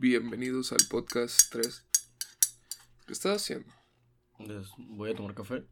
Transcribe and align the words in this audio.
Bienvenidos 0.00 0.70
al 0.70 0.78
podcast 0.88 1.50
3. 1.50 1.84
¿Qué 3.04 3.12
estás 3.12 3.42
haciendo? 3.42 3.74
Pues, 4.36 4.68
voy 4.78 5.10
a 5.10 5.16
tomar 5.16 5.34
café. 5.34 5.64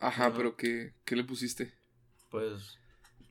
Ajá, 0.00 0.34
pero 0.34 0.54
¿qué, 0.54 0.92
¿qué 1.06 1.16
le 1.16 1.24
pusiste? 1.24 1.72
Pues 2.30 2.78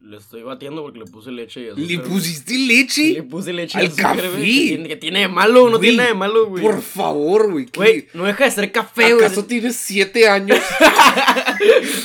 le 0.06 0.18
estoy 0.18 0.44
batiendo 0.44 0.82
porque 0.82 1.00
le 1.00 1.06
puse 1.06 1.32
leche 1.32 1.62
y 1.62 1.68
azúcar. 1.70 1.86
¿Le 1.86 2.00
pusiste 2.00 2.58
leche? 2.58 3.14
Le 3.14 3.24
puse 3.24 3.54
leche 3.54 3.78
al 3.78 3.86
y 3.86 3.88
azúcar, 3.88 4.18
café? 4.18 4.30
güey, 4.32 4.44
Que 4.44 4.68
tiene, 4.68 4.88
que 4.90 4.96
tiene 4.98 5.20
de 5.22 5.28
malo, 5.30 5.64
no 5.70 5.78
Güey, 5.78 5.82
tiene 5.82 5.98
nada 5.98 6.10
de 6.10 6.16
malo, 6.16 6.48
güey. 6.48 6.62
Por 6.62 6.82
favor, 6.82 7.50
güey. 7.52 7.66
¿qué? 7.68 7.78
Güey, 7.80 8.08
no 8.14 8.26
deja 8.26 8.44
de 8.44 8.52
ser 8.52 8.72
café, 8.74 9.14
güey. 9.14 9.26
¿Acaso 9.26 9.46
tienes 9.46 9.78
7 9.78 10.28
años? 10.28 10.60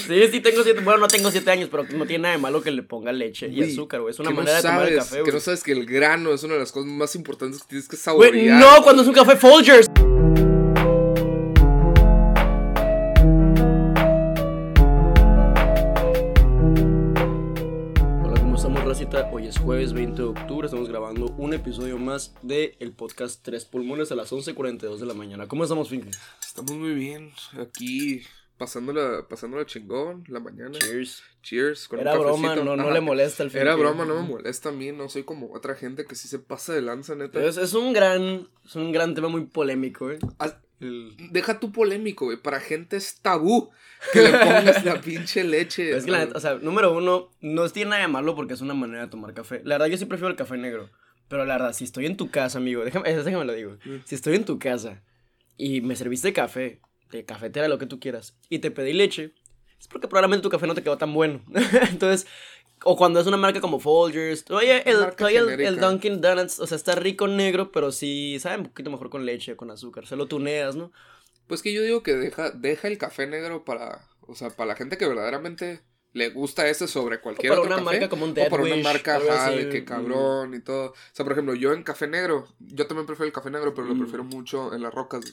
Sí, 0.06 0.14
sí 0.30 0.40
tengo 0.40 0.62
siete, 0.62 0.80
bueno, 0.80 1.00
no 1.00 1.08
tengo 1.08 1.30
siete 1.30 1.50
años, 1.50 1.68
pero 1.70 1.82
no 1.94 2.06
tiene 2.06 2.22
nada 2.22 2.34
de 2.36 2.40
malo 2.40 2.62
que 2.62 2.70
le 2.70 2.82
ponga 2.82 3.12
leche 3.12 3.48
y 3.48 3.62
azúcar, 3.62 4.00
güey. 4.00 4.12
Es 4.12 4.18
una 4.20 4.28
que 4.30 4.34
no 4.34 4.40
manera 4.40 4.56
de 4.58 4.62
tomar 4.62 4.88
el 4.88 4.96
café, 4.98 5.16
Que 5.16 5.20
güey. 5.22 5.34
no 5.34 5.40
sabes 5.40 5.62
que 5.64 5.72
el 5.72 5.84
grano 5.86 6.32
es 6.32 6.42
una 6.44 6.54
de 6.54 6.60
las 6.60 6.72
cosas 6.72 6.88
más 6.90 7.14
importantes 7.14 7.60
que 7.62 7.68
tienes 7.68 7.88
que 7.88 7.96
Güey, 7.96 8.02
saborear. 8.02 8.60
no, 8.60 8.82
cuando 8.82 9.02
es 9.02 9.08
un 9.08 9.14
café 9.14 9.36
Folgers. 9.36 9.86
Es 19.48 19.58
jueves 19.58 19.94
20 19.94 20.20
de 20.20 20.28
octubre, 20.28 20.66
estamos 20.66 20.90
grabando 20.90 21.34
un 21.38 21.54
episodio 21.54 21.96
más 21.96 22.34
de 22.42 22.76
el 22.80 22.92
podcast 22.92 23.42
Tres 23.42 23.64
Pulmones 23.64 24.12
a 24.12 24.14
las 24.14 24.30
11.42 24.30 24.98
de 24.98 25.06
la 25.06 25.14
mañana. 25.14 25.48
¿Cómo 25.48 25.62
estamos, 25.62 25.88
Finky? 25.88 26.10
Estamos 26.46 26.72
muy 26.72 26.92
bien. 26.92 27.32
Aquí 27.58 28.20
pasándola, 28.58 29.26
pasándola 29.26 29.64
chingón 29.64 30.24
la 30.28 30.40
mañana. 30.40 30.78
Cheers. 30.78 31.22
Cheers. 31.42 31.88
con 31.88 32.00
un 32.00 32.06
Era 32.06 32.18
broma, 32.18 32.56
no, 32.56 32.76
no 32.76 32.90
le 32.90 33.00
molesta 33.00 33.44
Finky. 33.44 33.58
Era 33.58 33.74
broma, 33.74 34.04
no 34.04 34.20
me 34.20 34.28
molesta 34.28 34.68
a 34.68 34.72
mí. 34.72 34.92
No 34.92 35.08
soy 35.08 35.22
como 35.22 35.50
otra 35.54 35.74
gente 35.74 36.04
que 36.04 36.14
sí 36.14 36.28
se 36.28 36.40
pasa 36.40 36.74
de 36.74 36.82
lanza, 36.82 37.14
neta. 37.14 37.42
Es, 37.42 37.56
es 37.56 37.72
un 37.72 37.94
gran, 37.94 38.46
es 38.66 38.76
un 38.76 38.92
gran 38.92 39.14
tema 39.14 39.28
muy 39.28 39.46
polémico, 39.46 40.10
¿eh? 40.10 40.18
El- 40.80 41.14
Deja 41.30 41.60
tu 41.60 41.72
polémico, 41.72 42.26
güey. 42.26 42.36
Para 42.36 42.60
gente 42.60 42.96
es 42.96 43.20
tabú 43.20 43.70
que 44.12 44.22
le 44.22 44.30
pongas 44.30 44.84
la 44.84 45.00
pinche 45.00 45.44
leche. 45.44 45.96
Es 45.96 46.04
que 46.04 46.10
la 46.10 46.18
neta, 46.18 46.38
o 46.38 46.40
sea, 46.40 46.54
número 46.54 46.94
uno, 46.96 47.30
no 47.40 47.68
tiene 47.68 47.90
nada 47.90 48.02
de 48.02 48.08
malo 48.08 48.34
porque 48.34 48.54
es 48.54 48.60
una 48.60 48.74
manera 48.74 49.02
de 49.02 49.08
tomar 49.08 49.34
café. 49.34 49.60
La 49.64 49.74
verdad, 49.74 49.86
yo 49.86 49.96
sí 49.96 50.04
prefiero 50.06 50.28
el 50.30 50.36
café 50.36 50.56
negro. 50.56 50.90
Pero 51.28 51.44
la 51.44 51.54
verdad, 51.54 51.72
si 51.74 51.84
estoy 51.84 52.06
en 52.06 52.16
tu 52.16 52.30
casa, 52.30 52.58
amigo, 52.58 52.84
déjame, 52.84 53.14
déjame 53.14 53.44
lo 53.44 53.52
digo. 53.52 53.76
Mm. 53.84 53.96
Si 54.04 54.14
estoy 54.14 54.36
en 54.36 54.44
tu 54.44 54.58
casa 54.58 55.02
y 55.56 55.80
me 55.82 55.94
serviste 55.94 56.32
café, 56.32 56.80
de 57.10 57.24
cafetera, 57.24 57.68
lo 57.68 57.78
que 57.78 57.86
tú 57.86 58.00
quieras, 58.00 58.36
y 58.48 58.60
te 58.60 58.70
pedí 58.70 58.92
leche, 58.92 59.32
es 59.78 59.88
porque 59.88 60.08
probablemente 60.08 60.42
tu 60.42 60.50
café 60.50 60.66
no 60.66 60.74
te 60.74 60.82
quedó 60.82 60.96
tan 60.96 61.12
bueno. 61.12 61.44
Entonces, 61.90 62.26
o 62.84 62.96
cuando 62.96 63.20
es 63.20 63.26
una 63.26 63.36
marca 63.36 63.60
como 63.60 63.80
Folgers, 63.80 64.44
oye, 64.50 64.82
el, 64.88 64.98
el, 65.60 65.80
Dunkin' 65.80 66.20
Donuts, 66.20 66.60
o 66.60 66.66
sea, 66.66 66.76
está 66.76 66.94
rico 66.94 67.26
negro, 67.26 67.72
pero 67.72 67.92
sí 67.92 68.38
sabe 68.40 68.58
un 68.58 68.64
poquito 68.64 68.90
mejor 68.90 69.10
con 69.10 69.24
leche, 69.26 69.56
con 69.56 69.70
azúcar. 69.70 70.06
Se 70.06 70.16
lo 70.16 70.26
tuneas, 70.26 70.76
¿no? 70.76 70.92
Pues 71.46 71.62
que 71.62 71.72
yo 71.72 71.82
digo 71.82 72.02
que 72.02 72.14
deja, 72.14 72.50
deja 72.50 72.88
el 72.88 72.98
café 72.98 73.26
negro 73.26 73.64
para. 73.64 74.06
O 74.20 74.34
sea, 74.34 74.50
para 74.50 74.68
la 74.68 74.76
gente 74.76 74.98
que 74.98 75.08
verdaderamente 75.08 75.80
le 76.12 76.30
gusta 76.30 76.68
ese 76.68 76.86
sobre 76.88 77.20
cualquier 77.20 77.50
para 77.50 77.62
otro 77.62 77.74
una 77.74 77.82
café. 77.84 77.98
marca 77.98 78.08
como 78.08 78.24
un 78.24 78.32
o 78.32 78.34
para 78.34 78.62
una 78.62 78.74
Dead 78.74 78.84
marca, 78.84 79.16
ajá, 79.16 79.50
de 79.50 79.68
que 79.68 79.82
mm. 79.82 79.84
cabrón 79.84 80.54
y 80.54 80.60
todo. 80.60 80.90
O 80.90 80.94
sea, 81.12 81.24
por 81.24 81.32
ejemplo, 81.32 81.54
yo 81.54 81.72
en 81.72 81.82
café 81.82 82.06
negro, 82.06 82.46
yo 82.58 82.86
también 82.86 83.06
prefiero 83.06 83.26
el 83.26 83.32
café 83.32 83.50
negro, 83.50 83.72
pero 83.74 83.86
lo 83.86 83.94
Mm. 83.94 83.98
prefiero 84.00 84.24
mucho 84.24 84.74
en 84.74 84.82
las 84.82 84.92
rocas. 84.92 85.24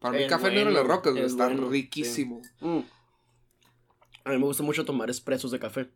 Para 0.00 0.18
mí, 0.18 0.26
café 0.26 0.50
negro 0.50 0.70
en 0.70 0.74
las 0.74 0.86
rocas, 0.86 1.14
es 1.16 1.32
está 1.32 1.46
bueno, 1.46 1.66
sí. 1.66 1.72
riquísimo. 1.72 2.42
Mm. 2.60 2.80
A 4.24 4.30
mí 4.30 4.38
me 4.38 4.44
gusta 4.44 4.62
mucho 4.62 4.84
tomar 4.84 5.08
expresos 5.10 5.50
de 5.52 5.58
café. 5.60 5.88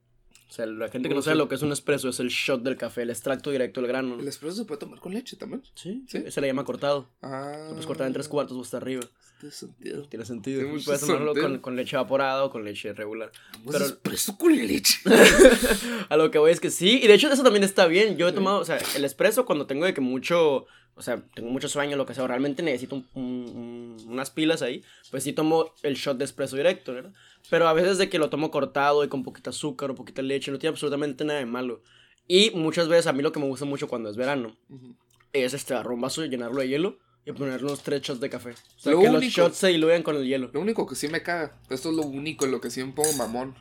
O 0.49 0.53
sea, 0.53 0.65
la 0.67 0.89
gente 0.89 1.09
que 1.09 1.15
no 1.15 1.23
sabe 1.23 1.37
lo 1.37 1.49
que 1.49 1.57
es 1.57 1.63
un 1.63 1.71
expreso 1.71 2.09
es 2.09 2.21
el 2.21 2.29
shot 2.29 2.63
del 2.63 2.77
café, 2.77 3.03
el 3.03 3.11
extracto 3.11 3.51
directo 3.51 3.81
del 3.81 3.89
grano. 3.89 4.19
El 4.21 4.29
espresso 4.29 4.57
se 4.57 4.65
puede 4.65 4.79
tomar 4.79 5.01
con 5.01 5.13
leche 5.13 5.37
también. 5.37 5.63
Sí, 5.75 6.05
¿Sí? 6.09 6.31
Se 6.31 6.41
le 6.41 6.47
llama 6.47 6.65
cortado. 6.65 7.09
Ah. 7.21 7.57
Lo 7.65 7.71
puedes 7.71 7.87
cortar 7.87 8.07
en 8.07 8.13
tres 8.13 8.29
cuartos 8.29 8.57
o 8.57 8.61
hasta 8.63 8.77
arriba. 8.77 9.03
Tiene 9.41 9.53
sentido. 9.55 10.03
Tiene 10.09 10.25
sentido. 10.25 10.61
Tiene 10.63 10.83
puedes 10.85 11.01
tomarlo 11.03 11.35
con, 11.35 11.59
con 11.59 11.77
leche 11.77 11.97
evaporada 11.97 12.45
o 12.45 12.51
con 12.51 12.65
leche 12.65 12.93
regular. 12.95 13.31
Pero... 13.53 13.73
Pero- 13.73 13.85
espresso 13.87 14.39
con 14.39 14.57
leche. 14.57 15.01
A 16.09 16.17
lo 16.17 16.31
que 16.31 16.39
voy 16.39 16.53
es 16.53 16.61
que 16.61 16.71
sí. 16.71 17.01
Y 17.03 17.07
de 17.07 17.15
hecho, 17.15 17.29
eso 17.31 17.43
también 17.43 17.65
está 17.65 17.87
bien. 17.87 18.17
Yo 18.17 18.29
he 18.29 18.33
tomado, 18.33 18.61
o 18.61 18.65
sea, 18.65 18.79
el 18.97 19.05
expreso 19.05 19.45
cuando 19.47 19.67
tengo 19.67 19.85
de 19.85 19.95
que 19.95 20.01
mucho. 20.01 20.67
O 20.99 21.03
sea, 21.03 21.23
tengo 21.35 21.51
mucho 21.51 21.69
sueño, 21.69 21.95
lo 21.99 22.07
que 22.07 22.15
sea, 22.15 22.25
o 22.25 22.27
realmente 22.27 22.63
necesito 22.63 22.95
un- 22.95 23.07
un- 23.13 23.23
un- 23.23 23.97
unas 24.13 24.31
pilas 24.31 24.63
ahí, 24.63 24.83
pues 25.11 25.25
sí 25.25 25.35
tomo 25.35 25.75
el 25.83 25.95
shot 25.97 26.17
de 26.17 26.25
espresso 26.25 26.57
directo, 26.57 26.95
¿verdad? 26.95 27.13
Pero 27.51 27.69
a 27.69 27.73
veces 27.73 27.99
de 27.99 28.09
que 28.09 28.19
lo 28.19 28.29
tomo 28.31 28.51
cortado 28.51 29.05
y 29.05 29.09
con 29.09 29.23
poquita 29.23 29.51
azúcar 29.51 29.91
o 29.91 29.95
poquita 29.95 30.23
leche, 30.23 30.51
no 30.51 30.59
tiene 30.59 30.73
absolutamente 30.73 31.25
nada 31.25 31.39
de 31.39 31.47
malo. 31.47 31.83
Y 32.29 32.51
muchas 32.51 32.89
veces 32.89 33.07
a 33.07 33.13
mí 33.13 33.23
lo 33.23 33.31
que 33.33 33.39
me 33.41 33.47
gusta 33.47 33.65
mucho 33.65 33.87
cuando 33.87 34.11
es 34.11 34.17
verano 34.17 34.57
Ujú. 34.69 34.97
es 35.33 35.55
este 35.55 35.75
agarrar 35.75 35.93
un 35.93 36.01
vaso 36.01 36.25
y 36.25 36.29
llenarlo 36.29 36.61
de 36.61 36.69
hielo 36.69 36.99
y 37.25 37.33
ponerle 37.33 37.67
unos 37.67 37.83
tres 37.83 38.03
shots 38.03 38.21
de 38.21 38.31
café. 38.31 38.51
O 38.51 38.79
sea, 38.79 38.93
Lo 38.93 39.01
que 39.01 39.07
los 39.07 39.17
único- 39.17 39.31
shots 39.33 39.57
se 39.57 39.69
diluyan 39.69 40.03
con 40.03 40.17
el 40.17 40.27
hielo. 40.27 40.51
Lo 40.53 40.61
único 40.61 40.87
que 40.87 40.95
sí 40.97 41.07
me 41.09 41.23
caga, 41.23 41.57
esto 41.71 41.91
es 41.91 41.95
lo 41.97 42.03
único 42.03 42.45
en 42.45 42.51
lo 42.51 42.61
que 42.61 42.71
sí 42.71 42.83
me 42.83 42.93
pongo 42.93 43.13
mamón 43.13 43.55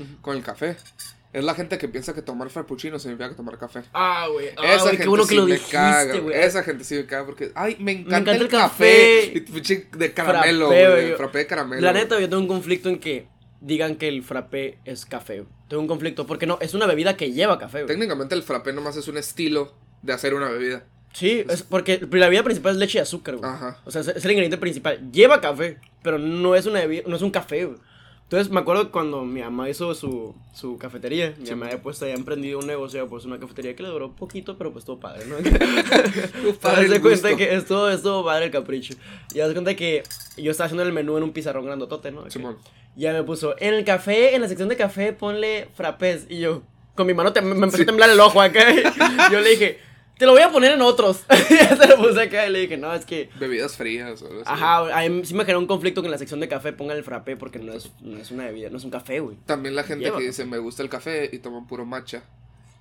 Ujú. 0.00 0.20
con 0.20 0.36
el 0.36 0.42
café. 0.42 0.76
Es 1.36 1.44
la 1.44 1.54
gente 1.54 1.76
que 1.76 1.86
piensa 1.86 2.14
que 2.14 2.22
tomar 2.22 2.48
frappuccino 2.48 2.98
significa 2.98 3.28
que 3.28 3.34
tomar 3.34 3.58
café. 3.58 3.82
Ah, 3.92 4.26
güey. 4.32 4.48
Ah, 4.56 4.72
Esa 4.72 4.88
gente 4.88 5.02
qué 5.02 5.08
bueno 5.10 5.24
sí 5.24 5.28
que 5.28 5.34
lo 5.34 5.44
me 5.44 5.52
dijiste, 5.52 5.72
caga, 5.76 6.18
güey. 6.18 6.34
Esa 6.34 6.62
gente 6.62 6.82
sí 6.82 6.94
me 6.94 7.04
caga 7.04 7.26
porque, 7.26 7.52
ay, 7.54 7.76
me 7.78 7.92
encanta, 7.92 8.16
encanta 8.16 8.36
el 8.36 8.40
el 8.40 8.48
café. 8.48 9.44
café. 9.46 9.98
De 9.98 10.14
caramelo, 10.14 10.68
güey. 10.68 11.12
Frappé 11.12 11.38
de 11.40 11.46
caramelo. 11.46 11.82
La 11.82 11.92
neta, 11.92 12.18
yo 12.18 12.26
tengo 12.30 12.40
un 12.40 12.48
conflicto 12.48 12.88
en 12.88 12.98
que 12.98 13.28
digan 13.60 13.96
que 13.96 14.08
el 14.08 14.22
frappé 14.22 14.78
es 14.86 15.04
café. 15.04 15.44
Tengo 15.68 15.82
un 15.82 15.88
conflicto 15.88 16.26
porque 16.26 16.46
no, 16.46 16.56
es 16.62 16.72
una 16.72 16.86
bebida 16.86 17.18
que 17.18 17.30
lleva 17.30 17.58
café. 17.58 17.84
Técnicamente 17.84 18.34
el 18.34 18.42
frappé 18.42 18.72
nomás 18.72 18.96
es 18.96 19.06
un 19.06 19.18
estilo 19.18 19.74
de 20.00 20.14
hacer 20.14 20.32
una 20.32 20.48
bebida. 20.48 20.84
Sí, 21.12 21.44
es 21.50 21.62
porque 21.62 22.00
la 22.12 22.28
bebida 22.28 22.44
principal 22.44 22.72
es 22.72 22.78
leche 22.78 22.96
y 22.96 23.02
azúcar, 23.02 23.36
güey. 23.36 23.50
Ajá. 23.50 23.82
O 23.84 23.90
sea, 23.90 24.00
es 24.00 24.08
es 24.08 24.24
el 24.24 24.30
ingrediente 24.30 24.56
principal. 24.56 25.12
Lleva 25.12 25.42
café, 25.42 25.76
pero 26.02 26.18
no 26.18 26.54
es 26.54 26.64
una 26.64 26.80
bebida, 26.80 27.02
no 27.06 27.16
es 27.16 27.20
un 27.20 27.30
café, 27.30 27.66
güey. 27.66 27.78
Entonces 28.26 28.52
me 28.52 28.58
acuerdo 28.58 28.90
cuando 28.90 29.22
mi 29.24 29.40
mamá 29.40 29.70
hizo 29.70 29.94
su, 29.94 30.34
su 30.52 30.78
cafetería. 30.78 31.34
Mi 31.38 31.46
Sí. 31.46 31.52
mamá 31.52 31.66
había 31.66 31.80
puesto, 31.80 32.04
había 32.06 32.16
emprendido 32.16 32.58
un 32.58 32.66
negocio, 32.66 33.06
pues 33.08 33.24
una 33.24 33.38
cafetería 33.38 33.76
que 33.76 33.84
le 33.84 33.88
duró 33.88 34.10
poquito, 34.16 34.58
pero 34.58 34.72
pues 34.72 34.84
todo 34.84 34.98
padre, 34.98 35.26
¿no? 35.26 35.36
Padre 36.60 36.88
darse 36.88 37.00
cuenta 37.00 37.36
que 37.36 37.54
estuvo, 37.54 37.88
estuvo 37.88 38.24
padre 38.24 38.46
el 38.46 38.50
capricho. 38.50 38.94
Y 39.32 39.38
das 39.38 39.52
cuenta 39.52 39.76
que 39.76 40.02
yo 40.36 40.50
estaba 40.50 40.66
haciendo 40.66 40.82
el 40.82 40.92
menú 40.92 41.16
en 41.16 41.22
un 41.22 41.32
pizarrón 41.32 41.66
grandotote, 41.66 42.10
¿no? 42.10 42.28
Simón. 42.30 42.56
Ya 42.96 43.12
me 43.12 43.22
puso, 43.22 43.54
en 43.58 43.74
el 43.74 43.84
café, 43.84 44.34
en 44.34 44.42
la 44.42 44.48
sección 44.48 44.68
de 44.68 44.76
café, 44.76 45.12
ponle 45.12 45.68
frappés. 45.74 46.26
Y 46.28 46.40
yo, 46.40 46.62
con 46.96 47.06
mi 47.06 47.14
mano 47.14 47.32
tem- 47.32 47.42
me 47.44 47.52
empezó 47.66 47.82
a 47.82 47.86
temblar 47.86 48.10
el 48.10 48.18
ojo 48.18 48.40
acá. 48.40 48.64
yo 49.32 49.40
le 49.40 49.50
dije, 49.50 49.78
te 50.18 50.26
lo 50.26 50.32
voy 50.32 50.42
a 50.42 50.50
poner 50.50 50.72
en 50.72 50.82
otros. 50.82 51.24
ya 51.50 51.76
se 51.76 51.86
lo 51.88 51.96
puse 51.96 52.20
acá 52.22 52.46
y 52.46 52.50
le 52.52 52.60
dije, 52.60 52.76
no, 52.76 52.94
es 52.94 53.04
que. 53.04 53.28
Bebidas 53.38 53.76
frías 53.76 54.22
o 54.22 54.26
algo 54.26 54.40
así. 54.42 54.50
Ajá, 54.52 54.98
a 55.04 55.08
mí 55.08 55.24
sí 55.24 55.34
me 55.34 55.40
generó 55.44 55.58
un 55.58 55.66
conflicto 55.66 56.02
que 56.02 56.06
en 56.06 56.12
la 56.12 56.18
sección 56.18 56.40
de 56.40 56.48
café 56.48 56.72
pongan 56.72 56.96
el 56.96 57.04
frappé 57.04 57.36
porque 57.36 57.58
no 57.58 57.72
es, 57.72 57.90
no 58.00 58.18
es 58.18 58.30
una 58.30 58.44
bebida, 58.46 58.70
no 58.70 58.78
es 58.78 58.84
un 58.84 58.90
café, 58.90 59.20
güey. 59.20 59.36
También 59.46 59.74
la 59.74 59.84
gente 59.84 60.10
que 60.10 60.22
dice, 60.22 60.44
me 60.44 60.58
gusta 60.58 60.82
el 60.82 60.88
café 60.88 61.28
y 61.32 61.38
toman 61.38 61.66
puro 61.66 61.84
matcha. 61.84 62.22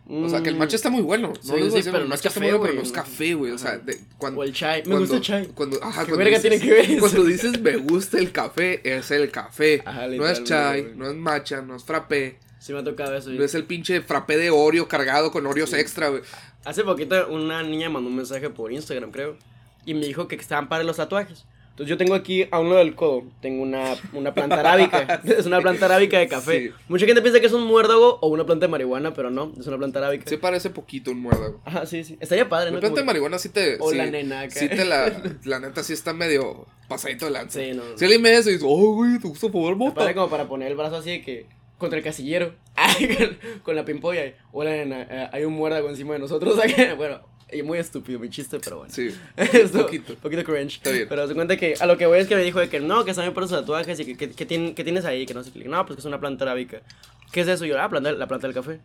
O 0.07 0.29
sea, 0.29 0.43
que 0.43 0.49
el 0.49 0.55
matcha 0.55 0.75
Mm, 0.75 0.77
está 0.77 0.89
muy 0.91 1.01
bueno. 1.01 1.29
No 1.29 1.55
Sí, 1.55 1.61
decir, 1.63 1.85
pero 1.91 2.03
el 2.03 2.07
matcha 2.07 2.27
está 2.27 2.39
café, 2.39 2.51
muy 2.51 2.59
bueno, 2.59 2.63
pero 2.63 2.75
no 2.75 2.81
es 2.83 2.91
café, 2.91 3.33
güey. 3.33 3.51
O 3.53 3.57
sea, 3.57 3.79
de, 3.79 3.99
cuando, 4.19 4.39
O 4.41 4.43
el 4.43 4.53
chai. 4.53 4.81
Me 4.81 4.83
cuando- 4.83 4.99
gusta 4.99 5.15
el 5.15 5.21
chai. 5.23 5.47
Cuando, 5.47 5.77
ajá, 5.83 6.01
¿Qué 6.05 6.11
cuando 6.11 6.17
verga 6.17 6.37
dices, 6.37 6.41
tiene 6.59 6.59
que 6.63 6.71
ver 6.73 6.91
eso? 6.91 6.99
Cuando 6.99 7.23
dices 7.23 7.59
me 7.59 7.75
gusta 7.77 8.19
el 8.19 8.31
café, 8.31 8.81
es 8.97 9.09
el 9.09 9.31
café. 9.31 9.81
Ajá, 9.85 10.07
no 10.07 10.27
es 10.27 10.43
chai, 10.43 10.93
no 10.95 11.09
es 11.09 11.15
matcha, 11.15 11.61
no 11.63 11.75
es 11.75 11.83
frappé. 11.83 12.37
Sí 12.65 12.73
me 12.73 12.79
ha 12.79 12.83
tocado 12.83 13.15
eso. 13.15 13.31
Es 13.31 13.53
el 13.53 13.65
pinche 13.65 14.01
frappé 14.01 14.37
de 14.37 14.49
Oreo 14.49 14.87
cargado 14.87 15.31
con 15.31 15.45
Oreos 15.45 15.71
extra, 15.73 16.09
güey. 16.09 16.23
Hace 16.63 16.83
poquito 16.83 17.27
una 17.27 17.61
niña 17.61 17.91
mandó 17.91 18.09
un 18.09 18.15
mensaje 18.15 18.49
por 18.49 18.71
Instagram, 18.71 19.11
creo. 19.11 19.37
Y 19.85 19.93
me 19.93 20.07
dijo 20.07 20.27
que 20.27 20.33
estaban 20.33 20.67
para 20.67 20.83
los 20.83 20.97
tatuajes. 20.97 21.45
Entonces 21.69 21.91
yo 21.91 21.97
tengo 21.97 22.15
aquí 22.15 22.47
a 22.49 22.59
uno 22.59 22.73
del 22.73 22.95
codo, 22.95 23.23
tengo 23.39 23.61
una, 23.61 23.95
una 24.13 24.33
planta 24.33 24.61
arábica. 24.61 25.21
es 25.25 25.45
una 25.45 25.61
planta 25.61 25.85
arábica 25.85 26.17
de 26.17 26.27
café. 26.27 26.69
Sí. 26.69 26.73
Mucha 26.87 27.05
gente 27.05 27.21
piensa 27.21 27.39
que 27.39 27.45
es 27.45 27.53
un 27.53 27.67
muérdago 27.67 28.17
o 28.19 28.29
una 28.29 28.47
planta 28.47 28.65
de 28.65 28.71
marihuana, 28.71 29.13
pero 29.13 29.29
no, 29.29 29.53
es 29.59 29.67
una 29.67 29.77
planta 29.77 29.99
arábica. 29.99 30.23
Sí 30.27 30.37
parece 30.37 30.71
poquito 30.71 31.11
un 31.11 31.19
muérdago. 31.19 31.61
Ajá, 31.65 31.85
sí, 31.85 32.03
sí. 32.03 32.17
Estaría 32.19 32.49
padre, 32.49 32.71
La 32.71 32.77
¿no? 32.77 32.79
planta 32.79 33.01
de 33.01 33.05
marihuana 33.05 33.37
sí 33.37 33.49
te... 33.49 33.77
O 33.79 33.91
sí, 33.91 33.97
la 33.97 34.07
nena 34.07 34.39
acá. 34.39 34.59
Sí 34.59 34.69
te 34.69 34.85
la... 34.85 35.21
La 35.45 35.59
neta 35.59 35.83
sí 35.83 35.93
está 35.93 36.13
medio 36.13 36.65
pasadito 36.87 37.25
de 37.25 37.31
lanza. 37.31 37.59
Sí, 37.59 37.73
no. 37.73 37.83
Si 37.95 38.05
alguien 38.05 38.23
me 38.23 38.35
dice, 38.35 38.57
oh, 38.63 38.95
güey, 38.95 39.19
¿te 39.19 39.27
gusta 39.27 39.49
fumar 39.51 39.75
mota? 39.75 39.93
Padre 39.93 40.15
como 40.15 40.29
para 40.31 40.47
poner 40.47 40.69
el 40.69 40.75
brazo 40.75 40.95
así 40.95 41.11
de 41.11 41.21
que 41.21 41.45
contra 41.85 41.99
el 41.99 42.03
casillero. 42.03 42.55
Con, 43.63 43.75
la 43.75 43.85
pimpolla. 43.85 44.33
Hola, 44.51 44.71
nena, 44.71 45.07
eh, 45.09 45.29
hay 45.31 45.43
un 45.45 45.53
muérdago 45.53 45.87
encima 45.89 46.13
de 46.13 46.19
nosotros. 46.19 46.57
bueno, 46.97 47.21
y 47.51 47.61
muy 47.61 47.77
estúpido 47.77 48.19
mi 48.19 48.29
chiste, 48.29 48.59
pero 48.59 48.79
bueno. 48.79 48.93
Sí, 48.93 49.15
Esto, 49.37 49.83
poquito. 49.83 50.15
poquito 50.15 50.43
cringe. 50.43 50.77
Está 50.77 50.89
bien. 50.89 51.07
Pero 51.07 51.27
se 51.27 51.35
cuenta 51.35 51.55
que 51.57 51.75
a 51.79 51.85
lo 51.85 51.95
que 51.97 52.07
voy 52.07 52.19
es 52.19 52.27
que 52.27 52.35
me 52.35 52.43
dijo 52.43 52.59
de 52.59 52.69
que 52.69 52.79
no, 52.79 53.05
que 53.05 53.13
bien 53.13 53.33
por 53.33 53.43
los 53.43 53.51
tatuajes 53.51 53.99
y 53.99 54.05
que, 54.05 54.17
que, 54.17 54.31
que 54.31 54.73
que 54.73 54.83
tienes 54.83 55.05
ahí, 55.05 55.25
que 55.25 55.33
no 55.35 55.43
sé. 55.43 55.51
No, 55.65 55.85
pues 55.85 55.95
que 55.95 55.99
es 56.01 56.05
una 56.05 56.19
planta 56.19 56.43
arábica. 56.43 56.81
¿Qué 57.31 57.41
es 57.41 57.47
eso? 57.47 57.65
Y 57.65 57.69
yo, 57.69 57.79
ah, 57.79 57.87
planta, 57.87 58.11
la 58.13 58.27
planta 58.27 58.47
del 58.47 58.55
café. 58.55 58.79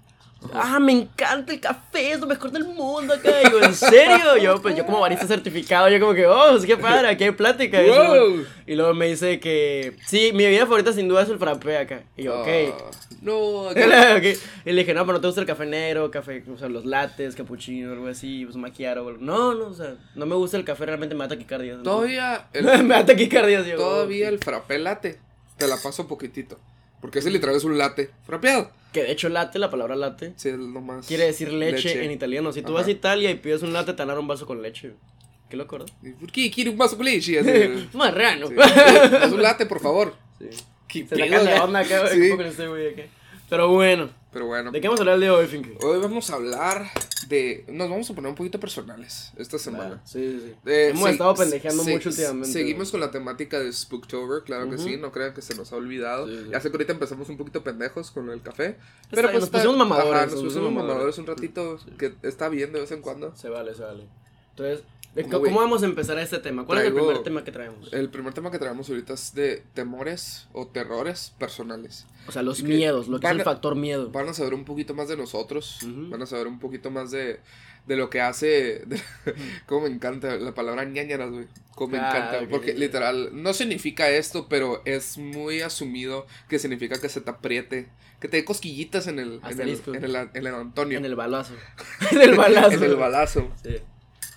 Ah, 0.54 0.80
me 0.80 0.92
encanta 0.92 1.52
el 1.52 1.60
café, 1.60 2.12
es 2.12 2.20
lo 2.20 2.26
mejor 2.26 2.50
del 2.50 2.64
mundo 2.64 3.12
acá. 3.12 3.30
Y 3.46 3.50
yo, 3.50 3.62
¿en 3.62 3.74
serio? 3.74 4.36
Yo, 4.38 4.60
pues 4.62 4.74
yo 4.74 4.86
como 4.86 5.00
barista 5.00 5.26
certificado, 5.26 5.88
yo 5.90 6.00
como 6.00 6.14
que, 6.14 6.26
oh, 6.26 6.56
es 6.56 6.64
que 6.64 6.76
padre, 6.78 7.08
aquí 7.08 7.24
hay 7.24 7.30
plática. 7.32 7.82
Y 7.82 7.88
Wow. 7.90 8.44
Y 8.66 8.74
luego 8.74 8.94
me 8.94 9.06
dice 9.08 9.38
que, 9.38 9.96
sí, 10.06 10.30
mi 10.32 10.44
bebida 10.44 10.62
favorita 10.62 10.92
sin 10.92 11.08
duda 11.08 11.22
es 11.22 11.28
el 11.28 11.38
frappé 11.38 11.76
acá. 11.76 12.02
Y 12.16 12.22
yo, 12.24 12.40
ok. 12.40 12.48
Ah, 12.48 12.90
no, 13.20 13.68
acá- 13.68 14.16
Ok. 14.16 14.24
Y 14.64 14.72
le 14.72 14.80
dije, 14.80 14.94
no, 14.94 15.02
pero 15.04 15.18
no 15.18 15.20
te 15.20 15.26
gusta 15.26 15.42
el 15.42 15.46
café 15.46 15.66
negro, 15.66 16.10
café, 16.10 16.42
o 16.52 16.56
sea, 16.58 16.68
los 16.68 16.86
lates, 16.86 17.34
capuchino, 17.36 17.92
algo 17.92 18.08
así, 18.08 18.44
pues 18.46 18.56
macchiato. 18.56 19.04
o 19.04 19.08
algo. 19.08 19.20
No, 19.22 19.54
no, 19.54 19.66
o 19.66 19.74
sea, 19.74 19.94
no 20.14 20.24
me 20.26 20.34
gusta 20.36 20.56
el 20.56 20.64
café, 20.64 20.86
realmente 20.86 21.14
me 21.14 21.24
da 21.24 21.28
taquicardia. 21.28 21.82
todavía 21.82 22.46
el, 22.54 22.64
me 22.84 22.94
da 22.94 23.04
taquicardia, 23.04 23.60
yo, 23.62 23.76
todavía 23.76 24.26
oh, 24.26 24.30
el 24.30 24.38
frappé 24.38 24.78
latte 24.78 25.20
te 25.58 25.68
la 25.68 25.76
paso 25.76 26.08
poquitito. 26.08 26.58
Porque 27.00 27.20
ese 27.20 27.30
literal 27.30 27.56
es 27.56 27.64
un 27.64 27.78
latte 27.78 28.10
frapeado. 28.26 28.70
Que 28.92 29.02
de 29.04 29.12
hecho 29.12 29.28
latte, 29.28 29.58
la 29.58 29.70
palabra 29.70 29.94
latte, 29.96 30.32
Sí, 30.36 30.48
es 30.48 30.56
lo 30.58 30.80
más. 30.80 31.06
quiere 31.06 31.24
decir 31.26 31.52
leche, 31.52 31.88
leche. 31.88 32.04
en 32.04 32.10
italiano. 32.10 32.52
Si 32.52 32.60
tú 32.62 32.68
Ajá. 32.72 32.80
vas 32.80 32.86
a 32.88 32.90
Italia 32.90 33.30
y 33.30 33.36
pides 33.36 33.62
un 33.62 33.72
latte, 33.72 33.92
te 33.94 34.04
dar 34.04 34.18
un 34.18 34.26
vaso 34.26 34.46
con 34.46 34.60
leche. 34.62 34.92
Qué 35.48 35.56
loco, 35.56 35.78
¿no? 35.78 35.86
¿Por 36.18 36.30
qué 36.30 36.50
quiere 36.50 36.70
un 36.70 36.78
vaso 36.78 36.96
con 36.96 37.06
leche? 37.06 37.38
Así, 37.40 37.88
Marrano. 37.96 38.48
sí. 38.48 38.54
Es 39.24 39.32
un 39.32 39.42
latte, 39.42 39.66
por 39.66 39.80
favor. 39.80 40.14
Sí. 40.38 40.46
¿Qué 40.88 41.00
Se 41.06 41.16
pedo, 41.16 41.38
de 41.44 41.50
güey? 41.52 41.58
onda 41.60 41.80
acá, 41.80 42.08
Sí. 42.08 42.30
este 42.44 42.66
güey 42.68 42.88
acá. 42.92 43.02
Pero 43.48 43.68
bueno, 43.68 44.10
Pero 44.32 44.46
bueno. 44.46 44.70
¿de 44.70 44.80
qué 44.80 44.86
vamos 44.86 45.00
a 45.00 45.02
hablar 45.02 45.14
el 45.16 45.20
día 45.22 45.30
de 45.30 45.36
hoy, 45.36 45.46
Finky? 45.46 45.74
Hoy 45.82 45.98
vamos 45.98 46.30
a 46.30 46.34
hablar 46.34 46.86
de. 47.28 47.64
Nos 47.68 47.90
vamos 47.90 48.08
a 48.10 48.14
poner 48.14 48.28
un 48.30 48.36
poquito 48.36 48.60
personales 48.60 49.32
esta 49.36 49.58
semana. 49.58 50.00
Sí, 50.04 50.38
sí, 50.38 50.46
sí. 50.46 50.70
Eh, 50.70 50.90
Hemos 50.90 51.10
estado 51.10 51.34
pendejeando 51.34 51.82
mucho 51.82 52.10
últimamente. 52.10 52.48
Seguimos 52.48 52.90
con 52.92 53.00
la 53.00 53.10
temática 53.10 53.58
de 53.58 53.72
Spooktober, 53.72 54.44
claro 54.44 54.70
que 54.70 54.78
sí, 54.78 54.96
no 54.96 55.10
crean 55.10 55.34
que 55.34 55.42
se 55.42 55.54
nos 55.56 55.72
ha 55.72 55.76
olvidado. 55.76 56.28
Sí, 56.28 56.38
sí. 56.44 56.50
Ya 56.52 56.60
sé 56.60 56.70
que 56.70 56.76
ahorita 56.76 56.92
empezamos 56.92 57.28
un 57.28 57.36
poquito 57.36 57.64
pendejos 57.64 58.10
con 58.12 58.30
el 58.30 58.40
café. 58.40 58.76
Está 59.02 59.16
Pero 59.16 59.30
pues 59.30 59.40
nos 59.40 59.50
pusimos 59.50 59.76
mamadores, 59.76 60.22
Ajá, 60.22 60.26
nos 60.26 60.42
pusimos 60.44 60.72
mamadores. 60.72 61.18
un 61.18 61.26
ratito 61.26 61.78
que 61.98 62.14
está 62.22 62.48
bien 62.48 62.72
de 62.72 62.80
vez 62.80 62.92
en 62.92 63.00
cuando. 63.02 63.34
Se 63.36 63.48
vale, 63.48 63.74
se 63.74 63.82
vale. 63.82 64.04
Entonces, 64.50 64.84
¿de 64.84 64.99
¿Cómo 65.30 65.58
vamos 65.60 65.82
a 65.82 65.86
empezar 65.86 66.18
este 66.18 66.38
tema? 66.38 66.64
¿Cuál 66.64 66.78
es 66.80 66.84
el 66.86 66.94
primer 66.94 67.22
tema 67.22 67.42
que 67.44 67.50
traemos? 67.50 67.92
El 67.92 68.10
primer 68.10 68.32
tema 68.32 68.50
que 68.50 68.58
traemos 68.60 68.88
ahorita 68.88 69.14
es 69.14 69.34
de 69.34 69.62
temores 69.74 70.46
o 70.52 70.68
terrores 70.68 71.32
personales. 71.38 72.06
O 72.28 72.32
sea, 72.32 72.42
los 72.42 72.62
miedos, 72.62 73.08
lo 73.08 73.18
que 73.18 73.26
es 73.26 73.32
el 73.32 73.40
a- 73.40 73.44
factor 73.44 73.74
miedo. 73.74 74.10
Van 74.10 74.28
a 74.28 74.34
saber 74.34 74.54
un 74.54 74.64
poquito 74.64 74.94
más 74.94 75.08
de 75.08 75.16
nosotros, 75.16 75.78
Ujú. 75.82 76.10
van 76.10 76.22
a 76.22 76.26
saber 76.26 76.46
un 76.46 76.60
poquito 76.60 76.90
más 76.92 77.10
de, 77.10 77.40
de 77.88 77.96
lo 77.96 78.08
que 78.08 78.20
hace, 78.20 78.84
de- 78.86 79.02
cómo 79.66 79.82
me 79.82 79.88
encanta 79.88 80.36
la 80.36 80.54
palabra 80.54 80.84
ñañaras, 80.84 81.30
güey, 81.30 81.46
cómo 81.74 81.92
me 81.94 81.98
Ah, 81.98 82.10
encanta, 82.10 82.48
porque 82.48 82.74
literal, 82.74 83.30
no 83.32 83.52
significa 83.52 84.08
esto, 84.10 84.46
pero 84.48 84.80
es 84.84 85.18
muy 85.18 85.60
asumido 85.60 86.26
que 86.48 86.60
significa 86.60 87.00
que 87.00 87.08
se 87.08 87.20
te 87.20 87.30
apriete, 87.30 87.88
que 88.20 88.28
te 88.28 88.36
dé 88.36 88.44
cosquillitas 88.44 89.08
en 89.08 89.18
el, 89.18 89.26
en 89.32 89.38
el, 89.38 89.44
Asterisco. 89.44 89.94
en 89.94 90.04
el, 90.04 90.14
en 90.14 90.46
el 90.46 90.54
Antonio, 90.54 90.98
En 90.98 91.04
el 91.04 91.16
balazo. 91.16 91.54
en 92.12 92.20
el 92.20 92.36
balazo. 92.36 92.74
en 92.76 92.84
el 92.84 92.94
balazo. 92.96 93.48
Sí. 93.64 93.76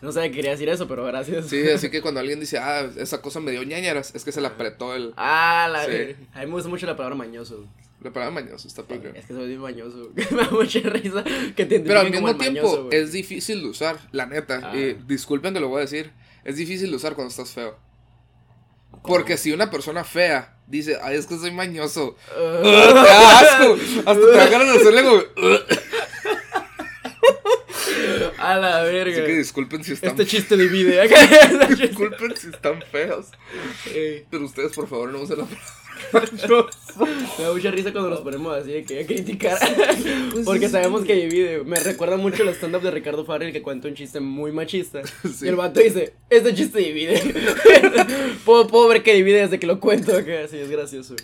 No 0.04 0.12
sabía 0.12 0.30
que 0.32 0.36
quería 0.36 0.52
decir 0.52 0.68
eso, 0.68 0.86
pero 0.86 1.06
gracias. 1.06 1.48
Sí, 1.48 1.66
así 1.70 1.90
que 1.90 2.02
cuando 2.02 2.20
alguien 2.20 2.38
dice, 2.38 2.58
ah, 2.58 2.92
esa 2.98 3.22
cosa 3.22 3.40
me 3.40 3.52
dio 3.52 3.64
ñañaras, 3.64 4.14
es 4.14 4.26
que 4.26 4.34
se 4.34 4.42
le 4.42 4.48
apretó 4.48 4.94
el, 4.94 5.14
Ah, 5.16 5.70
la 5.72 5.86
Sí. 5.86 6.14
A 6.34 6.42
mí 6.42 6.48
me 6.48 6.52
gusta 6.52 6.68
mucho 6.68 6.86
la 6.86 6.98
palabra 6.98 7.16
mañoso. 7.16 7.66
la 8.02 8.12
palabra 8.12 8.42
mañoso, 8.42 8.68
está 8.68 8.84
padre. 8.84 9.14
es 9.16 9.26
que 9.26 9.34
soy 9.34 9.48
bien 9.48 9.62
mañoso. 9.62 10.12
me 10.14 10.26
da 10.26 10.50
mucha 10.52 10.80
risa 10.82 11.24
que 11.56 11.66
te 11.66 11.80
Pero 11.80 12.02
al 12.02 12.12
mismo 12.12 12.36
tiempo 12.36 12.68
mañoso, 12.68 12.92
es 12.92 13.14
difícil 13.14 13.62
de 13.62 13.70
usar, 13.70 13.98
la 14.12 14.26
neta. 14.26 14.60
Ah. 14.62 14.76
Y 14.76 14.96
disculpen 15.08 15.54
que 15.54 15.62
lo 15.62 15.70
voy 15.70 15.78
a 15.78 15.82
decir. 15.82 16.12
Es 16.44 16.58
difícil 16.58 16.90
de 16.90 16.98
usar 16.98 17.16
cuando 17.16 17.30
estás 17.30 17.52
feo. 17.52 17.78
Porque 19.04 19.38
si 19.38 19.54
una 19.54 19.72
persona 19.72 20.04
fea 20.04 20.58
dice, 20.68 20.98
ay, 21.02 21.16
es 21.16 21.28
que 21.28 21.38
soy 21.38 21.52
mañoso. 21.52 22.18
Uh, 22.38 22.58
¡Ugh, 22.58 22.62
¡Te 22.62 23.10
da 23.10 23.40
asco! 23.40 23.78
Hasta 24.06 24.14
te 24.14 24.50
ganas 24.50 24.74
de 24.74 24.80
hacerle 24.82 25.04
como. 25.04 25.22
A 28.44 28.58
la 28.58 28.84
verga. 28.84 29.12
Así 29.12 29.26
que 29.26 29.38
disculpen 29.38 29.84
si 29.84 29.94
están 29.94 30.12
Este 30.12 30.26
chiste 30.26 30.58
divide. 30.58 31.02
acá. 31.04 31.16
Este 31.24 31.88
Disculpen 31.88 32.36
si 32.36 32.48
están 32.48 32.82
feos. 32.92 33.28
Ey. 33.94 34.26
Pero 34.30 34.46
ustedes, 34.46 34.74
por 34.74 34.88
favor, 34.88 35.10
no 35.10 35.22
usen 35.22 35.40
la 35.40 35.46
palabra. 35.46 35.68
Me 37.38 37.44
da 37.46 37.54
mucha 37.54 37.72
risa 37.72 37.92
cuando 37.92 38.10
nos 38.10 38.22
ponemos 38.22 38.56
así 38.56 38.72
de 38.72 38.84
que 38.84 39.02
a 39.02 39.06
criticar. 39.06 39.58
Porque 40.44 40.68
sabemos 40.68 41.06
que 41.06 41.16
divide. 41.16 41.64
Me 41.64 41.80
recuerda 41.80 42.18
mucho 42.18 42.44
el 42.44 42.50
stand-up 42.50 42.82
de 42.82 42.92
Ricardo 42.92 43.26
Farrell 43.26 43.54
que 43.54 43.62
cuenta 43.62 43.88
un 43.88 43.96
chiste 43.96 44.20
muy 44.20 44.52
machista. 44.52 45.02
Sí. 45.24 45.46
Y 45.46 45.48
el 45.48 45.56
vato 45.56 45.80
dice: 45.80 46.14
Este 46.30 46.54
chiste 46.54 46.80
divide. 46.80 47.22
puedo, 48.46 48.68
puedo 48.68 48.88
ver 48.90 49.04
que 49.04 49.14
divide 49.14 49.42
desde 49.42 49.60
que 49.60 49.68
lo 49.68 49.80
cuento. 49.80 50.24
Que 50.26 50.40
así 50.40 50.58
es 50.58 50.70
gracioso. 50.70 51.16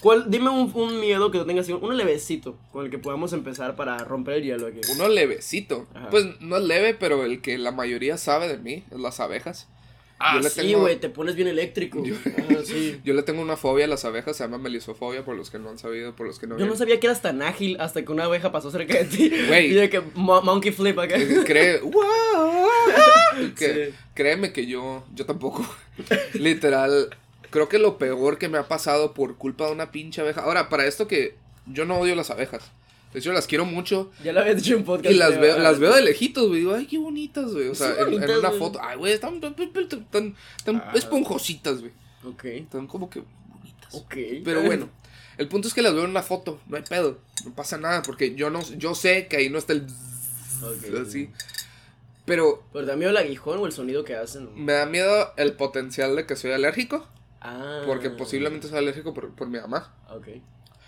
¿Cuál, 0.00 0.30
dime 0.30 0.48
un, 0.48 0.70
un 0.74 0.98
miedo 1.00 1.30
que 1.30 1.38
tú 1.38 1.46
tengas, 1.46 1.68
un 1.68 1.96
levecito 1.96 2.56
con 2.72 2.84
el 2.86 2.90
que 2.90 2.98
podamos 2.98 3.32
empezar 3.32 3.76
para 3.76 3.98
romper 3.98 4.34
el 4.36 4.44
hielo 4.44 4.66
aquí. 4.68 4.80
Uno 4.92 5.08
levecito. 5.08 5.86
Ajá. 5.94 6.08
Pues 6.10 6.26
no 6.40 6.56
es 6.56 6.62
leve, 6.64 6.94
pero 6.94 7.24
el 7.24 7.40
que 7.42 7.58
la 7.58 7.70
mayoría 7.72 8.16
sabe 8.16 8.48
de 8.48 8.58
mí 8.58 8.84
es 8.90 8.98
las 8.98 9.20
abejas. 9.20 9.68
Ah, 10.22 10.34
Yo 10.36 10.40
le 10.42 10.50
sí, 10.50 10.60
tengo- 10.60 10.80
güey, 10.80 11.00
te 11.00 11.08
pones 11.08 11.34
bien 11.34 11.48
eléctrico. 11.48 12.02
Yo- 12.04 12.14
Ajá, 12.14 12.60
sí. 12.64 13.00
Yo 13.04 13.14
le 13.14 13.22
tengo 13.22 13.40
una 13.40 13.56
fobia 13.56 13.86
a 13.86 13.88
las 13.88 14.04
abejas, 14.04 14.36
se 14.36 14.44
llama 14.44 14.58
melisofobia, 14.58 15.24
por 15.24 15.34
los 15.34 15.50
que 15.50 15.58
no 15.58 15.70
han 15.70 15.78
sabido, 15.78 16.14
por 16.14 16.26
los 16.26 16.38
que 16.38 16.46
no 16.46 16.58
Yo 16.58 16.66
no 16.66 16.76
sabía 16.76 17.00
que 17.00 17.06
eras 17.06 17.22
tan 17.22 17.40
ágil 17.40 17.78
hasta 17.80 18.04
que 18.04 18.12
una 18.12 18.24
abeja 18.24 18.52
pasó 18.52 18.70
cerca 18.70 18.98
de 18.98 19.04
ti. 19.06 19.32
Güey. 19.48 19.66
Y 19.70 19.74
de 19.74 19.88
que 19.88 20.02
mo- 20.14 20.42
monkey 20.42 20.72
flip 20.72 20.98
acá. 20.98 21.16
Eh, 21.16 21.42
Cree, 21.46 21.80
¡Wow! 21.82 22.68
que, 23.56 23.86
Sí. 23.90 23.94
Créeme 24.14 24.52
que 24.52 24.66
yo, 24.66 25.04
yo 25.14 25.24
tampoco. 25.24 25.64
Literal, 26.34 27.16
creo 27.50 27.68
que 27.68 27.78
lo 27.78 27.98
peor 27.98 28.38
que 28.38 28.48
me 28.48 28.58
ha 28.58 28.68
pasado 28.68 29.12
por 29.14 29.36
culpa 29.36 29.66
de 29.66 29.72
una 29.72 29.90
pinche 29.92 30.20
abeja. 30.20 30.42
Ahora, 30.42 30.68
para 30.68 30.86
esto 30.86 31.06
que 31.08 31.36
yo 31.66 31.84
no 31.84 31.98
odio 31.98 32.14
las 32.16 32.30
abejas. 32.30 32.62
De 33.12 33.18
hecho, 33.18 33.32
las 33.32 33.46
quiero 33.48 33.64
mucho. 33.64 34.10
Ya 34.22 34.32
lo 34.32 34.40
habías 34.40 34.56
dicho 34.62 34.76
en 34.76 34.84
podcast. 34.84 35.12
Y 35.12 35.18
las 35.18 35.38
veo, 35.40 35.56
ah, 35.56 35.58
las 35.58 35.78
veo 35.80 35.92
de 35.92 36.02
lejitos, 36.02 36.46
güey. 36.46 36.60
Digo, 36.60 36.74
ay, 36.74 36.86
qué 36.86 36.96
bonitas, 36.98 37.52
güey. 37.52 37.68
O 37.68 37.74
sea, 37.74 37.92
en, 37.98 38.14
una 38.14 38.26
güey. 38.50 38.58
foto. 38.58 38.78
Ay, 38.80 38.96
güey, 38.98 39.12
están 39.12 39.40
tan, 39.40 39.54
tan, 39.56 39.72
tan- 40.10 40.36
tan 40.64 40.76
Ah. 40.76 40.92
esponjositas, 40.94 41.80
güey. 41.80 41.92
Ok, 42.24 42.44
Están 42.44 42.86
como 42.86 43.10
que 43.10 43.22
bonitas. 43.48 43.94
ok. 43.94 44.14
Pero 44.44 44.62
bueno, 44.62 44.88
el 45.38 45.48
punto 45.48 45.66
es 45.66 45.74
que 45.74 45.82
las 45.82 45.92
veo 45.94 46.04
en 46.04 46.10
una 46.10 46.22
foto, 46.22 46.60
no 46.68 46.76
hay 46.76 46.82
pedo, 46.82 47.18
no 47.44 47.52
pasa 47.54 47.78
nada, 47.78 48.02
porque 48.02 48.34
yo 48.36 48.48
no, 48.50 48.62
yo 48.76 48.94
sé 48.94 49.26
que 49.26 49.38
ahí 49.38 49.48
no 49.50 49.58
está 49.58 49.72
el 49.72 49.86
Ok. 50.62 51.06
así. 51.06 51.30
Pero 52.26 52.62
¿Pero 52.72 52.84
te 52.84 52.90
da 52.92 52.96
miedo 52.96 53.10
el 53.10 53.16
aguijón 53.16 53.58
o 53.58 53.66
el 53.66 53.72
sonido 53.72 54.04
que 54.04 54.14
hacen? 54.14 54.48
me 54.54 54.72
da 54.74 54.86
miedo 54.86 55.32
el 55.36 55.54
potencial 55.54 56.14
de 56.14 56.26
que 56.26 56.36
soy 56.36 56.52
alérgico, 56.52 57.06
Ah. 57.40 57.82
porque 57.86 58.10
posiblemente 58.10 58.68
soy 58.68 58.78
alérgico 58.78 59.14
por, 59.14 59.34
por 59.34 59.48
mi 59.48 59.58
mamá. 59.58 59.94
Ok. 60.10 60.28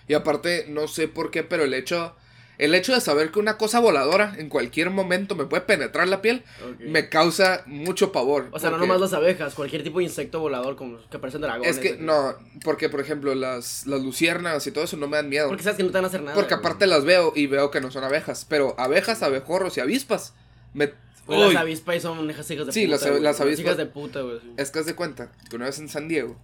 Y 0.09 0.15
aparte, 0.15 0.67
no 0.69 0.89
sé 0.89 1.09
por 1.09 1.31
qué, 1.31 1.43
pero 1.43 1.63
el 1.65 1.75
hecho, 1.75 2.15
el 2.59 2.75
hecho 2.75 2.93
de 2.93 3.01
saber 3.01 3.31
que 3.31 3.39
una 3.39 3.57
cosa 3.57 3.81
voladora 3.81 4.35
en 4.37 4.49
cualquier 4.49 4.91
momento 4.91 5.35
me 5.35 5.47
puede 5.47 5.63
penetrar 5.63 6.09
la 6.09 6.21
piel, 6.21 6.43
me 6.81 7.09
causa 7.09 7.63
mucho 7.67 8.13
pavor. 8.13 8.49
O 8.53 8.59
sea, 8.59 8.71
no 8.71 8.79
nomás 8.79 9.01
las 9.01 9.13
abejas, 9.13 9.55
cualquier 9.55 9.83
tipo 9.83 9.99
de 9.99 10.05
insecto 10.05 10.41
volador 10.41 10.77
como 10.77 10.99
que 11.09 11.19
parecen 11.19 11.41
dragones. 11.41 11.77
Es 11.77 11.79
que, 11.79 11.97
no, 11.97 12.35
porque 12.65 12.89
por 12.89 13.01
ejemplo, 13.01 13.35
las, 13.35 13.87
las 13.87 14.03
luciernas 14.03 14.67
y 14.67 14.73
todo 14.73 14.85
eso 14.85 14.97
no 14.97 15.09
me 15.09 15.17
dan 15.17 15.29
miedo. 15.29 15.49
Porque 15.49 15.63
sabes 15.63 15.77
que 15.77 15.85
no 15.85 15.91
te 15.91 15.99
van 15.99 16.05
a 16.05 16.09
hacer 16.09 16.23
nada. 16.23 16.35
Porque 16.35 16.55
aparte 16.55 16.87
las 16.87 17.05
veo 17.05 17.33
y 17.35 17.47
veo 17.47 17.71
que 17.71 17.81
no 17.81 17.91
son 17.91 18.05
abejas. 18.05 18.45
Pero 18.49 18.75
abejas, 18.79 19.23
abejorros 19.23 19.77
y 19.77 19.81
avispas. 19.81 20.35
Me... 20.75 20.93
Pues 21.27 21.39
las 21.53 21.57
avispas 21.63 22.03
son 22.03 22.29
hijas, 22.31 22.51
hijas 22.51 22.67
de 22.67 22.73
Sí, 22.73 22.87
puta. 22.87 22.91
las- 22.97 23.09
güey. 23.11 23.23
las 23.23 23.41
avispas- 23.41 23.61
hijas 23.61 23.77
de 23.77 23.87
puta, 23.87 24.21
güey. 24.23 24.41
sí. 24.41 24.53
es 24.57 24.71
que 24.71 24.79
haz 24.81 24.87
de 24.87 24.95
cuenta 24.97 25.31
que 25.49 25.57
una 25.57 25.67
vez 25.67 25.79
en 25.79 25.89
San 25.89 26.09
Diego, 26.09 26.37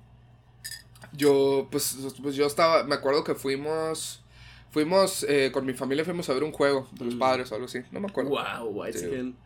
yo, 1.13 1.69
pues, 1.71 1.97
pues 2.23 2.35
yo 2.37 2.47
estaba, 2.47 2.85
me 2.85 2.95
acuerdo 2.95 3.25
que 3.25 3.35
fuimos, 3.35 4.23
fuimos, 4.71 5.25
eh, 5.29 5.51
con 5.53 5.65
mi 5.67 5.73
familia 5.75 6.05
fuimos 6.05 6.29
a 6.29 6.35
ver 6.35 6.45
un 6.45 6.53
juego 6.53 6.89
de 6.93 7.07
los 7.07 7.15
Mm. 7.15 7.19
padres 7.19 7.51
o 7.51 7.55
algo 7.55 7.67
así. 7.67 7.81
No 7.91 8.01
me 8.01 8.09
acuerdo. 8.09 8.31
Wow, 8.31 8.69
white 8.69 8.99
Sí. 8.99 9.07
skin. 9.07 9.37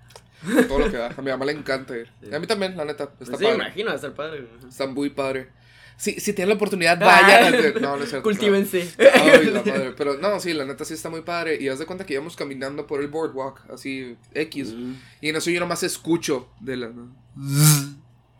Todo 0.68 0.80
lo 0.80 0.90
que 0.90 0.96
da. 0.96 1.14
A 1.16 1.22
mi 1.22 1.30
mamá 1.30 1.44
le 1.44 1.52
encanta 1.52 1.96
ir. 1.96 2.10
Sí. 2.22 2.34
A 2.34 2.40
mí 2.40 2.46
también, 2.46 2.76
la 2.76 2.84
neta. 2.84 3.08
Pues 3.10 3.28
Está 3.30 3.38
sí, 3.38 3.44
me 3.44 3.50
padre. 3.52 3.64
imagino, 3.64 3.86
va 3.86 3.92
a 3.92 3.96
estar 3.96 4.14
padre. 4.14 4.40
güey. 4.42 4.68
Está 4.68 4.86
muy 4.88 5.10
padre. 5.10 5.48
Sí, 5.96 6.16
si 6.18 6.32
tienen 6.32 6.48
la 6.50 6.54
oportunidad, 6.56 6.98
vayan. 6.98 7.54
Ah. 7.54 7.80
No, 7.80 7.96
no 7.96 8.02
es 8.04 8.10
cierto. 8.10 8.22
Cultívense. 8.22 8.92
Ay, 8.98 9.46
la 9.46 9.62
madre. 9.66 9.92
Pero 9.96 10.18
no, 10.18 10.40
sí, 10.40 10.52
la 10.52 10.64
neta 10.64 10.84
sí 10.84 10.94
está 10.94 11.08
muy 11.10 11.22
padre. 11.22 11.58
Y 11.60 11.68
haz 11.68 11.78
de 11.78 11.86
cuenta 11.86 12.04
que 12.04 12.14
íbamos 12.14 12.36
caminando 12.36 12.86
por 12.86 13.00
el 13.00 13.08
boardwalk, 13.08 13.70
así, 13.70 14.16
X. 14.34 14.72
Mm. 14.74 14.94
Y 15.20 15.28
en 15.28 15.36
eso 15.36 15.50
yo 15.50 15.60
nomás 15.60 15.82
escucho 15.82 16.48
de 16.60 16.76
la. 16.76 16.90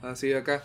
Así 0.02 0.32
acá. 0.32 0.64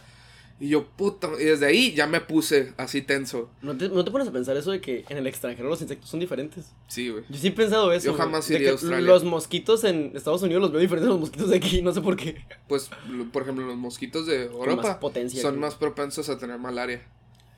Y 0.59 0.69
yo, 0.69 0.87
puta. 0.87 1.29
Y 1.39 1.43
desde 1.43 1.67
ahí 1.67 1.93
ya 1.93 2.07
me 2.07 2.19
puse 2.19 2.73
así 2.77 3.01
tenso. 3.03 3.49
¿No 3.61 3.77
te, 3.77 3.89
¿No 3.89 4.03
te 4.03 4.09
pones 4.09 4.27
a 4.27 4.31
pensar 4.31 4.57
eso 4.57 4.71
de 4.71 4.81
que 4.81 5.05
en 5.07 5.17
el 5.17 5.27
extranjero 5.27 5.69
los 5.69 5.81
insectos 5.81 6.09
son 6.09 6.19
diferentes? 6.19 6.71
Sí, 6.87 7.09
güey. 7.09 7.23
Yo 7.29 7.37
sí 7.37 7.47
he 7.47 7.51
pensado 7.51 7.91
eso. 7.93 8.07
Yo 8.07 8.13
jamás 8.15 8.49
iría 8.49 8.59
a 8.59 8.61
que 8.61 8.69
Australia. 8.71 8.99
Los 9.05 9.23
mosquitos 9.23 9.83
en 9.83 10.11
Estados 10.15 10.41
Unidos 10.41 10.61
los 10.61 10.71
veo 10.71 10.81
diferentes 10.81 11.07
a 11.07 11.11
los 11.11 11.19
mosquitos 11.19 11.49
de 11.49 11.57
aquí, 11.57 11.81
no 11.83 11.93
sé 11.93 12.01
por 12.01 12.15
qué. 12.15 12.43
Pues, 12.67 12.89
por 13.31 13.43
ejemplo, 13.43 13.65
los 13.67 13.77
mosquitos 13.77 14.25
de 14.25 14.45
Europa 14.45 14.81
más 14.81 14.97
potencia 14.97 15.41
son 15.41 15.53
que- 15.55 15.59
más 15.59 15.75
propensos 15.75 16.27
a 16.29 16.37
tener 16.39 16.57
malaria. 16.57 17.03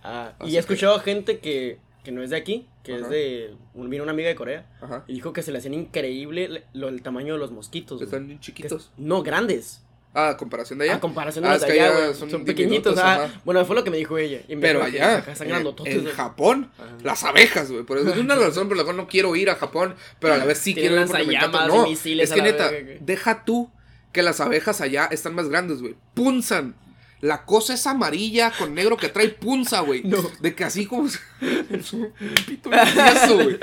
Ah, 0.03 0.33
Así 0.39 0.51
y 0.51 0.55
he 0.57 0.59
escuchado 0.59 0.95
a 0.95 0.99
gente 0.99 1.39
que, 1.39 1.79
que 2.03 2.11
no 2.11 2.21
es 2.21 2.29
de 2.31 2.35
aquí, 2.37 2.67
que 2.83 2.95
Ajá. 2.95 3.03
es 3.03 3.09
de. 3.09 3.53
Vino 3.75 4.03
una 4.03 4.11
amiga 4.11 4.27
de 4.27 4.35
Corea 4.35 4.69
Ajá. 4.81 5.05
y 5.07 5.13
dijo 5.13 5.31
que 5.31 5.41
se 5.41 5.51
le 5.53 5.57
hacían 5.59 5.73
increíble 5.73 6.63
lo, 6.73 6.89
el 6.89 7.01
tamaño 7.01 7.33
de 7.33 7.39
los 7.39 7.51
mosquitos. 7.51 8.01
Están 8.01 8.27
bien 8.27 8.39
Que- 8.39 8.45
chiquitos. 8.45 8.91
no, 8.97 9.23
grandes. 9.23 9.83
Ah, 10.13 10.35
comparación 10.37 10.79
de 10.79 10.85
allá. 10.85 10.95
A 10.95 10.99
comparación 10.99 11.43
de 11.43 11.49
Ah, 11.49 11.53
los 11.53 11.61
de 11.61 11.71
allá, 11.71 11.91
güey. 11.91 12.15
son 12.15 12.29
Son, 12.31 12.43
pequeñitos. 12.45 12.97
ah. 12.97 13.29
Bueno, 13.45 13.63
fue 13.65 13.75
lo 13.75 13.83
que 13.83 13.91
me 13.91 13.97
dijo 13.97 14.17
ella. 14.17 14.41
y 14.47 14.55
me 14.55 14.61
Pero 14.61 14.79
dijo 14.85 14.97
allá, 14.97 15.17
acá 15.17 15.33
en, 15.43 15.85
en. 15.85 16.05
Japón, 16.07 16.71
Ajá. 16.77 16.89
las 17.03 17.23
abejas, 17.23 17.71
güey. 17.71 17.83
Por 17.83 17.99
eso 17.99 18.09
es 18.09 18.17
una 18.17 18.35
razón 18.35 18.67
por 18.67 18.75
la 18.77 18.83
cual 18.83 18.97
no 18.97 19.07
quiero 19.07 19.35
ir 19.35 19.49
a 19.51 19.55
Japón, 19.55 19.95
pero 20.19 20.33
a 20.33 20.37
la 20.37 20.45
vez 20.45 20.57
sí 20.57 20.73
quiero 20.73 20.99
ir 20.99 21.07
porque 21.07 21.25
me 21.25 21.35
encanta. 21.35 21.67
No, 21.67 21.85
es 21.85 22.31
que 22.31 22.41
neta, 22.41 22.71
deja 23.01 23.45
tú 23.45 23.71
que 24.11 24.23
las 24.23 24.39
abejas 24.39 24.81
allá 24.81 25.05
están 25.11 25.35
más 25.35 25.47
grandes, 25.49 25.81
güey. 25.81 25.95
Punzan. 26.15 26.75
La 27.21 27.43
cosa 27.43 27.73
es 27.73 27.85
amarilla 27.85 28.49
con 28.57 28.73
negro 28.73 28.95
que 28.95 29.09
trae 29.09 29.27
punza, 29.29 29.81
güey. 29.81 30.01
No. 30.05 30.17
De 30.39 30.55
que 30.55 30.63
así 30.63 30.85
como... 30.85 31.05
es 31.07 31.93
un 31.93 32.13
pito 32.47 32.69
güey. 32.69 33.59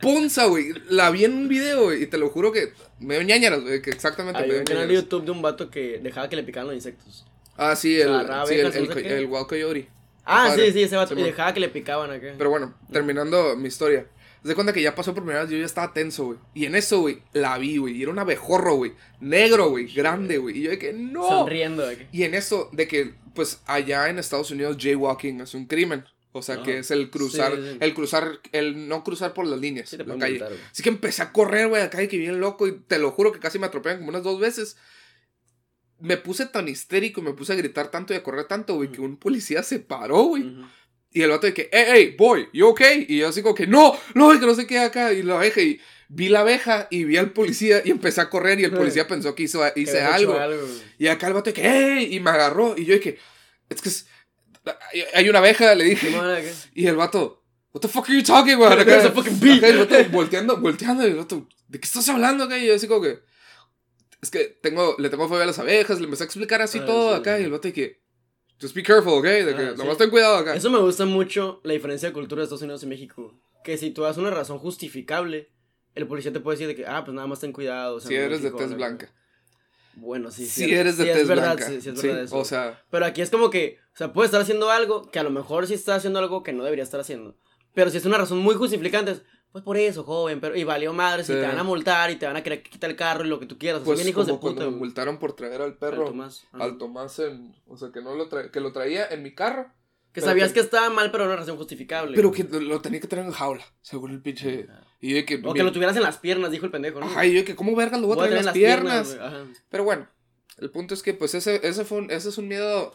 Punza, 0.00 0.46
güey. 0.46 0.72
La 0.88 1.10
vi 1.10 1.24
en 1.24 1.34
un 1.34 1.48
video, 1.48 1.84
güey, 1.84 2.02
y 2.02 2.06
te 2.06 2.18
lo 2.18 2.28
juro 2.30 2.52
que 2.52 2.72
me 2.98 3.14
dio 3.14 3.22
ñañaras, 3.22 3.62
güey, 3.62 3.82
que 3.82 3.90
exactamente 3.90 4.38
me 4.40 4.44
Hay 4.44 4.50
dio 4.50 4.58
un 4.60 4.64
canal 4.64 4.88
de. 4.88 4.94
YouTube 4.94 5.24
de 5.24 5.30
un 5.30 5.42
vato 5.42 5.70
que 5.70 5.98
dejaba 6.02 6.28
que 6.28 6.36
le 6.36 6.42
picaran 6.42 6.68
los 6.68 6.76
insectos. 6.76 7.26
Ah, 7.56 7.76
sí, 7.76 8.00
el, 8.00 8.08
sí, 8.46 8.54
el, 8.54 8.66
el, 8.74 9.06
el 9.06 9.26
wild 9.26 9.46
coyote. 9.46 9.88
Ah, 10.24 10.46
Padre. 10.48 10.66
sí, 10.66 10.72
sí, 10.72 10.82
ese 10.84 10.96
vato. 10.96 11.18
Y 11.18 11.22
dejaba 11.22 11.52
que 11.52 11.60
le 11.60 11.68
picaban 11.68 12.10
acá. 12.10 12.34
Pero 12.38 12.50
bueno, 12.50 12.74
terminando 12.92 13.56
mi 13.56 13.68
historia. 13.68 14.06
De 14.42 14.54
cuenta 14.54 14.72
que 14.72 14.80
ya 14.80 14.94
pasó 14.94 15.12
por 15.12 15.22
primera 15.22 15.42
vez, 15.42 15.50
yo 15.50 15.58
ya 15.58 15.66
estaba 15.66 15.92
tenso, 15.92 16.24
güey. 16.24 16.38
Y 16.54 16.64
en 16.64 16.74
eso, 16.74 17.00
güey, 17.00 17.22
la 17.34 17.58
vi, 17.58 17.76
güey. 17.76 17.96
Y 17.96 18.02
era 18.02 18.10
un 18.10 18.18
abejorro, 18.18 18.76
güey. 18.76 18.92
Negro, 19.20 19.68
güey. 19.68 19.92
Grande, 19.92 20.38
güey. 20.38 20.58
Y 20.58 20.62
yo 20.62 20.70
de 20.70 20.78
que, 20.78 20.94
no. 20.94 21.28
Sonriendo 21.28 21.86
acá. 21.86 22.04
Y 22.10 22.22
en 22.22 22.34
eso, 22.34 22.70
de 22.72 22.88
que, 22.88 23.12
pues, 23.34 23.60
allá 23.66 24.08
en 24.08 24.18
Estados 24.18 24.50
Unidos, 24.50 24.78
jaywalking 24.78 25.42
es 25.42 25.52
un 25.52 25.66
crimen. 25.66 26.04
O 26.32 26.42
sea, 26.42 26.62
que 26.62 26.78
es 26.78 26.90
el 26.92 27.10
cruzar, 27.10 27.56
Sí, 27.56 27.62
sí. 27.72 27.78
el 27.80 27.92
cruzar, 27.94 28.40
el 28.52 28.86
no 28.88 29.02
cruzar 29.02 29.34
por 29.34 29.46
las 29.46 29.58
líneas, 29.58 29.88
Sí, 29.88 29.96
la 29.96 30.16
calle. 30.16 30.40
Así 30.70 30.82
que 30.82 30.88
empecé 30.88 31.22
a 31.22 31.32
correr, 31.32 31.66
güey, 31.68 31.82
acá 31.82 32.02
y 32.02 32.08
que 32.08 32.18
bien 32.18 32.38
loco. 32.40 32.68
Y 32.68 32.72
te 32.86 32.98
lo 33.00 33.10
juro 33.10 33.32
que 33.32 33.40
casi 33.40 33.58
me 33.58 33.66
atropellan 33.66 33.98
como 33.98 34.10
unas 34.10 34.22
dos 34.22 34.38
veces. 34.38 34.76
Me 35.98 36.16
puse 36.16 36.46
tan 36.46 36.68
histérico 36.68 37.20
y 37.20 37.24
me 37.24 37.32
puse 37.34 37.52
a 37.52 37.56
gritar 37.56 37.90
tanto 37.90 38.14
y 38.14 38.16
a 38.16 38.22
correr 38.22 38.46
tanto, 38.46 38.74
güey, 38.76 38.90
que 38.90 39.00
un 39.00 39.16
policía 39.16 39.62
se 39.62 39.80
paró, 39.80 40.22
güey. 40.22 40.44
Ujú. 40.44 40.66
Y 41.12 41.22
el 41.22 41.30
vato 41.30 41.46
de 41.48 41.52
que, 41.54 41.68
hey, 41.72 41.84
hey, 41.88 42.14
boy, 42.16 42.48
you 42.52 42.68
okay? 42.68 43.04
Y 43.08 43.18
yo 43.18 43.28
así 43.28 43.42
como 43.42 43.54
que, 43.54 43.66
no, 43.66 43.98
no, 44.14 44.30
que 44.38 44.46
no 44.46 44.54
sé 44.54 44.66
qué 44.66 44.78
acá. 44.78 45.12
Y 45.12 45.22
la 45.24 45.34
abeja, 45.34 45.60
y 45.60 45.80
vi 46.08 46.28
la 46.28 46.40
abeja 46.40 46.86
y 46.90 47.02
vi 47.04 47.16
al 47.16 47.32
policía 47.32 47.82
y 47.84 47.90
empecé 47.90 48.20
a 48.20 48.30
correr 48.30 48.60
y 48.60 48.64
el 48.64 48.70
policía 48.72 49.06
pensó 49.08 49.34
que 49.34 49.42
hizo, 49.42 49.62
hice 49.74 50.00
algo. 50.00 50.34
güey. 50.34 50.68
Y 50.98 51.08
acá 51.08 51.26
el 51.26 51.34
vato 51.34 51.50
de 51.50 51.54
que, 51.54 51.62
hey, 51.68 52.08
y 52.12 52.20
me 52.20 52.30
agarró. 52.30 52.78
Y 52.78 52.84
yo 52.84 52.94
de 52.94 53.00
que, 53.00 53.18
es 53.68 53.82
que 53.82 53.88
es- 53.88 54.06
hay 55.14 55.28
una 55.28 55.38
abeja, 55.38 55.74
le 55.74 55.84
dije. 55.84 56.10
Y 56.74 56.86
el 56.86 56.96
vato, 56.96 57.42
what 57.72 57.80
the 57.80 57.88
fuck 57.88 58.08
are 58.08 58.16
you 58.16 58.22
talking 58.24 58.54
about? 58.54 58.78
Acá, 58.78 59.06
a 59.06 59.10
fucking 59.10 59.38
bee. 59.40 59.60
el 59.62 59.78
vato 59.78 59.94
volteando, 60.10 60.56
volteando. 60.58 61.06
Y 61.06 61.10
el 61.10 61.16
vato, 61.16 61.46
¿de 61.68 61.78
qué 61.80 61.86
estás 61.86 62.08
hablando 62.08 62.44
acá? 62.44 62.58
Y 62.58 62.66
yo 62.66 62.74
así 62.74 62.86
como 62.88 63.02
que, 63.02 63.20
es 64.22 64.30
que 64.30 64.44
tengo, 64.62 64.96
le 64.98 65.08
tengo 65.08 65.28
fobia 65.28 65.44
a 65.44 65.46
las 65.46 65.58
abejas. 65.58 65.98
Le 65.98 66.04
empecé 66.04 66.24
a 66.24 66.26
explicar 66.26 66.60
así 66.62 66.78
Ah, 66.80 66.84
todo 66.86 67.14
sí. 67.14 67.20
acá. 67.20 67.38
Y 67.40 67.44
el 67.44 67.50
vato 67.50 67.68
de 67.68 67.72
que, 67.74 68.00
just 68.60 68.74
be 68.74 68.82
careful, 68.82 69.14
¿ok? 69.14 69.24
De 69.24 69.54
que, 69.56 69.62
Ah, 69.62 69.74
nomás 69.76 69.94
sí. 69.94 69.98
ten 69.98 70.10
cuidado 70.10 70.36
acá. 70.36 70.54
Eso 70.54 70.70
me 70.70 70.78
gusta 70.78 71.04
mucho 71.06 71.60
la 71.64 71.72
diferencia 71.72 72.08
de 72.08 72.12
cultura 72.12 72.40
de 72.40 72.44
Estados 72.44 72.62
Unidos 72.62 72.82
y 72.82 72.86
México. 72.86 73.34
Que 73.64 73.76
si 73.78 73.90
tú 73.90 74.02
das 74.02 74.16
una 74.18 74.30
razón 74.30 74.58
justificable, 74.58 75.50
el 75.94 76.06
policía 76.06 76.32
te 76.32 76.40
puede 76.40 76.56
decir 76.56 76.68
de 76.68 76.74
que, 76.74 76.86
ah, 76.86 77.04
pues 77.04 77.14
nada 77.14 77.26
más 77.26 77.40
ten 77.40 77.52
cuidado. 77.52 77.96
o 77.96 78.00
sea, 78.00 78.08
Si 78.08 78.14
eres 78.14 78.42
de 78.42 78.50
México, 78.50 78.58
tez 78.58 78.70
la- 78.70 78.76
blanca. 78.76 79.12
Bueno, 79.94 80.30
sí, 80.30 80.46
Si 80.46 80.64
sí. 80.66 80.74
eres 80.74 80.96
de 80.96 81.04
sí, 81.04 81.10
tez 81.10 81.22
es 81.22 81.28
verdad, 81.28 81.56
blanca. 81.56 81.66
Sí, 81.66 81.80
sí, 81.80 81.88
es 81.90 82.02
verdad 82.02 82.22
eso. 82.22 82.38
O 82.38 82.44
sea, 82.44 82.82
Pero 82.90 83.04
aquí 83.06 83.20
es 83.22 83.30
como 83.30 83.50
que, 83.50 83.78
o 83.92 83.96
sea, 83.96 84.12
puede 84.12 84.26
estar 84.26 84.40
haciendo 84.40 84.70
algo 84.70 85.10
que 85.10 85.18
a 85.18 85.22
lo 85.22 85.30
mejor 85.30 85.66
sí 85.66 85.74
está 85.74 85.94
haciendo 85.96 86.18
algo 86.18 86.42
que 86.42 86.52
no 86.52 86.64
debería 86.64 86.84
estar 86.84 87.00
haciendo. 87.00 87.36
Pero 87.74 87.90
si 87.90 87.96
es 87.98 88.04
una 88.06 88.18
razón 88.18 88.38
muy 88.38 88.54
justificante, 88.54 89.12
es, 89.12 89.22
pues 89.52 89.64
por 89.64 89.76
eso, 89.76 90.04
joven, 90.04 90.40
pero 90.40 90.56
y 90.56 90.64
valió 90.64 90.92
madre, 90.92 91.24
si 91.24 91.32
te 91.32 91.42
van 91.42 91.58
a 91.58 91.64
multar 91.64 92.10
y 92.10 92.16
te 92.16 92.26
van 92.26 92.36
a 92.36 92.42
querer 92.42 92.62
quitar 92.62 92.88
el 92.90 92.96
carro 92.96 93.24
y 93.24 93.28
lo 93.28 93.38
que 93.40 93.46
tú 93.46 93.58
quieras. 93.58 93.80
O 93.82 93.84
sea, 93.84 93.86
pues 93.86 93.98
bien 93.98 94.08
hijos 94.08 94.26
de 94.26 94.30
como 94.32 94.40
puta. 94.40 94.54
cuando 94.54 94.70
me 94.72 94.76
multaron 94.78 95.18
por 95.18 95.32
traer 95.34 95.60
al 95.60 95.68
Al 95.70 95.76
perro, 95.76 96.04
Tomás. 96.06 96.44
Ajá. 96.52 96.64
al 96.64 96.78
Tomás 96.78 97.18
en, 97.18 97.54
o 97.66 97.76
sea, 97.76 97.90
que 97.92 98.00
no 98.00 98.14
lo 98.14 98.28
tra- 98.30 98.50
que 98.50 98.60
lo 98.60 98.72
traía 98.72 99.06
en 99.08 99.22
mi 99.24 99.34
carro, 99.34 99.72
Que 100.12 100.20
sabías 100.20 100.48
que- 100.48 100.54
que 100.54 100.60
estaba 100.60 100.88
mal, 100.90 101.10
pero 101.10 101.24
era 101.24 101.32
una 101.32 101.40
razón 101.42 101.56
justificable. 101.56 102.14
pero 102.16 102.30
que 102.32 102.44
lo, 102.44 102.60
lo 102.60 102.80
tenía 102.80 103.00
que 103.00 103.08
traer 103.08 103.26
en 103.26 103.32
jaula, 103.32 103.64
según 103.82 104.12
el 104.12 104.22
pinche, 104.22 104.68
y 105.00 105.14
de 105.14 105.24
que, 105.24 105.40
O 105.42 105.54
que 105.54 105.62
lo 105.62 105.72
tuvieras 105.72 105.96
en 105.96 106.02
las 106.02 106.18
piernas, 106.18 106.50
dijo 106.50 106.66
el 106.66 106.72
pendejo, 106.72 107.00
¿no? 107.00 107.06
ajá, 107.06 107.24
y 107.24 107.32
yo 107.32 107.38
de 107.38 107.44
que, 107.44 107.56
¿cómo 107.56 107.74
vergas 107.74 108.00
lo 108.00 108.06
voy 108.06 108.16
a 108.16 108.20
traer 108.20 108.38
en 108.38 108.44
las 108.44 108.54
piernas? 108.54 109.18
pero 109.70 109.84
bueno, 109.84 110.08
el 110.58 110.70
punto 110.70 110.94
es 110.94 111.02
que, 111.02 111.14
pues, 111.14 111.34
ese, 111.34 111.60
ese 111.66 111.84
fue 111.84 111.98
un, 111.98 112.10
ese 112.10 112.28
es 112.28 112.38
un 112.38 112.48
miedo 112.48 112.94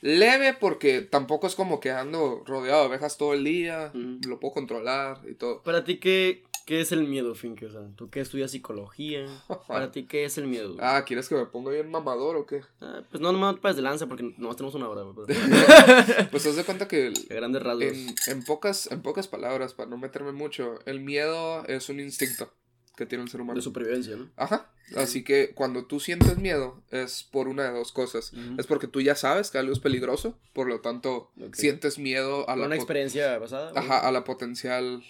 leve, 0.00 0.54
porque 0.54 1.02
tampoco 1.02 1.46
es 1.46 1.54
como 1.54 1.80
que 1.80 1.90
ando 1.90 2.42
rodeado 2.46 2.80
de 2.80 2.86
abejas 2.86 3.18
todo 3.18 3.34
el 3.34 3.44
día, 3.44 3.90
lo 3.94 4.40
puedo 4.40 4.54
controlar 4.54 5.20
y 5.28 5.34
todo. 5.34 5.62
Para 5.62 5.84
ti, 5.84 5.98
¿qué, 5.98 6.44
¿qué 6.64 6.80
es 6.80 6.92
el 6.92 7.04
miedo, 7.06 7.34
Finke? 7.34 7.66
O 7.66 7.70
sea, 7.70 7.82
¿tú 7.96 8.10
qué 8.10 8.20
estudias 8.20 8.50
psicología? 8.50 9.26
Para 9.68 9.90
ti, 9.92 10.04
¿qué 10.06 10.24
es 10.24 10.38
el 10.38 10.46
miedo? 10.46 10.74
güey? 10.74 10.80
Ah, 10.82 11.04
¿quieres 11.06 11.28
que 11.28 11.34
me 11.34 11.46
ponga 11.46 11.70
bien 11.70 11.90
mamador 11.90 12.36
o 12.36 12.46
qué? 12.46 12.62
Ah, 12.80 13.02
pues 13.10 13.20
no, 13.20 13.32
no 13.32 13.52
me 13.52 13.58
pases 13.60 13.76
de 13.76 13.82
lanza 13.82 14.06
porque 14.06 14.34
nomás 14.38 14.56
tenemos 14.56 14.74
una 14.74 14.88
hora, 14.88 15.02
güey. 15.02 15.26
pero- 15.26 15.40
Pues 16.30 16.46
haz 16.46 16.56
de 16.56 16.64
cuenta 16.64 16.88
que 16.88 17.08
el- 17.08 17.26
A 17.30 17.34
grandes 17.34 17.62
rasgos. 17.62 17.82
En, 17.84 18.14
en 18.28 18.44
pocas, 18.44 18.90
en 18.90 19.02
pocas 19.02 19.28
palabras, 19.28 19.74
para 19.74 19.88
no 19.90 19.96
meterme 19.98 20.32
mucho, 20.32 20.78
el 20.86 21.00
miedo 21.00 21.64
es 21.66 21.88
un 21.88 22.00
instinto 22.00 22.52
que 22.96 23.06
tiene 23.06 23.24
el 23.24 23.30
ser 23.30 23.40
humano. 23.40 23.56
De 23.56 23.62
supervivencia, 23.62 24.14
¿no? 24.16 24.30
Ajá. 24.36 24.70
Así 24.96 25.24
que 25.24 25.50
cuando 25.54 25.86
tú 25.86 25.98
sientes 25.98 26.36
miedo 26.38 26.80
es 26.90 27.24
por 27.24 27.48
una 27.48 27.64
de 27.64 27.76
dos 27.76 27.90
cosas. 27.90 28.32
Es 28.58 28.66
porque 28.66 28.86
tú 28.86 29.00
ya 29.00 29.14
sabes 29.16 29.50
que 29.50 29.58
algo 29.58 29.72
es 29.72 29.80
peligroso, 29.80 30.38
por 30.52 30.68
lo 30.68 30.80
tanto 30.80 31.32
sientes 31.54 31.98
miedo 31.98 32.48
a 32.48 32.54
la, 32.54 32.66
una 32.66 32.76
experiencia 32.76 33.40
pasada. 33.40 33.72
güey. 33.72 33.82
ajá, 33.82 34.06
a 34.06 34.12
la 34.12 34.22
potencial 34.24 35.02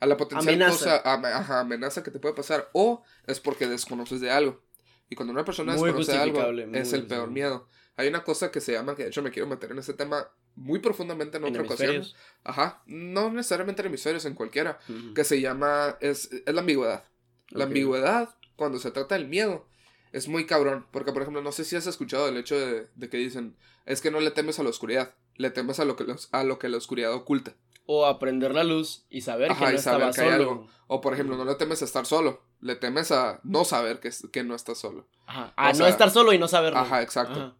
a 0.00 0.06
la 0.06 0.16
potencial 0.16 0.54
Amenaza. 0.54 1.02
cosa, 1.02 1.36
ajá, 1.38 1.60
amenaza 1.60 2.02
que 2.02 2.10
te 2.10 2.18
puede 2.18 2.34
pasar 2.34 2.68
o 2.72 3.02
es 3.26 3.40
porque 3.40 3.66
desconoces 3.66 4.20
de 4.20 4.30
algo. 4.30 4.60
Y 5.10 5.16
cuando 5.16 5.32
una 5.32 5.44
persona 5.44 5.74
Muy 5.74 5.84
desconoce 5.90 6.12
de 6.12 6.18
algo 6.18 6.38
es 6.76 6.92
el 6.92 7.06
peor 7.06 7.30
miedo. 7.30 7.68
Hay 7.96 8.06
una 8.08 8.22
cosa 8.22 8.50
que 8.52 8.60
se 8.60 8.72
llama 8.72 8.94
que 8.94 9.02
de 9.04 9.08
hecho 9.08 9.22
me 9.22 9.30
quiero 9.30 9.48
meter 9.48 9.72
en 9.72 9.78
ese 9.78 9.92
tema 9.94 10.28
muy 10.54 10.78
profundamente 10.78 11.36
en 11.38 11.44
En 11.44 11.50
otra 11.50 11.62
ocasión. 11.62 11.90
Ajá, 12.44 12.82
no 12.86 13.30
necesariamente 13.32 13.82
en 13.82 13.86
hemisferios, 13.88 14.24
en 14.24 14.34
cualquiera. 14.34 14.78
Que 15.14 15.24
se 15.24 15.40
llama, 15.40 15.96
es, 16.00 16.30
es 16.46 16.54
la 16.54 16.60
ambigüedad. 16.60 17.04
La 17.50 17.64
ambigüedad, 17.64 18.36
cuando 18.56 18.78
se 18.78 18.90
trata 18.92 19.14
del 19.16 19.26
miedo, 19.26 19.66
es 20.12 20.28
muy 20.28 20.46
cabrón. 20.46 20.86
Porque, 20.92 21.12
por 21.12 21.22
ejemplo, 21.22 21.42
no 21.42 21.50
sé 21.50 21.64
si 21.64 21.74
has 21.74 21.86
escuchado 21.88 22.28
el 22.28 22.36
hecho 22.36 22.58
de, 22.58 22.88
de 22.94 23.08
que 23.08 23.16
dicen, 23.16 23.56
es 23.86 24.00
que 24.00 24.10
no 24.12 24.20
le 24.20 24.30
temes 24.30 24.58
a 24.58 24.62
la 24.62 24.68
oscuridad, 24.70 25.14
le 25.36 25.50
temes 25.50 25.80
a 25.80 25.84
lo 25.84 25.96
que, 25.96 26.04
los- 26.04 26.28
a 26.32 26.44
lo 26.44 26.58
que 26.60 26.68
la 26.68 26.76
oscuridad 26.76 27.12
oculta. 27.14 27.54
O 27.90 28.04
aprender 28.04 28.54
la 28.54 28.64
luz 28.64 29.06
y 29.08 29.22
saber 29.22 29.50
Ajá, 29.50 29.64
que 29.66 29.72
no 29.72 29.78
y 29.78 29.82
saber 29.82 30.08
estaba 30.08 30.12
que 30.12 30.20
hay 30.20 30.38
solo. 30.38 30.50
algo. 30.52 30.68
O, 30.88 31.00
por 31.00 31.14
ejemplo, 31.14 31.36
no 31.38 31.46
le 31.46 31.54
temes 31.54 31.80
a 31.80 31.86
estar 31.86 32.04
solo, 32.04 32.42
le 32.60 32.76
temes 32.76 33.10
a 33.12 33.40
no 33.44 33.64
saber 33.64 33.98
que, 33.98 34.10
que 34.30 34.44
no 34.44 34.54
estás 34.54 34.76
solo. 34.76 35.06
Ajá. 35.26 35.54
A 35.56 35.70
O 35.70 35.72
no 35.72 35.86
estar 35.86 36.10
solo 36.10 36.34
y 36.34 36.38
no 36.38 36.48
saberlo. 36.48 36.78
Ajá, 36.78 37.00
exacto. 37.02 37.38
Ajá. 37.40 37.54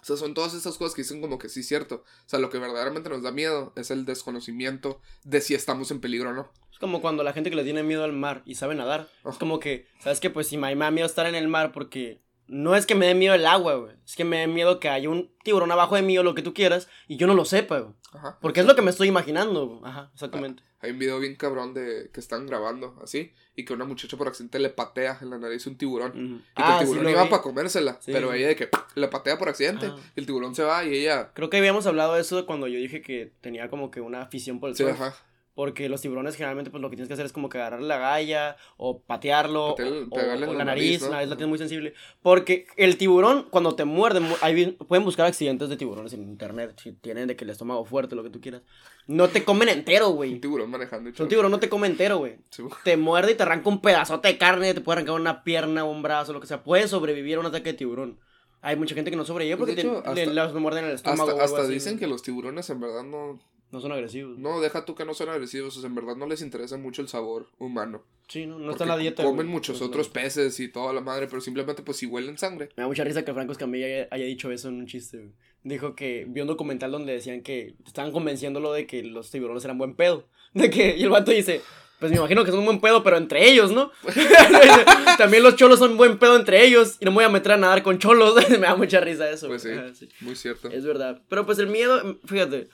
O 0.00 0.04
sea, 0.04 0.16
son 0.16 0.32
todas 0.32 0.54
esas 0.54 0.78
cosas 0.78 0.94
que 0.94 1.02
dicen 1.02 1.20
como 1.20 1.38
que 1.38 1.48
sí 1.50 1.60
es 1.60 1.68
cierto. 1.68 1.96
O 1.96 2.28
sea, 2.28 2.38
lo 2.38 2.48
que 2.50 2.58
verdaderamente 2.58 3.10
nos 3.10 3.22
da 3.22 3.30
miedo 3.30 3.72
es 3.76 3.90
el 3.90 4.06
desconocimiento 4.06 5.00
de 5.24 5.40
si 5.42 5.54
estamos 5.54 5.90
en 5.90 6.00
peligro 6.00 6.30
o 6.30 6.32
no. 6.32 6.50
Es 6.72 6.78
como 6.78 7.00
cuando 7.02 7.22
la 7.22 7.32
gente 7.32 7.50
que 7.50 7.56
le 7.56 7.64
tiene 7.64 7.82
miedo 7.82 8.04
al 8.04 8.12
mar 8.12 8.42
y 8.46 8.54
sabe 8.54 8.74
nadar. 8.74 9.08
Es 9.28 9.36
como 9.36 9.58
que, 9.60 9.86
¿sabes 10.00 10.20
qué? 10.20 10.30
Pues 10.30 10.46
si 10.46 10.56
me 10.56 10.74
da 10.74 10.90
miedo 10.90 11.06
estar 11.06 11.26
en 11.26 11.34
el 11.34 11.48
mar 11.48 11.72
porque 11.72 12.22
no 12.48 12.74
es 12.74 12.86
que 12.86 12.94
me 12.94 13.06
dé 13.06 13.14
miedo 13.14 13.34
el 13.34 13.46
agua, 13.46 13.74
güey. 13.74 13.94
Es 14.04 14.16
que 14.16 14.24
me 14.24 14.38
dé 14.38 14.46
miedo 14.46 14.80
que 14.80 14.88
haya 14.88 15.08
un 15.08 15.30
tiburón 15.44 15.70
abajo 15.70 15.94
de 15.96 16.02
mí 16.02 16.16
o 16.18 16.22
lo 16.22 16.34
que 16.34 16.42
tú 16.42 16.54
quieras 16.54 16.88
y 17.06 17.16
yo 17.16 17.26
no 17.26 17.34
lo 17.34 17.44
sepa, 17.44 17.78
güey. 17.80 17.94
Ajá. 18.12 18.38
Porque 18.40 18.60
es 18.60 18.66
lo 18.66 18.74
que 18.74 18.82
me 18.82 18.90
estoy 18.90 19.08
imaginando, 19.08 19.66
güey. 19.66 19.80
Ajá, 19.84 20.10
exactamente. 20.14 20.62
Hay 20.80 20.92
un 20.92 20.98
video 20.98 21.18
bien 21.18 21.34
cabrón 21.34 21.74
de 21.74 22.08
que 22.12 22.20
están 22.20 22.46
grabando 22.46 22.96
así 23.02 23.32
y 23.56 23.64
que 23.64 23.72
una 23.72 23.84
muchacha 23.84 24.16
por 24.16 24.28
accidente 24.28 24.60
le 24.60 24.70
patea 24.70 25.18
en 25.20 25.30
la 25.30 25.38
nariz 25.38 25.66
un 25.66 25.76
tiburón. 25.76 26.12
Y 26.14 26.38
que 26.54 26.62
Ah, 26.62 26.78
el 26.80 26.86
sí 26.86 26.92
tiburón 26.92 27.12
iba 27.12 27.28
para 27.28 27.42
comérsela, 27.42 27.98
Sí, 28.00 28.12
pero 28.12 28.32
ella 28.32 28.46
de 28.48 28.56
que 28.56 28.68
le 28.94 29.08
patea 29.08 29.36
por 29.38 29.48
accidente 29.48 29.86
y 30.14 30.20
el 30.20 30.26
tiburón 30.26 30.54
se 30.54 30.62
va 30.62 30.84
y 30.84 30.94
ella... 30.94 31.32
Creo 31.34 31.50
que 31.50 31.56
habíamos 31.56 31.86
hablado 31.86 32.14
de 32.14 32.20
eso 32.20 32.46
cuando 32.46 32.68
yo 32.68 32.78
dije 32.78 33.02
que 33.02 33.32
tenía 33.40 33.68
como 33.68 33.90
que 33.90 34.00
una 34.00 34.22
afición 34.22 34.60
por 34.60 34.70
el 34.70 34.76
Sí, 34.76 34.84
surf. 34.84 35.00
ajá. 35.00 35.16
Porque 35.58 35.88
los 35.88 36.00
tiburones 36.00 36.36
generalmente 36.36 36.70
pues 36.70 36.80
lo 36.80 36.88
que 36.88 36.94
tienes 36.94 37.08
que 37.08 37.14
hacer 37.14 37.26
es 37.26 37.32
como 37.32 37.48
que 37.48 37.58
agarrar 37.58 37.82
la 37.82 37.98
galla 37.98 38.56
o 38.76 39.00
patearlo 39.02 39.74
Patearle- 39.74 40.06
o, 40.08 40.14
o 40.14 40.18
la 40.18 40.36
la 40.36 40.64
nariz, 40.64 41.00
¿no? 41.02 41.08
la 41.08 41.14
nariz 41.16 41.28
la 41.30 41.36
tiene 41.36 41.48
muy 41.50 41.58
sensible. 41.58 41.94
Porque 42.22 42.68
el 42.76 42.96
tiburón 42.96 43.48
cuando 43.50 43.74
te 43.74 43.84
muerde, 43.84 44.20
vi- 44.54 44.76
pueden 44.86 45.04
buscar 45.04 45.26
accidentes 45.26 45.68
de 45.68 45.76
tiburones 45.76 46.12
en 46.12 46.22
internet, 46.22 46.78
si 46.80 46.92
tienen 46.92 47.26
de 47.26 47.34
que 47.34 47.42
el 47.42 47.50
estómago 47.50 47.84
fuerte, 47.84 48.14
lo 48.14 48.22
que 48.22 48.30
tú 48.30 48.40
quieras. 48.40 48.62
No 49.08 49.26
te 49.30 49.42
comen 49.44 49.68
entero, 49.68 50.10
Un 50.10 50.14
güey. 50.16 50.38
tiburón 50.38 50.70
manejando. 50.70 51.10
Un 51.18 51.28
tiburón 51.28 51.50
no 51.50 51.58
te 51.58 51.68
come 51.68 51.88
entero, 51.88 52.18
güey. 52.18 52.36
Sí, 52.50 52.62
Te 52.84 52.96
muerde 52.96 53.32
y 53.32 53.34
te 53.34 53.42
arranca 53.42 53.68
un 53.68 53.80
pedazote 53.80 54.28
de 54.28 54.38
carne, 54.38 54.74
te 54.74 54.80
puede 54.80 54.98
arrancar 54.98 55.16
una 55.16 55.42
pierna, 55.42 55.82
un 55.82 56.02
brazo, 56.02 56.32
lo 56.32 56.38
que 56.40 56.46
sea. 56.46 56.62
Puedes 56.62 56.90
sobrevivir 56.90 57.36
a 57.36 57.40
un 57.40 57.46
ataque 57.46 57.72
de 57.72 57.78
tiburón. 57.78 58.20
Hay 58.60 58.76
mucha 58.76 58.94
gente 58.94 59.10
que 59.10 59.16
no 59.16 59.24
sobrevive 59.24 59.56
Pues, 59.56 59.70
porque 59.74 59.80
hecho, 59.80 60.02
te- 60.04 60.14
le, 60.14 60.22
hasta- 60.22 60.34
los 60.52 60.54
muerden 60.54 60.84
en 60.84 60.90
el 60.90 60.94
estómago. 60.94 61.30
Hasta, 61.32 61.42
hasta 61.42 61.66
dicen 61.66 61.98
que 61.98 62.06
los 62.06 62.22
tiburones 62.22 62.70
en 62.70 62.78
verdad 62.78 63.02
no... 63.02 63.40
No 63.70 63.80
son 63.80 63.92
agresivos. 63.92 64.38
No, 64.38 64.60
deja 64.60 64.84
tú 64.84 64.94
que 64.94 65.04
no 65.04 65.12
son 65.14 65.28
agresivos, 65.28 65.76
o 65.76 65.80
sea, 65.80 65.88
en 65.88 65.94
verdad 65.94 66.16
no 66.16 66.26
les 66.26 66.40
interesa 66.40 66.78
mucho 66.78 67.02
el 67.02 67.08
sabor 67.08 67.48
humano. 67.58 68.02
Sí, 68.28 68.46
no, 68.46 68.58
no 68.58 68.70
está 68.70 68.84
en 68.84 68.88
la 68.90 68.96
dieta. 68.96 69.22
Comen 69.22 69.36
güey. 69.46 69.48
muchos 69.48 69.82
otros 69.82 70.08
peces 70.08 70.58
y 70.60 70.68
toda 70.68 70.92
la 70.92 71.00
madre, 71.00 71.26
pero 71.28 71.40
simplemente 71.40 71.82
pues 71.82 71.98
si 71.98 72.06
huelen 72.06 72.38
sangre. 72.38 72.68
Me 72.76 72.82
da 72.82 72.86
mucha 72.86 73.04
risa 73.04 73.24
que 73.24 73.32
Franco 73.34 73.52
Escamilla 73.52 73.86
haya, 73.86 74.08
haya 74.10 74.24
dicho 74.24 74.50
eso 74.50 74.68
en 74.68 74.74
un 74.76 74.86
chiste. 74.86 75.18
güey. 75.18 75.32
Dijo 75.64 75.94
que 75.94 76.24
vio 76.28 76.44
un 76.44 76.48
documental 76.48 76.90
donde 76.92 77.12
decían 77.12 77.42
que 77.42 77.74
estaban 77.86 78.12
convenciéndolo 78.12 78.72
de 78.72 78.86
que 78.86 79.02
los 79.02 79.30
tiburones 79.30 79.64
eran 79.64 79.76
buen 79.78 79.94
pedo. 79.94 80.26
De 80.54 80.70
que, 80.70 80.96
y 80.96 81.02
el 81.02 81.10
vato 81.10 81.30
dice, 81.30 81.60
Pues 81.98 82.10
me 82.10 82.16
imagino 82.18 82.44
que 82.44 82.50
son 82.50 82.60
un 82.60 82.66
buen 82.66 82.80
pedo, 82.80 83.02
pero 83.02 83.16
entre 83.18 83.48
ellos, 83.50 83.70
¿no? 83.72 83.90
También 85.18 85.42
los 85.42 85.56
cholos 85.56 85.78
son 85.78 85.96
buen 85.96 86.18
pedo 86.18 86.36
entre 86.36 86.64
ellos. 86.64 86.96
Y 87.00 87.04
no 87.04 87.10
me 87.10 87.16
voy 87.16 87.24
a 87.24 87.28
meter 87.28 87.52
a 87.52 87.56
nadar 87.56 87.82
con 87.82 87.98
cholos. 87.98 88.34
me 88.50 88.58
da 88.58 88.76
mucha 88.76 89.00
risa 89.00 89.28
eso. 89.30 89.48
Pues 89.48 89.62
sí, 89.62 89.70
Ajá, 89.70 89.94
sí. 89.94 90.08
muy 90.20 90.36
cierto. 90.36 90.68
Es 90.70 90.84
verdad. 90.84 91.22
Pero 91.28 91.44
pues 91.44 91.58
el 91.58 91.66
miedo, 91.66 92.18
fíjate. 92.24 92.68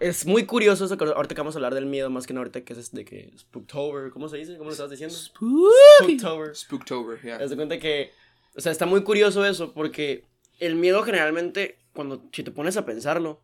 Es 0.00 0.26
muy 0.26 0.46
curioso 0.46 0.84
eso 0.84 0.96
que 0.96 1.04
ahorita 1.04 1.34
que 1.34 1.40
vamos 1.40 1.56
a 1.56 1.58
hablar 1.58 1.74
del 1.74 1.86
miedo, 1.86 2.08
más 2.10 2.26
que 2.26 2.32
no 2.32 2.40
ahorita 2.40 2.62
que 2.62 2.72
es 2.72 2.92
de 2.92 3.04
que 3.04 3.32
Spooktober, 3.36 4.10
¿cómo 4.10 4.28
se 4.28 4.36
dice? 4.36 4.56
¿Cómo 4.56 4.66
lo 4.66 4.72
estabas 4.72 4.92
diciendo? 4.92 5.14
Spooktober. 5.14 6.54
Spooktober, 6.54 7.22
ya. 7.24 7.36
Haz 7.36 7.50
de 7.50 7.56
cuenta 7.56 7.78
que, 7.78 8.12
o 8.56 8.60
sea, 8.60 8.70
está 8.70 8.86
muy 8.86 9.02
curioso 9.02 9.44
eso 9.44 9.72
porque 9.72 10.24
el 10.60 10.76
miedo 10.76 11.02
generalmente, 11.02 11.78
cuando, 11.92 12.22
si 12.32 12.44
te 12.44 12.52
pones 12.52 12.76
a 12.76 12.86
pensarlo, 12.86 13.42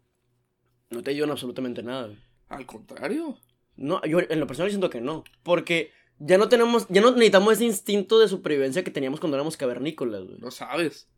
no 0.90 1.02
te 1.02 1.10
ayuda 1.10 1.26
en 1.26 1.32
absolutamente 1.32 1.82
nada. 1.82 2.14
Al 2.48 2.66
contrario. 2.66 3.36
No, 3.76 4.00
yo 4.04 4.20
en 4.20 4.38
lo 4.38 4.46
personal 4.46 4.70
siento 4.70 4.90
que 4.90 5.00
no, 5.00 5.24
porque 5.42 5.90
ya 6.18 6.38
no 6.38 6.48
tenemos, 6.48 6.86
ya 6.88 7.00
no 7.00 7.10
necesitamos 7.10 7.54
ese 7.54 7.64
instinto 7.64 8.20
de 8.20 8.28
supervivencia 8.28 8.84
que 8.84 8.92
teníamos 8.92 9.18
cuando 9.18 9.36
éramos 9.36 9.56
cavernícolas, 9.56 10.24
güey. 10.24 10.38
No 10.38 10.52
sabes. 10.52 11.08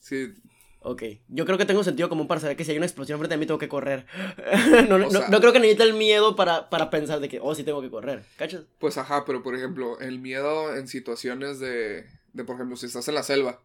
Sí, 0.00 0.34
Ok, 0.82 1.02
yo 1.28 1.44
creo 1.44 1.58
que 1.58 1.66
tengo 1.66 1.84
sentido 1.84 2.08
común 2.08 2.26
para 2.26 2.40
saber 2.40 2.56
que 2.56 2.64
si 2.64 2.70
hay 2.70 2.78
una 2.78 2.86
explosión 2.86 3.18
frente 3.18 3.34
a 3.34 3.38
mí 3.38 3.44
tengo 3.46 3.58
que 3.58 3.68
correr. 3.68 4.06
no, 4.88 4.98
no, 4.98 5.10
sea- 5.10 5.28
no 5.28 5.40
creo 5.40 5.52
que 5.52 5.60
necesite 5.60 5.82
el 5.84 5.92
miedo 5.94 6.36
para, 6.36 6.70
para 6.70 6.88
pensar 6.88 7.20
de 7.20 7.28
que, 7.28 7.38
oh, 7.42 7.54
sí 7.54 7.64
tengo 7.64 7.82
que 7.82 7.90
correr, 7.90 8.24
¿cachas? 8.38 8.62
pues 8.78 8.96
ajá, 8.96 9.24
pero 9.26 9.42
por 9.42 9.54
ejemplo, 9.54 9.98
el 10.00 10.18
miedo 10.18 10.74
en 10.74 10.88
situaciones 10.88 11.58
de, 11.60 12.06
de, 12.32 12.44
por 12.44 12.54
ejemplo, 12.56 12.76
si 12.76 12.86
estás 12.86 13.06
en 13.08 13.14
la 13.14 13.22
selva 13.22 13.60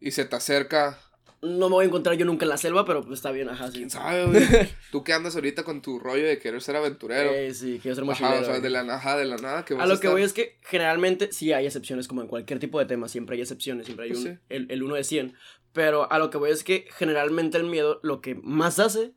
y 0.00 0.10
se 0.10 0.24
te 0.24 0.34
acerca, 0.34 0.98
No 1.42 1.68
me 1.68 1.74
voy 1.76 1.84
a 1.84 1.88
encontrar 1.88 2.16
yo 2.16 2.26
nunca 2.26 2.44
en 2.44 2.48
la 2.50 2.56
selva, 2.58 2.84
pero 2.84 3.02
pues 3.02 3.18
está 3.20 3.30
bien, 3.30 3.48
ajá, 3.48 3.68
sí. 3.68 3.78
quién 3.78 3.90
sabe, 3.90 4.26
güey. 4.26 4.42
Tú 4.90 5.04
que 5.04 5.12
andas 5.12 5.36
ahorita 5.36 5.62
con 5.62 5.80
tu 5.82 5.98
rollo 6.00 6.26
de 6.26 6.38
querer 6.40 6.60
ser 6.62 6.74
aventurero. 6.76 7.30
Eh, 7.30 7.54
sí, 7.54 7.78
quiero 7.80 7.94
ser 7.94 8.02
Ajá, 8.04 8.10
mochilero. 8.10 8.40
o 8.40 8.44
sea, 8.44 8.50
güey. 8.58 8.62
de 8.62 8.70
la, 8.70 8.80
ajá, 8.80 9.16
de 9.16 9.24
la 9.24 9.36
nada 9.36 9.64
que 9.64 9.74
vas 9.74 9.84
A 9.84 9.86
lo 9.86 9.94
que 10.00 10.08
estar- 10.08 10.12
voy 10.12 10.22
es 10.22 10.32
que 10.32 10.58
generalmente 10.62 11.32
sí 11.32 11.52
hay 11.52 11.64
excepciones, 11.66 12.08
como 12.08 12.22
en 12.22 12.26
cualquier 12.28 12.58
tipo 12.58 12.78
de 12.80 12.86
tema, 12.86 13.08
siempre 13.08 13.36
hay 13.36 13.42
excepciones, 13.42 13.86
siempre 13.86 14.06
hay 14.06 14.12
Pues 14.12 14.24
un, 14.24 14.32
sí. 14.34 14.38
el, 14.48 14.66
el 14.70 14.82
uno 14.82 14.96
de 14.96 15.04
100. 15.04 15.34
Pero 15.72 16.10
a 16.10 16.18
lo 16.18 16.30
que 16.30 16.38
voy 16.38 16.50
es 16.50 16.64
que 16.64 16.86
generalmente 16.96 17.58
el 17.58 17.64
miedo 17.64 18.00
lo 18.02 18.20
que 18.20 18.34
más 18.34 18.78
hace 18.78 19.12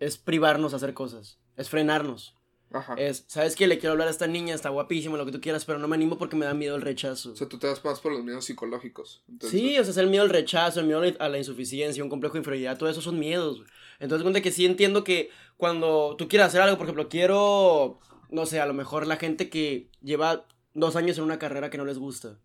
es 0.00 0.16
privarnos 0.16 0.72
a 0.72 0.76
hacer 0.76 0.94
cosas, 0.94 1.38
es 1.56 1.68
frenarnos. 1.68 2.36
Ajá. 2.72 2.94
Es, 2.96 3.24
¿sabes 3.28 3.54
qué? 3.54 3.66
Le 3.66 3.78
quiero 3.78 3.92
hablar 3.92 4.08
a 4.08 4.10
esta 4.10 4.26
niña, 4.26 4.54
está 4.54 4.70
guapísima, 4.70 5.18
lo 5.18 5.26
que 5.26 5.32
tú 5.32 5.42
quieras, 5.42 5.66
pero 5.66 5.78
no 5.78 5.88
me 5.88 5.96
animo 5.96 6.16
porque 6.16 6.36
me 6.36 6.46
da 6.46 6.54
miedo 6.54 6.74
el 6.74 6.80
rechazo. 6.80 7.32
O 7.32 7.36
sea, 7.36 7.46
tú 7.46 7.58
te 7.58 7.66
vas 7.66 7.84
más 7.84 8.00
por 8.00 8.12
los 8.12 8.24
miedos 8.24 8.46
psicológicos. 8.46 9.22
Entonces, 9.28 9.60
Sí, 9.60 9.78
o 9.78 9.84
sea, 9.84 9.90
es 9.90 9.96
el 9.98 10.08
miedo 10.08 10.22
al 10.22 10.30
rechazo, 10.30 10.80
el 10.80 10.86
miedo 10.86 11.02
a 11.18 11.28
la 11.28 11.38
insuficiencia, 11.38 12.02
un 12.02 12.08
complejo 12.08 12.34
de 12.34 12.38
inferioridad, 12.40 12.78
todo 12.78 12.88
eso 12.88 13.02
son 13.02 13.18
miedos. 13.18 13.62
Entonces, 14.00 14.22
cuenta 14.22 14.40
que 14.40 14.50
sí 14.50 14.64
entiendo 14.64 15.04
que 15.04 15.28
cuando 15.58 16.16
tú 16.16 16.28
quieras 16.28 16.48
hacer 16.48 16.62
algo, 16.62 16.78
por 16.78 16.86
ejemplo, 16.86 17.10
quiero, 17.10 18.00
no 18.30 18.46
sé, 18.46 18.60
a 18.60 18.66
lo 18.66 18.74
mejor 18.74 19.06
la 19.06 19.16
gente 19.16 19.50
que 19.50 19.90
lleva 20.00 20.46
dos 20.72 20.96
años 20.96 21.18
en 21.18 21.24
una 21.24 21.38
carrera 21.38 21.68
que 21.68 21.78
no 21.78 21.84
les 21.84 21.98
gusta. 21.98 22.38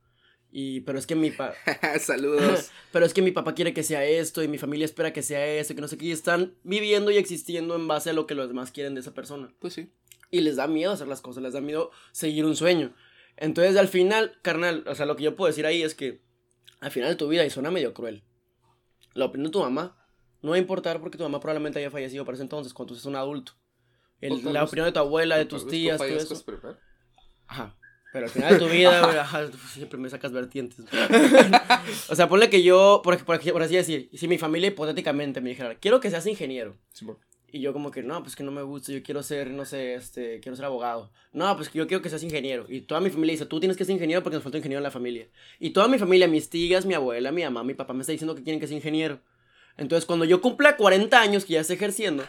Y, 0.59 0.81
pero 0.81 0.97
es 0.97 1.05
que 1.05 1.13
mi 1.13 1.29
pa- 1.29 1.53
Saludos. 1.99 2.71
pero 2.91 3.05
es 3.05 3.13
que 3.13 3.21
mi 3.21 3.29
papá 3.29 3.53
quiere 3.53 3.75
que 3.75 3.83
sea 3.83 4.03
esto 4.05 4.41
y 4.41 4.47
mi 4.47 4.57
familia 4.57 4.85
espera 4.85 5.13
que 5.13 5.21
sea 5.21 5.45
esto 5.45 5.73
y 5.73 5.75
que 5.75 5.81
no 5.83 5.87
sé 5.87 5.99
qué, 5.99 6.05
y 6.05 6.11
están 6.11 6.55
viviendo 6.63 7.11
y 7.11 7.17
existiendo 7.17 7.75
en 7.75 7.87
base 7.87 8.09
a 8.09 8.13
lo 8.13 8.25
que 8.25 8.33
los 8.33 8.47
demás 8.47 8.71
quieren 8.71 8.95
de 8.95 9.01
esa 9.01 9.13
persona. 9.13 9.53
pues 9.59 9.73
sí. 9.75 9.91
Y 10.31 10.41
les 10.41 10.55
da 10.55 10.65
miedo 10.65 10.91
hacer 10.91 11.07
las 11.07 11.21
cosas, 11.21 11.43
les 11.43 11.53
da 11.53 11.61
miedo 11.61 11.91
seguir 12.11 12.43
un 12.43 12.55
sueño. 12.55 12.91
Entonces, 13.35 13.77
al 13.77 13.87
final, 13.87 14.39
carnal, 14.41 14.83
o 14.87 14.95
sea, 14.95 15.05
lo 15.05 15.15
que 15.15 15.25
yo 15.25 15.35
puedo 15.35 15.47
decir 15.47 15.67
ahí 15.67 15.83
es 15.83 15.93
que 15.93 16.21
al 16.79 16.89
final 16.89 17.09
de 17.09 17.15
tu 17.17 17.27
vida, 17.27 17.45
y 17.45 17.51
suena 17.51 17.69
medio 17.69 17.93
cruel, 17.93 18.23
la 19.13 19.25
opinión 19.25 19.51
de 19.51 19.53
tu 19.53 19.59
mamá 19.59 19.95
no 20.41 20.49
va 20.49 20.55
a 20.55 20.59
importar 20.59 20.99
porque 20.99 21.19
tu 21.19 21.23
mamá 21.23 21.39
probablemente 21.39 21.77
haya 21.77 21.91
fallecido 21.91 22.25
para 22.25 22.33
ese 22.33 22.41
entonces, 22.43 22.73
cuando 22.73 22.89
tú 22.93 22.95
seas 22.95 23.05
un 23.05 23.15
adulto. 23.15 23.51
El- 24.21 24.31
tal 24.43 24.53
la 24.53 24.63
opinión 24.63 24.85
de 24.87 24.91
tu 24.91 24.99
abuela, 24.99 25.37
de 25.37 25.45
tus 25.45 25.67
tías, 25.67 25.97
todo 25.99 26.07
eso. 26.23 26.33
Ajá. 27.45 27.77
Pero 28.13 28.25
al 28.25 28.31
final 28.31 28.53
de 28.53 28.59
tu 28.59 28.71
vida, 28.71 29.27
siempre 29.73 29.99
me 29.99 30.09
sacas 30.09 30.31
vertientes. 30.31 30.79
o 32.09 32.15
sea, 32.15 32.27
ponle 32.29 32.49
que 32.49 32.63
yo, 32.63 33.01
por, 33.03 33.17
por, 33.25 33.39
por 33.39 33.61
así 33.61 33.75
decir, 33.75 34.09
si 34.13 34.27
mi 34.27 34.37
familia 34.37 34.69
hipotéticamente 34.69 35.41
me 35.41 35.49
dijera, 35.49 35.75
quiero 35.75 35.99
que 35.99 36.09
seas 36.09 36.25
ingeniero. 36.25 36.77
Y 37.49 37.61
yo 37.61 37.73
como 37.73 37.91
que, 37.91 38.03
no, 38.03 38.21
pues 38.23 38.35
que 38.35 38.43
no 38.43 38.51
me 38.51 38.61
gusta, 38.61 38.91
yo 38.91 39.01
quiero 39.03 39.23
ser, 39.23 39.51
no 39.51 39.65
sé, 39.65 39.95
este, 39.95 40.39
quiero 40.41 40.55
ser 40.55 40.65
abogado. 40.65 41.11
No, 41.31 41.55
pues 41.55 41.69
que 41.69 41.77
yo 41.77 41.87
quiero 41.87 42.01
que 42.01 42.09
seas 42.09 42.23
ingeniero. 42.23 42.65
Y 42.67 42.81
toda 42.81 42.99
mi 42.99 43.09
familia 43.09 43.33
dice, 43.33 43.45
tú 43.45 43.59
tienes 43.59 43.77
que 43.77 43.85
ser 43.85 43.93
ingeniero 43.93 44.21
porque 44.23 44.35
nos 44.35 44.43
falta 44.43 44.57
un 44.57 44.59
ingeniero 44.59 44.79
en 44.79 44.83
la 44.83 44.91
familia. 44.91 45.27
Y 45.59 45.69
toda 45.69 45.87
mi 45.87 45.97
familia, 45.97 46.27
mis 46.27 46.49
tías, 46.49 46.85
mi 46.85 46.93
abuela, 46.93 47.31
mi 47.31 47.43
mamá, 47.43 47.63
mi 47.63 47.73
papá 47.73 47.93
me 47.93 48.01
está 48.01 48.11
diciendo 48.11 48.35
que 48.35 48.43
quieren 48.43 48.59
que 48.59 48.67
sea 48.67 48.75
ingeniero. 48.75 49.21
Entonces, 49.77 50.05
cuando 50.05 50.25
yo 50.25 50.41
cumpla 50.41 50.75
40 50.75 51.21
años 51.21 51.45
que 51.45 51.53
ya 51.53 51.61
esté 51.61 51.75
ejerciendo, 51.75 52.25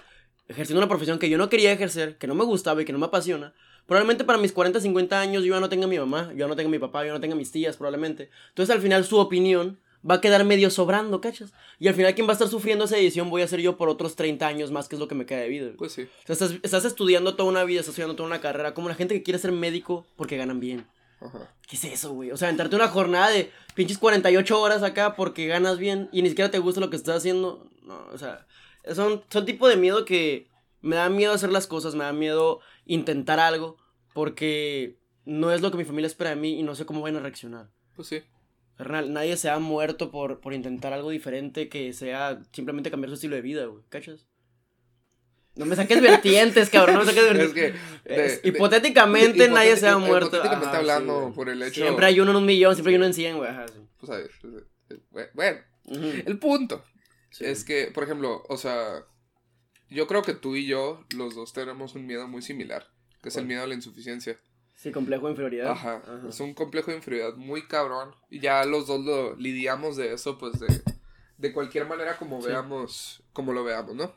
ejerciendo 0.49 0.81
una 0.81 0.89
profesión 0.89 1.19
que 1.19 1.31
yo 1.31 1.39
no 1.39 1.49
quería 1.49 1.73
ejercer, 1.73 2.17
que 2.19 2.27
no 2.27 2.35
me 2.35 2.45
gustaba 2.45 2.83
y 2.83 2.85
que 2.85 2.93
no 2.93 2.99
me 2.99 3.07
apasiona, 3.07 3.55
probablemente 3.88 4.23
para 4.23 4.38
mis 4.38 4.52
40, 4.52 4.80
50 4.80 5.18
años 5.18 5.42
yo 5.45 5.54
ya 5.54 5.61
no 5.61 5.71
tenga 5.71 5.87
a 5.87 5.88
mi 5.88 5.99
mamá, 5.99 6.28
yo 6.33 6.40
ya 6.40 6.47
no 6.47 6.54
tenga 6.54 6.68
a 6.68 6.71
mi 6.71 6.78
papá, 6.78 7.00
yo 7.00 7.07
ya 7.07 7.12
no 7.14 7.21
tenga 7.21 7.35
a 7.35 7.38
mis 7.38 7.50
tías, 7.50 7.78
probablemente. 7.78 8.28
Entonces, 8.50 8.73
al 8.73 8.83
final, 8.83 9.02
su 9.07 9.16
opinión 9.16 9.80
va 10.09 10.16
a 10.16 10.21
quedar 10.21 10.45
medio 10.45 10.68
sobrando, 10.68 11.23
¿cachas? 11.23 11.54
Y 11.78 11.88
al 11.88 11.95
final, 11.95 12.14
quien 12.14 12.26
va 12.26 12.33
a 12.33 12.35
estar 12.35 12.49
sufriendo 12.49 12.85
esa 12.85 12.99
edición 12.99 13.30
voy 13.30 13.40
a 13.40 13.49
ser 13.49 13.61
yo 13.61 13.78
por 13.78 13.88
otros 13.88 14.14
30 14.14 14.47
años 14.47 14.71
más, 14.71 14.88
que 14.88 14.97
es 14.97 15.00
lo 15.00 15.09
que 15.09 15.14
me 15.14 15.24
queda 15.24 15.40
de 15.40 15.48
vida. 15.48 15.70
Pues 15.79 15.92
sí. 15.92 16.03
O 16.03 16.27
sea, 16.27 16.35
estás, 16.35 16.53
estás 16.62 16.85
estudiando 16.85 17.35
toda 17.35 17.48
una 17.48 17.64
vida, 17.64 17.81
estás 17.81 17.94
estudiando 17.94 18.14
toda 18.14 18.27
una 18.27 18.42
carrera, 18.42 18.74
como 18.74 18.90
la 18.90 18.94
gente 18.94 19.14
que 19.14 19.22
quiere 19.22 19.38
ser 19.38 19.53
médico 19.53 20.07
porque 20.16 20.37
ganan 20.37 20.61
bien. 20.61 20.87
Ajá. 21.20 21.51
¿Qué 21.66 21.77
es 21.77 21.85
eso, 21.85 22.12
güey? 22.12 22.31
O 22.31 22.37
sea, 22.37 22.51
entrarte 22.51 22.77
una 22.77 22.88
jornada 22.88 23.31
de 23.31 23.51
pinches 23.74 23.96
48 23.96 24.61
horas 24.61 24.83
acá 24.83 25.16
porque 25.16 25.46
ganas 25.46 25.79
bien 25.79 26.11
y 26.12 26.20
ni 26.20 26.29
siquiera 26.29 26.51
te 26.51 26.59
gusta 26.59 26.81
lo 26.81 26.90
que 26.90 26.96
estás 26.96 27.16
haciendo. 27.16 27.66
No, 27.83 28.07
o 28.12 28.18
sea, 28.18 28.46
son, 28.94 29.24
son 29.31 29.46
tipo 29.46 29.66
de 29.66 29.77
miedo 29.77 30.05
que 30.05 30.46
me 30.81 30.97
da 30.97 31.09
miedo 31.09 31.33
hacer 31.33 31.51
las 31.51 31.67
cosas, 31.67 31.95
me 31.95 32.05
da 32.05 32.12
miedo 32.12 32.61
intentar 32.87 33.41
algo 33.41 33.77
porque 34.14 34.99
no 35.25 35.53
es 35.53 35.61
lo 35.61 35.71
que 35.71 35.77
mi 35.79 35.85
familia 35.85 36.07
espera 36.07 36.31
de 36.31 36.37
mí 36.37 36.59
y 36.59 36.62
no 36.62 36.75
sé 36.75 36.87
cómo 36.87 37.01
van 37.03 37.17
a 37.17 37.21
reaccionar. 37.21 37.71
Pues 37.95 38.09
sí. 38.09 38.23
Carnal, 38.77 39.12
nadie 39.12 39.37
se 39.37 39.51
ha 39.51 39.59
muerto 39.59 40.11
por, 40.11 40.41
por 40.41 40.55
intentar 40.55 40.93
algo 40.93 41.11
diferente 41.11 41.69
que 41.69 41.93
sea 41.93 42.41
simplemente 42.53 42.91
cambiar 42.91 43.11
su 43.11 43.14
estilo 43.14 43.35
de 43.37 43.43
vida, 43.43 43.67
güey. 43.67 43.83
¿Cachas? 43.88 44.27
No 45.57 45.67
me 45.67 45.75
saques 45.75 46.01
vertientes, 46.03 46.71
cabrón, 46.71 46.95
no 46.97 47.01
me 47.05 47.07
saques 47.07 47.25
Es 47.25 47.37
vertientes. 47.37 47.81
que. 48.05 48.09
de- 48.14 48.27
Es- 48.27 48.43
de- 48.43 48.49
hipotéticamente 48.49 49.47
hipotéti- 49.49 49.53
nadie 49.53 49.77
se 49.77 49.88
ha 49.88 49.99
muerto. 49.99 50.27
Hipotéticamente 50.29 50.69
Ajá, 50.69 50.79
hablando, 50.79 51.29
sí, 51.29 51.35
por 51.35 51.49
el 51.49 51.61
hecho. 51.62 51.81
Siempre 51.83 52.07
hay 52.07 52.21
uno 52.21 52.31
en 52.31 52.37
un 52.37 52.47
millón, 52.47 52.75
siempre 52.77 52.93
hay 52.93 52.97
uno 52.97 53.07
en 53.07 53.14
100, 53.14 53.37
güey. 53.38 53.51
Ajá, 53.51 53.67
sí. 53.67 53.81
Pues 53.99 54.11
a 54.12 54.17
ver. 54.17 54.31
eh, 54.91 55.31
Bueno, 55.35 55.59
el 56.27 56.38
punto 56.38 56.85
Sí. 57.31 57.45
es 57.45 57.64
que, 57.64 57.91
por 57.93 58.05
ejemplo, 58.05 58.45
o 58.49 58.57
sea. 58.57 59.05
Yo 59.90 60.07
creo 60.07 60.22
que 60.22 60.35
tú 60.35 60.57
y 60.57 60.66
yo, 60.66 61.05
los 61.16 61.35
dos, 61.35 61.53
tenemos 61.53 61.94
un 61.94 62.07
miedo 62.07 62.29
muy 62.29 62.42
similar. 62.42 62.87
Que 63.22 63.31
es 63.31 63.37
el 63.37 63.46
miedo 63.46 63.62
a 63.62 63.66
la 63.66 63.74
insuficiencia. 63.74 64.38
Sí, 64.74 64.92
complejo 64.92 65.27
de 65.27 65.33
inferioridad. 65.33 65.70
Ajá. 65.70 66.03
Es 66.29 66.38
un 66.40 66.55
complejo 66.55 66.90
de 66.92 66.98
inferioridad 66.98 67.35
muy 67.37 67.66
cabrón. 67.66 68.14
Y 68.31 68.38
ya 68.40 68.64
los 68.64 68.87
dos 68.87 69.05
lo 69.05 69.35
lidiamos 69.37 69.96
de 69.96 70.12
eso, 70.12 70.38
pues 70.38 70.61
de, 70.61 70.68
de 71.37 71.53
cualquier 71.53 71.87
manera 71.87 72.16
como 72.16 72.40
Sí. 72.40 72.48
veamos, 72.48 73.22
como 73.33 73.53
lo 73.53 73.64
veamos, 73.64 73.96
¿no? 73.96 74.14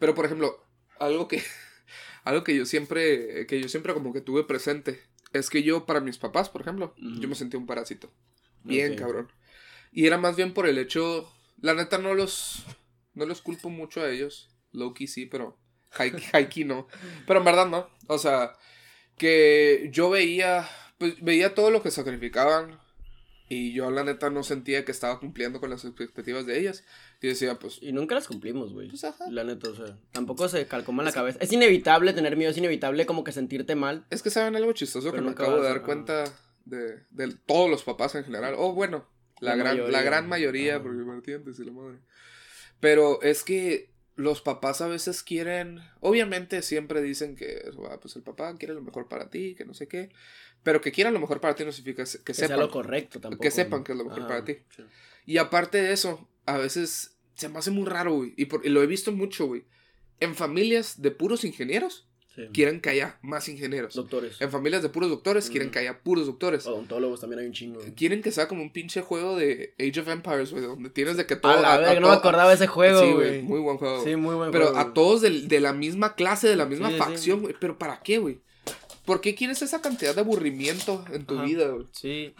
Pero 0.00 0.14
por 0.16 0.24
ejemplo, 0.24 0.64
algo 0.98 1.28
que 1.28 1.40
algo 2.24 2.42
que 2.42 2.56
yo 2.56 2.66
siempre 2.66 3.46
que 3.46 3.60
yo 3.60 3.68
siempre 3.68 3.94
como 3.94 4.12
que 4.12 4.20
tuve 4.20 4.42
presente 4.42 5.00
es 5.32 5.48
que 5.50 5.62
yo 5.62 5.86
para 5.86 6.00
mis 6.00 6.18
papás, 6.18 6.48
por 6.48 6.62
ejemplo, 6.62 6.94
yo 6.96 7.28
me 7.28 7.34
sentía 7.36 7.60
un 7.60 7.66
parásito. 7.66 8.10
Bien 8.64 8.96
cabrón. 8.96 9.30
Y 9.92 10.06
era 10.06 10.18
más 10.18 10.34
bien 10.34 10.54
por 10.54 10.66
el 10.66 10.78
hecho, 10.78 11.30
la 11.60 11.74
neta 11.74 11.98
no 11.98 12.14
los 12.14 12.64
no 13.14 13.26
los 13.26 13.42
culpo 13.42 13.68
mucho 13.70 14.00
a 14.00 14.10
ellos. 14.10 14.48
Loki 14.74 15.06
sí, 15.06 15.26
pero 15.26 15.58
key 16.50 16.64
no. 16.66 16.86
Pero 17.26 17.38
en 17.38 17.44
verdad 17.44 17.66
no. 17.66 17.88
O 18.08 18.18
sea, 18.18 18.52
que 19.16 19.88
yo 19.92 20.10
veía 20.10 20.68
pues 20.98 21.20
veía 21.22 21.54
todo 21.54 21.70
lo 21.70 21.82
que 21.82 21.90
sacrificaban 21.90 22.78
y 23.48 23.72
yo 23.74 23.90
la 23.90 24.04
neta 24.04 24.30
no 24.30 24.42
sentía 24.42 24.84
que 24.84 24.92
estaba 24.92 25.20
cumpliendo 25.20 25.60
con 25.60 25.68
las 25.70 25.84
expectativas 25.84 26.46
de 26.46 26.58
ellas. 26.58 26.84
Y 27.20 27.26
decía, 27.28 27.58
pues 27.58 27.78
Y 27.82 27.92
nunca 27.92 28.14
las 28.14 28.26
cumplimos, 28.26 28.72
güey. 28.72 28.88
Pues. 28.88 29.04
La 29.30 29.44
neta, 29.44 29.68
o 29.70 29.74
sea, 29.74 29.98
tampoco 30.12 30.48
se 30.48 30.66
calcoma 30.66 31.02
en 31.02 31.06
la 31.06 31.12
cabeza. 31.12 31.38
Es 31.40 31.52
inevitable 31.52 32.12
tener 32.12 32.36
miedo, 32.36 32.50
es 32.50 32.56
inevitable 32.56 33.06
como 33.06 33.22
que 33.22 33.32
sentirte 33.32 33.74
mal. 33.76 34.06
Es 34.10 34.22
que 34.22 34.30
saben 34.30 34.56
algo 34.56 34.72
chistoso 34.72 35.12
que 35.12 35.20
me 35.20 35.30
acabo 35.32 35.60
de 35.60 35.68
a- 35.68 35.72
dar 35.72 35.82
cuenta 35.82 36.24
de, 36.64 37.00
de 37.10 37.34
todos 37.46 37.68
los 37.70 37.82
papás 37.82 38.14
en 38.14 38.24
general. 38.24 38.54
O 38.56 38.72
bueno, 38.72 39.06
la, 39.40 39.50
La 39.50 39.56
gran, 39.56 39.74
mayoría. 39.76 39.92
la 39.98 40.02
gran 40.02 40.28
mayoría, 40.28 40.76
Ah. 40.76 40.82
porque 40.82 41.02
vertientes 41.02 41.58
y 41.58 41.64
la 41.64 41.72
madre. 41.72 41.98
Pero 42.80 43.20
es 43.22 43.42
que 43.42 43.93
los 44.16 44.40
papás 44.42 44.80
a 44.80 44.86
veces 44.88 45.22
quieren, 45.22 45.80
obviamente 46.00 46.62
siempre 46.62 47.02
dicen 47.02 47.34
que 47.36 47.62
"Ah, 47.90 47.98
pues 48.00 48.14
el 48.16 48.22
papá 48.22 48.54
quiere 48.56 48.74
lo 48.74 48.82
mejor 48.82 49.08
para 49.08 49.28
ti, 49.30 49.54
que 49.56 49.64
no 49.64 49.74
sé 49.74 49.88
qué. 49.88 50.10
Pero 50.62 50.80
que 50.80 50.92
quieran 50.92 51.12
lo 51.14 51.20
mejor 51.20 51.40
para 51.40 51.54
ti 51.54 51.64
no 51.64 51.72
significa 51.72 52.04
que, 52.04 52.18
Que 52.24 52.34
sepan. 52.34 52.48
sea 52.48 52.56
lo 52.56 52.70
correcto 52.70 53.20
tampoco. 53.20 53.42
que 53.42 53.50
sepan 53.50 53.84
que 53.84 53.92
es 53.92 53.98
lo 53.98 54.04
mejor 54.04 54.26
para 54.26 54.44
ti. 54.44 54.58
sí. 54.76 54.82
Y 55.26 55.38
aparte 55.38 55.78
de 55.82 55.92
eso, 55.92 56.28
a 56.46 56.58
veces 56.58 57.16
se 57.34 57.48
me 57.48 57.58
hace 57.58 57.70
muy 57.70 57.86
raro, 57.86 58.14
güey. 58.14 58.34
Y, 58.36 58.44
por- 58.46 58.64
y 58.64 58.68
lo 58.68 58.82
he 58.82 58.86
visto 58.86 59.10
mucho, 59.12 59.46
güey. 59.46 59.64
En 60.20 60.34
familias 60.34 61.02
de 61.02 61.10
puros 61.10 61.44
ingenieros, 61.44 62.06
Sí. 62.34 62.42
quieren 62.52 62.80
que 62.80 62.90
haya 62.90 63.18
más 63.22 63.48
ingenieros. 63.48 63.94
Doctores. 63.94 64.40
En 64.40 64.50
familias 64.50 64.82
de 64.82 64.88
puros 64.88 65.08
doctores, 65.08 65.48
quieren 65.50 65.68
Ujú. 65.68 65.72
que 65.74 65.78
haya 65.78 66.00
puros 66.00 66.26
doctores. 66.26 66.66
Odontólogos 66.66 67.20
también 67.20 67.40
hay 67.40 67.46
un 67.46 67.52
chingo. 67.52 67.78
güey. 67.80 67.92
Quieren 67.94 68.22
que 68.22 68.32
sea 68.32 68.48
como 68.48 68.62
un 68.62 68.72
pinche 68.72 69.02
juego 69.02 69.36
de 69.36 69.74
Age 69.78 70.00
of 70.00 70.08
Empires, 70.08 70.50
güey, 70.50 70.64
donde 70.64 70.90
tienes 70.90 71.16
de 71.16 71.26
que 71.26 71.36
todo. 71.36 71.52
A 71.52 71.60
la 71.60 71.68
a- 71.68 71.74
a 71.74 71.78
verga, 71.78 72.00
no 72.00 72.08
me 72.08 72.14
acordaba 72.14 72.48
de 72.48 72.56
ese 72.56 72.66
juego, 72.66 73.00
Sí, 73.00 73.12
güey. 73.12 73.42
Muy 73.42 73.60
buen 73.60 73.76
juego. 73.78 74.02
Sí, 74.02 74.16
muy 74.16 74.34
buen 74.34 74.50
pero 74.50 74.66
juego. 74.72 74.80
a 74.80 74.92
todos 74.94 75.20
del- 75.20 75.46
de, 75.46 75.60
la 75.60 75.72
misma 75.72 76.14
clase, 76.16 76.48
de 76.48 76.56
la 76.56 76.66
misma 76.66 76.90
Sí, 76.90 76.96
facción, 76.96 77.40
güey. 77.42 77.54
Pero 77.60 77.78
¿para 77.78 78.00
qué, 78.02 78.18
güey? 78.18 78.40
¿por 79.04 79.20
qué 79.20 79.34
quieres 79.34 79.60
esa 79.62 79.82
cantidad 79.82 80.14
de 80.14 80.22
aburrimiento 80.22 81.04
en 81.12 81.26
tu 81.26 81.38
vida, 81.42 81.68
güey? 81.68 81.86
Sí. 81.92 82.34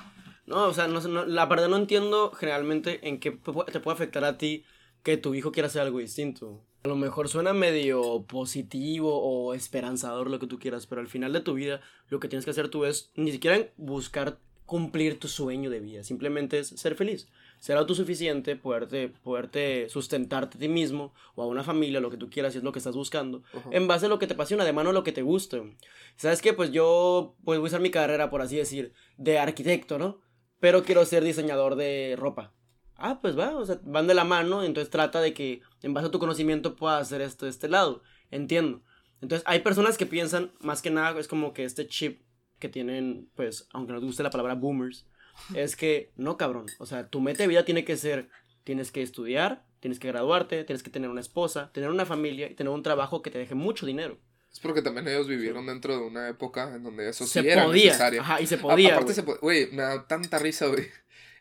No, 0.47 0.65
o 0.67 0.75
sea, 0.75 0.89
no, 0.89 1.01
no, 1.01 1.25
la 1.25 1.47
verdad 1.47 1.69
no 1.69 1.77
entiendo 1.77 2.31
generalmente 2.33 3.07
en 3.07 3.21
qué 3.21 3.31
te 3.31 3.81
puede 3.81 3.95
afectar 3.95 4.25
a 4.25 4.39
ti 4.39 4.65
que 5.05 5.17
tu 5.19 5.35
hijo 5.35 5.53
quiera 5.53 5.69
hacer 5.69 5.83
algo 5.83 5.99
distinto. 5.99 6.65
A 6.83 6.89
lo 6.89 6.97
mejor 6.97 7.29
suena 7.29 7.53
medio 7.53 8.25
positivo 8.25 9.23
o 9.23 9.55
esperanzador 9.55 10.31
lo 10.31 10.39
que 10.39 10.47
tú 10.47 10.59
quieras, 10.59 10.87
pero 10.87 11.01
al 11.01 11.09
final 11.09 11.33
de 11.33 11.41
tu 11.41 11.55
vida 11.55 11.81
lo 12.09 12.19
que 12.19 12.29
tienes 12.29 12.45
que 12.45 12.51
hacer 12.51 12.69
tú 12.69 12.85
es 12.85 13.11
ni 13.15 13.31
siquiera 13.31 13.69
buscar 13.77 14.39
cumplir 14.67 15.21
tu 15.21 15.29
sueño 15.29 15.69
de 15.69 15.81
vida, 15.81 16.05
simplemente 16.05 16.59
es 16.59 16.69
ser 16.69 16.95
feliz, 16.95 17.29
ser 17.59 17.77
autosuficiente, 17.77 18.57
poderte, 18.57 19.11
poderte 19.23 19.91
sustentarte 19.91 20.57
a 20.57 20.61
ti 20.61 20.69
mismo 20.69 21.13
o 21.35 21.43
a 21.43 21.47
una 21.47 21.63
familia, 21.63 22.01
lo 22.01 22.11
que 22.11 22.17
tú 22.17 22.31
quieras, 22.31 22.55
si 22.55 22.59
es 22.59 22.65
lo 22.65 22.73
que 22.73 22.79
estás 22.79 22.97
buscando, 22.97 23.43
en 23.71 23.87
base 23.87 24.07
a 24.07 24.09
lo 24.09 24.19
que 24.19 24.27
te 24.27 24.33
apasiona, 24.33 24.65
de 24.65 24.73
mano 24.73 24.89
a 24.89 24.95
lo 24.95 25.05
que 25.05 25.13
te 25.13 25.21
guste. 25.21 25.77
¿Sabes 26.17 26.41
qué? 26.41 26.55
Pues 26.55 26.73
yo 26.73 27.35
pues 27.45 27.59
voy 27.59 27.67
a 27.67 27.69
usar 27.69 27.83
mi 27.83 27.91
carrera, 27.91 28.31
por 28.31 28.41
así 28.41 28.57
decir, 28.57 28.95
de 29.19 29.39
arquitecto, 29.39 29.99
¿no? 29.99 30.23
Pero 30.61 30.83
quiero 30.83 31.05
ser 31.05 31.25
diseñador 31.25 31.77
de 31.77 32.17
ropa 32.19 32.55
ah, 32.97 33.21
pues 33.21 33.39
va, 33.39 33.57
o 33.57 33.65
sea, 33.65 33.81
van 33.85 34.07
de 34.07 34.15
la 34.15 34.25
mano, 34.25 34.63
entonces 34.63 34.91
trata 34.91 35.21
de 35.21 35.35
que 35.35 35.63
en 35.83 35.95
base 35.95 36.09
a 36.09 36.11
tu 36.11 36.19
conocimiento 36.19 36.77
puedas 36.77 37.03
hacer 37.03 37.21
esto 37.21 37.47
de 37.47 37.51
este 37.51 37.69
lado, 37.69 38.03
entiendo. 38.31 38.83
Entonces 39.21 39.45
hay 39.47 39.61
personas 39.61 39.97
que 39.97 40.07
piensan, 40.07 40.53
más 40.61 40.83
que 40.83 40.91
nada, 40.91 41.19
es 41.19 41.29
como 41.29 41.53
que 41.53 41.65
este 41.65 41.87
chip 41.87 42.23
que 42.59 42.69
tienen, 42.69 43.31
pues, 43.35 43.69
aunque 43.73 43.93
no 43.93 44.01
te 44.01 44.07
guste 44.07 44.23
la 44.23 44.31
palabra 44.31 44.55
boomers, 44.55 45.07
es 45.55 45.77
que, 45.77 46.13
no, 46.17 46.37
cabrón, 46.37 46.67
o 46.79 46.87
sea, 46.87 47.09
tu 47.09 47.21
meta 47.21 47.43
de 47.43 47.49
vida 47.49 47.65
tiene 47.65 47.85
que 47.85 47.97
ser, 47.97 48.29
tienes 48.63 48.93
que 48.93 49.03
estudiar, 49.03 49.67
tienes 49.81 49.99
que 49.99 50.09
graduarte, 50.09 50.65
tienes 50.65 50.83
que 50.83 50.91
tener 50.91 51.11
una 51.11 51.21
esposa, 51.21 51.71
tener 51.73 51.91
una 51.91 52.07
familia 52.07 52.51
y 52.51 52.55
tener 52.55 52.73
un 52.73 52.83
trabajo 52.83 53.23
que 53.23 53.31
te 53.31 53.39
deje 53.39 53.55
mucho 53.55 53.87
dinero. 53.87 54.19
Es 54.55 54.61
porque 54.61 54.83
también 54.83 55.09
ellos 55.09 55.27
vivieron 55.27 55.67
dentro 55.67 55.97
de 55.99 56.03
una 56.05 56.29
época 56.29 56.73
en 56.77 56.85
donde 56.85 57.09
eso 57.09 57.27
sí 57.27 57.41
se 57.41 57.51
era 57.51 57.65
podía. 57.65 57.87
necesario. 57.87 58.21
Ajá, 58.23 58.41
y 58.41 58.47
se 58.47 58.57
podía. 58.57 58.93
aparte, 58.95 59.13
se 59.13 59.23
güey, 59.23 59.69
me 59.73 59.83
da 59.83 60.07
tanta 60.07 60.39
risa, 60.39 60.69
güey. 60.69 60.87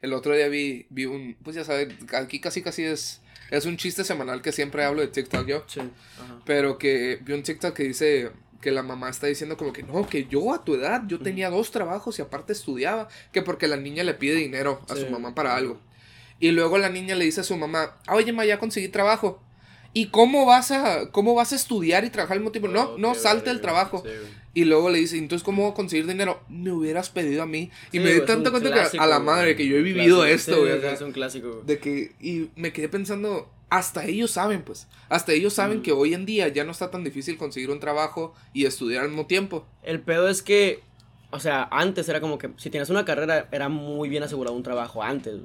El 0.01 0.13
otro 0.13 0.35
día 0.35 0.47
vi, 0.47 0.87
vi 0.89 1.05
un, 1.05 1.37
pues 1.43 1.55
ya 1.55 1.63
sabes, 1.63 1.89
aquí 2.13 2.41
casi 2.41 2.63
casi 2.63 2.83
es, 2.83 3.21
es 3.51 3.65
un 3.65 3.77
chiste 3.77 4.03
semanal 4.03 4.41
que 4.41 4.51
siempre 4.51 4.83
hablo 4.83 5.01
de 5.01 5.09
TikTok 5.09 5.45
yo. 5.45 5.63
Sí. 5.67 5.79
Pero 6.43 6.79
que 6.79 7.19
vi 7.21 7.33
un 7.33 7.43
TikTok 7.43 7.75
que 7.75 7.83
dice 7.83 8.31
que 8.59 8.71
la 8.71 8.81
mamá 8.81 9.09
está 9.09 9.27
diciendo 9.27 9.57
como 9.57 9.71
que 9.73 9.83
no, 9.83 10.07
que 10.09 10.25
yo 10.25 10.51
a 10.53 10.63
tu 10.63 10.73
edad, 10.73 11.03
yo 11.05 11.19
tenía 11.19 11.51
dos 11.51 11.69
trabajos 11.69 12.17
y 12.17 12.23
aparte 12.23 12.51
estudiaba, 12.53 13.09
que 13.31 13.43
porque 13.43 13.67
la 13.67 13.77
niña 13.77 14.03
le 14.03 14.15
pide 14.15 14.35
dinero 14.35 14.81
a 14.89 14.95
su 14.95 15.07
mamá 15.09 15.35
para 15.35 15.55
algo. 15.55 15.79
Y 16.39 16.51
luego 16.51 16.77
la 16.79 16.89
niña 16.89 17.13
le 17.15 17.25
dice 17.25 17.41
a 17.41 17.43
su 17.43 17.55
mamá, 17.55 17.97
oye, 18.09 18.33
ma, 18.33 18.43
ya 18.43 18.57
conseguí 18.59 18.87
trabajo. 18.87 19.41
¿Y 19.93 20.07
cómo 20.07 20.45
vas 20.45 20.71
a, 20.71 21.11
cómo 21.11 21.35
vas 21.35 21.51
a 21.53 21.55
estudiar 21.55 22.03
y 22.03 22.09
trabajar 22.09 22.35
al 22.35 22.39
mismo 22.39 22.51
tiempo? 22.51 22.67
No, 22.67 22.97
no, 22.97 23.13
salte 23.13 23.49
del 23.49 23.61
trabajo. 23.61 24.03
y 24.55 24.65
luego 24.65 24.89
le 24.89 24.99
dice, 24.99 25.17
entonces, 25.17 25.43
¿cómo 25.43 25.63
voy 25.63 25.71
a 25.71 25.75
conseguir 25.75 26.07
dinero? 26.07 26.41
Me 26.49 26.71
hubieras 26.71 27.09
pedido 27.09 27.43
a 27.43 27.45
mí. 27.45 27.69
Y 27.91 27.99
me 27.99 28.11
di 28.11 28.21
tanto 28.21 28.51
cuenta 28.51 28.89
que 28.89 28.97
a 28.97 29.07
la 29.07 29.19
madre 29.19 29.55
que 29.55 29.67
yo 29.67 29.77
he 29.77 29.81
vivido 29.81 30.25
esto, 30.25 30.59
güey. 30.61 30.83
es 30.83 31.01
un 31.01 31.11
clásico. 31.11 31.61
De 31.65 31.77
que, 31.77 32.13
y 32.19 32.49
me 32.55 32.73
quedé 32.73 32.89
pensando, 32.89 33.49
hasta 33.69 34.05
ellos 34.05 34.31
saben, 34.31 34.63
pues. 34.63 34.87
Hasta 35.09 35.31
ellos 35.31 35.53
saben 35.53 35.81
que 35.81 35.91
hoy 35.91 36.13
en 36.13 36.25
día 36.25 36.47
ya 36.47 36.63
no 36.63 36.71
está 36.71 36.89
tan 36.89 37.03
difícil 37.03 37.37
conseguir 37.37 37.69
un 37.69 37.79
trabajo 37.79 38.33
y 38.53 38.65
estudiar 38.65 39.03
al 39.03 39.09
mismo 39.09 39.27
tiempo. 39.27 39.65
El 39.83 39.99
pedo 39.99 40.27
es 40.27 40.41
que, 40.41 40.81
o 41.31 41.39
sea, 41.39 41.67
antes 41.71 42.09
era 42.09 42.19
como 42.19 42.37
que 42.37 42.49
si 42.57 42.69
tienes 42.69 42.89
una 42.89 43.05
carrera, 43.05 43.47
era 43.51 43.69
muy 43.69 44.09
bien 44.09 44.23
asegurado 44.23 44.55
un 44.55 44.63
trabajo 44.63 45.03
antes. 45.03 45.35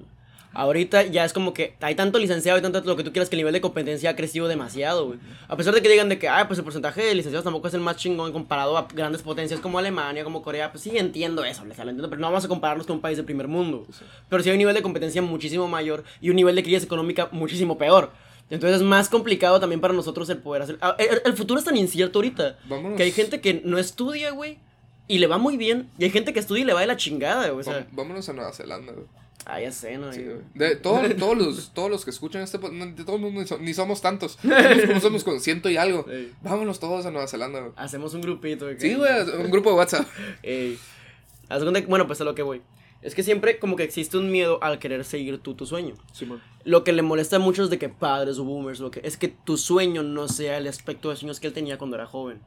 Ahorita 0.55 1.05
ya 1.05 1.25
es 1.25 1.33
como 1.33 1.53
que 1.53 1.75
hay 1.81 1.95
tanto 1.95 2.19
licenciado 2.19 2.59
y 2.59 2.63
tanto 2.63 2.81
lo 2.81 2.97
que 2.97 3.05
tú 3.05 3.13
quieras 3.13 3.29
que 3.29 3.37
el 3.37 3.41
nivel 3.41 3.53
de 3.53 3.61
competencia 3.61 4.11
ha 4.11 4.17
crecido 4.17 4.49
demasiado, 4.49 5.07
güey. 5.07 5.19
A 5.47 5.57
pesar 5.57 5.75
de 5.75 5.83
que 5.83 5.89
digan 5.89 6.09
de 6.09 6.19
que, 6.19 6.29
ah, 6.29 6.47
pues 6.49 6.59
el 6.59 6.65
porcentaje 6.65 7.03
de 7.03 7.15
licenciados 7.15 7.45
tampoco 7.45 7.69
es 7.69 7.75
el 7.75 7.81
más 7.81 7.97
chingón 7.97 8.33
comparado 8.33 8.77
a 8.77 8.89
grandes 8.93 9.23
potencias 9.23 9.61
como 9.61 9.79
Alemania, 9.79 10.25
como 10.25 10.43
Corea, 10.43 10.73
pues 10.73 10.83
sí 10.83 10.97
entiendo 10.97 11.45
eso, 11.45 11.65
les 11.65 11.79
entiendo, 11.79 12.09
pero 12.09 12.21
no 12.21 12.29
vamos 12.29 12.45
a 12.45 12.49
compararnos 12.49 12.87
con 12.87 12.97
un 12.97 13.03
país 13.03 13.17
de 13.17 13.25
primer 13.25 13.47
mundo. 13.47 13.87
Pero 14.29 14.43
sí 14.43 14.49
hay 14.49 14.55
un 14.55 14.59
nivel 14.59 14.75
de 14.75 14.83
competencia 14.83 15.23
muchísimo 15.23 15.69
mayor 15.69 16.05
y 16.21 16.31
un 16.31 16.37
nivel 16.37 16.57
de 16.57 16.63
crisis 16.63 16.85
económica 16.85 17.29
muchísimo 17.31 17.77
peor. 17.77 18.11
Entonces 18.51 18.81
es 18.81 18.87
más 18.87 19.09
complicado 19.11 19.61
también 19.61 19.81
para 19.81 19.93
nosotros 19.93 20.29
el 20.31 20.39
poder 20.39 20.63
hacer... 20.63 20.79
Ah, 20.81 20.97
el, 20.99 21.35
futuro 21.35 21.59
es 21.61 21.67
tan 21.67 21.77
incierto 21.77 22.19
ahorita. 22.19 22.59
Que 22.97 23.03
hay 23.03 23.13
gente 23.13 23.41
que 23.41 23.61
no 23.65 23.79
estudia, 23.79 24.31
güey, 24.31 24.59
y 25.07 25.19
le 25.19 25.27
va 25.27 25.37
muy 25.37 25.57
bien. 25.57 25.91
Y 25.99 26.05
hay 26.05 26.11
gente 26.11 26.33
que 26.33 26.41
estudia 26.41 26.63
y 26.63 26.65
le 26.65 26.73
va 26.73 26.81
de 26.81 26.87
la 26.87 26.97
chingada, 26.97 27.51
güey. 27.51 27.67
Vámonos 27.93 28.29
a 28.29 28.33
Nueva 28.33 28.53
Zelanda, 28.53 28.93
güey. 28.93 29.07
Ah, 29.47 29.61
ya 29.61 29.73
sé, 29.73 29.97
¿no? 29.97 30.11
de 30.11 30.77
todos, 30.83 31.39
los, 31.39 31.73
todos 31.73 31.91
los 31.91 32.05
que 32.05 32.11
escuchan 32.11 32.43
este 32.43 32.59
de 32.59 33.05
todos 33.05 33.21
ni 33.61 33.73
somos 33.73 34.03
tantos. 34.03 34.39
Somos, 34.43 35.03
somos 35.03 35.25
con 35.25 35.41
ciento 35.41 35.71
y 35.71 35.77
algo. 35.77 36.05
Vámonos 36.43 36.79
todos 36.81 37.07
a 37.07 37.11
Nueva 37.11 37.29
Zelanda, 37.29 37.61
güey. 37.61 37.73
Hacemos 37.77 38.15
un 38.15 38.21
grupito. 38.21 38.67
Sí, 38.79 38.95
güey, 38.95 39.13
un 39.39 39.51
grupo 39.51 39.71
de 39.71 39.77
WhatsApp. 39.77 40.07
bueno, 41.89 42.07
pues 42.07 42.21
a 42.21 42.25
lo 42.25 42.35
que 42.35 42.43
voy. 42.43 42.63
Es 43.01 43.15
que 43.15 43.23
siempre 43.23 43.59
como 43.59 43.77
que 43.77 43.85
existe 43.85 44.19
un 44.19 44.31
miedo 44.31 44.63
al 44.63 44.81
querer 44.81 45.05
seguir 45.05 45.39
tú 45.39 45.55
tu 45.55 45.67
sueño. 45.67 45.95
Sí, 46.13 46.29
Lo 46.65 46.83
que 46.83 46.93
le 46.93 47.03
molesta 47.03 47.37
a 47.37 47.39
muchos 47.39 47.71
de 47.71 47.79
que 47.79 47.89
padres 47.89 48.39
o 48.39 48.45
boomers, 48.45 48.81
lo 48.81 48.91
que 48.91 49.01
es 49.05 49.17
que 49.17 49.29
tu 49.29 49.57
sueño 49.57 50.03
no 50.03 50.27
sea 50.27 50.59
el 50.59 50.67
aspecto 50.67 51.11
de 51.11 51.17
sueños 51.17 51.39
que 51.39 51.47
él 51.47 51.53
tenía 51.53 51.79
cuando 51.79 51.97
era 51.97 52.07
joven. 52.07 52.41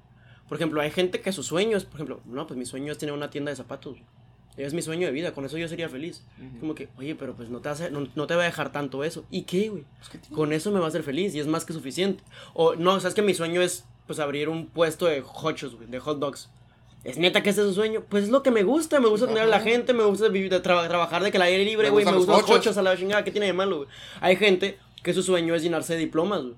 Por 0.49 0.57
ejemplo, 0.57 0.81
hay 0.81 0.91
gente 0.91 1.21
que 1.21 1.31
su 1.31 1.43
sueño 1.43 1.77
es, 1.77 1.85
por 1.85 1.95
ejemplo, 1.95 2.21
no, 2.25 2.45
pues 2.45 2.57
mi 2.57 2.65
sueño 2.65 2.91
es 2.91 2.97
tener 2.97 3.15
una 3.15 3.29
tienda 3.29 3.51
de 3.51 3.55
zapatos 3.55 3.97
es 4.57 4.73
mi 4.73 4.81
sueño 4.81 5.07
de 5.07 5.13
vida, 5.13 5.33
con 5.33 5.45
eso 5.45 5.57
yo 5.57 5.67
sería 5.67 5.89
feliz. 5.89 6.23
Como 6.59 6.75
que, 6.75 6.89
oye, 6.97 7.15
pero 7.15 7.35
pues 7.35 7.49
no 7.49 7.59
te, 7.59 7.69
hace, 7.69 7.89
no, 7.91 8.27
te 8.27 8.35
va 8.35 8.43
a 8.43 8.45
dejar 8.45 8.71
tanto 8.71 9.03
eso. 9.03 9.25
¿Y 9.31 9.43
qué, 9.43 9.69
güey? 9.69 9.85
con 10.33 10.53
eso 10.53 10.71
me 10.71 10.79
va 10.79 10.85
a 10.85 10.89
hacer 10.89 11.03
feliz 11.03 11.33
y 11.35 11.39
es 11.39 11.47
más 11.47 11.65
que 11.65 11.73
suficiente. 11.73 12.23
O 12.53 12.75
no, 12.75 12.99
sabes 12.99 13.15
que 13.15 13.21
mi 13.21 13.33
sueño 13.33 13.61
es 13.61 13.85
pues 14.07 14.19
abrir 14.19 14.49
un 14.49 14.67
puesto 14.67 15.05
de 15.05 15.23
hochos, 15.25 15.75
güey, 15.75 15.87
de 15.87 15.99
hot 15.99 16.19
dogs. 16.19 16.49
¿Es 17.03 17.17
neta 17.17 17.41
que 17.41 17.49
ese 17.49 17.61
es 17.61 17.67
su 17.67 17.73
sueño? 17.73 18.03
Pues 18.09 18.25
es 18.25 18.29
lo 18.29 18.43
que 18.43 18.51
me 18.51 18.63
gusta, 18.63 18.99
me 18.99 19.07
gusta 19.07 19.25
tener 19.25 19.43
a 19.43 19.47
la 19.47 19.59
gente, 19.59 19.93
me 19.93 20.03
gusta 20.03 20.27
vivir, 20.27 20.61
trabajar 20.61 21.23
de 21.23 21.31
que 21.31 21.37
el 21.37 21.43
aire 21.43 21.65
libre, 21.65 21.89
güey, 21.89 22.05
me, 22.05 22.11
gustan 22.11 22.37
los 22.37 22.49
hochos 22.49 22.77
a 22.77 22.81
la 22.83 22.95
chingada, 22.95 23.23
¿qué 23.23 23.31
tiene 23.31 23.47
de 23.47 23.53
malo, 23.53 23.77
güey? 23.77 23.89
Hay 24.19 24.35
gente 24.35 24.77
que 25.01 25.13
su 25.13 25.23
sueño 25.23 25.55
es 25.55 25.63
llenarse 25.63 25.93
de 25.93 25.99
diplomas, 25.99 26.43
güey 26.43 26.55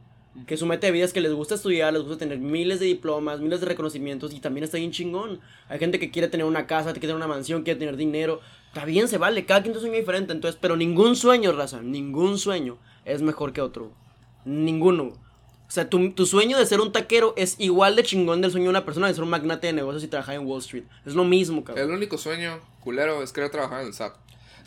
que 0.47 0.57
su 0.57 0.65
meta 0.65 0.87
de 0.87 0.93
vida 0.93 1.05
es 1.05 1.13
que 1.13 1.21
les 1.21 1.31
gusta 1.31 1.55
estudiar, 1.55 1.93
les 1.93 2.01
gusta 2.01 2.17
tener 2.17 2.39
miles 2.39 2.79
de 2.79 2.87
diplomas, 2.87 3.39
miles 3.39 3.59
de 3.59 3.67
reconocimientos 3.67 4.33
y 4.33 4.39
también 4.39 4.63
está 4.63 4.77
bien 4.77 4.91
chingón. 4.91 5.39
Hay 5.69 5.77
gente 5.79 5.99
que 5.99 6.09
quiere 6.09 6.27
tener 6.27 6.45
una 6.45 6.65
casa, 6.65 6.91
que 6.91 6.99
quiere 6.99 7.13
tener 7.13 7.17
una 7.17 7.27
mansión, 7.27 7.63
quiere 7.63 7.79
tener 7.79 7.97
dinero. 7.97 8.41
Está 8.67 8.85
bien, 8.85 9.07
se 9.07 9.19
vale, 9.19 9.45
cada 9.45 9.61
quien 9.61 9.73
tiene 9.73 9.77
un 9.77 9.81
sueño 9.81 9.99
diferente, 9.99 10.33
entonces, 10.33 10.57
pero 10.59 10.75
ningún 10.75 11.15
sueño, 11.15 11.51
raza, 11.51 11.81
ningún 11.81 12.39
sueño 12.39 12.79
es 13.05 13.21
mejor 13.21 13.53
que 13.53 13.61
otro. 13.61 13.91
Ninguno. 14.43 15.03
O 15.03 15.71
sea, 15.73 15.89
tu, 15.89 16.11
tu, 16.11 16.25
sueño 16.25 16.57
de 16.57 16.65
ser 16.65 16.81
un 16.81 16.91
taquero 16.91 17.33
es 17.37 17.55
igual 17.59 17.95
de 17.95 18.03
chingón 18.03 18.41
del 18.41 18.51
sueño 18.51 18.65
de 18.65 18.69
una 18.71 18.85
persona 18.85 19.07
de 19.07 19.13
ser 19.13 19.23
un 19.23 19.29
magnate 19.29 19.67
de 19.67 19.73
negocios 19.73 20.03
y 20.03 20.07
trabajar 20.07 20.35
en 20.35 20.45
Wall 20.45 20.59
Street. 20.59 20.83
Es 21.05 21.13
lo 21.13 21.23
mismo, 21.23 21.63
cabrón. 21.63 21.85
El 21.85 21.95
único 21.95 22.17
sueño 22.17 22.59
culero 22.79 23.21
es 23.23 23.31
querer 23.31 23.49
trabajar 23.49 23.81
en 23.81 23.87
el 23.87 23.93
SAT. 23.93 24.15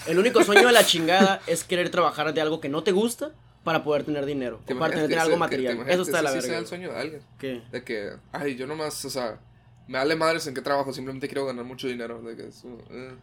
El 0.07 0.19
único 0.19 0.45
sueño 0.45 0.67
de 0.67 0.73
la 0.73 0.85
chingada 0.85 1.41
es 1.47 1.65
querer 1.65 1.91
trabajar 1.91 2.33
de 2.33 2.41
algo 2.41 2.61
que 2.61 2.69
no 2.69 2.83
te 2.83 2.93
gusta 2.93 3.33
para 3.67 3.83
poder 3.83 4.05
tener 4.05 4.25
dinero, 4.25 4.61
para 4.79 4.95
tener 4.95 5.19
algo 5.19 5.37
material. 5.37 5.85
Eso 5.89 6.03
está 6.03 6.23
la 6.23 6.31
verga. 6.31 6.47
Ese 6.47 6.57
el 6.57 6.67
sueño 6.69 6.93
de 6.93 6.97
alguien. 7.01 7.23
¿Qué? 7.37 7.63
De 7.73 7.83
que, 7.83 8.13
ay, 8.31 8.55
yo 8.55 8.65
nomás, 8.65 9.05
o 9.05 9.11
sea, 9.11 9.41
me 9.89 9.99
vale 9.99 10.15
madres 10.15 10.47
en 10.47 10.55
qué 10.55 10.63
trabajo, 10.63 10.93
simplemente 10.93 11.27
quiero 11.27 11.47
ganar 11.47 11.65
mucho 11.65 11.89
dinero. 11.89 12.23
De 12.23 12.37
que 12.37 12.45
eh. 12.45 13.15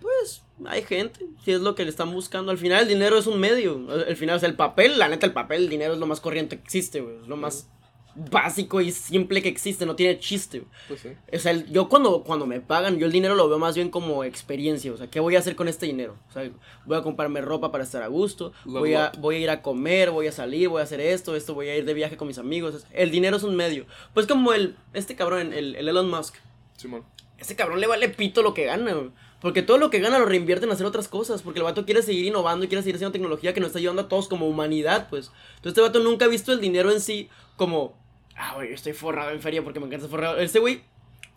Pues 0.00 0.40
hay 0.64 0.82
gente, 0.82 1.26
si 1.44 1.52
es 1.52 1.60
lo 1.60 1.74
que 1.74 1.84
le 1.84 1.90
están 1.90 2.10
buscando. 2.10 2.50
Al 2.50 2.56
final 2.56 2.84
el 2.84 2.88
dinero 2.88 3.18
es 3.18 3.26
un 3.26 3.38
medio. 3.38 3.86
Al 3.90 4.16
final, 4.16 4.36
o 4.36 4.40
sea, 4.40 4.48
el 4.48 4.56
papel, 4.56 4.98
la 4.98 5.08
neta, 5.08 5.26
el 5.26 5.34
papel, 5.34 5.64
el 5.64 5.68
dinero 5.68 5.92
es 5.92 5.98
lo 5.98 6.06
más 6.06 6.20
corriente 6.20 6.56
que 6.56 6.62
existe, 6.62 7.02
güey. 7.02 7.16
Es 7.20 7.28
lo 7.28 7.36
más 7.36 7.68
básico 8.14 8.80
y 8.80 8.92
simple 8.92 9.42
que 9.42 9.48
existe, 9.48 9.86
no 9.86 9.96
tiene 9.96 10.18
chiste. 10.18 10.64
Pues 10.88 11.00
sí. 11.00 11.08
O 11.32 11.38
sea, 11.38 11.52
yo 11.52 11.88
cuando, 11.88 12.22
cuando 12.24 12.46
me 12.46 12.60
pagan, 12.60 12.98
yo 12.98 13.06
el 13.06 13.12
dinero 13.12 13.34
lo 13.34 13.48
veo 13.48 13.58
más 13.58 13.74
bien 13.74 13.90
como 13.90 14.24
experiencia. 14.24 14.92
O 14.92 14.96
sea, 14.96 15.08
¿qué 15.08 15.20
voy 15.20 15.36
a 15.36 15.38
hacer 15.38 15.56
con 15.56 15.68
este 15.68 15.86
dinero? 15.86 16.16
O 16.28 16.32
sea, 16.32 16.50
voy 16.84 16.96
a 16.96 17.02
comprarme 17.02 17.40
ropa 17.40 17.72
para 17.72 17.84
estar 17.84 18.02
a 18.02 18.08
gusto, 18.08 18.52
voy 18.64 18.94
a, 18.94 19.12
voy 19.18 19.36
a 19.36 19.38
ir 19.38 19.50
a 19.50 19.62
comer, 19.62 20.10
voy 20.10 20.26
a 20.26 20.32
salir, 20.32 20.68
voy 20.68 20.80
a 20.80 20.84
hacer 20.84 21.00
esto, 21.00 21.36
esto, 21.36 21.54
voy 21.54 21.68
a 21.68 21.76
ir 21.76 21.84
de 21.84 21.94
viaje 21.94 22.16
con 22.16 22.28
mis 22.28 22.38
amigos. 22.38 22.86
El 22.92 23.10
dinero 23.10 23.36
es 23.36 23.42
un 23.42 23.56
medio. 23.56 23.86
Pues 24.14 24.26
como 24.26 24.52
el, 24.52 24.76
este 24.92 25.16
cabrón, 25.16 25.52
el, 25.52 25.76
el 25.76 25.88
Elon 25.88 26.10
Musk. 26.10 26.34
Simón. 26.76 27.04
Ese 27.38 27.56
cabrón 27.56 27.80
le 27.80 27.86
vale 27.86 28.08
pito 28.08 28.42
lo 28.42 28.54
que 28.54 28.66
gana, 28.66 28.94
Porque 29.40 29.62
todo 29.62 29.78
lo 29.78 29.90
que 29.90 29.98
gana 29.98 30.18
lo 30.18 30.26
reinvierte 30.26 30.66
en 30.66 30.72
hacer 30.72 30.86
otras 30.86 31.08
cosas. 31.08 31.42
Porque 31.42 31.58
el 31.58 31.64
vato 31.64 31.84
quiere 31.84 32.02
seguir 32.02 32.26
innovando 32.26 32.64
y 32.64 32.68
quiere 32.68 32.82
seguir 32.82 32.96
haciendo 32.96 33.12
tecnología 33.12 33.52
que 33.52 33.60
nos 33.60 33.68
está 33.68 33.78
ayudando 33.78 34.02
a 34.02 34.08
todos 34.08 34.28
como 34.28 34.46
humanidad, 34.48 35.08
pues. 35.10 35.32
Entonces 35.56 35.70
este 35.72 35.80
vato 35.80 36.00
nunca 36.00 36.26
ha 36.26 36.28
visto 36.28 36.52
el 36.52 36.60
dinero 36.60 36.92
en 36.92 37.00
sí 37.00 37.28
como 37.56 38.01
ah, 38.36 38.54
güey, 38.54 38.72
estoy 38.72 38.92
forrado 38.92 39.30
en 39.30 39.40
feria 39.40 39.62
porque 39.62 39.80
me 39.80 39.86
encanta 39.86 40.08
forrado. 40.08 40.38
Este 40.38 40.58
güey, 40.58 40.82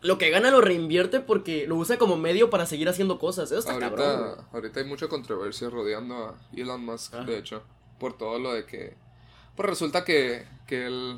lo 0.02 0.18
que 0.18 0.30
gana 0.30 0.52
lo 0.52 0.62
reinvierte 0.62 1.20
porque 1.20 1.68
lo 1.68 1.76
usa 1.76 1.98
como 1.98 2.18
medio 2.18 2.50
para 2.50 2.66
seguir 2.66 2.90
haciendo 2.90 3.20
cosas. 3.20 3.52
Eso 3.52 3.60
está 3.60 3.74
ahorita, 3.74 3.96
cabrón. 3.96 4.46
Ahorita 4.52 4.80
hay 4.80 4.86
mucha 4.86 5.08
controversia 5.08 5.70
rodeando 5.70 6.16
a 6.16 6.36
Elon 6.56 6.86
Musk, 6.86 7.14
ah. 7.16 7.24
de 7.24 7.38
hecho, 7.38 7.64
por 8.00 8.18
todo 8.18 8.40
lo 8.40 8.54
de 8.54 8.66
que. 8.66 8.94
Pues 9.56 9.70
resulta 9.70 10.04
que, 10.04 10.46
que 10.68 11.18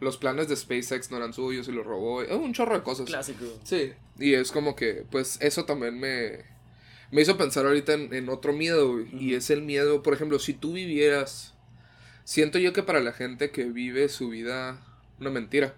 los 0.00 0.16
planes 0.16 0.48
de 0.48 0.56
SpaceX 0.56 1.10
no 1.10 1.16
eran 1.16 1.32
suyos 1.32 1.68
y 1.68 1.72
los 1.72 1.84
robó. 1.84 2.18
Un 2.18 2.52
chorro 2.52 2.74
de 2.74 2.82
cosas. 2.82 3.06
Clásico. 3.06 3.44
Sí. 3.64 3.92
Y 4.18 4.34
es 4.34 4.52
como 4.52 4.76
que, 4.76 5.04
pues, 5.10 5.38
eso 5.40 5.64
también 5.64 5.98
me. 5.98 6.50
Me 7.10 7.20
hizo 7.20 7.36
pensar 7.36 7.66
ahorita 7.66 7.92
en, 7.92 8.28
otro 8.30 8.54
miedo, 8.54 8.98
Y 9.00 9.34
es 9.34 9.50
el 9.50 9.60
miedo, 9.60 10.02
por 10.02 10.14
ejemplo, 10.14 10.38
si 10.38 10.54
tú 10.54 10.72
vivieras. 10.72 11.54
Siento 12.24 12.58
yo 12.58 12.72
que 12.72 12.84
para 12.84 13.00
la 13.00 13.12
gente 13.12 13.50
que 13.50 13.64
vive 13.64 14.08
su 14.08 14.28
vida 14.28 14.80
una 15.22 15.30
mentira. 15.30 15.74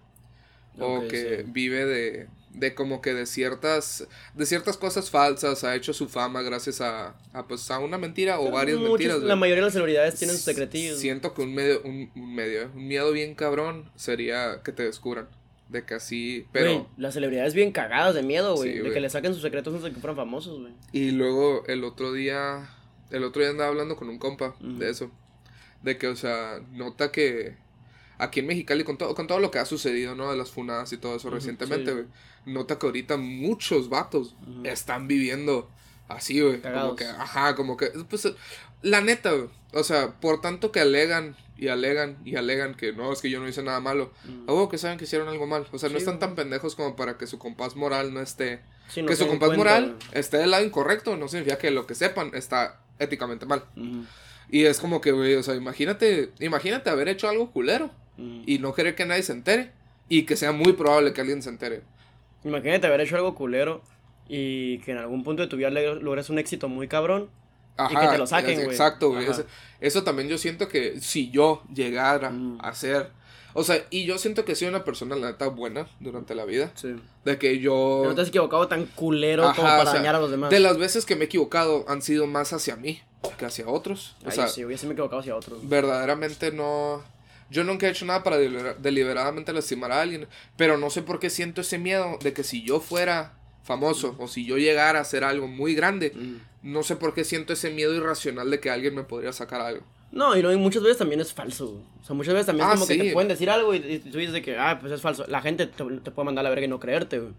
o 0.78 1.06
que 1.08 1.44
vive 1.46 1.84
de, 1.86 2.28
de 2.50 2.74
como 2.74 3.00
que 3.00 3.14
de 3.14 3.26
ciertas 3.26 4.08
de 4.34 4.44
ciertas 4.46 4.76
cosas 4.76 5.08
falsas 5.10 5.62
ha 5.62 5.76
hecho 5.76 5.92
su 5.92 6.08
fama 6.08 6.42
gracias 6.42 6.80
a, 6.80 7.14
a 7.32 7.46
pues 7.46 7.70
a 7.70 7.78
una 7.78 7.96
mentira 7.98 8.40
o 8.40 8.50
varias 8.50 8.80
mentiras. 8.80 9.20
La 9.20 9.36
mayoría 9.36 9.62
de 9.62 9.66
las 9.66 9.72
celebridades 9.74 10.16
tienen 10.16 10.34
sus 10.36 10.44
secretillos. 10.44 10.98
Siento 10.98 11.32
que 11.34 11.42
un 11.42 11.54
medio 11.54 11.80
un, 11.84 12.10
un 12.16 12.34
medio 12.34 12.70
un 12.74 12.88
miedo 12.88 13.12
bien 13.12 13.34
cabrón 13.36 13.90
sería 13.94 14.62
que 14.64 14.72
te 14.72 14.82
descubran 14.82 15.28
de 15.68 15.84
que 15.86 15.94
así, 15.94 16.46
pero 16.52 16.88
las 16.96 17.14
celebridades 17.14 17.54
bien 17.54 17.72
cagadas 17.72 18.14
de 18.14 18.22
miedo, 18.22 18.54
güey. 18.56 18.74
Sí, 18.74 18.78
de 18.80 18.90
que 18.92 19.00
le 19.00 19.10
saquen 19.10 19.32
sus 19.32 19.42
secretos 19.42 19.72
antes 19.72 19.84
de 19.84 19.92
que 19.94 20.00
fueran 20.00 20.16
famosos, 20.16 20.60
güey. 20.60 20.72
y 20.92 21.10
luego 21.12 21.64
el 21.68 21.84
otro 21.84 22.12
día 22.12 22.68
el 23.10 23.24
otro 23.24 23.42
día 23.42 23.50
andaba 23.50 23.70
hablando 23.70 23.96
con 23.96 24.08
un 24.08 24.18
compa 24.18 24.56
de 24.60 24.90
eso, 24.90 25.10
de 25.82 25.96
que 25.98 26.08
o 26.08 26.16
sea, 26.16 26.60
nota 26.72 27.12
que 27.12 27.56
aquí 28.24 28.40
en 28.40 28.46
Mexicali 28.46 28.84
con 28.84 28.96
todo 28.96 29.14
con 29.14 29.26
todo 29.26 29.38
lo 29.38 29.50
que 29.50 29.58
ha 29.58 29.66
sucedido, 29.66 30.14
¿no? 30.14 30.30
De 30.30 30.36
las 30.36 30.50
funadas 30.50 30.92
y 30.92 30.98
todo 30.98 31.16
eso 31.16 31.30
recientemente, 31.30 31.92
sí. 31.92 32.06
Nota 32.46 32.78
que 32.78 32.86
ahorita 32.86 33.16
muchos 33.16 33.88
vatos 33.88 34.34
están 34.64 35.08
viviendo 35.08 35.70
así, 36.08 36.40
güey. 36.40 36.60
Como 36.60 36.96
que, 36.96 37.04
ajá, 37.04 37.54
como 37.54 37.76
que, 37.76 37.86
pues, 38.08 38.28
la 38.82 39.00
neta, 39.00 39.32
güey. 39.32 39.48
O 39.72 39.82
sea, 39.82 40.12
por 40.20 40.40
tanto 40.40 40.70
que 40.70 40.80
alegan 40.80 41.36
y 41.56 41.68
alegan 41.68 42.18
y 42.24 42.36
alegan 42.36 42.74
que 42.74 42.92
no, 42.92 43.12
es 43.12 43.20
que 43.20 43.30
yo 43.30 43.40
no 43.40 43.48
hice 43.48 43.62
nada 43.62 43.80
malo. 43.80 44.12
Mm. 44.24 44.48
Huevo 44.48 44.68
que 44.68 44.78
saben 44.78 44.98
que 44.98 45.04
hicieron 45.04 45.28
algo 45.28 45.46
mal. 45.46 45.66
O 45.72 45.78
sea, 45.78 45.88
no 45.88 45.98
están 45.98 46.14
güey. 46.14 46.20
tan 46.20 46.34
pendejos 46.34 46.74
como 46.74 46.96
para 46.96 47.16
que 47.16 47.26
su 47.26 47.38
compás 47.38 47.76
moral 47.76 48.12
no 48.12 48.20
esté. 48.20 48.60
Sí, 48.88 49.02
no 49.02 49.08
que 49.08 49.16
su 49.16 49.26
compás 49.26 49.48
cuenta, 49.48 49.56
moral 49.58 49.96
esté 50.12 50.38
del 50.38 50.50
lado 50.50 50.64
incorrecto. 50.64 51.16
No 51.16 51.28
significa 51.28 51.58
que 51.58 51.70
lo 51.70 51.86
que 51.86 51.94
sepan 51.94 52.30
está 52.34 52.80
éticamente 52.98 53.46
mal. 53.46 53.64
Y 54.50 54.64
es 54.64 54.78
como 54.78 55.00
que, 55.00 55.12
güey, 55.12 55.34
o 55.34 55.42
sea, 55.42 55.54
imagínate, 55.54 56.32
imagínate 56.38 56.90
haber 56.90 57.08
hecho 57.08 57.28
algo 57.28 57.50
culero 57.50 57.90
y 58.18 58.58
no 58.58 58.74
querer 58.74 58.94
que 58.94 59.04
nadie 59.06 59.22
se 59.22 59.32
entere. 59.32 59.70
Y 60.08 60.24
que 60.24 60.36
sea 60.36 60.52
muy 60.52 60.74
probable 60.74 61.12
que 61.12 61.20
alguien 61.22 61.42
se 61.42 61.48
entere. 61.48 61.82
Imagínate 62.44 62.86
haber 62.86 63.00
hecho 63.00 63.16
algo 63.16 63.34
culero 63.34 63.82
y 64.28 64.78
que 64.80 64.92
en 64.92 64.98
algún 64.98 65.24
punto 65.24 65.42
de 65.42 65.48
tu 65.48 65.56
vida 65.56 65.70
logres 65.70 66.28
un 66.30 66.38
éxito 66.38 66.68
muy 66.68 66.88
cabrón. 66.88 67.28
Ajá, 67.76 68.00
que 68.02 68.08
te 68.08 68.18
lo 68.18 68.26
saquen, 68.26 68.54
güey. 68.56 68.66
Exacto, 68.68 69.10
güey. 69.10 69.24
Eso, 69.26 69.44
eso 69.80 70.04
también 70.04 70.28
yo 70.28 70.38
siento 70.38 70.68
que 70.68 71.00
si 71.00 71.30
yo 71.30 71.62
llegara 71.74 72.30
Mm. 72.30 72.58
a 72.60 72.74
ser. 72.74 73.10
O 73.54 73.64
sea, 73.64 73.84
y 73.90 74.04
yo 74.04 74.18
siento 74.18 74.44
que 74.44 74.54
soy 74.54 74.68
una 74.68 74.84
persona, 74.84 75.16
la 75.16 75.28
neta, 75.28 75.46
buena 75.48 75.86
durante 76.00 76.34
la 76.34 76.44
vida. 76.44 76.70
Sí. 76.74 76.94
De 77.24 77.38
que 77.38 77.58
yo. 77.60 78.02
No 78.04 78.14
te 78.14 78.20
has 78.20 78.28
equivocado 78.28 78.68
tan 78.68 78.84
culero 78.86 79.44
Ajá, 79.44 79.54
como 79.56 79.68
para 79.68 79.82
o 79.82 79.84
sea, 79.86 79.94
dañar 79.94 80.14
a 80.16 80.20
los 80.20 80.30
demás. 80.30 80.50
De 80.50 80.60
las 80.60 80.76
veces 80.76 81.06
que 81.06 81.16
me 81.16 81.22
he 81.22 81.26
equivocado 81.26 81.84
han 81.88 82.02
sido 82.02 82.26
más 82.26 82.52
hacia 82.52 82.76
mí 82.76 83.00
que 83.38 83.46
hacia 83.46 83.66
otros. 83.68 84.16
O 84.24 84.28
Ay, 84.28 84.32
sea, 84.36 84.48
sí, 84.48 84.64
hubiese 84.64 84.86
me 84.86 84.92
equivocado 84.92 85.20
hacia 85.20 85.34
otros. 85.34 85.66
verdaderamente 85.68 86.52
no. 86.52 87.02
Yo 87.50 87.64
nunca 87.64 87.86
he 87.86 87.90
hecho 87.90 88.04
nada 88.06 88.22
para 88.22 88.38
delibera- 88.38 88.74
deliberadamente 88.74 89.52
lastimar 89.52 89.92
a 89.92 90.00
alguien. 90.02 90.26
Pero 90.56 90.78
no 90.78 90.90
sé 90.90 91.02
por 91.02 91.18
qué 91.20 91.30
siento 91.30 91.60
ese 91.60 91.78
miedo 91.78 92.18
de 92.22 92.32
que 92.32 92.42
si 92.44 92.62
yo 92.62 92.80
fuera 92.80 93.34
famoso 93.62 94.14
o 94.18 94.28
si 94.28 94.44
yo 94.44 94.58
llegara 94.58 94.98
a 94.98 95.02
hacer 95.02 95.24
algo 95.24 95.46
muy 95.48 95.74
grande, 95.74 96.12
Mm. 96.14 96.36
no 96.72 96.82
sé 96.82 96.96
por 96.96 97.14
qué 97.14 97.24
siento 97.24 97.52
ese 97.52 97.70
miedo 97.70 97.94
irracional 97.94 98.50
de 98.50 98.60
que 98.60 98.70
alguien 98.70 98.94
me 98.94 99.04
podría 99.04 99.32
sacar 99.32 99.60
algo. 99.60 99.84
No, 100.12 100.36
y, 100.36 100.42
no, 100.42 100.52
y 100.52 100.56
muchas 100.56 100.82
veces 100.82 100.98
también 100.98 101.20
es 101.20 101.32
falso. 101.32 101.82
O 102.00 102.04
sea, 102.04 102.14
muchas 102.14 102.34
veces 102.34 102.46
también 102.46 102.68
Ah, 102.68 102.74
es 102.74 102.80
como 102.80 102.86
que 102.86 102.94
sí. 102.94 103.00
te 103.00 103.12
pueden 103.12 103.28
decir 103.28 103.50
algo 103.50 103.74
y, 103.74 103.78
y 103.78 103.98
tú 103.98 104.18
dices 104.18 104.32
de 104.34 104.42
que, 104.42 104.56
ah, 104.58 104.78
pues 104.80 104.92
es 104.92 105.00
falso. 105.00 105.24
La 105.28 105.40
gente 105.42 105.66
te, 105.66 105.82
te 105.84 106.10
puede 106.10 106.26
mandar 106.26 106.42
a 106.42 106.44
la 106.44 106.50
verga 106.50 106.66
y 106.66 106.68
no 106.68 106.78
creerte, 106.78 107.18
güey. 107.18 107.32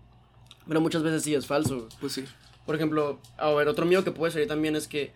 Pero 0.67 0.81
muchas 0.81 1.01
veces 1.03 1.23
sí 1.23 1.33
es 1.35 1.45
falso. 1.45 1.87
Pues 2.01 2.13
sí. 2.13 2.25
Por 2.65 2.75
ejemplo, 2.75 3.19
a 3.37 3.51
ver, 3.51 3.67
otro 3.67 3.85
mío 3.85 4.03
que 4.03 4.11
puede 4.11 4.33
salir 4.33 4.47
también 4.47 4.75
es 4.75 4.87
que 4.87 5.13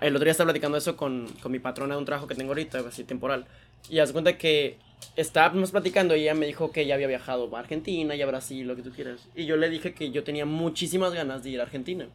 el 0.00 0.16
otro 0.16 0.24
día 0.24 0.32
estaba 0.32 0.48
platicando 0.48 0.78
eso 0.78 0.96
con, 0.96 1.26
con 1.42 1.52
mi 1.52 1.58
patrona 1.58 1.94
de 1.94 1.98
un 2.00 2.04
trabajo 2.04 2.26
que 2.26 2.34
tengo 2.34 2.50
ahorita, 2.50 2.78
así 2.80 3.04
temporal. 3.04 3.46
Y 3.88 3.98
haz 3.98 4.12
cuenta 4.12 4.38
que 4.38 4.78
estábamos 5.16 5.70
platicando 5.70 6.16
y 6.16 6.22
ella 6.22 6.34
me 6.34 6.46
dijo 6.46 6.72
que 6.72 6.86
ya 6.86 6.94
había 6.94 7.06
viajado 7.06 7.54
a 7.54 7.60
Argentina 7.60 8.14
y 8.14 8.22
a 8.22 8.26
Brasil, 8.26 8.66
lo 8.66 8.76
que 8.76 8.82
tú 8.82 8.90
quieras. 8.90 9.20
Y 9.34 9.46
yo 9.46 9.56
le 9.56 9.68
dije 9.68 9.94
que 9.94 10.10
yo 10.10 10.24
tenía 10.24 10.46
muchísimas 10.46 11.12
ganas 11.12 11.42
de 11.42 11.50
ir 11.50 11.60
a 11.60 11.64
Argentina. 11.64 12.06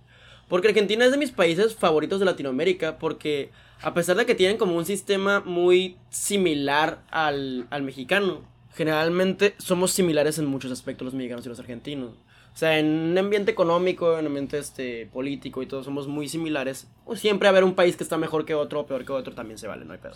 Porque 0.48 0.70
Argentina 0.70 1.06
es 1.06 1.12
de 1.12 1.18
mis 1.18 1.32
países 1.32 1.76
favoritos 1.76 2.20
de 2.20 2.26
Latinoamérica 2.26 2.98
porque 2.98 3.50
a 3.82 3.94
pesar 3.94 4.16
de 4.16 4.26
que 4.26 4.36
tienen 4.36 4.58
como 4.58 4.78
un 4.78 4.86
sistema 4.86 5.42
muy 5.42 5.98
similar 6.10 7.04
al, 7.12 7.68
al 7.70 7.84
mexicano, 7.84 8.42
generalmente 8.74 9.56
somos 9.58 9.92
similares 9.92 10.40
en 10.40 10.46
muchos 10.46 10.72
aspectos 10.72 11.06
los 11.06 11.13
mexicanos 11.13 11.46
y 11.46 11.50
los 11.50 11.60
argentinos. 11.60 12.12
O 12.58 12.60
sea, 12.60 12.80
en 12.80 12.88
un 12.88 13.17
ambiente 13.20 13.52
económico, 13.52 14.13
en 14.13 14.22
un 14.22 14.26
ambiente 14.26 14.58
este, 14.58 15.08
político 15.13 15.62
y 15.62 15.67
todo, 15.67 15.84
somos 15.84 16.08
muy 16.08 16.28
similares. 16.28 16.88
Pues 17.06 17.20
siempre 17.20 17.48
haber 17.48 17.63
un 17.63 17.76
país 17.76 17.96
que 17.96 18.02
está 18.02 18.17
mejor 18.17 18.46
que 18.46 18.56
otro 18.56 18.80
o 18.80 18.88
peor 18.88 19.06
que 19.06 19.12
otro 19.12 19.36
también 19.36 19.60
se 19.60 19.67
vale, 19.67 19.86
no 19.86 19.93
hay 19.93 20.00
pedo. 20.00 20.15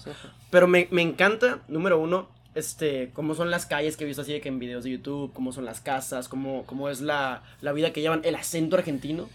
Pero 0.50 0.66
me, 0.68 0.88
me 0.90 1.04
encanta, 1.04 1.60
número 1.68 2.00
uno, 2.00 2.30
este, 2.56 3.12
cómo 3.14 3.36
son 3.36 3.52
las 3.52 3.68
calles 3.68 3.96
que 3.96 4.06
he 4.06 4.08
visto 4.08 4.24
así 4.24 4.34
de 4.34 4.42
que 4.42 4.50
en 4.50 4.58
videos 4.58 4.84
de 4.84 4.90
YouTube, 4.90 5.32
cómo 5.34 5.52
son 5.52 5.66
las 5.66 5.82
casas, 5.82 6.28
cómo, 6.28 6.66
cómo 6.66 6.90
es 6.90 7.02
la, 7.02 7.44
la 7.62 7.74
vida 7.74 7.94
que 7.94 8.02
llevan, 8.02 8.22
el 8.24 8.34
acento 8.34 8.76
argentino. 8.76 9.30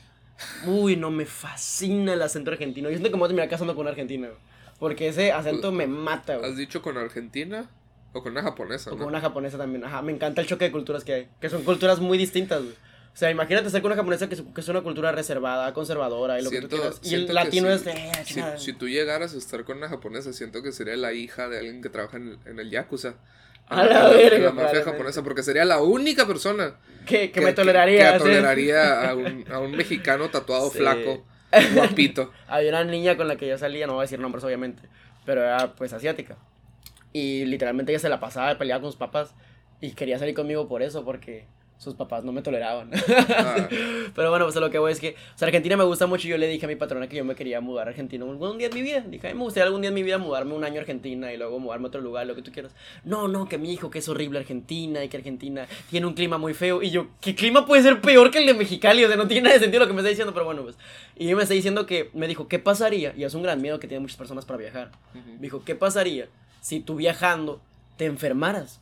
Uy, 0.66 0.96
no, 0.96 1.12
me 1.12 1.26
fascina 1.26 2.12
el 2.12 2.22
acento 2.22 2.50
argentino. 2.50 2.88
Yo 2.88 2.96
siento 2.96 3.10
que 3.10 3.14
me 3.14 3.20
voy 3.20 3.26
a 3.26 3.28
terminar 3.28 3.48
casando 3.48 3.76
con 3.76 3.82
un 3.82 3.90
argentino, 3.90 4.26
güey. 4.26 4.40
Porque 4.80 5.06
ese 5.06 5.30
acento 5.30 5.70
me 5.70 5.86
mata, 5.86 6.38
güey. 6.38 6.50
¿Has 6.50 6.56
dicho 6.56 6.82
con 6.82 6.98
Argentina 6.98 7.70
o 8.12 8.24
con 8.24 8.32
una 8.32 8.42
japonesa? 8.42 8.90
O 8.90 8.94
¿no? 8.94 8.98
con 8.98 9.06
una 9.06 9.20
japonesa 9.20 9.58
también. 9.58 9.84
Ajá, 9.84 10.02
me 10.02 10.10
encanta 10.10 10.40
el 10.40 10.48
choque 10.48 10.64
de 10.64 10.72
culturas 10.72 11.04
que 11.04 11.12
hay. 11.14 11.28
Que 11.40 11.48
son 11.48 11.62
culturas 11.62 12.00
muy 12.00 12.18
distintas, 12.18 12.64
güey. 12.64 12.74
O 13.16 13.18
sea, 13.18 13.30
imagínate 13.30 13.66
estar 13.68 13.80
con 13.80 13.90
una 13.92 13.96
japonesa 13.96 14.28
que 14.28 14.34
es, 14.34 14.42
que 14.54 14.60
es 14.60 14.68
una 14.68 14.82
cultura 14.82 15.10
reservada, 15.10 15.72
conservadora 15.72 16.38
y 16.38 16.44
lo 16.44 16.50
que 16.50 16.60
tú 16.60 16.68
quieras. 16.76 17.00
Y 17.02 17.06
el 17.06 17.08
siento 17.08 17.26
que 17.28 17.32
latino 17.32 17.68
si- 17.68 17.74
es 17.74 17.84
de. 17.86 17.90
"Eh, 17.92 18.12
si, 18.24 18.34
chingada". 18.34 18.58
si 18.58 18.72
tú 18.74 18.88
llegaras 18.88 19.32
a 19.34 19.38
estar 19.38 19.64
con 19.64 19.78
una 19.78 19.88
japonesa, 19.88 20.34
siento 20.34 20.62
que 20.62 20.70
sería 20.70 20.96
la 20.96 21.14
hija 21.14 21.48
de 21.48 21.58
alguien 21.58 21.80
que 21.80 21.88
trabaja 21.88 22.18
en 22.18 22.28
el, 22.28 22.38
en 22.44 22.58
el 22.60 22.70
Yakuza. 22.70 23.14
A 23.68 23.84
la 23.84 24.10
en 24.12 24.16
verga, 24.18 24.44
la 24.44 24.52
mafia 24.52 24.84
japonesa, 24.84 25.24
porque 25.24 25.42
sería 25.42 25.64
la 25.64 25.80
única 25.80 26.26
persona 26.26 26.76
que, 27.06 27.32
que 27.32 27.40
me 27.40 27.54
toleraría. 27.54 28.12
Que, 28.12 28.18
¿sí? 28.18 28.24
toleraría 28.26 29.08
a 29.08 29.14
un, 29.14 29.44
a 29.50 29.58
un 29.60 29.72
mexicano 29.72 30.28
tatuado 30.28 30.68
Sí. 30.70 30.78
flaco, 30.78 31.24
guapito. 31.74 32.30
Había 32.48 32.68
una 32.68 32.84
niña 32.84 33.16
con 33.16 33.28
la 33.28 33.36
que 33.36 33.48
yo 33.48 33.56
salía, 33.56 33.86
no 33.86 33.94
voy 33.94 34.00
a 34.00 34.04
decir 34.04 34.20
nombres 34.20 34.44
obviamente, 34.44 34.82
pero 35.24 35.40
era 35.42 35.74
pues 35.74 35.92
asiática. 35.94 36.36
Y 37.14 37.46
literalmente 37.46 37.92
ella 37.92 37.98
se 37.98 38.10
la 38.10 38.20
pasaba 38.20 38.50
de 38.50 38.56
pelear 38.56 38.82
con 38.82 38.90
sus 38.90 38.98
papás 38.98 39.34
y 39.80 39.92
quería 39.92 40.18
salir 40.18 40.34
conmigo 40.34 40.68
por 40.68 40.82
eso, 40.82 41.02
porque 41.04 41.46
sus 41.78 41.94
papás 41.94 42.24
no 42.24 42.32
me 42.32 42.42
toleraban. 42.42 42.90
Ah, 43.28 43.68
Pero 44.14 44.30
bueno, 44.30 44.46
pues 44.46 44.56
a 44.56 44.60
lo 44.60 44.70
que 44.70 44.78
voy 44.78 44.92
es 44.92 45.00
que, 45.00 45.10
o 45.10 45.38
sea, 45.38 45.46
Argentina 45.46 45.76
me 45.76 45.84
gusta 45.84 46.06
mucho 46.06 46.26
y 46.26 46.30
yo 46.30 46.38
le 46.38 46.48
dije 46.48 46.64
a 46.64 46.68
mi 46.68 46.76
patrona 46.76 47.08
que 47.08 47.16
yo 47.16 47.24
me 47.24 47.34
quería 47.34 47.60
mudar 47.60 47.86
a 47.86 47.90
Argentina 47.90 48.24
algún 48.24 48.58
día 48.58 48.68
en 48.68 48.74
mi 48.74 48.82
vida. 48.82 49.00
Dije, 49.00 49.28
a 49.28 49.32
mí 49.32 49.38
me 49.38 49.44
gustaría 49.44 49.66
algún 49.66 49.82
día 49.82 49.88
en 49.88 49.94
mi 49.94 50.02
vida 50.02 50.18
mudarme 50.18 50.54
un 50.54 50.64
año 50.64 50.76
a 50.76 50.80
Argentina 50.80 51.32
y 51.32 51.36
luego 51.36 51.58
mudarme 51.58 51.86
a 51.86 51.88
otro 51.88 52.00
lugar, 52.00 52.26
lo 52.26 52.34
que 52.34 52.42
tú 52.42 52.50
quieras. 52.50 52.72
No, 53.04 53.28
no, 53.28 53.48
que 53.48 53.58
mi 53.58 53.72
hijo, 53.72 53.90
que 53.90 53.98
es 53.98 54.08
horrible 54.08 54.38
Argentina 54.38 55.04
y 55.04 55.08
que 55.08 55.18
Argentina 55.18 55.66
tiene 55.90 56.06
un 56.06 56.14
clima 56.14 56.38
muy 56.38 56.54
feo. 56.54 56.82
Y 56.82 56.90
yo, 56.90 57.08
¿qué 57.20 57.34
clima 57.34 57.66
puede 57.66 57.82
ser 57.82 58.00
peor 58.00 58.30
que 58.30 58.38
el 58.38 58.46
de 58.46 58.54
Mexicali? 58.54 59.04
O 59.04 59.08
sea, 59.08 59.16
no 59.16 59.28
tiene 59.28 59.42
nada 59.42 59.54
de 59.54 59.60
sentido 59.60 59.82
lo 59.82 59.86
que 59.86 59.92
me 59.92 60.00
está 60.00 60.08
diciendo, 60.08 60.32
pero 60.32 60.46
bueno, 60.46 60.62
pues. 60.62 60.76
Y 61.16 61.34
me 61.34 61.42
está 61.42 61.54
diciendo 61.54 61.84
que, 61.84 62.10
me 62.14 62.26
dijo, 62.26 62.48
¿qué 62.48 62.58
pasaría? 62.58 63.12
Y 63.16 63.24
es 63.24 63.34
un 63.34 63.42
gran 63.42 63.60
miedo 63.60 63.78
que 63.78 63.86
tienen 63.86 64.02
muchas 64.02 64.16
personas 64.16 64.46
para 64.46 64.58
viajar. 64.58 64.92
Me 65.12 65.42
dijo, 65.42 65.62
¿qué 65.64 65.74
pasaría 65.74 66.28
si 66.60 66.80
tú 66.80 66.96
viajando 66.96 67.60
te 67.96 68.06
enfermaras? 68.06 68.80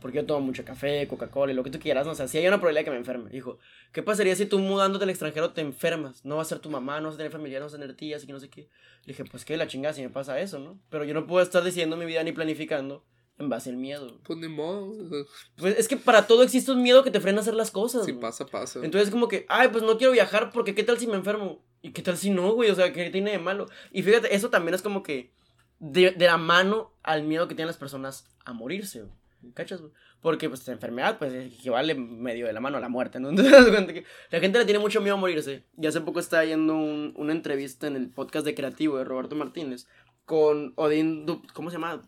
Porque 0.00 0.16
yo 0.18 0.26
tomo 0.26 0.40
mucho 0.46 0.64
café, 0.64 1.06
Coca-Cola 1.06 1.52
y 1.52 1.54
lo 1.54 1.62
que 1.62 1.70
tú 1.70 1.78
quieras. 1.78 2.06
No, 2.06 2.12
o 2.12 2.14
sea, 2.14 2.26
si 2.26 2.38
hay 2.38 2.46
una 2.46 2.56
probabilidad 2.56 2.84
que 2.84 2.90
me 2.90 2.96
enferme. 2.96 3.30
Dijo, 3.30 3.58
¿qué 3.92 4.02
pasaría 4.02 4.34
si 4.34 4.46
tú 4.46 4.58
mudándote 4.58 5.04
al 5.04 5.10
extranjero 5.10 5.52
te 5.52 5.60
enfermas? 5.60 6.24
No 6.24 6.36
va 6.36 6.42
a 6.42 6.46
ser 6.46 6.58
tu 6.58 6.70
mamá, 6.70 7.00
no 7.00 7.08
vas 7.08 7.14
a 7.14 7.18
tener 7.18 7.32
familiares, 7.32 7.60
no 7.60 7.66
vas 7.66 7.74
a 7.74 7.78
tener 7.78 7.94
tías 7.96 8.24
y 8.24 8.26
que 8.26 8.32
no 8.32 8.40
sé 8.40 8.48
qué. 8.48 8.62
Le 9.04 9.12
dije, 9.12 9.24
pues 9.24 9.44
qué 9.44 9.56
la 9.56 9.66
chingada 9.66 9.94
si 9.94 10.02
me 10.02 10.10
pasa 10.10 10.40
eso, 10.40 10.58
¿no? 10.58 10.80
Pero 10.88 11.04
yo 11.04 11.14
no 11.14 11.26
puedo 11.26 11.42
estar 11.42 11.62
diciendo 11.62 11.96
mi 11.96 12.06
vida 12.06 12.22
ni 12.22 12.32
planificando 12.32 13.04
en 13.38 13.48
base 13.48 13.70
al 13.70 13.76
miedo. 13.76 14.20
Pues 14.22 14.38
ni 14.38 14.48
modo. 14.48 15.26
Pues 15.56 15.78
es 15.78 15.88
que 15.88 15.96
para 15.96 16.26
todo 16.26 16.42
existe 16.42 16.72
un 16.72 16.82
miedo 16.82 17.02
que 17.02 17.10
te 17.10 17.20
frena 17.20 17.38
a 17.38 17.40
hacer 17.42 17.54
las 17.54 17.70
cosas. 17.70 18.04
Si 18.04 18.12
güey. 18.12 18.20
pasa, 18.20 18.46
pasa. 18.46 18.80
Entonces 18.82 19.10
como 19.10 19.28
que, 19.28 19.46
ay, 19.48 19.68
pues 19.68 19.82
no 19.82 19.98
quiero 19.98 20.12
viajar 20.12 20.50
porque 20.50 20.74
qué 20.74 20.82
tal 20.82 20.98
si 20.98 21.06
me 21.06 21.16
enfermo. 21.16 21.64
¿Y 21.82 21.92
qué 21.92 22.02
tal 22.02 22.18
si 22.18 22.28
no, 22.30 22.52
güey? 22.52 22.70
O 22.70 22.74
sea, 22.74 22.92
¿qué 22.92 23.08
tiene 23.10 23.32
de 23.32 23.38
malo? 23.38 23.66
Y 23.92 24.02
fíjate, 24.02 24.34
eso 24.34 24.50
también 24.50 24.74
es 24.74 24.82
como 24.82 25.02
que 25.02 25.32
de, 25.78 26.10
de 26.10 26.26
la 26.26 26.36
mano 26.36 26.92
al 27.02 27.22
miedo 27.22 27.48
que 27.48 27.54
tienen 27.54 27.68
las 27.68 27.78
personas 27.78 28.26
a 28.44 28.52
morirse, 28.52 29.00
güey. 29.00 29.19
¿Cachas? 29.54 29.80
Porque 30.20 30.48
pues 30.48 30.66
la 30.66 30.74
enfermedad 30.74 31.18
pues 31.18 31.32
equivale 31.32 31.94
medio 31.94 32.46
de 32.46 32.52
la 32.52 32.60
mano 32.60 32.76
a 32.76 32.80
la 32.80 32.88
muerte, 32.88 33.18
¿no? 33.20 33.28
Entonces, 33.30 34.04
la 34.30 34.40
gente 34.40 34.58
le 34.58 34.64
tiene 34.64 34.78
mucho 34.78 35.00
miedo 35.00 35.14
a 35.14 35.18
morirse. 35.18 35.64
Y 35.80 35.86
hace 35.86 36.00
poco 36.02 36.20
estaba 36.20 36.44
yendo 36.44 36.74
un- 36.76 37.14
una 37.16 37.32
entrevista 37.32 37.86
en 37.86 37.96
el 37.96 38.10
podcast 38.10 38.44
de 38.44 38.54
Creativo 38.54 38.98
de 38.98 39.04
Roberto 39.04 39.34
Martínez 39.36 39.86
con 40.26 40.72
Odín, 40.76 41.26
Du- 41.26 41.42
¿cómo 41.54 41.70
se 41.70 41.76
llama? 41.76 42.02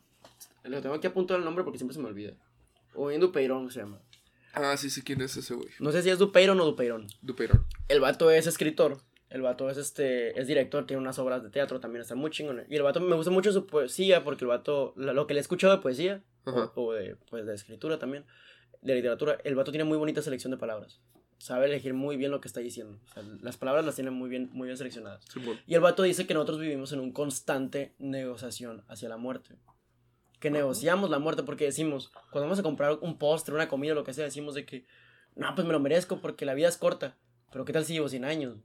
Lo 0.64 0.80
tengo 0.80 0.94
aquí 0.94 1.06
apuntado 1.06 1.38
el 1.38 1.44
nombre 1.44 1.64
porque 1.64 1.78
siempre 1.78 1.94
se 1.94 2.00
me 2.00 2.06
olvida. 2.08 2.34
Odín 2.94 3.20
Dupeirón 3.20 3.70
se 3.70 3.80
llama. 3.80 3.98
Ah, 4.54 4.76
sí, 4.76 4.90
sí, 4.90 5.00
¿quién 5.02 5.20
es 5.22 5.36
ese 5.36 5.54
güey? 5.54 5.68
No 5.80 5.90
sé 5.92 6.02
si 6.02 6.10
es 6.10 6.18
Dupeirón 6.18 6.60
o 6.60 6.64
Dupeirón. 6.66 7.06
Duperón. 7.22 7.66
El 7.88 8.00
vato 8.00 8.30
es 8.30 8.46
escritor. 8.46 8.98
El 9.30 9.40
vato 9.40 9.70
es 9.70 9.78
este 9.78 10.38
es 10.38 10.46
director, 10.46 10.84
tiene 10.86 11.00
unas 11.00 11.18
obras 11.18 11.42
de 11.42 11.48
teatro, 11.48 11.80
también 11.80 12.02
está 12.02 12.14
muy 12.14 12.30
chingón. 12.30 12.64
Y 12.68 12.76
el 12.76 12.82
vato 12.82 13.00
me 13.00 13.16
gusta 13.16 13.30
mucho 13.30 13.50
su 13.50 13.66
poesía 13.66 14.22
porque 14.24 14.44
el 14.44 14.48
vato 14.50 14.92
lo 14.94 15.26
que 15.26 15.32
le 15.32 15.40
he 15.40 15.42
escuchado 15.42 15.74
de 15.74 15.80
poesía 15.82 16.22
Ajá. 16.44 16.72
o, 16.74 16.82
o 16.82 16.92
de 16.92 17.16
pues 17.30 17.46
de 17.46 17.54
escritura 17.54 17.98
también, 17.98 18.24
de 18.80 18.94
literatura, 18.94 19.38
el 19.44 19.54
vato 19.54 19.70
tiene 19.70 19.84
muy 19.84 19.96
bonita 19.98 20.22
selección 20.22 20.50
de 20.50 20.56
palabras. 20.56 21.00
Sabe 21.38 21.66
elegir 21.66 21.92
muy 21.92 22.16
bien 22.16 22.30
lo 22.30 22.40
que 22.40 22.46
está 22.46 22.60
diciendo. 22.60 23.00
O 23.04 23.12
sea, 23.12 23.24
las 23.40 23.56
palabras 23.56 23.84
las 23.84 23.96
tiene 23.96 24.10
muy 24.10 24.28
bien 24.30 24.48
muy 24.52 24.66
bien 24.66 24.76
seleccionadas. 24.76 25.24
Y 25.66 25.74
el 25.74 25.80
vato 25.80 26.04
dice 26.04 26.26
que 26.26 26.34
nosotros 26.34 26.60
vivimos 26.60 26.92
en 26.92 27.00
un 27.00 27.12
constante 27.12 27.94
negociación 27.98 28.84
hacia 28.88 29.08
la 29.08 29.16
muerte. 29.16 29.56
Que 30.38 30.48
Ajá. 30.48 30.58
negociamos 30.58 31.10
la 31.10 31.18
muerte 31.18 31.42
porque 31.42 31.64
decimos, 31.64 32.10
cuando 32.30 32.42
vamos 32.42 32.58
a 32.60 32.62
comprar 32.62 32.98
un 33.00 33.18
postre, 33.18 33.54
una 33.54 33.68
comida, 33.68 33.94
lo 33.94 34.04
que 34.04 34.14
sea, 34.14 34.24
decimos 34.24 34.54
de 34.54 34.64
que, 34.64 34.86
no, 35.34 35.52
pues 35.54 35.66
me 35.66 35.72
lo 35.72 35.80
merezco 35.80 36.20
porque 36.20 36.44
la 36.44 36.54
vida 36.54 36.68
es 36.68 36.76
corta. 36.76 37.16
Pero 37.50 37.64
¿qué 37.64 37.72
tal 37.72 37.84
si 37.84 37.92
llevo 37.94 38.08
100 38.08 38.24
años? 38.24 38.58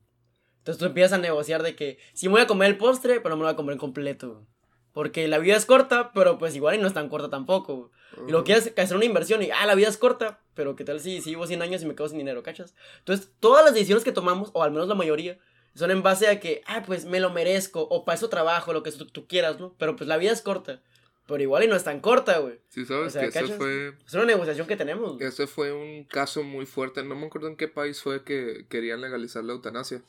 Entonces 0.60 0.80
tú 0.80 0.86
empiezas 0.86 1.14
a 1.14 1.18
negociar 1.22 1.64
de 1.64 1.76
que 1.76 1.98
sí 2.14 2.28
me 2.28 2.34
voy 2.34 2.42
a 2.42 2.48
comer 2.48 2.70
el 2.72 2.78
postre, 2.78 3.22
pero 3.22 3.30
no 3.30 3.38
me 3.38 3.42
lo 3.42 3.48
voy 3.48 3.54
a 3.54 3.56
comer 3.56 3.74
en 3.74 3.80
completo. 3.80 4.46
Porque 4.94 5.28
la 5.28 5.38
vida 5.40 5.56
es 5.56 5.66
corta, 5.66 6.12
pero 6.14 6.38
pues 6.38 6.56
igual 6.56 6.76
y 6.76 6.78
no 6.80 6.88
es 6.88 6.94
tan 6.94 7.10
corta 7.10 7.30
tampoco. 7.30 7.92
Y 8.28 8.32
lo 8.32 8.44
quieres 8.44 8.74
hacer 8.76 8.96
una 8.96 9.06
inversión 9.06 9.44
y, 9.44 9.52
ah, 9.52 9.66
la 9.66 9.76
vida 9.76 9.90
es 9.90 9.98
corta, 9.98 10.40
pero 10.56 10.76
¿qué 10.76 10.84
tal 10.84 11.00
si, 11.00 11.22
si 11.22 11.32
vivo 11.32 11.46
100 11.46 11.62
años 11.62 11.84
y 11.84 11.86
me 11.86 11.94
quedo 11.94 12.10
sin 12.10 12.18
dinero, 12.18 12.42
cachas? 12.42 12.74
Entonces, 13.00 13.30
todas 13.40 13.64
las 13.64 13.74
decisiones 13.74 14.04
que 14.04 14.12
tomamos, 14.12 14.50
o 14.54 14.64
al 14.64 14.72
menos 14.72 14.88
la 14.88 14.96
mayoría, 14.96 15.38
son 15.76 15.92
en 15.92 16.02
base 16.02 16.28
a 16.28 16.40
que, 16.40 16.64
ah, 16.66 16.84
pues 16.86 17.06
me 17.06 17.20
lo 17.20 17.30
merezco, 17.30 17.82
o 17.82 18.06
para 18.06 18.16
eso 18.16 18.30
trabajo, 18.30 18.74
lo 18.74 18.82
que 18.82 18.92
tú, 18.92 19.06
tú 19.06 19.28
quieras, 19.28 19.60
¿no? 19.60 19.76
Pero 19.78 19.96
pues 19.96 20.08
la 20.08 20.18
vida 20.18 20.32
es 20.32 20.42
corta. 20.42 20.82
Pero 21.28 21.44
igual 21.44 21.66
y 21.66 21.68
no 21.68 21.76
es 21.76 21.84
tan 21.84 22.00
corta, 22.00 22.40
güey. 22.40 22.58
Sí, 22.70 22.86
sabes 22.86 23.14
que 23.14 23.26
ese 23.28 23.48
fue... 23.58 23.94
Es 24.08 24.14
una 24.14 24.24
negociación 24.24 24.66
que 24.66 24.78
tenemos. 24.78 25.20
Ese 25.20 25.46
fue 25.46 25.74
un 25.74 26.06
caso 26.06 26.42
muy 26.42 26.66
fuerte. 26.66 27.04
No 27.04 27.16
me 27.16 27.28
acuerdo 27.28 27.50
en 27.50 27.58
qué 27.58 27.68
país 27.68 28.02
fue 28.02 28.24
que 28.24 28.66
querían 28.70 29.02
legalizar 29.02 29.44
la 29.44 29.52
eutanasia. 29.52 30.02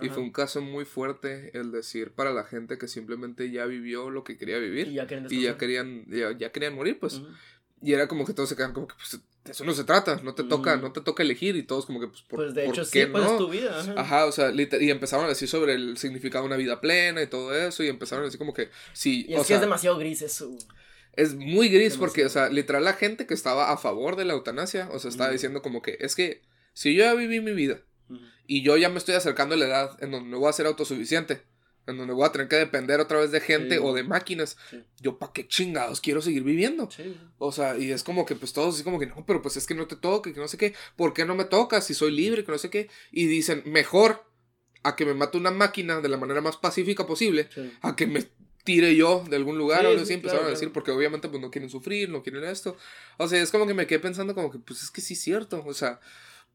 Y 0.00 0.08
fue 0.08 0.22
un 0.22 0.32
caso 0.32 0.62
muy 0.62 0.84
fuerte 0.84 1.50
el 1.58 1.72
decir 1.72 2.12
para 2.12 2.32
la 2.32 2.44
gente 2.44 2.78
que 2.78 2.88
simplemente 2.88 3.50
ya 3.50 3.66
vivió 3.66 4.10
lo 4.10 4.24
que 4.24 4.38
quería 4.38 4.58
vivir. 4.58 4.88
Y 4.88 4.94
ya, 4.94 5.06
querían, 5.58 6.06
ya, 6.08 6.50
querían 6.52 6.74
morir, 6.74 6.98
pues. 6.98 7.20
Y 7.82 7.92
era 7.92 8.08
como 8.08 8.24
que 8.26 8.34
todos 8.34 8.48
se 8.48 8.56
quedan 8.56 8.72
como 8.72 8.88
que, 8.88 8.94
pues, 8.94 9.20
de 9.44 9.52
eso 9.52 9.64
no 9.64 9.72
se 9.72 9.84
trata, 9.84 10.20
no 10.22 10.34
te 10.34 10.44
toca, 10.44 10.76
no 10.76 10.92
te 10.92 11.00
toca 11.00 11.22
elegir 11.22 11.56
y 11.56 11.62
todos 11.62 11.86
como 11.86 11.98
que, 11.98 12.08
pues, 12.08 12.22
¿por, 12.22 12.40
pues 12.40 12.54
de 12.54 12.66
hecho 12.66 12.84
sí, 12.84 13.06
pues 13.06 13.24
es 13.24 13.38
tu 13.38 13.48
vida. 13.48 13.94
Ajá. 13.96 14.26
o 14.26 14.32
sea, 14.32 14.52
y 14.52 14.90
empezaron 14.90 15.24
a 15.24 15.28
decir 15.28 15.48
sobre 15.48 15.74
el 15.74 15.96
significado 15.96 16.44
de 16.44 16.48
una 16.48 16.56
vida 16.56 16.80
plena 16.80 17.22
y 17.22 17.26
todo 17.26 17.54
eso, 17.54 17.82
y 17.82 17.88
empezaron 17.88 18.22
a 18.22 18.26
decir 18.26 18.38
como 18.38 18.52
que, 18.52 18.68
sí, 18.92 19.24
y 19.28 19.34
es 19.34 19.46
que 19.46 19.54
es 19.54 19.60
demasiado 19.60 19.96
gris 19.96 20.20
eso. 20.20 20.54
Es 21.14 21.34
muy 21.34 21.68
gris 21.70 21.96
porque, 21.96 22.24
o 22.24 22.28
sea, 22.28 22.50
literal 22.50 22.84
la 22.84 22.92
gente 22.92 23.26
que 23.26 23.34
estaba 23.34 23.72
a 23.72 23.78
favor 23.78 24.16
de 24.16 24.26
la 24.26 24.34
eutanasia, 24.34 24.88
o 24.92 24.98
sea, 24.98 25.10
estaba 25.10 25.30
diciendo 25.30 25.62
como 25.62 25.80
que, 25.80 25.96
es 26.00 26.14
que, 26.14 26.42
si 26.74 26.94
yo 26.94 27.04
ya 27.04 27.14
viví 27.14 27.40
mi 27.40 27.52
vida, 27.52 27.80
y 28.46 28.62
yo 28.62 28.76
ya 28.76 28.88
me 28.88 28.98
estoy 28.98 29.14
acercando 29.14 29.54
a 29.54 29.58
la 29.58 29.66
edad 29.66 30.02
en 30.02 30.10
donde 30.10 30.28
me 30.28 30.36
voy 30.36 30.48
a 30.48 30.52
ser 30.52 30.66
autosuficiente. 30.66 31.42
En 31.86 31.96
donde 31.96 32.12
voy 32.12 32.26
a 32.26 32.30
tener 32.30 32.46
que 32.46 32.56
depender 32.56 33.00
otra 33.00 33.18
vez 33.18 33.32
de 33.32 33.40
gente 33.40 33.78
o 33.78 33.94
de 33.94 34.04
máquinas. 34.04 34.56
Yo, 35.00 35.18
¿para 35.18 35.32
qué 35.32 35.48
chingados 35.48 36.00
quiero 36.00 36.20
seguir 36.22 36.44
viviendo? 36.44 36.88
O 37.38 37.52
sea, 37.52 37.76
y 37.76 37.90
es 37.90 38.04
como 38.04 38.26
que, 38.26 38.36
pues 38.36 38.52
todos 38.52 38.74
así 38.74 38.84
como 38.84 39.00
que, 39.00 39.06
no, 39.06 39.24
pero 39.26 39.42
pues 39.42 39.56
es 39.56 39.66
que 39.66 39.74
no 39.74 39.86
te 39.86 39.96
toca, 39.96 40.32
que 40.32 40.38
no 40.38 40.46
sé 40.46 40.58
qué. 40.58 40.74
¿Por 40.94 41.14
qué 41.14 41.24
no 41.24 41.34
me 41.34 41.44
toca 41.44 41.80
si 41.80 41.94
soy 41.94 42.12
libre, 42.12 42.44
que 42.44 42.52
no 42.52 42.58
sé 42.58 42.70
qué? 42.70 42.90
Y 43.10 43.26
dicen, 43.26 43.62
mejor 43.64 44.24
a 44.82 44.94
que 44.94 45.04
me 45.04 45.14
mate 45.14 45.38
una 45.38 45.50
máquina 45.50 46.00
de 46.00 46.08
la 46.08 46.16
manera 46.16 46.40
más 46.40 46.56
pacífica 46.56 47.06
posible, 47.06 47.48
a 47.82 47.96
que 47.96 48.06
me 48.06 48.26
tire 48.62 48.94
yo 48.94 49.24
de 49.28 49.36
algún 49.36 49.58
lugar 49.58 49.84
o 49.86 49.88
algo 49.88 50.02
así, 50.02 50.14
empezaron 50.14 50.46
a 50.46 50.50
decir, 50.50 50.72
porque 50.72 50.90
obviamente 50.90 51.28
pues 51.28 51.40
no 51.40 51.50
quieren 51.50 51.70
sufrir, 51.70 52.08
no 52.08 52.22
quieren 52.22 52.44
esto. 52.44 52.76
O 53.16 53.26
sea, 53.26 53.42
es 53.42 53.50
como 53.50 53.66
que 53.66 53.74
me 53.74 53.86
quedé 53.86 53.98
pensando 53.98 54.34
como 54.34 54.50
que, 54.50 54.58
pues 54.58 54.82
es 54.82 54.90
que 54.90 55.00
sí 55.00 55.14
es 55.14 55.20
cierto, 55.20 55.62
o 55.66 55.74
sea, 55.74 56.00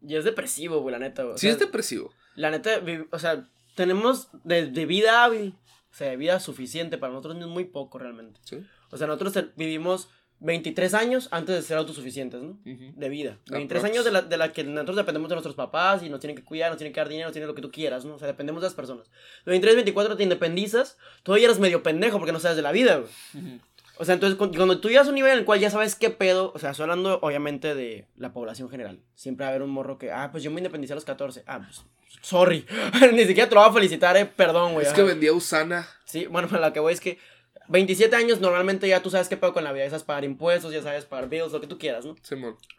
y 0.08 0.16
es 0.16 0.24
depresivo, 0.24 0.80
güey, 0.82 0.94
la 0.94 1.00
neta, 1.00 1.24
güey. 1.24 1.38
sí, 1.38 1.48
es 1.48 1.60
depresivo. 1.60 2.14
La 2.36 2.52
neta, 2.52 2.82
o 3.12 3.20
sea, 3.20 3.48
tenemos 3.76 4.30
de, 4.44 4.86
vida 4.86 5.24
hábil, 5.24 5.56
o 5.92 5.96
sea, 5.96 6.10
de 6.10 6.18
vida 6.18 6.40
suficiente 6.40 6.98
para 6.98 7.14
nosotros 7.14 7.38
es 7.40 7.48
muy 7.48 7.66
poco 7.66 8.00
realmente. 8.00 8.40
Sí. 8.44 8.64
O 8.92 8.98
sea, 8.98 9.08
nosotros 9.08 9.46
vivimos 9.56 10.10
23 10.40 10.94
años 10.94 11.30
antes 11.32 11.56
de 11.56 11.62
ser 11.62 11.78
autosuficientes, 11.78 12.42
¿no? 12.42 12.60
De 12.64 13.10
vida. 13.10 13.40
23 13.48 13.84
años 13.86 14.06
de 14.06 14.12
la, 14.12 14.22
de 14.22 14.38
la 14.38 14.52
que 14.52 14.64
nosotros 14.64 14.98
dependemos 14.98 15.30
de 15.30 15.36
nuestros 15.36 15.56
papás 15.56 16.04
y 16.04 16.10
nos 16.10 16.20
tienen 16.20 16.36
que 16.36 16.44
cuidar, 16.44 16.70
nos 16.70 16.78
tienen 16.78 16.94
que 16.94 17.00
dar 17.00 17.10
dinero, 17.10 17.28
nos 17.28 17.34
tienen 17.34 17.48
lo 17.48 17.56
que 17.56 17.62
tú 17.62 17.72
quieras, 17.72 18.06
¿no? 18.06 18.16
O 18.16 18.20
sea, 18.20 18.28
dependemos 18.28 18.62
de 18.62 18.68
las 18.68 18.76
personas. 18.76 19.10
23, 19.46 19.76
24 19.76 20.18
te 20.18 20.24
independizas, 20.24 20.98
todavía 21.24 21.48
eres 21.48 21.60
medio 21.60 21.84
pendejo 21.84 22.18
porque 22.18 22.34
no 22.34 22.40
sabes 22.40 22.58
de 22.58 22.64
la 22.64 22.72
vida, 22.72 22.98
güey. 22.98 23.60
O 23.98 24.06
sea, 24.06 24.14
entonces 24.16 24.38
cuando 24.38 24.80
tú 24.80 24.90
llegas 24.90 25.08
a 25.08 25.10
un 25.10 25.16
nivel 25.16 25.32
en 25.32 25.40
el 25.40 25.46
cual 25.46 25.60
ya 25.60 25.70
sabes 25.70 25.96
qué 25.96 26.10
pedo, 26.10 26.52
o 26.54 26.60
sea, 26.60 26.72
estoy 26.72 26.84
hablando 26.84 27.20
obviamente 27.22 27.76
de 27.76 28.08
la 28.18 28.34
población 28.34 28.70
general. 28.70 29.00
Siempre 29.16 29.46
va 29.46 29.48
a 29.48 29.50
haber 29.52 29.62
un 29.62 29.70
morro 29.70 29.98
que, 29.98 30.12
ah, 30.12 30.30
pues 30.32 30.44
yo 30.44 30.52
me 30.52 30.60
independicé 30.60 30.94
a 30.94 30.96
los 30.96 31.06
14. 31.06 31.44
Ah, 31.48 31.62
pues, 31.64 31.84
sorry. 32.22 32.66
Ni 33.14 33.26
siquiera 33.26 33.48
te 33.48 33.56
lo 33.56 33.62
voy 33.62 33.70
a 33.70 33.74
felicitar, 33.74 34.18
eh, 34.18 34.26
perdón, 34.26 34.74
güey. 34.74 34.86
Es 34.86 34.94
que 34.94 35.04
vendía 35.04 35.32
Usana. 35.34 35.88
Sí, 36.06 36.26
bueno, 36.26 36.50
la 36.60 36.74
que 36.74 36.80
voy 36.80 36.94
es 36.94 37.00
que 37.00 37.18
27 37.68 38.16
años 38.16 38.42
normalmente 38.42 38.88
ya 38.88 39.02
tú 39.02 39.10
sabes 39.10 39.28
qué 39.28 39.38
pedo 39.38 39.54
con 39.54 39.64
la 39.64 39.72
vida. 39.72 39.86
Ya 39.86 39.92
sabes 39.92 40.04
pagar 40.04 40.26
impuestos, 40.26 40.74
ya 40.74 40.82
sabes 40.82 41.06
pagar 41.06 41.30
bills, 41.30 41.52
lo 41.52 41.62
que 41.62 41.68
tú 41.68 41.78
quieras, 41.78 42.06
¿no? 42.06 42.16
Sí, 42.22 42.36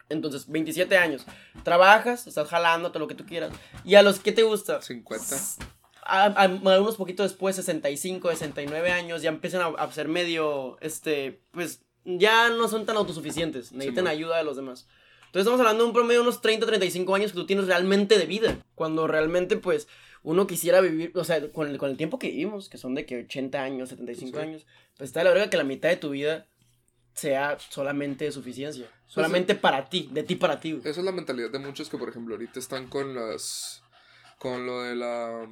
Entonces, 0.09 0.47
27 0.47 0.97
años. 0.97 1.25
Trabajas, 1.63 2.27
estás 2.27 2.47
jalándote 2.47 2.99
lo 2.99 3.07
que 3.07 3.15
tú 3.15 3.25
quieras. 3.25 3.51
¿Y 3.83 3.95
a 3.95 4.03
los 4.03 4.19
que 4.19 4.31
te 4.31 4.43
gusta? 4.43 4.81
50 4.81 5.25
a, 6.07 6.47
unos 6.79 6.95
poquitos 6.95 7.31
después, 7.31 7.55
65, 7.55 8.29
69 8.29 8.91
años, 8.91 9.21
ya 9.21 9.29
empiezan 9.29 9.73
a, 9.77 9.91
ser 9.91 10.07
medio, 10.07 10.77
este, 10.81 11.41
pues, 11.51 11.81
ya 12.05 12.49
no 12.49 12.67
son 12.67 12.85
tan 12.85 12.97
autosuficientes, 12.97 13.71
necesitan 13.71 14.07
ayuda 14.07 14.37
de 14.37 14.43
los 14.43 14.55
demás. 14.55 14.87
Entonces 15.25 15.41
estamos 15.41 15.59
hablando 15.59 15.83
de 15.83 15.87
un 15.89 15.93
promedio 15.93 16.21
de 16.21 16.27
unos 16.27 16.41
30, 16.41 16.65
35 16.65 17.15
años 17.15 17.31
que 17.31 17.37
tú 17.37 17.45
tienes 17.45 17.67
realmente 17.67 18.17
de 18.17 18.25
vida, 18.25 18.57
cuando 18.75 19.07
realmente, 19.07 19.57
pues, 19.57 19.87
uno 20.23 20.47
quisiera 20.47 20.81
vivir, 20.81 21.11
o 21.15 21.23
sea, 21.23 21.51
con 21.51 21.67
el, 21.67 21.77
con 21.77 21.89
el 21.89 21.97
tiempo 21.97 22.19
que 22.19 22.29
vivimos, 22.29 22.69
que 22.69 22.77
son 22.77 22.95
de 22.95 23.05
que 23.05 23.23
80 23.23 23.61
años, 23.61 23.89
75 23.89 24.39
años, 24.39 24.65
pues 24.97 25.09
está 25.09 25.23
la 25.23 25.29
verdad 25.29 25.49
que 25.49 25.57
la 25.57 25.63
mitad 25.63 25.89
de 25.89 25.97
tu 25.97 26.09
vida 26.09 26.47
sea 27.13 27.57
solamente 27.59 28.25
de 28.25 28.31
suficiencia. 28.31 28.87
Pues 28.87 29.13
solamente 29.13 29.55
para 29.55 29.89
ti, 29.89 30.09
de 30.11 30.23
ti 30.23 30.35
para 30.35 30.59
ti. 30.59 30.79
Esa 30.83 30.99
es 30.99 31.05
la 31.05 31.11
mentalidad 31.11 31.49
de 31.49 31.59
muchos 31.59 31.89
que, 31.89 31.97
por 31.97 32.09
ejemplo, 32.09 32.35
ahorita 32.35 32.59
están 32.59 32.87
con 32.87 33.15
las. 33.15 33.83
con 34.37 34.65
lo 34.65 34.83
de 34.83 34.95
la. 34.95 35.47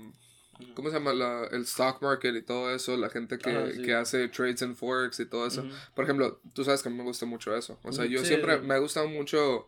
¿Cómo 0.73 0.89
se 0.89 0.95
llama? 0.95 1.13
La, 1.13 1.45
el 1.51 1.63
stock 1.63 2.01
market 2.01 2.35
y 2.35 2.41
todo 2.41 2.73
eso, 2.73 2.95
la 2.97 3.09
gente 3.09 3.37
que, 3.37 3.81
que 3.83 3.93
hace 3.93 4.27
trades 4.29 4.61
and 4.61 4.75
forex 4.75 5.19
y 5.19 5.25
todo 5.25 5.47
eso. 5.47 5.65
Por 5.93 6.05
ejemplo, 6.05 6.39
tú 6.53 6.63
sabes 6.63 6.81
que 6.81 6.89
a 6.89 6.91
mí 6.91 6.97
me 6.97 7.03
gusta 7.03 7.25
mucho 7.25 7.55
eso. 7.55 7.79
O 7.83 7.91
sea, 7.91 8.05
yo 8.05 8.23
siempre 8.23 8.59
me 8.59 8.73
ha 8.73 8.77
gustado 8.77 9.07
mucho 9.07 9.67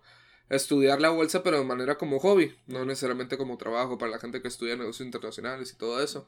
estudiar 0.50 1.02
la 1.02 1.10
bolsa, 1.10 1.44
pero 1.44 1.58
de 1.58 1.66
manera 1.66 1.98
como 1.98 2.20
hobby, 2.20 2.56
no 2.68 2.86
necesariamente 2.86 3.38
como 3.38 3.58
trabajo 3.58 3.98
para 3.98 4.12
la 4.12 4.20
gente 4.20 4.42
que 4.42 4.48
estudia 4.48 4.76
negocios 4.76 5.06
internacionales 5.06 5.72
y 5.74 5.78
todo 5.78 6.02
eso. 6.02 6.26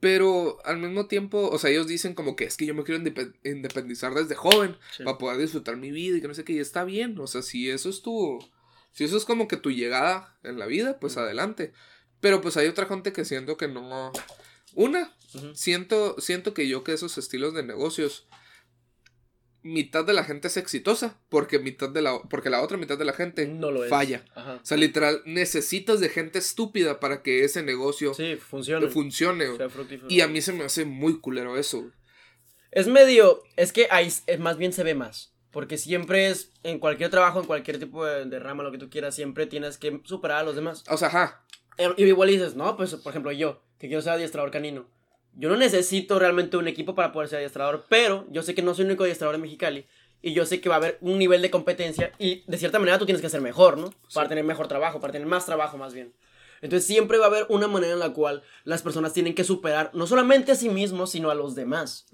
Pero 0.00 0.58
al 0.64 0.78
mismo 0.78 1.06
tiempo, 1.06 1.48
o 1.48 1.58
sea, 1.58 1.70
ellos 1.70 1.86
dicen 1.86 2.14
como 2.14 2.34
que 2.34 2.44
es 2.44 2.56
que 2.56 2.66
yo 2.66 2.74
me 2.74 2.82
quiero 2.82 3.00
independizar 3.44 4.12
desde 4.14 4.34
joven 4.34 4.76
para 5.04 5.16
poder 5.16 5.38
disfrutar 5.38 5.76
mi 5.76 5.92
vida 5.92 6.16
y 6.16 6.20
que 6.20 6.28
no 6.28 6.34
sé 6.34 6.44
qué, 6.44 6.54
y 6.54 6.58
está 6.58 6.84
bien. 6.84 7.18
O 7.20 7.26
sea, 7.26 7.42
si 7.42 7.70
eso 7.70 7.88
es 7.88 8.02
tu. 8.02 8.38
Si 8.90 9.04
eso 9.04 9.16
es 9.16 9.24
como 9.24 9.48
que 9.48 9.56
tu 9.56 9.70
llegada 9.70 10.36
en 10.42 10.58
la 10.58 10.66
vida, 10.66 10.98
pues 10.98 11.16
adelante. 11.16 11.72
Pero 12.22 12.40
pues 12.40 12.56
hay 12.56 12.68
otra 12.68 12.86
gente 12.86 13.12
que 13.12 13.24
siento 13.26 13.56
que 13.56 13.66
no. 13.66 14.12
Una, 14.74 15.12
siento, 15.54 16.14
siento 16.20 16.54
que 16.54 16.68
yo 16.68 16.84
que 16.84 16.94
esos 16.94 17.18
estilos 17.18 17.52
de 17.52 17.64
negocios. 17.64 18.26
Mitad 19.64 20.04
de 20.04 20.12
la 20.12 20.24
gente 20.24 20.46
es 20.46 20.56
exitosa. 20.56 21.20
Porque 21.28 21.58
mitad 21.58 21.88
de 21.88 22.00
la. 22.00 22.22
Porque 22.30 22.48
la 22.48 22.62
otra 22.62 22.78
mitad 22.78 22.96
de 22.96 23.04
la 23.04 23.12
gente 23.12 23.48
no 23.48 23.72
lo 23.72 23.82
falla. 23.88 24.24
O 24.36 24.64
sea, 24.64 24.76
literal, 24.76 25.22
necesitas 25.26 25.98
de 25.98 26.08
gente 26.08 26.38
estúpida 26.38 27.00
para 27.00 27.22
que 27.22 27.42
ese 27.42 27.64
negocio 27.64 28.14
sí, 28.14 28.36
funcione. 28.36 28.86
funcione. 28.86 29.46
y 30.08 30.20
a 30.20 30.28
mí 30.28 30.40
se 30.40 30.52
me 30.52 30.62
hace 30.62 30.84
muy 30.84 31.18
culero 31.18 31.58
eso. 31.58 31.90
Es 32.70 32.86
medio. 32.86 33.42
Es 33.56 33.72
que 33.72 33.88
ahí 33.90 34.12
más 34.38 34.58
bien 34.58 34.72
se 34.72 34.84
ve 34.84 34.94
más. 34.94 35.34
Porque 35.50 35.76
siempre 35.76 36.28
es, 36.28 36.52
en 36.62 36.78
cualquier 36.78 37.10
trabajo, 37.10 37.40
en 37.40 37.46
cualquier 37.46 37.80
tipo 37.80 38.06
de, 38.06 38.24
de, 38.24 38.38
rama, 38.38 38.62
lo 38.62 38.72
que 38.72 38.78
tú 38.78 38.88
quieras, 38.88 39.14
siempre 39.14 39.46
tienes 39.46 39.76
que 39.76 40.00
superar 40.04 40.38
a 40.38 40.44
los 40.44 40.54
demás. 40.54 40.84
O 40.88 40.96
sea, 40.96 41.08
ajá. 41.08 41.44
Eh, 41.82 41.94
y 41.96 42.04
igual 42.04 42.28
dices, 42.28 42.54
no, 42.54 42.76
pues 42.76 42.94
por 42.94 43.10
ejemplo 43.10 43.32
yo, 43.32 43.60
que 43.78 43.88
quiero 43.88 44.02
ser 44.02 44.12
adiestrador 44.12 44.50
canino. 44.50 44.86
Yo 45.34 45.48
no 45.48 45.56
necesito 45.56 46.18
realmente 46.18 46.56
un 46.56 46.68
equipo 46.68 46.94
para 46.94 47.12
poder 47.12 47.28
ser 47.28 47.38
adiestrador, 47.38 47.86
pero 47.88 48.26
yo 48.30 48.42
sé 48.42 48.54
que 48.54 48.62
no 48.62 48.74
soy 48.74 48.84
el 48.84 48.90
único 48.90 49.04
adiestrador 49.04 49.34
en 49.34 49.40
Mexicali. 49.40 49.86
Y 50.20 50.34
yo 50.34 50.46
sé 50.46 50.60
que 50.60 50.68
va 50.68 50.76
a 50.76 50.78
haber 50.78 50.98
un 51.00 51.18
nivel 51.18 51.42
de 51.42 51.50
competencia 51.50 52.12
y 52.16 52.44
de 52.46 52.56
cierta 52.56 52.78
manera 52.78 52.98
tú 52.98 53.06
tienes 53.06 53.20
que 53.20 53.28
ser 53.28 53.40
mejor, 53.40 53.76
¿no? 53.76 53.92
Para 54.14 54.28
tener 54.28 54.44
mejor 54.44 54.68
trabajo, 54.68 55.00
para 55.00 55.12
tener 55.12 55.26
más 55.26 55.46
trabajo 55.46 55.78
más 55.78 55.94
bien. 55.94 56.12
Entonces 56.60 56.86
siempre 56.86 57.18
va 57.18 57.24
a 57.24 57.28
haber 57.28 57.46
una 57.48 57.66
manera 57.66 57.94
en 57.94 57.98
la 57.98 58.12
cual 58.12 58.44
las 58.62 58.82
personas 58.82 59.12
tienen 59.12 59.34
que 59.34 59.42
superar 59.42 59.90
no 59.94 60.06
solamente 60.06 60.52
a 60.52 60.54
sí 60.54 60.68
mismos, 60.68 61.10
sino 61.10 61.28
a 61.30 61.34
los 61.34 61.56
demás. 61.56 62.06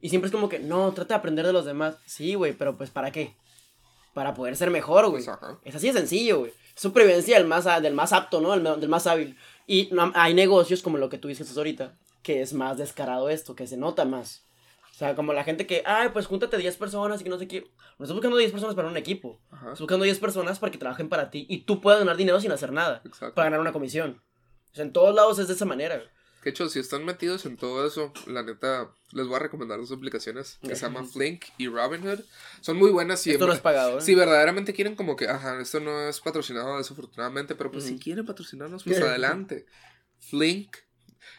Y 0.00 0.08
siempre 0.08 0.26
es 0.26 0.32
como 0.32 0.48
que, 0.48 0.58
no, 0.58 0.92
trata 0.92 1.14
de 1.14 1.18
aprender 1.18 1.46
de 1.46 1.52
los 1.52 1.64
demás. 1.64 1.96
Sí, 2.06 2.34
güey, 2.34 2.54
pero 2.54 2.76
pues 2.76 2.90
¿para 2.90 3.12
qué? 3.12 3.36
Para 4.14 4.34
poder 4.34 4.56
ser 4.56 4.70
mejor, 4.70 5.08
güey. 5.08 5.24
Pues, 5.24 5.38
es 5.64 5.74
así 5.76 5.86
de 5.86 5.92
sencillo, 5.92 6.40
güey 6.40 6.52
supervivencia 6.74 7.38
del 7.38 7.46
más, 7.46 7.64
del 7.82 7.94
más 7.94 8.12
apto, 8.12 8.40
¿no? 8.40 8.58
Del, 8.76 8.88
más 8.88 9.06
hábil. 9.06 9.36
Y 9.66 9.90
hay 10.14 10.34
negocios 10.34 10.82
como 10.82 10.98
lo 10.98 11.08
que 11.08 11.18
tú 11.18 11.28
dices 11.28 11.56
ahorita, 11.56 11.96
que 12.22 12.42
es 12.42 12.52
más 12.52 12.78
descarado 12.78 13.30
esto, 13.30 13.54
que 13.54 13.66
se 13.66 13.76
nota 13.76 14.04
más. 14.04 14.46
O 14.90 14.96
sea, 14.96 15.16
como 15.16 15.32
la 15.32 15.42
gente 15.42 15.66
que, 15.66 15.82
ay, 15.86 16.10
pues 16.12 16.26
júntate 16.26 16.56
10 16.56 16.76
personas 16.76 17.20
y 17.20 17.24
que 17.24 17.30
no 17.30 17.38
sé 17.38 17.48
qué. 17.48 17.62
No 17.98 18.04
estás 18.04 18.12
buscando 18.12 18.36
10 18.36 18.52
personas 18.52 18.76
para 18.76 18.88
un 18.88 18.96
equipo. 18.96 19.40
Estás 19.52 19.80
buscando 19.80 20.04
10 20.04 20.18
personas 20.20 20.58
para 20.58 20.70
que 20.70 20.78
trabajen 20.78 21.08
para 21.08 21.30
ti 21.30 21.46
y 21.48 21.62
tú 21.62 21.80
puedas 21.80 21.98
ganar 21.98 22.16
dinero 22.16 22.40
sin 22.40 22.52
hacer 22.52 22.72
nada. 22.72 23.02
Para 23.34 23.46
ganar 23.46 23.60
una 23.60 23.72
comisión. 23.72 24.22
O 24.72 24.74
sea, 24.74 24.84
en 24.84 24.92
todos 24.92 25.14
lados 25.14 25.38
es 25.38 25.48
de 25.48 25.54
esa 25.54 25.64
manera. 25.64 26.00
Que 26.44 26.50
hecho, 26.50 26.68
si 26.68 26.78
están 26.78 27.06
metidos 27.06 27.46
en 27.46 27.56
todo 27.56 27.86
eso, 27.86 28.12
la 28.26 28.42
neta, 28.42 28.90
les 29.12 29.26
voy 29.26 29.36
a 29.36 29.38
recomendar 29.38 29.78
dos 29.78 29.90
aplicaciones 29.90 30.58
que 30.60 30.76
se 30.76 30.82
llaman 30.82 31.08
Flink 31.08 31.46
y 31.56 31.68
Robinhood. 31.68 32.20
Son 32.60 32.76
muy 32.76 32.90
buenas. 32.90 33.26
y 33.26 33.30
esto 33.30 33.46
no 33.46 33.54
es 33.54 33.60
pagado, 33.60 33.96
¿eh? 33.96 34.02
Si 34.02 34.14
verdaderamente 34.14 34.74
quieren 34.74 34.94
como 34.94 35.16
que, 35.16 35.26
ajá, 35.26 35.58
esto 35.58 35.80
no 35.80 36.06
es 36.06 36.20
patrocinado 36.20 36.76
desafortunadamente, 36.76 37.54
pero 37.54 37.70
pues 37.70 37.84
si 37.84 37.98
quieren 37.98 38.26
patrocinarnos, 38.26 38.84
pues 38.84 39.00
adelante. 39.00 39.64
Flink, 40.18 40.76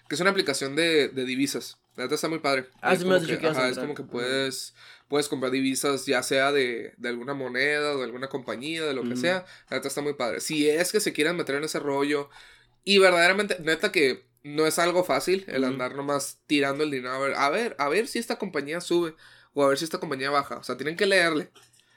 que 0.10 0.16
es 0.16 0.22
una 0.22 0.32
aplicación 0.32 0.76
de, 0.76 1.10
de 1.10 1.24
divisas. 1.24 1.78
La 1.98 2.06
neta 2.06 2.16
está 2.16 2.28
muy 2.28 2.40
padre. 2.40 2.68
Ah, 2.82 2.94
es 2.94 3.02
sí 3.02 3.06
como 3.06 3.22
que, 3.24 3.48
ajá, 3.48 3.70
es 3.70 3.78
como 3.78 3.94
que 3.94 4.04
puedes, 4.04 4.74
puedes 5.08 5.30
comprar 5.30 5.52
divisas 5.52 6.08
ya 6.08 6.24
sea 6.24 6.52
de, 6.52 6.96
de 6.98 7.10
alguna 7.10 7.36
moneda 7.36 7.92
o 7.92 8.00
de 8.00 8.06
alguna 8.06 8.28
compañía, 8.28 8.84
de 8.84 8.96
lo 8.96 9.04
que 9.04 9.18
sea. 9.18 9.46
La 9.70 9.78
neta 9.78 9.88
está 9.88 10.02
muy 10.02 10.16
padre. 10.16 10.40
Si 10.42 10.68
es 10.68 10.92
que 10.92 11.00
se 11.00 11.14
quieran 11.14 11.38
meter 11.38 11.54
en 11.54 11.64
ese 11.64 11.78
rollo 11.80 12.32
y 12.84 12.98
verdaderamente, 12.98 13.58
neta 13.60 13.92
que 13.92 14.26
no 14.46 14.68
es 14.68 14.78
algo 14.78 15.04
fácil 15.04 15.44
el 15.48 15.64
Ujú. 15.64 15.74
andar 15.74 15.96
nomás 15.96 16.40
tirando 16.46 16.84
el 16.84 16.92
dinero. 16.92 17.14
A 17.14 17.20
ver, 17.20 17.34
a 17.36 17.50
ver, 17.50 17.76
a 17.80 17.90
ver 17.90 18.08
si 18.08 18.20
esta 18.20 18.38
compañía 18.38 18.80
sube 18.80 19.16
o 19.56 19.64
a 19.64 19.70
ver 19.70 19.78
si 19.80 19.86
esta 19.86 20.00
compañía 20.00 20.30
baja. 20.30 20.58
O 20.58 20.64
sea, 20.64 20.78
tienen 20.78 20.96
que 20.96 21.08
leerle. 21.08 21.50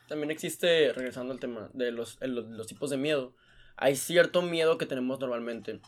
También 0.09 0.31
existe, 0.31 0.95
regresando 0.95 1.35
al 1.35 1.41
tema 1.41 1.69
de 1.75 1.93
los, 1.93 2.17
el- 2.23 2.35
los, 2.57 2.67
tipos 2.67 2.89
de 2.89 2.97
miedo, 2.97 3.35
hay 3.77 3.97
cierto 3.97 4.41
miedo 4.41 4.79
que 4.79 4.87
tenemos 4.87 5.21
normalmente. 5.21 5.81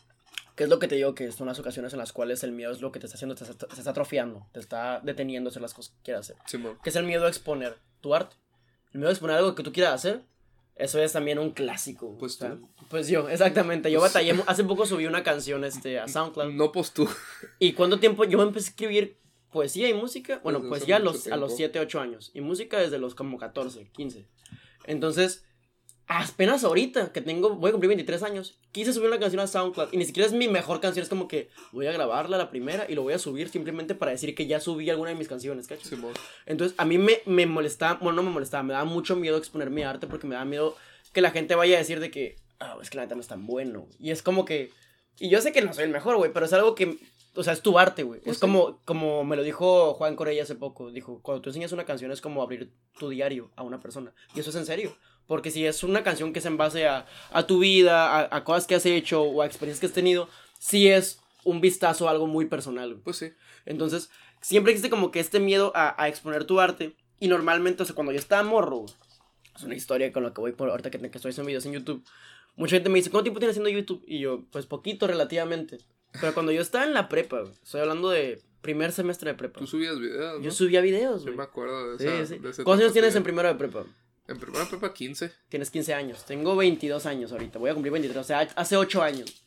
Que 0.55 0.65
es 0.65 0.69
lo 0.69 0.77
que 0.77 0.87
te 0.87 0.93
digo, 0.95 1.15
que 1.15 1.31
son 1.31 1.47
las 1.47 1.57
ocasiones 1.57 1.93
en 1.93 1.99
las 1.99 2.13
cuales 2.13 2.43
el 2.43 2.51
miedo 2.51 2.71
es 2.71 2.79
lo 2.81 2.91
que 2.91 2.99
te 2.99 3.07
está 3.07 3.15
haciendo, 3.15 3.33
te 3.33 3.43
está, 3.43 3.65
te 3.67 3.75
está 3.75 3.89
atrofiando, 3.89 4.47
te 4.51 4.59
está 4.59 4.99
deteniendo 4.99 5.47
a 5.47 5.49
hacer 5.49 5.63
las 5.63 5.73
cosas 5.73 5.95
que 5.95 6.03
quieras 6.03 6.29
hacer. 6.29 6.35
Simón. 6.45 6.77
Que 6.83 6.91
es 6.91 6.95
el 6.95 7.05
miedo 7.05 7.25
a 7.25 7.29
exponer 7.29 7.77
tu 8.01 8.13
arte. 8.13 8.35
El 8.93 8.99
miedo 8.99 9.09
a 9.09 9.13
exponer 9.13 9.37
algo 9.37 9.55
que 9.55 9.63
tú 9.63 9.73
quieras 9.73 9.95
hacer, 9.95 10.21
eso 10.75 11.01
es 11.01 11.11
también 11.13 11.37
un 11.39 11.51
clásico. 11.51 12.17
Pues 12.17 12.35
o 12.35 12.37
sea, 12.39 12.55
tú. 12.55 12.69
Pues 12.89 13.07
yo, 13.07 13.29
exactamente. 13.29 13.91
Yo 13.91 13.99
Pues- 13.99 14.13
batallé, 14.13 14.33
hace 14.47 14.63
poco 14.63 14.85
subí 14.85 15.05
una 15.05 15.23
canción 15.23 15.63
este, 15.63 15.99
a 15.99 16.07
SoundCloud. 16.07 16.53
No, 16.53 16.71
pues 16.71 16.91
tú. 16.91 17.07
¿Y 17.59 17.73
cuánto 17.73 17.99
tiempo 17.99 18.23
yo 18.25 18.41
empecé 18.41 18.67
a 18.67 18.71
escribir 18.71 19.17
poesía 19.51 19.89
y 19.89 19.93
música? 19.93 20.39
Bueno, 20.43 20.59
Desde 20.59 20.69
poesía 20.69 20.95
a 20.97 20.99
los, 20.99 21.27
a 21.27 21.37
los 21.37 21.49
tiempo. 21.55 21.73
7, 21.73 21.79
8 21.79 21.99
años. 21.99 22.31
Y 22.33 22.41
música 22.41 22.79
desde 22.79 22.97
los 22.99 23.15
como 23.15 23.37
14, 23.37 23.89
15. 23.91 24.27
Entonces, 24.85 25.45
apenas 26.19 26.63
ahorita 26.63 27.13
que 27.13 27.21
tengo, 27.21 27.51
voy 27.51 27.69
a 27.69 27.71
cumplir 27.71 27.87
23 27.89 28.23
años, 28.23 28.57
quise 28.71 28.91
subir 28.91 29.07
una 29.07 29.19
canción 29.19 29.41
a 29.41 29.47
SoundCloud. 29.47 29.89
Y 29.93 29.97
ni 29.97 30.05
siquiera 30.05 30.27
es 30.27 30.33
mi 30.33 30.47
mejor 30.47 30.81
canción, 30.81 31.03
es 31.03 31.09
como 31.09 31.27
que 31.27 31.49
voy 31.71 31.87
a 31.87 31.91
grabarla 31.91 32.37
la 32.37 32.49
primera 32.49 32.85
y 32.89 32.95
lo 32.95 33.03
voy 33.03 33.13
a 33.13 33.19
subir 33.19 33.49
simplemente 33.49 33.95
para 33.95 34.11
decir 34.11 34.35
que 34.35 34.45
ya 34.45 34.59
subí 34.59 34.89
alguna 34.89 35.11
de 35.11 35.15
mis 35.15 35.27
canciones, 35.27 35.67
¿cachai? 35.67 35.85
Simón. 35.85 36.13
Entonces, 36.45 36.77
a 36.77 36.85
mí 36.85 36.97
me, 36.97 37.19
me 37.25 37.45
molestaba, 37.45 37.99
bueno, 38.01 38.17
no 38.17 38.23
me 38.23 38.31
molestaba, 38.31 38.63
me 38.63 38.73
daba 38.73 38.85
mucho 38.85 39.15
miedo 39.15 39.37
exponer 39.37 39.69
mi 39.69 39.83
arte 39.83 40.07
porque 40.07 40.27
me 40.27 40.35
daba 40.35 40.45
miedo 40.45 40.75
que 41.13 41.21
la 41.21 41.31
gente 41.31 41.55
vaya 41.55 41.75
a 41.75 41.79
decir 41.79 41.99
de 41.99 42.11
que, 42.11 42.35
ah, 42.59 42.77
es 42.81 42.89
que 42.89 42.97
la 42.97 43.03
neta 43.03 43.15
no 43.15 43.21
es 43.21 43.27
tan 43.27 43.45
bueno. 43.45 43.87
Y 43.97 44.11
es 44.11 44.21
como 44.21 44.43
que, 44.43 44.71
y 45.17 45.29
yo 45.29 45.39
sé 45.41 45.51
que 45.53 45.61
no 45.61 45.73
soy 45.73 45.85
el 45.85 45.91
mejor, 45.91 46.17
güey, 46.17 46.33
pero 46.33 46.45
es 46.45 46.53
algo 46.53 46.75
que, 46.75 46.97
o 47.35 47.43
sea, 47.43 47.53
es 47.53 47.61
tu 47.61 47.79
arte, 47.79 48.03
güey. 48.03 48.19
Pues 48.19 48.33
es 48.33 48.37
sí. 48.37 48.41
como, 48.41 48.81
como 48.83 49.23
me 49.23 49.37
lo 49.37 49.43
dijo 49.43 49.93
Juan 49.93 50.15
Corella 50.15 50.43
hace 50.43 50.55
poco, 50.55 50.91
dijo, 50.91 51.21
cuando 51.21 51.41
tú 51.41 51.49
enseñas 51.51 51.71
una 51.71 51.85
canción 51.85 52.11
es 52.11 52.19
como 52.19 52.41
abrir 52.41 52.73
tu 52.99 53.09
diario 53.09 53.51
a 53.55 53.63
una 53.63 53.79
persona. 53.79 54.13
Y 54.35 54.41
eso 54.41 54.49
es 54.49 54.55
en 54.57 54.65
serio. 54.65 54.97
Porque 55.31 55.49
si 55.49 55.65
es 55.65 55.81
una 55.85 56.03
canción 56.03 56.33
que 56.33 56.39
es 56.39 56.45
en 56.45 56.57
base 56.57 56.87
a, 56.87 57.05
a 57.31 57.47
tu 57.47 57.59
vida, 57.59 58.19
a, 58.19 58.35
a 58.35 58.43
cosas 58.43 58.67
que 58.67 58.75
has 58.75 58.85
hecho 58.85 59.21
o 59.23 59.41
a 59.41 59.45
experiencias 59.45 59.79
que 59.79 59.85
has 59.85 59.93
tenido, 59.93 60.27
sí 60.59 60.89
es 60.89 61.21
un 61.45 61.61
vistazo 61.61 62.09
a 62.09 62.11
algo 62.11 62.27
muy 62.27 62.47
personal. 62.47 62.99
Pues 63.01 63.15
sí. 63.15 63.31
Entonces, 63.65 64.09
siempre 64.41 64.73
existe 64.73 64.89
como 64.89 65.09
que 65.09 65.21
este 65.21 65.39
miedo 65.39 65.71
a, 65.73 65.95
a 66.03 66.09
exponer 66.09 66.43
tu 66.43 66.59
arte. 66.59 66.97
Y 67.21 67.29
normalmente, 67.29 67.81
o 67.83 67.85
sea, 67.85 67.95
cuando 67.95 68.11
yo 68.11 68.19
estaba 68.19 68.43
morro, 68.43 68.83
es 69.55 69.63
una 69.63 69.73
historia 69.75 70.11
con 70.11 70.23
la 70.23 70.33
que 70.33 70.41
voy 70.41 70.51
por 70.51 70.69
ahorita 70.69 70.91
que, 70.91 70.99
que 70.99 71.17
estoy 71.17 71.29
haciendo 71.29 71.47
videos 71.47 71.65
en 71.65 71.71
YouTube. 71.71 72.03
Mucha 72.57 72.75
gente 72.75 72.89
me 72.89 72.99
dice, 72.99 73.09
¿cuánto 73.09 73.23
tiempo 73.23 73.39
tienes 73.39 73.53
haciendo 73.53 73.69
YouTube? 73.69 74.03
Y 74.05 74.19
yo, 74.19 74.43
pues 74.51 74.65
poquito 74.65 75.07
relativamente. 75.07 75.77
Pero 76.19 76.33
cuando 76.33 76.51
yo 76.51 76.61
estaba 76.61 76.83
en 76.83 76.93
la 76.93 77.07
prepa, 77.07 77.43
estoy 77.63 77.79
hablando 77.79 78.09
de 78.09 78.41
primer 78.61 78.91
semestre 78.91 79.31
de 79.31 79.37
prepa. 79.37 79.61
Tú 79.61 79.67
subías 79.67 79.97
videos, 79.97 80.39
¿no? 80.39 80.43
Yo 80.43 80.51
subía 80.51 80.81
videos, 80.81 81.21
Yo 81.21 81.27
güey. 81.27 81.37
me 81.37 81.43
acuerdo 81.43 81.95
de 81.95 81.99
Sí, 81.99 82.07
esa. 82.09 82.25
sí. 82.35 82.39
de 82.39 82.49
ese 82.49 82.63
¿Cuántos 82.65 82.81
años 82.83 82.91
tienes 82.93 83.15
en 83.15 83.23
primero 83.23 83.47
de 83.47 83.55
prepa? 83.55 83.85
En 84.27 84.39
primera 84.39 84.65
prepa 84.65 84.93
15. 84.93 85.31
Tienes 85.49 85.69
15 85.69 85.93
años. 85.93 86.25
Tengo 86.25 86.55
22 86.55 87.05
años 87.05 87.31
ahorita. 87.31 87.59
Voy 87.59 87.69
a 87.69 87.73
cumplir 87.73 87.91
23. 87.91 88.17
O 88.17 88.23
sea, 88.23 88.39
hace 88.55 88.77
8 88.77 89.01
años. 89.01 89.43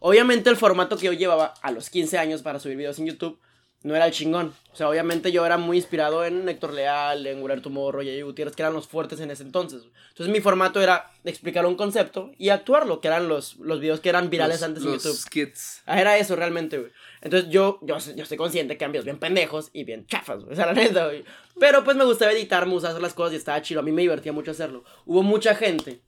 Obviamente 0.00 0.50
el 0.50 0.56
formato 0.56 0.96
que 0.96 1.06
yo 1.06 1.12
llevaba 1.12 1.54
a 1.62 1.70
los 1.70 1.90
15 1.90 2.18
años 2.18 2.42
para 2.42 2.58
subir 2.58 2.76
videos 2.76 2.98
en 2.98 3.06
YouTube 3.06 3.38
no 3.86 3.94
era 3.96 4.06
el 4.06 4.12
chingón. 4.12 4.52
O 4.72 4.76
sea, 4.76 4.88
obviamente 4.90 5.32
yo 5.32 5.46
era 5.46 5.56
muy 5.58 5.76
inspirado 5.78 6.24
en 6.24 6.48
Héctor 6.48 6.72
Leal, 6.74 7.26
en 7.26 7.40
Guillermo 7.40 7.62
Tomorro 7.62 8.02
y 8.02 8.20
Gutiérrez, 8.22 8.54
que 8.54 8.62
eran 8.62 8.74
los 8.74 8.86
fuertes 8.86 9.20
en 9.20 9.30
ese 9.30 9.42
entonces. 9.42 9.82
Entonces 10.10 10.32
mi 10.32 10.40
formato 10.40 10.80
era 10.82 11.10
explicar 11.24 11.64
un 11.66 11.76
concepto 11.76 12.30
y 12.36 12.50
actuarlo, 12.50 13.00
que 13.00 13.08
eran 13.08 13.28
los, 13.28 13.56
los 13.56 13.80
videos 13.80 14.00
que 14.00 14.08
eran 14.10 14.28
virales 14.28 14.60
Los- 14.60 14.68
antes 14.68 14.84
en 14.84 14.90
los 14.92 15.02
YouTube. 15.04 15.16
skits. 15.18 15.82
Ah, 15.86 16.00
Era 16.00 16.18
eso 16.18 16.36
realmente, 16.36 16.78
güey. 16.78 16.90
Entonces 17.22 17.48
yo, 17.50 17.78
yo, 17.82 17.96
yo 17.98 18.22
estoy 18.22 18.36
consciente 18.36 18.76
que 18.76 18.84
eran 18.84 18.92
videos 18.92 19.04
bien 19.06 19.18
pendejos 19.18 19.70
y 19.72 19.84
bien 19.84 20.06
chafas, 20.06 20.40
güey. 20.42 20.52
O 20.52 20.56
sea, 20.56 20.66
la 20.66 20.74
neta, 20.74 21.06
güey. 21.06 21.24
Pero 21.58 21.82
pues 21.84 21.96
me 21.96 22.04
gustaba 22.04 22.32
editar, 22.32 22.66
me 22.66 22.72
gustaba 22.72 22.92
hacer 22.92 23.02
las 23.02 23.14
cosas 23.14 23.32
y 23.32 23.36
estaba 23.36 23.62
chido. 23.62 23.80
A 23.80 23.82
mí 23.82 23.92
me 23.92 24.02
divertía 24.02 24.32
mucho 24.32 24.50
hacerlo. 24.50 24.84
Hubo 25.06 25.22
mucha 25.22 25.54
gente 25.54 26.02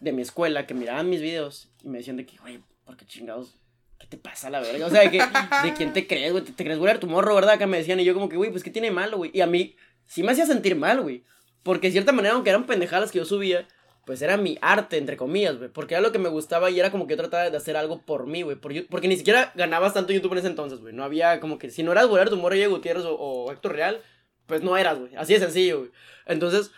de 0.00 0.12
mi 0.12 0.22
escuela 0.22 0.66
que 0.66 0.74
miraban 0.74 1.10
mis 1.10 1.20
videos 1.20 1.68
y 1.82 1.88
me 1.88 1.98
decían 1.98 2.16
de 2.16 2.26
que, 2.26 2.38
güey, 2.38 2.60
¿por 2.84 2.96
qué 2.96 3.04
chingados? 3.06 3.56
¿Qué 3.98 4.06
te 4.06 4.16
pasa 4.16 4.50
la 4.50 4.60
verga? 4.60 4.86
O 4.86 4.90
sea, 4.90 5.02
de, 5.02 5.10
que, 5.10 5.18
¿de 5.18 5.74
quién 5.74 5.92
te 5.92 6.06
crees, 6.06 6.32
güey? 6.32 6.44
¿Te, 6.44 6.64
crees 6.64 6.78
güey 6.78 6.98
tu 6.98 7.06
morro, 7.06 7.34
verdad? 7.34 7.58
Que 7.58 7.66
me 7.66 7.78
decían 7.78 8.00
y 8.00 8.04
yo 8.04 8.14
como 8.14 8.28
que, 8.28 8.36
güey, 8.36 8.50
pues 8.50 8.62
¿qué 8.62 8.70
tiene 8.70 8.90
malo, 8.90 9.16
güey? 9.16 9.30
Y 9.32 9.40
a 9.40 9.46
mí 9.46 9.76
sí 10.06 10.22
me 10.22 10.32
hacía 10.32 10.46
sentir 10.46 10.76
mal, 10.76 11.00
güey. 11.00 11.24
Porque 11.62 11.88
de 11.88 11.92
cierta 11.92 12.12
manera, 12.12 12.34
aunque 12.34 12.50
eran 12.50 12.66
pendejadas 12.66 13.10
que 13.10 13.18
yo 13.18 13.24
subía, 13.24 13.66
pues 14.04 14.20
era 14.20 14.36
mi 14.36 14.58
arte, 14.60 14.98
entre 14.98 15.16
comillas, 15.16 15.56
güey. 15.56 15.70
Porque 15.70 15.94
era 15.94 16.02
lo 16.02 16.12
que 16.12 16.18
me 16.18 16.28
gustaba 16.28 16.70
y 16.70 16.78
era 16.78 16.90
como 16.90 17.06
que 17.06 17.12
yo 17.12 17.18
trataba 17.18 17.48
de 17.48 17.56
hacer 17.56 17.76
algo 17.76 18.02
por 18.02 18.26
mí, 18.26 18.42
güey. 18.42 18.56
Por 18.56 18.72
porque 18.88 19.08
ni 19.08 19.16
siquiera 19.16 19.52
ganabas 19.54 19.94
tanto 19.94 20.12
YouTube 20.12 20.32
en 20.32 20.38
ese 20.38 20.48
entonces, 20.48 20.80
güey. 20.80 20.92
No 20.92 21.04
había 21.04 21.40
como 21.40 21.58
que, 21.58 21.70
si 21.70 21.82
no 21.82 21.92
eras 21.92 22.06
Guillermo 22.06 22.30
Tomorro, 22.30 22.54
Diego 22.54 22.76
Gutiérrez 22.76 23.04
o, 23.04 23.14
o 23.14 23.50
Héctor 23.52 23.72
Real, 23.72 24.00
pues 24.46 24.62
no 24.62 24.76
eras, 24.76 24.98
güey. 24.98 25.14
Así 25.16 25.32
de 25.32 25.40
sencillo, 25.40 25.78
güey. 25.78 25.90
Entonces, 26.26 26.70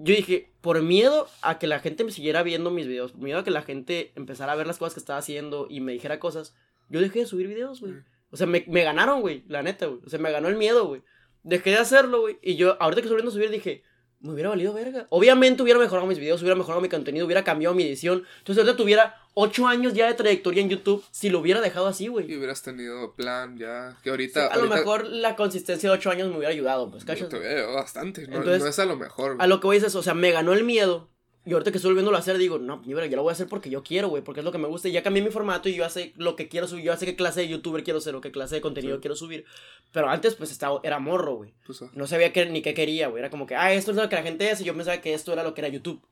yo 0.00 0.14
dije, 0.14 0.52
por 0.60 0.80
miedo 0.80 1.28
a 1.42 1.58
que 1.58 1.66
la 1.66 1.80
gente 1.80 2.04
me 2.04 2.12
siguiera 2.12 2.44
viendo 2.44 2.70
mis 2.70 2.86
videos, 2.86 3.12
por 3.12 3.22
miedo 3.22 3.40
a 3.40 3.44
que 3.44 3.50
la 3.50 3.62
gente 3.62 4.12
empezara 4.14 4.52
a 4.52 4.56
ver 4.56 4.66
las 4.66 4.78
cosas 4.78 4.94
que 4.94 5.00
estaba 5.00 5.18
haciendo 5.18 5.66
y 5.68 5.80
me 5.80 5.92
dijera 5.92 6.20
cosas, 6.20 6.54
yo 6.88 7.00
dejé 7.00 7.20
de 7.20 7.26
subir 7.26 7.48
videos, 7.48 7.80
güey. 7.80 7.94
Mm. 7.94 8.04
O 8.30 8.36
sea, 8.36 8.46
me, 8.46 8.64
me 8.68 8.84
ganaron, 8.84 9.20
güey, 9.20 9.42
la 9.48 9.62
neta, 9.62 9.86
güey. 9.86 10.00
O 10.06 10.08
sea, 10.08 10.20
me 10.20 10.30
ganó 10.30 10.48
el 10.48 10.56
miedo, 10.56 10.86
güey. 10.86 11.02
Dejé 11.42 11.70
de 11.70 11.78
hacerlo, 11.78 12.20
güey. 12.20 12.38
Y 12.42 12.56
yo, 12.56 12.80
ahorita 12.80 13.00
que 13.00 13.06
estoy 13.06 13.16
volviendo 13.16 13.30
a 13.30 13.34
subir, 13.34 13.50
dije, 13.50 13.82
me 14.20 14.32
hubiera 14.32 14.48
valido 14.50 14.72
verga. 14.72 15.06
Obviamente 15.10 15.62
hubiera 15.62 15.78
mejorado 15.78 16.06
mis 16.06 16.18
videos, 16.18 16.40
hubiera 16.42 16.56
mejorado 16.56 16.80
mi 16.80 16.88
contenido, 16.88 17.24
hubiera 17.26 17.44
cambiado 17.44 17.74
mi 17.74 17.84
edición. 17.84 18.24
Entonces 18.38 18.64
ahorita 18.64 18.76
tuviera 18.76 19.16
ocho 19.34 19.66
años 19.68 19.94
ya 19.94 20.06
de 20.06 20.14
trayectoria 20.14 20.60
en 20.62 20.68
YouTube 20.70 21.04
si 21.10 21.30
lo 21.30 21.38
hubiera 21.38 21.60
dejado 21.60 21.86
así, 21.86 22.08
güey. 22.08 22.30
Y 22.30 22.36
hubieras 22.36 22.62
tenido 22.62 23.14
plan 23.14 23.56
ya. 23.56 23.96
Que 24.02 24.08
Sí, 24.08 24.10
ahorita. 24.10 24.46
a 24.48 24.56
lo 24.56 24.66
mejor 24.68 25.06
la 25.06 25.36
consistencia 25.36 25.88
de 25.90 25.96
ocho 25.96 26.10
años 26.10 26.28
me 26.30 26.36
hubiera 26.36 26.52
ayudado, 26.52 26.90
pues, 26.90 27.04
¿cachas? 27.04 27.28
te 27.28 27.38
veo 27.38 27.74
bastante. 27.74 28.26
No, 28.26 28.38
Entonces, 28.38 28.62
no 28.62 28.68
es 28.68 28.78
a 28.78 28.86
lo 28.86 28.96
mejor. 28.96 29.36
A 29.38 29.46
lo 29.46 29.60
que 29.60 29.66
voy 29.68 29.76
es 29.76 29.84
eso, 29.84 30.00
o 30.00 30.02
sea, 30.02 30.14
me 30.14 30.32
ganó 30.32 30.52
el 30.52 30.64
miedo. 30.64 31.08
Y 31.48 31.52
ahorita 31.54 31.70
que 31.70 31.78
estoy 31.78 31.92
volviéndolo 31.92 32.18
a 32.18 32.20
hacer, 32.20 32.36
digo, 32.36 32.58
no, 32.58 32.82
yo 32.84 32.94
lo 33.00 33.22
voy 33.22 33.30
a 33.30 33.32
hacer 33.32 33.46
porque 33.46 33.70
yo 33.70 33.82
quiero, 33.82 34.10
güey, 34.10 34.22
porque 34.22 34.40
es 34.40 34.44
lo 34.44 34.52
que 34.52 34.58
me 34.58 34.68
gusta. 34.68 34.88
Y 34.88 34.92
ya 34.92 35.02
cambié 35.02 35.22
mi 35.22 35.30
formato 35.30 35.70
y 35.70 35.74
yo 35.76 35.88
sé 35.88 36.12
lo 36.16 36.36
que 36.36 36.46
quiero 36.46 36.68
subir, 36.68 36.84
yo 36.84 36.94
sé 36.94 37.06
qué 37.06 37.16
clase 37.16 37.40
de 37.40 37.48
youtuber 37.48 37.82
quiero 37.82 38.02
ser 38.02 38.14
o 38.16 38.20
qué 38.20 38.30
clase 38.30 38.56
de 38.56 38.60
contenido 38.60 38.96
Sí. 38.96 39.00
quiero 39.00 39.16
subir. 39.16 39.46
Pero 39.90 40.10
antes, 40.10 40.34
pues, 40.34 40.50
estaba, 40.52 40.78
era 40.82 40.98
morro, 40.98 41.36
güey. 41.36 41.54
Pues, 41.64 41.80
ah, 41.80 41.90
No 41.94 42.06
sabía 42.06 42.34
qué, 42.34 42.44
ni 42.44 42.60
qué 42.60 42.74
quería, 42.74 43.08
güey. 43.08 43.20
Era 43.20 43.30
como 43.30 43.46
que, 43.46 43.56
ah, 43.56 43.72
esto 43.72 43.92
es 43.92 43.96
lo 43.96 44.06
que 44.10 44.16
la 44.16 44.22
gente 44.22 44.50
hace. 44.50 44.62
Y 44.62 44.66
yo 44.66 44.74
pensaba 44.74 45.00
que 45.00 45.14
esto 45.14 45.32
era 45.32 45.42
lo 45.42 45.54
que 45.54 45.62
era 45.62 45.68
YouTube. 45.68 46.06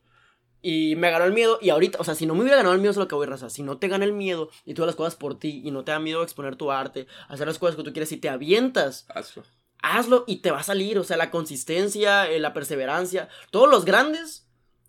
Y 0.62 0.97
me 0.97 1.11
ganó 1.11 1.26
el 1.26 1.34
miedo. 1.34 1.59
Y 1.61 1.68
ahorita, 1.68 1.99
o 2.01 2.05
sea, 2.05 2.14
si 2.14 2.24
no 2.24 2.34
me 2.34 2.41
hubiera 2.41 2.57
ganado 2.57 2.74
el 2.74 2.80
miedo, 2.80 2.93
es 2.93 2.97
lo 2.97 3.07
que 3.07 3.14
voy, 3.14 3.26
raza. 3.26 3.51
Si 3.51 3.62
no 3.62 3.76
te 3.76 3.89
gana 3.89 4.07
el 4.07 4.14
miedo 4.14 4.49
y 4.64 4.72
tú 4.72 4.87
las 4.87 4.97
cosas 4.97 5.16
por 5.16 5.39
ti 5.39 5.61
y 5.62 5.70
no 5.70 5.84
te 5.84 5.93
da 5.93 5.99
miedo 5.99 6.22
exponer 6.22 6.57
tu 6.57 6.72
arte, 6.72 7.07
hacer 7.28 7.47
las 7.47 7.59
cosas 7.59 7.76
que 7.76 7.82
tú 7.82 7.93
quieres 7.93 8.11
y 8.12 8.16
te 8.16 8.30
avientas 8.30 9.05
hazlo. 9.14 9.43
hazlo 9.82 10.24
y 10.26 10.37
te 10.37 10.51
va 10.51 10.61
a 10.61 10.62
salir. 10.62 10.99
O 10.99 11.05
sea, 11.05 11.18
la 11.18 11.30
consistencia, 11.30 12.30
eh, 12.30 12.41
la 12.41 12.55
perseverancia. 12.55 13.28
Todos 13.51 13.68
los 13.68 13.84
grandes 13.84 14.45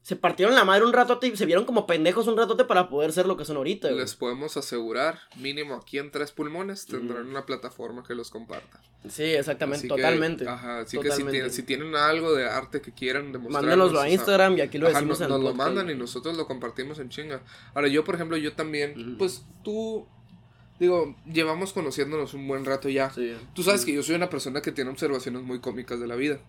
se 0.07 0.15
partieron 0.15 0.55
la 0.55 0.63
madre 0.63 0.85
un 0.85 0.93
ratote 0.93 1.27
y 1.27 1.35
se 1.35 1.45
vieron 1.45 1.65
como 1.65 1.85
pendejos 1.85 2.27
un 2.27 2.37
ratote 2.37 2.63
para 2.63 2.87
poder 2.87 3.11
ser 3.11 3.25
lo 3.25 3.35
que 3.35 3.43
son 3.43 3.57
ahorita. 3.57 3.89
güey. 3.89 3.99
Les 3.99 4.15
podemos 4.15 4.55
asegurar, 4.55 5.19
mínimo 5.35 5.75
aquí 5.75 5.97
en 5.97 6.11
Tres 6.11 6.31
Pulmones, 6.31 6.85
tendrán 6.85 7.27
una 7.27 7.45
plataforma 7.45 8.05
que 8.07 8.15
los 8.15 8.29
comparta. 8.29 8.79
Sí, 9.09 9.23
exactamente, 9.23 9.79
Así 9.79 9.87
que, 9.89 9.95
totalmente. 10.01 10.47
ajá, 10.47 10.79
así 10.79 10.97
que 10.97 11.11
si 11.11 11.25
tienen, 11.25 11.51
si 11.51 11.63
tienen 11.63 11.93
algo 11.97 12.33
de 12.33 12.47
arte 12.47 12.79
que 12.79 12.93
quieran 12.93 13.33
demostrar. 13.33 13.63
Mándenoslo 13.65 13.99
a 13.99 14.09
Instagram 14.09 14.57
y 14.57 14.61
aquí 14.61 14.77
lo 14.77 14.87
Ajá, 14.87 14.99
decimos 14.99 15.19
nos, 15.19 15.27
en 15.27 15.35
el 15.35 15.41
nos 15.41 15.51
lo 15.51 15.57
mandan 15.57 15.89
y 15.89 15.95
nosotros 15.95 16.37
lo 16.37 16.47
compartimos 16.47 16.99
en 16.99 17.09
chinga. 17.09 17.41
Ahora, 17.73 17.89
yo, 17.89 18.05
por 18.05 18.15
ejemplo, 18.15 18.37
yo 18.37 18.53
también, 18.53 19.17
pues 19.17 19.43
tú, 19.61 20.07
digo, 20.79 21.17
llevamos 21.29 21.73
conociéndonos 21.73 22.33
un 22.33 22.47
buen 22.47 22.63
rato 22.63 22.87
ya. 22.87 23.09
Sí. 23.11 23.33
Tú 23.53 23.61
sabes 23.61 23.83
que 23.83 23.91
yo 23.91 24.01
soy 24.03 24.15
una 24.15 24.29
persona 24.29 24.61
que 24.61 24.71
tiene 24.71 24.89
observaciones 24.89 25.41
muy 25.41 25.59
cómicas 25.59 25.99
de 25.99 26.07
la 26.07 26.15
vida. 26.15 26.39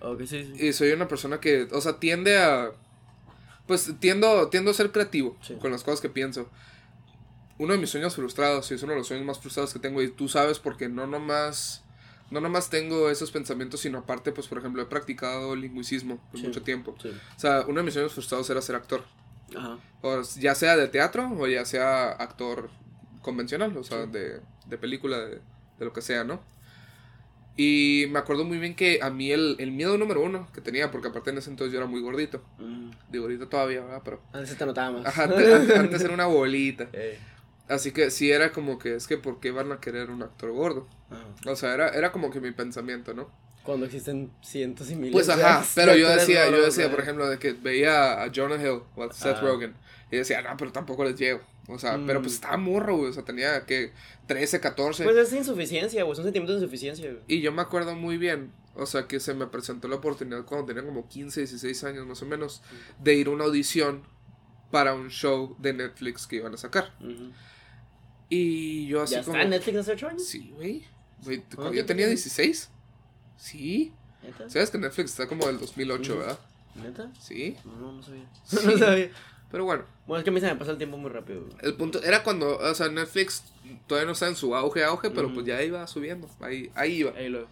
Ok, 0.00 0.20
sí, 0.26 0.50
sí. 0.56 0.66
Y 0.68 0.72
soy 0.72 0.92
una 0.92 1.06
persona 1.06 1.38
que, 1.38 1.68
o 1.70 1.82
sea, 1.82 1.98
tiende 2.00 2.38
a. 2.38 2.70
Pues 3.66 3.92
tiendo, 4.00 4.48
tiendo 4.48 4.70
a 4.70 4.74
ser 4.74 4.92
creativo 4.92 5.36
Sí. 5.42 5.54
con 5.60 5.70
las 5.70 5.82
cosas 5.82 6.00
que 6.00 6.08
pienso. 6.10 6.48
Uno 7.58 7.72
de 7.72 7.78
mis 7.78 7.90
sueños 7.90 8.14
frustrados, 8.16 8.70
y 8.70 8.74
es 8.74 8.82
uno 8.82 8.92
de 8.92 8.98
los 8.98 9.06
sueños 9.06 9.24
más 9.26 9.38
frustrados 9.38 9.72
que 9.72 9.78
tengo, 9.78 10.02
y 10.02 10.08
tú 10.10 10.28
sabes 10.28 10.58
porque 10.58 10.88
no 10.88 11.06
nomás. 11.06 11.82
No 12.30 12.40
nomás 12.40 12.68
tengo 12.70 13.10
esos 13.10 13.30
pensamientos, 13.30 13.80
sino 13.80 13.98
aparte, 13.98 14.32
pues 14.32 14.48
por 14.48 14.58
ejemplo, 14.58 14.82
he 14.82 14.86
practicado 14.86 15.54
lingüicismo 15.54 16.16
por 16.30 16.40
Sí. 16.40 16.46
mucho 16.46 16.62
tiempo. 16.62 16.96
Sí. 17.00 17.10
O 17.36 17.38
sea, 17.38 17.64
uno 17.68 17.76
de 17.80 17.84
mis 17.84 17.94
sueños 17.94 18.12
frustrados 18.12 18.48
era 18.50 18.60
ser 18.62 18.74
actor. 18.76 19.04
Ajá. 19.56 19.78
O 20.02 20.20
ya 20.40 20.54
sea 20.54 20.76
de 20.76 20.88
teatro 20.88 21.30
o 21.38 21.46
ya 21.46 21.64
sea 21.64 22.10
actor 22.10 22.70
convencional, 23.22 23.76
o 23.76 23.84
sea, 23.84 24.06
de, 24.06 24.40
de 24.66 24.78
película, 24.78 25.18
de, 25.18 25.36
de 25.78 25.84
lo 25.84 25.92
que 25.92 26.02
sea, 26.02 26.24
¿no? 26.24 26.40
Y 27.56 28.06
me 28.10 28.18
acuerdo 28.18 28.44
muy 28.44 28.58
bien 28.58 28.74
que 28.74 28.98
a 29.00 29.10
mí 29.10 29.30
el, 29.30 29.56
el 29.60 29.70
miedo 29.70 29.96
número 29.96 30.22
uno 30.22 30.48
que 30.52 30.60
tenía, 30.60 30.90
porque 30.90 31.08
aparte 31.08 31.30
en 31.30 31.38
ese 31.38 31.50
entonces 31.50 31.72
yo 31.72 31.78
era 31.78 31.86
muy 31.88 32.00
gordito, 32.00 32.42
Mm. 32.58 32.90
digo 33.10 33.24
ahorita 33.24 33.48
todavía, 33.48 33.82
¿verdad? 33.82 34.02
Pero... 34.04 34.20
Antes 34.32 34.56
te 34.58 34.66
notaba 34.66 34.90
más. 34.98 35.06
Ajá, 35.06 35.24
antes, 35.24 35.70
antes 35.76 36.02
era 36.02 36.14
una 36.14 36.26
bolita. 36.26 36.88
Eh, 36.92 37.18
Así 37.66 37.92
que 37.92 38.10
sí 38.10 38.30
era 38.30 38.52
como 38.52 38.78
que 38.78 38.94
es 38.96 39.06
que 39.06 39.16
¿por 39.16 39.40
qué 39.40 39.50
van 39.50 39.72
a 39.72 39.80
querer 39.80 40.10
un 40.10 40.22
actor 40.22 40.52
gordo? 40.52 40.86
O 41.46 41.56
sea, 41.56 41.72
era, 41.72 41.88
era 41.90 42.12
como 42.12 42.30
que 42.30 42.38
mi 42.40 42.50
pensamiento, 42.50 43.14
¿no? 43.14 43.30
Cuando 43.64 43.86
existen 43.86 44.30
cientos 44.42 44.90
y 44.90 44.94
miles 44.96 45.12
Pues 45.12 45.28
ajá, 45.28 45.64
pero 45.74 45.96
yo 45.96 46.08
decía, 46.08 46.48
yo 46.50 46.62
decía, 46.62 46.90
por 46.90 47.00
ejemplo, 47.00 47.28
de 47.28 47.38
que 47.38 47.52
veía 47.52 48.22
a 48.22 48.30
Jonah 48.32 48.56
Hill 48.62 48.82
o 48.94 49.02
a 49.02 49.12
Seth 49.12 49.38
Ah. 49.38 49.40
Rogen 49.40 49.74
y 50.12 50.16
decía, 50.16 50.42
no, 50.42 50.56
pero 50.56 50.70
tampoco 50.70 51.02
les 51.04 51.18
llego. 51.18 51.40
O 51.66 51.78
sea, 51.78 51.98
pero 52.06 52.20
pues 52.20 52.32
Mm. 52.32 52.34
estaba 52.34 52.56
morro, 52.58 52.96
güey, 52.98 53.08
o 53.08 53.12
sea, 53.14 53.24
tenía 53.24 53.64
que 53.64 53.92
13, 54.26 54.60
14. 54.60 55.02
Pues 55.04 55.16
es 55.16 55.32
insuficiencia, 55.32 56.04
güey, 56.04 56.14
son 56.14 56.24
sentimientos 56.24 56.56
de 56.60 56.64
insuficiencia, 56.66 57.10
güey. 57.10 57.22
Y 57.26 57.40
yo 57.40 57.52
me 57.52 57.62
acuerdo 57.62 57.94
muy 57.94 58.18
bien, 58.18 58.52
o 58.74 58.84
sea, 58.84 59.06
que 59.08 59.18
se 59.18 59.32
me 59.32 59.46
presentó 59.46 59.88
la 59.88 59.96
oportunidad 59.96 60.44
cuando 60.44 60.66
tenía 60.66 60.84
como 60.84 61.08
15, 61.08 61.40
16 61.40 61.84
años 61.84 62.06
más 62.06 62.20
o 62.22 62.26
menos, 62.26 62.62
de 63.02 63.14
ir 63.14 63.28
a 63.28 63.30
una 63.30 63.44
audición 63.44 64.02
para 64.70 64.92
un 64.92 65.08
show 65.08 65.56
de 65.58 65.72
Netflix 65.72 66.26
que 66.26 66.36
iban 66.36 66.52
a 66.52 66.58
sacar. 66.58 66.92
Y 68.28 68.86
yo 68.86 69.02
así 69.02 69.14
¿Ya 69.14 69.22
como... 69.22 69.32
está 69.36 69.44
en 69.44 69.50
Netflix 69.50 69.78
hace 69.78 69.92
ocho 69.92 70.08
años? 70.08 70.26
Sí, 70.26 70.52
güey. 70.54 70.84
¿Cuánto 71.24 71.72
yo 71.72 71.86
tenía 71.86 72.06
tiempo 72.06 72.10
16. 72.22 72.70
Sí. 73.36 73.92
¿Neta? 74.22 74.48
¿Sabes 74.48 74.70
que 74.70 74.78
Netflix 74.78 75.10
está 75.10 75.26
como 75.26 75.46
del 75.46 75.58
2008, 75.58 76.12
Ujú. 76.12 76.20
verdad? 76.20 76.38
¿Neta? 76.76 77.10
Sí. 77.20 77.56
No, 77.64 77.92
no, 77.92 78.02
sabía. 78.02 78.24
Sí. 78.44 78.56
No 78.64 78.78
sabía. 78.78 79.10
Pero 79.50 79.64
bueno, 79.66 79.84
Bueno, 80.06 80.18
es 80.18 80.24
que 80.24 80.30
a 80.30 80.32
mí 80.32 80.40
se 80.40 80.46
me 80.46 80.56
pasa 80.56 80.72
el 80.72 80.78
tiempo 80.78 80.96
muy 80.96 81.10
rápido, 81.10 81.44
el 81.62 81.74
punto 81.74 82.02
era 82.02 82.24
cuando, 82.24 82.58
o 82.58 82.74
sea, 82.74 82.88
Netflix 82.88 83.44
todavía 83.86 84.06
no 84.06 84.12
está 84.12 84.26
en 84.26 84.34
su 84.34 84.56
auge, 84.56 84.82
auge, 84.82 85.10
pero 85.10 85.32
pues 85.32 85.46
ya 85.46 85.62
iba 85.62 85.86
subiendo. 85.86 86.28
Ahí, 86.40 86.72
ahí 86.74 86.94
iba. 86.94 87.12
Ahí 87.12 87.28
lo... 87.28 87.46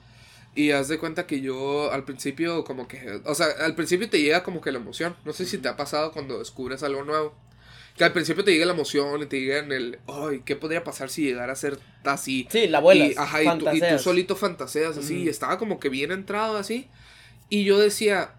Y 0.54 0.72
haz 0.72 0.88
de 0.88 0.98
cuenta 0.98 1.26
que 1.26 1.40
yo 1.40 1.92
al 1.92 2.04
principio 2.04 2.64
como 2.64 2.88
que, 2.88 3.20
o 3.24 3.34
sea, 3.34 3.46
al 3.60 3.74
principio 3.76 4.10
te 4.10 4.20
llega 4.20 4.42
como 4.42 4.60
que 4.60 4.72
la 4.72 4.78
emoción. 4.78 5.14
No 5.24 5.32
sé 5.32 5.46
si 5.46 5.58
te 5.58 5.68
ha 5.68 5.76
pasado 5.76 6.10
cuando 6.12 6.38
descubres 6.40 6.82
algo 6.82 7.04
nuevo. 7.04 7.34
Que 8.02 8.06
al 8.06 8.12
principio 8.12 8.42
te 8.42 8.50
llega 8.50 8.66
la 8.66 8.72
emoción 8.72 9.22
y 9.22 9.26
te 9.26 9.40
llega 9.40 9.58
en 9.58 9.70
el, 9.70 9.98
ay, 10.08 10.42
¿qué 10.44 10.56
podría 10.56 10.82
pasar 10.82 11.08
si 11.08 11.22
llegara 11.22 11.52
a 11.52 11.56
ser 11.56 11.78
así? 12.04 12.48
Sí, 12.50 12.66
la 12.66 12.78
abuela. 12.78 13.06
Y, 13.06 13.14
ajá, 13.16 13.42
y 13.44 13.58
tú, 13.58 13.66
y 13.72 13.80
tú 13.80 13.98
solito 14.00 14.34
fantaseas 14.34 14.96
así, 14.98 15.14
Ujú. 15.14 15.22
y 15.24 15.28
estaba 15.28 15.56
como 15.58 15.78
que 15.78 15.88
bien 15.88 16.10
entrado 16.10 16.56
así. 16.56 16.88
Y 17.48 17.62
yo 17.64 17.78
decía, 17.78 18.32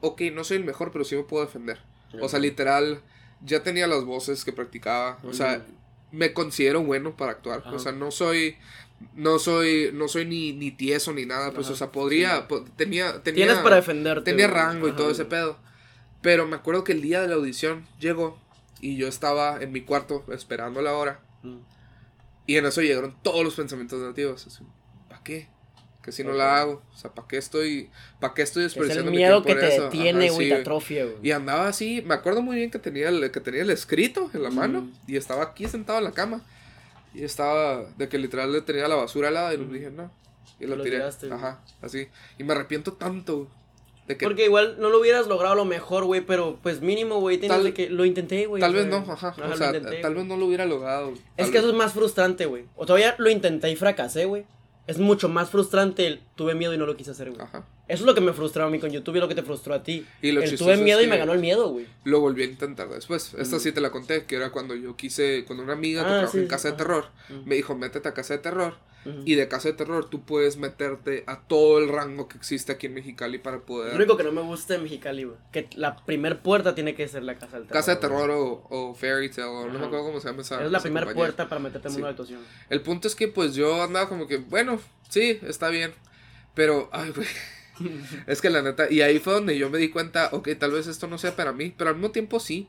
ok, 0.00 0.22
no 0.32 0.42
soy 0.42 0.56
el 0.56 0.64
mejor, 0.64 0.90
pero 0.90 1.04
sí 1.04 1.14
me 1.14 1.22
puedo 1.22 1.44
defender. 1.44 1.78
O 2.20 2.28
sea, 2.28 2.38
literal, 2.40 3.00
ya 3.44 3.62
tenía 3.62 3.86
las 3.86 4.04
voces 4.04 4.44
que 4.44 4.52
practicaba. 4.52 5.18
O 5.22 5.32
sea, 5.32 5.64
me 6.10 6.32
considero 6.32 6.82
bueno 6.82 7.16
para 7.16 7.32
actuar. 7.32 7.60
Ajá. 7.60 7.72
O 7.74 7.78
sea, 7.78 7.92
no 7.92 8.10
soy, 8.10 8.56
no 9.14 9.38
soy, 9.38 9.90
no 9.92 10.08
soy 10.08 10.24
ni, 10.24 10.52
ni 10.52 10.70
tieso 10.72 11.12
ni 11.12 11.26
nada. 11.26 11.52
Pues, 11.52 11.66
Ajá, 11.66 11.74
o 11.74 11.76
sea, 11.76 11.92
podría, 11.92 12.36
sí. 12.38 12.42
po- 12.48 12.64
tenía, 12.76 13.22
tenía, 13.22 13.44
Tienes 13.46 13.62
para 13.62 13.76
defenderte. 13.76 14.30
tenía 14.30 14.48
rango 14.48 14.86
y 14.86 14.90
Ajá. 14.90 14.96
todo 14.96 15.10
ese 15.10 15.26
pedo. 15.26 15.58
Pero 16.22 16.46
me 16.46 16.56
acuerdo 16.56 16.82
que 16.82 16.92
el 16.92 17.02
día 17.02 17.20
de 17.20 17.28
la 17.28 17.34
audición 17.34 17.86
llegó 18.00 18.40
y 18.80 18.96
yo 18.96 19.08
estaba 19.08 19.62
en 19.62 19.72
mi 19.72 19.80
cuarto 19.82 20.24
esperando 20.32 20.82
la 20.82 20.94
hora. 20.94 21.20
Mm. 21.42 21.58
Y 22.46 22.56
en 22.56 22.66
eso 22.66 22.80
llegaron 22.82 23.16
todos 23.22 23.42
los 23.44 23.54
pensamientos 23.54 24.00
negativos. 24.00 24.60
¿Para 25.08 25.22
qué? 25.22 25.48
Que 26.02 26.12
si 26.12 26.22
no 26.22 26.30
Ok. 26.30 26.36
la 26.36 26.58
hago. 26.60 26.82
O 26.94 26.96
sea, 26.96 27.12
¿para 27.12 27.26
qué 27.26 27.36
estoy, 27.36 27.90
para 28.20 28.32
qué 28.34 28.42
estoy 28.42 28.64
Es 28.64 28.72
el 28.72 28.80
desperdiciando 28.82 29.10
mi 29.10 29.16
miedo 29.16 29.42
tiempo 29.42 29.60
que 29.60 29.66
te 29.66 29.74
eso? 29.74 29.84
detiene, 29.84 30.30
güey, 30.30 30.48
sí, 30.48 30.54
te 30.54 30.60
atrofia, 30.60 31.04
güey. 31.04 31.16
Y 31.22 31.32
andaba 31.32 31.66
así, 31.66 32.02
me 32.06 32.14
acuerdo 32.14 32.42
muy 32.42 32.54
bien 32.56 32.70
que 32.70 32.78
tenía 32.78 33.08
el, 33.08 33.30
que 33.32 33.40
tenía 33.40 33.62
el 33.62 33.70
escrito 33.70 34.30
en 34.32 34.42
la 34.44 34.50
mano 34.50 34.82
Mm. 34.82 34.92
y 35.08 35.16
estaba 35.16 35.42
aquí 35.42 35.66
sentado 35.66 35.98
en 35.98 36.04
la 36.04 36.12
cama. 36.12 36.42
Y 37.12 37.24
estaba 37.24 37.82
de 37.96 38.08
que 38.08 38.18
literal 38.18 38.52
le 38.52 38.60
tenía 38.60 38.86
la 38.86 38.94
basura 38.94 39.28
al 39.28 39.34
lado 39.34 39.52
y 39.54 39.56
Mm. 39.58 39.72
dije, 39.72 39.90
no. 39.90 40.12
Y 40.60 40.66
Lo 40.66 40.76
lo 40.76 40.84
tiré. 40.84 40.96
tiraste. 40.98 41.32
Ajá, 41.32 41.60
así. 41.82 42.06
Y 42.38 42.44
me 42.44 42.52
arrepiento 42.52 42.92
tanto 42.92 43.48
de 44.06 44.16
que 44.16 44.24
Porque 44.26 44.44
igual 44.44 44.76
no 44.78 44.88
lo 44.90 45.00
hubieras 45.00 45.26
logrado 45.26 45.54
lo 45.54 45.64
mejor, 45.64 46.04
güey, 46.04 46.20
pero 46.20 46.58
pues 46.62 46.80
mínimo, 46.80 47.20
güey, 47.20 47.38
tienes 47.38 47.56
Tal- 47.56 47.64
de 47.64 47.74
que 47.74 47.90
lo 47.90 48.04
intenté, 48.04 48.46
güey. 48.46 48.60
tal 48.60 48.72
vez 48.74 48.86
no, 48.86 48.96
ajá. 48.98 49.12
ajá, 49.12 49.34
o 49.44 49.48
lo 49.48 49.56
sea, 49.56 49.68
intenté, 49.68 49.96
tal 49.96 50.14
vez 50.14 50.24
no 50.26 50.36
lo 50.36 50.46
hubiera 50.46 50.64
logrado. 50.64 51.12
Es 51.36 51.46
que 51.46 51.52
vez. 51.52 51.60
eso 51.62 51.68
es 51.70 51.74
más 51.76 51.92
frustrante, 51.92 52.46
güey. 52.46 52.64
O 52.76 52.86
todavía 52.86 53.14
lo 53.18 53.28
intenté 53.30 53.70
y 53.70 53.76
fracasé, 53.76 54.24
güey. 54.26 54.44
Es 54.86 54.98
mucho 54.98 55.28
más 55.28 55.50
frustrante 55.50 56.06
el 56.06 56.20
tuve 56.36 56.54
miedo 56.54 56.72
y 56.72 56.78
no 56.78 56.86
lo 56.86 56.96
quise 56.96 57.10
hacer, 57.10 57.30
güey. 57.30 57.42
Ajá. 57.42 57.64
Eso 57.88 58.02
es 58.02 58.06
lo 58.06 58.14
que 58.14 58.20
me 58.20 58.32
frustró 58.32 58.64
a 58.64 58.70
mí 58.70 58.78
con 58.80 58.90
YouTube 58.90 59.16
y 59.16 59.20
lo 59.20 59.28
que 59.28 59.34
te 59.36 59.42
frustró 59.42 59.74
a 59.74 59.82
ti. 59.82 60.04
Y 60.20 60.32
lo 60.32 60.42
el 60.42 60.56
tuve 60.58 60.72
es 60.74 60.80
miedo 60.80 61.00
y 61.02 61.06
me 61.06 61.16
ganó 61.18 61.32
el 61.32 61.38
miedo, 61.40 61.68
güey. 61.70 61.86
Lo 62.04 62.20
volví 62.20 62.42
a 62.42 62.46
intentar 62.46 62.88
después. 62.88 63.34
Esta 63.38 63.56
Mm. 63.56 63.60
sí 63.60 63.72
te 63.72 63.80
la 63.80 63.90
conté, 63.90 64.24
que 64.24 64.34
era 64.36 64.50
cuando 64.50 64.74
yo 64.74 64.96
quise, 64.96 65.44
cuando 65.46 65.62
una 65.62 65.74
amiga 65.74 66.02
que 66.02 66.06
Ah, 66.08 66.10
trabaja 66.12 66.32
sí, 66.32 66.38
en 66.38 66.44
sí, 66.44 66.48
casa 66.50 66.68
de 66.68 66.74
ajá. 66.74 66.78
terror, 66.78 67.04
Mm. 67.28 67.48
me 67.48 67.54
dijo, 67.54 67.76
métete 67.76 68.08
a 68.08 68.14
casa 68.14 68.34
de 68.34 68.40
terror. 68.40 68.74
Y 69.24 69.36
de 69.36 69.46
casa 69.46 69.68
de 69.68 69.74
terror 69.74 70.10
tú 70.10 70.22
puedes 70.24 70.56
meterte 70.56 71.22
a 71.28 71.40
todo 71.46 71.78
el 71.78 71.88
rango 71.88 72.26
que 72.26 72.36
existe 72.36 72.72
aquí 72.72 72.86
en 72.86 72.94
Mexicali 72.94 73.38
para 73.38 73.60
poder... 73.60 73.90
Lo 73.92 73.98
único 73.98 74.16
que 74.16 74.24
no 74.24 74.32
me 74.32 74.40
gusta 74.42 74.74
de 74.74 74.80
Mexicali, 74.80 75.22
güey. 75.22 75.36
Que 75.52 75.68
la 75.76 75.94
primer 76.04 76.40
puerta 76.40 76.74
tiene 76.74 76.96
que 76.96 77.06
ser 77.06 77.22
la 77.22 77.36
casa 77.36 77.58
del 77.58 77.68
terror. 77.68 77.72
Casa 77.72 77.94
de 77.94 78.00
terror 78.00 78.28
o, 78.32 78.66
o 78.68 78.94
Fairy 78.96 79.28
Tale, 79.30 79.46
o 79.46 79.68
no 79.68 79.78
me 79.78 79.86
acuerdo 79.86 80.06
cómo 80.06 80.18
se 80.18 80.26
llama 80.26 80.42
esa 80.42 80.64
Es 80.64 80.72
la 80.72 80.80
primera 80.80 81.14
puerta 81.14 81.48
para 81.48 81.60
meterte 81.60 81.86
en 81.86 81.94
Sí. 81.94 82.00
una 82.00 82.08
actuación. 82.10 82.40
El 82.68 82.80
punto 82.80 83.06
es 83.06 83.14
que 83.14 83.28
pues 83.28 83.54
yo 83.54 83.80
andaba 83.80 84.08
como 84.08 84.26
que, 84.26 84.38
bueno, 84.38 84.80
sí, 85.08 85.38
está 85.46 85.68
bien. 85.68 85.92
Pero, 86.54 86.90
ay, 86.92 87.10
güey. 87.14 87.28
Es 88.26 88.40
que 88.40 88.50
la 88.50 88.62
neta, 88.62 88.90
y 88.90 89.00
ahí 89.02 89.18
fue 89.18 89.34
donde 89.34 89.58
yo 89.58 89.70
me 89.70 89.78
di 89.78 89.90
cuenta, 89.90 90.30
ok, 90.32 90.48
tal 90.58 90.72
vez 90.72 90.86
esto 90.86 91.06
no 91.06 91.18
sea 91.18 91.36
para 91.36 91.52
mí, 91.52 91.74
pero 91.76 91.90
al 91.90 91.96
mismo 91.96 92.10
tiempo 92.10 92.40
sí. 92.40 92.68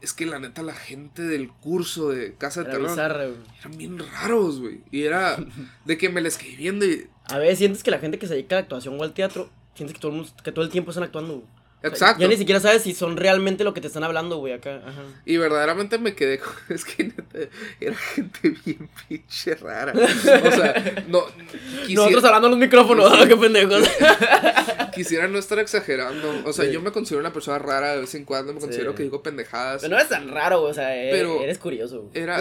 Es 0.00 0.12
que 0.12 0.26
la 0.26 0.38
neta, 0.38 0.62
la 0.62 0.74
gente 0.74 1.22
del 1.22 1.48
curso 1.48 2.10
de 2.10 2.34
Casa 2.34 2.62
de 2.62 2.70
Terror 2.70 2.90
bizarra, 2.90 3.24
eran 3.24 3.78
bien 3.78 3.98
raros, 3.98 4.60
güey. 4.60 4.80
Y 4.90 5.02
era 5.02 5.36
de 5.84 5.98
que 5.98 6.08
me 6.08 6.20
la 6.20 6.28
escribí 6.28 6.56
viendo 6.56 6.84
y. 6.84 7.08
A 7.28 7.38
veces 7.38 7.58
sientes 7.58 7.82
que 7.82 7.90
la 7.90 7.98
gente 7.98 8.18
que 8.18 8.26
se 8.26 8.34
dedica 8.34 8.56
a 8.56 8.58
la 8.58 8.62
actuación 8.62 9.00
o 9.00 9.02
al 9.02 9.14
teatro, 9.14 9.50
sientes 9.74 9.94
que 9.94 10.00
todo 10.00 10.12
el, 10.12 10.18
mundo, 10.18 10.32
que 10.44 10.52
todo 10.52 10.64
el 10.64 10.70
tiempo 10.70 10.90
están 10.90 11.04
actuando, 11.04 11.36
güey. 11.36 11.55
Exacto. 11.82 12.20
Ya 12.22 12.26
ni 12.28 12.36
siquiera 12.36 12.58
sabes 12.60 12.82
si 12.82 12.94
son 12.94 13.16
realmente 13.16 13.62
lo 13.62 13.72
que 13.72 13.80
te 13.80 13.86
están 13.86 14.02
hablando, 14.02 14.38
güey, 14.38 14.52
acá. 14.54 14.82
Ajá. 14.84 15.02
Y 15.24 15.36
verdaderamente 15.36 15.98
me 15.98 16.14
quedé 16.14 16.38
con. 16.38 16.52
Es 16.68 16.84
que 16.84 17.04
neta, 17.04 17.38
era 17.80 17.94
gente 17.96 18.54
bien 18.64 18.88
pinche 19.08 19.54
rara. 19.54 19.92
O 19.94 20.50
sea, 20.50 21.04
no. 21.08 21.24
quisiera- 21.82 21.94
Nosotros 22.02 22.24
hablando 22.24 22.48
en 22.48 22.50
los 22.52 22.60
micrófonos, 22.60 23.12
Sí. 23.20 23.28
qué 23.28 23.36
pendejos. 23.36 23.88
Quisiera 24.94 25.28
no 25.28 25.38
estar 25.38 25.58
exagerando. 25.58 26.42
O 26.46 26.52
sea, 26.54 26.64
Sí. 26.64 26.72
yo 26.72 26.80
me 26.80 26.90
considero 26.90 27.20
una 27.20 27.32
persona 27.32 27.58
rara 27.58 27.92
de 27.94 28.00
vez 28.00 28.14
en 28.14 28.24
cuando. 28.24 28.54
Me 28.54 28.60
considero 28.60 28.92
Sí. 28.92 28.96
que 28.96 29.02
digo 29.04 29.22
pendejadas. 29.22 29.82
Pero 29.82 29.94
no 29.94 30.02
es 30.02 30.08
tan 30.08 30.28
raro, 30.28 30.60
güey, 30.60 30.70
o 30.70 30.74
sea, 30.74 30.96
e- 30.96 31.10
Pero- 31.10 31.42
eres 31.42 31.58
curioso, 31.58 32.02
güey. 32.02 32.10
Era, 32.22 32.40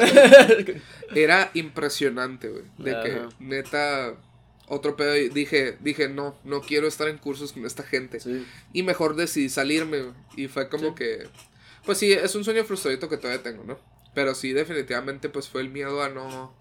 era 1.13 1.51
impresionante, 1.53 2.47
güey. 2.49 2.63
De 2.77 2.91
que, 3.01 3.21
neta, 3.39 4.13
otro 4.67 4.95
pedo. 4.95 5.15
y 5.15 5.29
Dije, 5.29 5.77
dije, 5.81 6.09
no, 6.09 6.35
no 6.43 6.61
quiero 6.61 6.87
estar 6.87 7.07
en 7.07 7.17
cursos 7.17 7.53
con 7.53 7.65
esta 7.65 7.83
gente. 7.83 8.19
Sí. 8.19 8.45
Y 8.73 8.83
mejor 8.83 9.15
decidí 9.15 9.49
salirme. 9.49 10.13
Y 10.35 10.47
fue 10.47 10.69
como 10.69 10.89
Sí. 10.89 10.95
que. 10.95 11.27
Pues 11.85 11.97
sí, 11.99 12.11
es 12.13 12.33
un 12.35 12.43
sueño 12.43 12.63
frustradito 12.63 13.09
que 13.09 13.17
todavía 13.17 13.43
tengo, 13.43 13.63
¿no? 13.63 13.77
Pero 14.13 14.33
sí, 14.33 14.53
definitivamente, 14.53 15.29
pues 15.29 15.49
fue 15.49 15.61
el 15.61 15.69
miedo 15.69 16.01
a 16.01 16.09
no. 16.09 16.53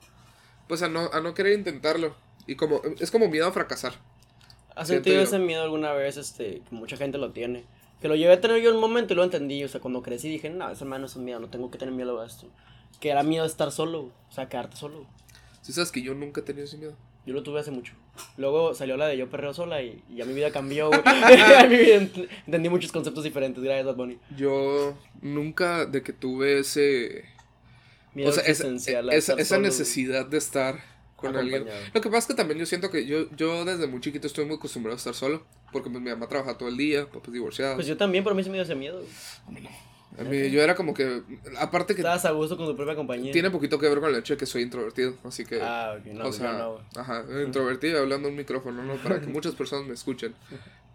Pues 0.69 0.83
a 0.83 0.89
no, 0.89 1.11
a 1.13 1.21
no 1.21 1.35
querer 1.35 1.53
intentarlo. 1.59 2.15
Y 2.47 2.57
como. 2.57 2.83
Es 3.01 3.11
como 3.11 3.29
miedo 3.29 3.47
a 3.47 3.53
fracasar. 3.53 3.95
¿Has 4.77 4.89
sentido 4.89 5.23
ese 5.23 5.39
miedo 5.39 5.63
alguna 5.63 5.93
vez, 5.93 6.17
este, 6.17 6.61
que 6.69 6.75
mucha 6.75 6.97
gente 6.97 7.17
lo 7.17 7.31
tiene? 7.33 7.65
Que 8.01 8.09
lo 8.09 8.17
llevé 8.17 8.33
a 8.33 8.41
tener 8.41 8.61
yo 8.61 8.75
un 8.75 8.81
momento 8.81 9.13
y 9.13 9.17
lo 9.17 9.23
entendí, 9.23 9.63
o 9.63 9.69
sea, 9.69 9.81
cuando 9.81 10.03
crecí 10.03 10.29
dije, 10.29 10.51
no, 10.51 10.69
ese 10.69 10.85
man 10.85 11.01
no 11.01 11.07
es 11.07 11.15
un 11.15 11.25
miedo, 11.25 11.39
no 11.39 11.49
tengo 11.49 11.71
que 11.71 11.79
tener 11.79 11.95
miedo 11.95 12.21
a 12.21 12.27
esto. 12.27 12.49
Que 13.01 13.11
era 13.11 13.23
miedo 13.23 13.45
a 13.45 13.47
estar 13.47 13.71
solo, 13.71 14.11
o 14.29 14.33
sea, 14.33 14.49
quedarte 14.49 14.77
solo. 14.77 15.07
Si 15.63 15.73
sabes 15.73 15.93
que 15.93 16.03
yo 16.03 16.13
nunca 16.15 16.41
he 16.41 16.45
tenido 16.45 16.65
ese 16.65 16.77
miedo. 16.77 16.97
Yo 17.27 17.33
lo 17.33 17.43
tuve 17.43 17.61
hace 17.61 17.71
mucho. 17.71 17.95
Luego 18.37 18.75
salió 18.75 18.97
la 18.97 19.07
de 19.07 19.17
yo 19.17 19.31
perreo 19.31 19.55
sola 19.55 19.83
y, 19.83 20.03
y 20.11 20.17
ya 20.17 20.25
mi 20.27 20.35
vida 20.35 20.51
cambió, 20.53 20.89
güey. 20.89 21.01
Ya 21.05 21.67
mi 21.69 21.77
vida 21.77 21.97
ent- 21.97 22.29
entendí 22.47 22.69
muchos 22.69 22.93
conceptos 22.93 23.25
diferentes, 23.25 23.63
gracias 23.65 23.87
Bad 23.87 23.97
Bunny. 23.97 24.19
Yo 24.37 24.97
nunca 25.23 25.87
de 25.87 26.03
que 26.03 26.13
tuve 26.13 26.59
ese. 26.59 27.25
Miedo 28.13 28.31
o 28.31 28.33
sea, 28.33 28.45
esa, 28.45 28.69
esa, 29.35 29.59
necesidad 29.59 30.27
de 30.27 30.37
estar 30.39 30.79
con 31.17 31.35
alguien. 31.37 31.67
Lo 31.93 32.01
que 32.01 32.09
pasa 32.09 32.19
es 32.19 32.27
que 32.27 32.35
también 32.35 32.61
yo 32.61 32.67
siento 32.67 32.91
que 32.91 33.07
yo, 33.07 33.29
yo 33.35 33.65
desde 33.65 33.87
muy 33.89 34.01
chiquito 34.01 34.27
estoy 34.27 34.45
muy 34.45 34.57
acostumbrado 34.57 34.95
a 34.95 34.99
estar 34.99 35.15
solo. 35.15 35.45
Porque 35.73 35.91
pues, 35.91 36.01
mi 36.01 36.11
mamá 36.11 36.29
trabaja 36.29 36.57
todo 36.57 36.69
el 36.69 36.77
día, 36.77 37.07
papá 37.07 37.23
es 37.27 37.33
divorciado. 37.33 37.75
Pues 37.75 37.89
yo 37.89 37.97
también, 37.97 38.23
pero 38.23 38.35
a 38.35 38.37
mí 38.37 38.45
se 38.45 38.51
me 38.51 38.55
dio 38.57 38.63
ese 38.63 38.77
miedo. 38.77 38.99
güey. 38.99 39.11
A 39.49 39.51
mí- 39.51 39.69
yo 40.19 40.63
era 40.63 40.75
como 40.75 40.95
que. 40.95 41.23
Aparte 41.59 41.95
que 41.95 42.01
Estabas 42.03 42.25
a 42.25 42.31
gusto 42.31 42.57
con 42.57 42.67
tu 42.67 42.77
propia 42.77 42.95
compañía. 42.95 43.33
tiene 43.33 43.51
poquito 43.51 43.79
que 43.79 43.89
ver 43.89 44.01
con 44.01 44.11
el 44.11 44.17
hecho 44.17 44.35
de 44.35 44.39
que 44.39 44.47
soy 44.47 44.63
introvertido. 44.63 45.15
Así 45.25 45.45
que. 45.45 45.61
Ah, 45.61 45.97
ok, 45.99 46.07
no, 46.07 46.21
o 46.21 46.23
pues 46.25 46.37
sea, 46.37 46.53
yo 46.53 46.59
no, 46.59 46.73
güey. 46.75 46.85
ajá, 46.97 47.25
introvertido 47.45 48.01
hablando 48.01 48.29
a 48.29 48.31
un 48.31 48.37
micrófono, 48.37 48.83
¿no? 48.85 48.95
Para 48.97 49.21
que 49.21 49.27
muchas 49.29 49.55
personas 49.55 49.87
me 49.87 49.95
escuchen. 49.95 50.35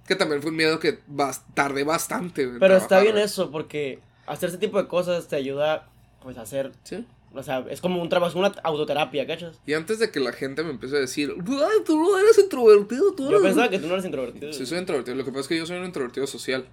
Que 0.08 0.16
también 0.16 0.42
fue 0.42 0.52
un 0.52 0.58
miedo 0.58 0.80
que 0.80 1.00
bas- 1.08 1.44
tardé 1.54 1.84
bastante. 1.84 2.44
en 2.44 2.60
Pero 2.60 2.76
está 2.76 2.88
trabajar, 2.88 3.04
bien 3.04 3.16
güey. 3.16 3.26
eso, 3.26 3.52
porque 3.52 4.00
hacer 4.26 4.50
ese 4.50 4.58
tipo 4.58 4.82
de 4.82 4.88
cosas 4.88 5.28
te 5.28 5.36
ayuda, 5.36 5.88
pues, 6.24 6.38
a 6.38 6.42
hacer, 6.42 6.72
Sí. 6.84 7.06
o 7.34 7.44
sea, 7.44 7.64
es 7.70 7.80
como 7.82 8.02
un 8.02 8.10
trabajo, 8.10 8.40
una 8.40 8.48
autoterapia, 8.64 9.28
¿cachas? 9.28 9.60
Y 9.68 9.74
antes 9.74 10.00
de 10.00 10.10
que 10.10 10.20
la 10.20 10.32
gente 10.34 10.64
me 10.64 10.72
empiece 10.72 10.96
a 10.96 11.00
decir, 11.00 11.36
ay, 11.38 11.84
tú 11.86 12.02
no 12.02 12.18
eres 12.18 12.40
introvertido, 12.40 13.14
tú 13.14 13.24
Yo 13.26 13.30
eres-". 13.38 13.42
pensaba 13.44 13.70
que 13.70 13.78
tú 13.80 13.86
no 13.88 13.94
eres 13.94 14.06
introvertido. 14.06 14.52
Sí, 14.54 14.66
soy 14.66 14.80
introvertido. 14.80 15.16
Lo 15.16 15.24
que 15.26 15.30
pasa 15.32 15.42
es 15.42 15.48
que 15.48 15.58
yo 15.58 15.66
soy 15.68 15.78
un 15.78 15.86
introvertido 15.86 16.26
social. 16.26 16.66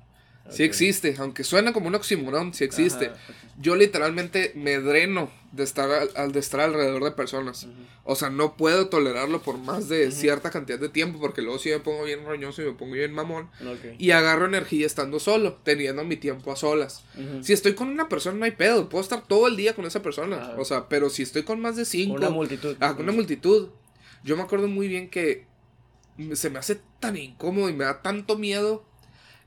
Sí 0.51 0.63
existe, 0.63 1.15
aunque 1.19 1.45
suena 1.45 1.73
como 1.73 1.89
un 1.89 1.95
oxímoron, 1.95 2.55
sí 2.55 2.65
existe. 2.65 3.07
Ajá. 3.07 3.17
Yo 3.59 3.75
literalmente 3.75 4.53
me 4.55 4.79
dreno 4.79 5.31
de 5.53 5.65
estar 5.65 5.89
al, 6.15 6.33
de 6.33 6.39
estar 6.39 6.61
alrededor 6.61 7.03
de 7.05 7.11
personas. 7.13 7.67
O 8.05 8.15
sea, 8.15 8.29
no 8.29 8.57
puedo 8.57 8.89
tolerarlo 8.89 9.41
por 9.41 9.57
más 9.57 9.89
de 9.89 10.13
cierta 10.13 10.51
cantidad 10.51 10.79
de 10.79 10.91
tiempo 10.91 11.19
porque 11.19 11.41
luego 11.41 11.59
sí 11.59 11.71
me 11.71 11.81
pongo 11.81 12.05
bien 12.05 12.25
roñoso 12.27 12.61
y 12.63 12.67
me 12.67 12.73
pongo 12.73 12.93
bien 12.93 13.13
mamón. 13.15 13.49
Y 13.99 14.11
agarro 14.11 14.45
energía 14.45 14.85
estando 14.85 15.19
solo, 15.19 15.55
teniendo 15.65 16.05
mi 16.05 16.17
tiempo 16.17 16.53
a 16.53 16.57
solas. 16.57 17.03
Si 17.41 17.55
estoy 17.55 17.75
con 17.75 17.89
una 17.89 18.11
persona 18.11 18.39
no 18.39 18.45
hay 18.45 18.51
pedo, 18.51 18.91
puedo 18.91 19.03
estar 19.03 19.27
todo 19.27 19.47
el 19.49 19.57
día 19.57 19.75
con 19.75 19.87
esa 19.87 20.03
persona. 20.03 20.55
O 20.59 20.65
sea, 20.67 20.89
pero 20.89 21.09
si 21.09 21.23
estoy 21.23 21.43
con 21.43 21.59
más 21.61 21.77
de 21.77 21.87
cinco, 21.87 22.17
Una 22.17 22.29
multitud. 22.31 22.77
ah, 22.81 22.95
con 22.95 23.05
una 23.05 23.13
multitud, 23.13 23.71
yo 24.23 24.37
me 24.37 24.43
acuerdo 24.43 24.69
muy 24.69 24.87
bien 24.89 25.09
que 25.09 25.47
se 26.35 26.51
me 26.51 26.59
hace 26.59 26.79
tan 27.01 27.17
incómodo 27.17 27.71
y 27.71 27.73
me 27.73 27.85
da 27.85 28.03
tanto 28.03 28.37
miedo 28.37 28.85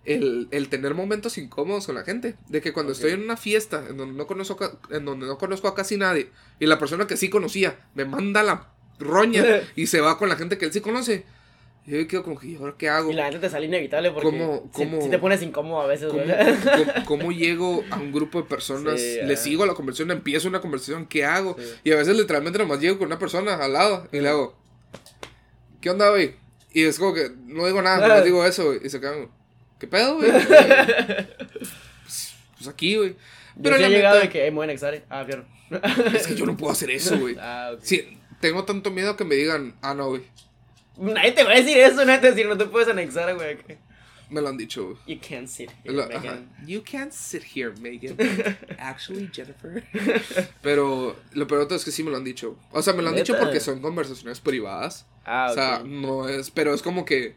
el, 0.05 0.47
el 0.51 0.69
tener 0.69 0.95
momentos 0.95 1.37
incómodos 1.37 1.85
con 1.85 1.95
la 1.95 2.03
gente. 2.03 2.35
De 2.47 2.61
que 2.61 2.73
cuando 2.73 2.91
estoy 2.93 3.11
en 3.11 3.21
una 3.23 3.37
fiesta 3.37 3.83
en 3.89 3.97
donde, 3.97 4.15
no 4.15 4.27
conozco, 4.27 4.79
en 4.89 5.05
donde 5.05 5.27
no 5.27 5.37
conozco 5.37 5.67
a 5.67 5.75
casi 5.75 5.97
nadie 5.97 6.29
y 6.59 6.65
la 6.65 6.79
persona 6.79 7.07
que 7.07 7.17
sí 7.17 7.29
conocía 7.29 7.77
me 7.95 8.05
manda 8.05 8.43
la 8.43 8.69
roña 8.99 9.43
y 9.75 9.87
se 9.87 10.01
va 10.01 10.17
con 10.17 10.29
la 10.29 10.35
gente 10.35 10.57
que 10.57 10.65
él 10.65 10.73
sí 10.73 10.81
conoce. 10.81 11.25
Yo 11.85 11.97
me 11.97 12.05
quedo 12.05 12.21
como 12.23 12.37
que, 12.37 12.47
¿y 12.47 12.55
ahora 12.55 12.75
qué 12.77 12.87
hago? 12.87 13.09
Y 13.09 13.15
la 13.15 13.23
gente 13.25 13.39
te 13.39 13.49
sale 13.49 13.65
inevitable 13.65 14.11
porque 14.11 14.29
¿Cómo- 14.29 14.69
cómo- 14.71 15.01
sí 15.01 15.09
te 15.09 15.17
pones 15.17 15.41
incómodo 15.41 15.81
a 15.81 15.87
veces, 15.87 16.09
¿Cómo, 16.11 16.21
cómo- 16.23 17.05
cómo 17.05 17.31
llego 17.31 17.83
a 17.89 17.95
un 17.97 18.11
grupo 18.11 18.41
de 18.41 18.47
personas? 18.47 19.01
Sí, 19.01 19.17
le 19.23 19.33
ah. 19.33 19.37
sigo 19.37 19.65
la 19.65 19.73
conversación, 19.73 20.11
empiezo 20.11 20.47
una 20.49 20.61
conversación, 20.61 21.07
¿qué 21.07 21.25
hago? 21.25 21.55
Sí. 21.57 21.65
Y 21.85 21.91
a 21.91 21.95
veces 21.95 22.15
literalmente 22.15 22.59
nomás 22.59 22.79
llego 22.79 22.99
con 22.99 23.07
una 23.07 23.17
persona 23.17 23.55
al 23.55 23.73
lado 23.73 24.07
y 24.11 24.19
le 24.19 24.29
hago, 24.29 24.55
¿qué 25.81 25.89
onda, 25.89 26.09
güey? 26.11 26.35
Y 26.71 26.83
es 26.83 26.99
como 26.99 27.13
que 27.15 27.31
no 27.47 27.65
digo 27.65 27.81
nada, 27.81 28.07
nomás 28.07 28.23
digo 28.25 28.45
eso. 28.45 28.75
Y 28.75 28.87
se 28.89 28.99
quedan, 28.99 29.29
¿qué 29.79 29.87
pedo, 29.87 30.15
güey? 30.17 30.31
pues, 32.03 32.33
pues 32.57 32.67
aquí, 32.67 32.95
güey. 32.95 33.09
Yo 33.55 33.63
Pero 33.63 33.77
la 33.77 33.87
he 33.87 33.89
llegado 33.89 34.15
neta, 34.15 34.27
de 34.27 34.31
que, 34.31 34.43
me 34.51 34.55
voy 34.55 34.63
a 34.63 34.65
anexar, 34.65 34.93
eh. 34.93 35.03
Ah, 35.09 35.25
fierro. 35.25 35.45
es 36.15 36.27
que 36.27 36.35
yo 36.35 36.45
no 36.45 36.55
puedo 36.57 36.71
hacer 36.71 36.91
eso, 36.91 37.17
güey. 37.17 37.35
Ah. 37.39 37.73
Sí, 37.81 38.17
tengo 38.39 38.63
tanto 38.65 38.91
miedo 38.91 39.15
que 39.15 39.25
me 39.25 39.35
digan, 39.35 39.75
ah, 39.81 39.93
no, 39.93 40.09
güey. 40.09 40.21
Nadie 40.97 41.31
te 41.31 41.43
va 41.43 41.51
a 41.51 41.55
decir 41.55 41.77
eso, 41.77 42.03
nadie 42.05 42.19
te 42.19 42.27
va 42.27 42.33
a 42.33 42.35
decir, 42.35 42.47
no 42.47 42.57
te 42.57 42.65
puedes 42.65 42.87
anexar, 42.89 43.33
güey. 43.35 43.57
Me 44.29 44.41
lo 44.41 44.49
han 44.49 44.57
dicho, 44.57 44.85
güey. 44.85 44.97
You 45.07 45.19
can't 45.27 45.47
sit 45.47 45.71
here, 45.83 45.95
Lo- 45.95 46.07
Megan. 46.07 46.49
ajá. 46.57 46.65
You 46.67 46.83
can't 46.83 47.11
sit 47.11 47.43
here, 47.55 47.73
Megan. 47.79 48.15
Actually, 48.77 49.29
Jennifer. 49.33 49.83
Pero 50.61 51.15
lo 51.33 51.47
peor 51.47 51.67
es 51.71 51.83
que 51.83 51.91
sí 51.91 52.03
me 52.03 52.11
lo 52.11 52.17
han 52.17 52.23
dicho. 52.23 52.55
O 52.71 52.81
sea, 52.83 52.93
me 52.93 53.01
lo 53.01 53.09
han 53.09 53.15
dicho 53.15 53.35
porque 53.39 53.59
son 53.59 53.81
conversaciones 53.81 54.39
privadas. 54.39 55.07
Ah, 55.25 55.47
O 55.49 55.53
sea, 55.55 55.81
no 55.83 56.27
es. 56.29 56.51
Pero 56.51 56.73
es 56.75 56.81
como 56.83 57.05
que. 57.05 57.35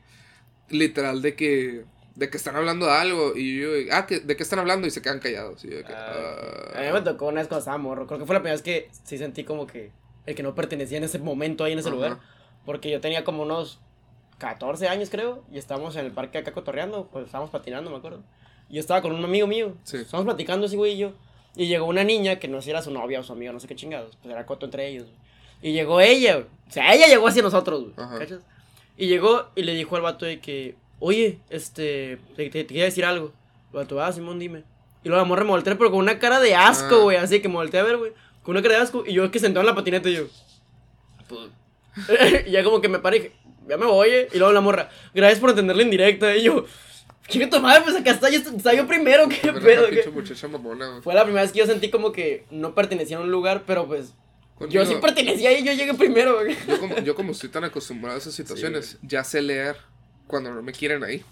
Literal 0.68 1.22
de 1.22 1.34
que. 1.34 1.84
De 2.14 2.28
que 2.28 2.36
están 2.36 2.56
hablando 2.56 2.86
de 2.86 2.92
algo. 2.92 3.32
Y 3.36 3.60
yo. 3.60 3.68
Ah, 3.92 4.06
¿que- 4.06 4.20
¿de 4.20 4.36
qué 4.36 4.42
están 4.42 4.58
hablando? 4.58 4.86
Y 4.86 4.90
se 4.90 5.00
quedan 5.02 5.18
callados. 5.18 5.64
Y 5.64 5.70
yo 5.70 5.78
que, 5.84 5.92
Ah, 5.92 6.72
ah. 6.74 6.78
A 6.78 6.82
mí 6.82 6.92
me 6.92 7.00
tocó 7.00 7.26
una 7.26 7.40
vez 7.40 7.48
cuando 7.48 7.60
estaba 7.60 7.78
morro. 7.78 8.06
Creo 8.06 8.18
que 8.18 8.26
fue 8.26 8.34
la 8.34 8.40
primera 8.40 8.54
vez 8.54 8.62
que 8.62 8.90
sí 9.04 9.16
sentí 9.18 9.44
como 9.44 9.66
que 9.66 9.90
el 10.26 10.34
que 10.34 10.42
no 10.42 10.54
pertenecía 10.54 10.98
en 10.98 11.04
ese 11.04 11.18
momento 11.18 11.64
ahí 11.64 11.72
en 11.72 11.78
ese 11.78 11.90
lugar. 11.90 12.18
Porque 12.66 12.90
yo 12.90 13.00
tenía 13.00 13.24
como 13.24 13.42
unos 13.42 13.80
14 14.38 14.88
años, 14.88 15.08
creo. 15.10 15.42
Y 15.50 15.58
estábamos 15.58 15.96
en 15.96 16.04
el 16.06 16.12
parque 16.12 16.38
acá 16.38 16.52
cotorreando. 16.52 17.08
Pues 17.10 17.26
estábamos 17.26 17.50
patinando, 17.50 17.90
me 17.90 17.96
acuerdo. 17.96 18.22
Y 18.68 18.74
yo 18.74 18.80
estaba 18.80 19.02
con 19.02 19.12
un 19.12 19.24
amigo 19.24 19.46
mío. 19.46 19.74
Sí. 19.84 19.96
Estábamos 19.98 20.26
platicando 20.34 20.66
ese 20.66 20.76
güey 20.76 20.92
y 20.94 20.98
yo. 20.98 21.12
Y 21.56 21.66
llegó 21.66 21.86
una 21.86 22.04
niña 22.04 22.38
que 22.38 22.48
no 22.48 22.58
sé 22.60 22.66
si 22.66 22.70
era 22.70 22.82
su 22.82 22.90
novia 22.90 23.20
o 23.20 23.22
su 23.22 23.32
amiga, 23.32 23.52
no 23.52 23.60
sé 23.60 23.68
qué 23.68 23.74
chingados. 23.76 24.16
Pues 24.22 24.32
era 24.32 24.46
coto 24.46 24.66
entre 24.66 24.88
ellos. 24.88 25.06
Y 25.60 25.72
llegó 25.72 26.00
ella. 26.00 26.44
O 26.68 26.70
sea, 26.72 26.94
ella 26.94 27.06
llegó 27.06 27.26
hacia 27.28 27.42
nosotros, 27.42 27.82
güey. 27.94 28.28
Y 28.96 29.06
llegó 29.08 29.48
y 29.54 29.62
le 29.62 29.74
dijo 29.74 29.96
al 29.96 30.02
vato 30.02 30.24
de 30.26 30.40
que, 30.40 30.76
oye, 31.04 31.40
este, 31.50 32.18
te, 32.36 32.44
te, 32.44 32.50
te 32.50 32.66
quería 32.66 32.84
decir 32.84 33.04
algo. 33.04 33.32
Vato, 33.72 34.00
ah, 34.00 34.12
Simón, 34.12 34.38
dime. 34.38 34.62
Y 35.02 35.08
luego 35.08 35.20
la 35.22 35.28
morra 35.28 35.42
me 35.42 35.50
volteé, 35.50 35.74
pero 35.74 35.90
con 35.90 35.98
una 35.98 36.20
cara 36.20 36.38
de 36.38 36.54
asco, 36.54 36.94
Ah. 36.94 37.02
güey. 37.02 37.16
Así 37.16 37.40
que 37.40 37.48
me 37.48 37.54
volteé 37.56 37.80
a 37.80 37.82
ver, 37.82 37.96
güey. 37.96 38.12
Con 38.44 38.52
una 38.54 38.62
cara 38.62 38.76
de 38.76 38.82
asco. 38.82 39.02
Y 39.04 39.12
yo 39.14 39.28
que 39.30 39.40
sentado 39.40 39.62
en 39.62 39.66
la 39.66 39.74
patineta 39.74 40.08
y 40.08 40.14
yo. 40.14 40.26
y 42.46 42.50
ya 42.50 42.62
como 42.64 42.80
que 42.80 42.88
me 42.88 43.00
paré 43.00 43.16
y 43.16 43.20
dije, 43.20 43.32
ya 43.68 43.76
me 43.76 43.86
voy, 43.86 44.08
eh. 44.10 44.28
Y 44.32 44.38
luego 44.38 44.52
la 44.52 44.60
morra, 44.60 44.90
gracias 45.14 45.40
por 45.40 45.50
entenderla 45.50 45.82
en 45.82 45.90
directa. 45.90 46.36
Y 46.36 46.44
yo, 46.44 46.64
tu 47.50 47.60
madre, 47.60 47.82
pues 47.82 47.96
acá 47.96 48.12
está, 48.12 48.30
yo, 48.30 48.38
está 48.38 48.72
yo 48.74 48.86
primero, 48.86 49.28
qué 49.28 49.52
pedo. 49.52 49.88
qué?". 49.88 49.96
pinche 49.96 50.10
muchacha 50.10 50.48
mamona, 50.48 50.88
güey. 50.88 51.02
Fue 51.02 51.14
la 51.14 51.24
primera 51.24 51.42
vez 51.42 51.52
que 51.52 51.58
yo 51.58 51.66
sentí 51.66 51.90
como 51.90 52.12
que 52.12 52.46
no 52.50 52.74
pertenecía 52.74 53.18
a 53.18 53.20
un 53.20 53.30
lugar, 53.30 53.64
pero 53.66 53.86
pues. 53.86 54.14
Yo 54.68 54.86
sí 54.86 54.94
pertenecía 55.00 55.58
y 55.58 55.64
yo 55.64 55.72
llegué 55.72 55.94
primero, 55.94 56.36
güey. 56.40 56.56
yo 56.68 56.78
como, 56.78 56.98
yo 57.00 57.14
como 57.16 57.32
estoy 57.32 57.48
tan 57.48 57.64
acostumbrado 57.64 58.14
a 58.14 58.18
esas 58.18 58.34
situaciones, 58.34 58.98
ya 59.02 59.24
sé 59.24 59.42
leer 59.42 59.76
cuando 60.32 60.50
no 60.52 60.62
me 60.62 60.72
quieren 60.72 61.04
ahí. 61.04 61.22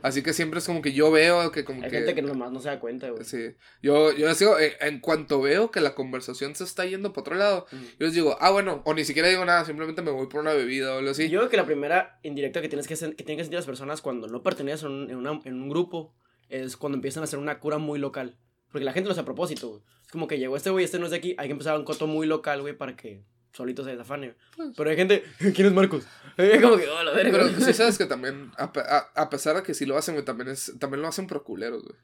Así 0.00 0.22
que 0.22 0.32
siempre 0.32 0.60
es 0.60 0.64
como 0.66 0.80
que 0.80 0.92
yo 0.94 1.10
veo 1.10 1.50
que 1.52 1.62
como 1.62 1.82
Hay 1.82 1.90
que... 1.90 1.96
gente 1.98 2.14
que 2.14 2.22
nomás 2.22 2.50
no 2.50 2.58
se 2.60 2.68
da 2.68 2.80
cuenta, 2.80 3.10
güey. 3.10 3.22
Sí. 3.24 3.50
Yo, 3.82 4.12
yo 4.16 4.26
les 4.26 4.38
digo, 4.38 4.58
eh, 4.58 4.76
en 4.80 4.98
cuanto 5.00 5.42
veo 5.42 5.70
que 5.70 5.80
la 5.80 5.94
conversación 5.94 6.54
se 6.54 6.64
está 6.64 6.86
yendo 6.86 7.12
para 7.12 7.20
otro 7.20 7.34
lado, 7.34 7.66
Ujú. 7.70 7.82
yo 7.98 8.06
les 8.06 8.14
digo, 8.14 8.38
ah, 8.40 8.50
bueno, 8.50 8.80
o 8.86 8.94
ni 8.94 9.04
siquiera 9.04 9.28
digo 9.28 9.44
nada, 9.44 9.66
simplemente 9.66 10.00
me 10.00 10.10
voy 10.10 10.26
por 10.26 10.40
una 10.40 10.54
bebida 10.54 10.94
o 10.94 10.98
algo 11.00 11.10
así. 11.10 11.28
Yo 11.28 11.40
creo 11.40 11.50
que 11.50 11.56
la 11.58 11.66
primera 11.66 12.18
indirecta 12.22 12.62
que 12.62 12.68
tienes 12.70 12.86
que, 12.86 12.94
sen- 12.94 13.14
que 13.14 13.24
tienen 13.24 13.36
que 13.36 13.44
sentir 13.44 13.58
las 13.58 13.66
personas 13.66 14.00
cuando 14.00 14.26
no 14.26 14.42
un- 14.84 15.10
en, 15.10 15.16
una- 15.16 15.40
en 15.44 15.60
un 15.60 15.68
grupo 15.68 16.14
es 16.48 16.78
cuando 16.78 16.96
empiezan 16.96 17.22
a 17.22 17.24
hacer 17.24 17.38
una 17.38 17.58
cura 17.58 17.76
muy 17.76 17.98
local. 17.98 18.38
Porque 18.72 18.86
la 18.86 18.92
gente 18.94 19.08
lo 19.08 19.12
hace 19.12 19.20
a 19.20 19.24
propósito, 19.26 19.68
güey. 19.68 19.82
Es 20.02 20.10
como 20.12 20.28
que 20.28 20.38
llegó 20.38 20.56
este 20.56 20.70
güey, 20.70 20.84
este 20.86 20.98
no 20.98 21.04
es 21.04 21.10
de 21.10 21.18
aquí, 21.18 21.34
hay 21.36 21.48
que 21.48 21.52
empezar 21.52 21.76
un 21.78 21.84
coto 21.84 22.06
muy 22.06 22.26
local, 22.26 22.62
güey, 22.62 22.72
para 22.74 22.96
que 22.96 23.22
solito 23.58 23.84
se 23.84 23.90
desafane. 23.90 24.34
güey. 24.56 24.72
Pero 24.74 24.88
hay 24.90 24.96
gente, 24.96 25.24
¿quién 25.54 25.66
es 25.66 25.72
Marcos? 25.72 26.04
Es 26.38 26.62
como 26.62 26.76
que, 26.76 26.88
oh, 26.88 27.02
la 27.02 27.10
verga. 27.12 27.32
Pero 27.32 27.48
sí 27.60 27.72
sabes 27.74 27.98
que 27.98 28.06
también, 28.06 28.52
a, 28.56 28.72
pe- 28.72 28.80
a- 28.80 29.08
a 29.16 29.28
pesar 29.28 29.56
de 29.56 29.62
que 29.64 29.74
sí 29.74 29.84
lo 29.86 29.98
hacen, 29.98 30.14
güey, 30.14 30.24
también, 30.24 30.48
es, 30.48 30.72
también 30.78 31.02
lo 31.02 31.08
hacen 31.08 31.26
por 31.26 31.42
culeros, 31.42 31.82
güey. 31.82 31.96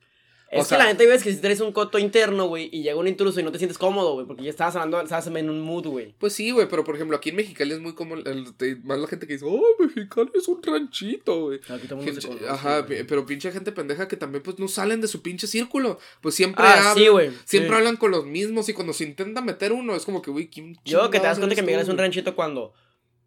Es 0.54 0.66
o 0.66 0.68
que 0.68 0.78
la 0.78 0.86
gente, 0.86 1.04
güey, 1.04 1.16
es 1.16 1.22
que 1.22 1.32
si 1.32 1.40
traes 1.40 1.60
un 1.60 1.72
coto 1.72 1.98
interno, 1.98 2.46
güey, 2.46 2.68
y 2.72 2.82
llega 2.82 2.96
un 2.96 3.08
intruso 3.08 3.40
y 3.40 3.42
no 3.42 3.52
te 3.52 3.58
sientes 3.58 3.78
cómodo, 3.78 4.14
güey, 4.14 4.26
porque 4.26 4.42
ya 4.42 4.50
estabas 4.50 4.76
hablando, 4.76 5.00
estabas 5.00 5.26
en 5.26 5.50
un 5.50 5.60
mood, 5.60 5.86
güey. 5.86 6.14
Pues 6.18 6.32
sí, 6.32 6.50
güey, 6.50 6.68
pero 6.68 6.84
por 6.84 6.94
ejemplo, 6.94 7.16
aquí 7.16 7.30
en 7.30 7.36
Mexicali 7.36 7.72
es 7.72 7.80
muy 7.80 7.94
común, 7.94 8.22
más 8.84 8.98
la 8.98 9.06
gente 9.06 9.26
que 9.26 9.34
dice, 9.34 9.44
oh, 9.48 9.62
Mexicali 9.78 10.30
es 10.34 10.48
un 10.48 10.62
ranchito, 10.62 11.40
güey. 11.46 11.60
Aquí 11.68 11.86
todo 11.88 12.00
el 12.00 12.06
mundo 12.06 12.20
se 12.20 12.26
conoce, 12.28 12.48
Ajá, 12.48 12.86
pero 12.86 13.26
pinche 13.26 13.50
gente 13.52 13.72
pendeja 13.72 14.08
que 14.08 14.16
también 14.16 14.42
pues 14.42 14.58
no 14.58 14.68
salen 14.68 15.00
de 15.00 15.08
su 15.08 15.22
pinche 15.22 15.46
círculo. 15.46 15.98
Pues 16.20 16.34
siempre 16.34 16.64
Ah, 16.64 16.90
hablan, 16.92 16.94
sí, 16.96 17.36
siempre 17.44 17.70
sí. 17.70 17.76
hablan 17.76 17.96
con 17.96 18.10
los 18.10 18.24
mismos 18.26 18.68
y 18.68 18.72
cuando 18.74 18.92
se 18.92 19.04
intenta 19.04 19.40
meter 19.40 19.72
uno 19.72 19.94
es 19.96 20.04
como 20.04 20.22
que, 20.22 20.30
güey, 20.30 20.48
¿quién 20.48 20.78
Yo 20.84 21.10
que 21.10 21.18
te 21.20 21.26
das 21.26 21.38
cuenta 21.38 21.54
que 21.54 21.62
Miguel 21.62 21.80
es 21.80 21.88
un 21.88 21.98
ranchito 21.98 22.34
cuando 22.36 22.72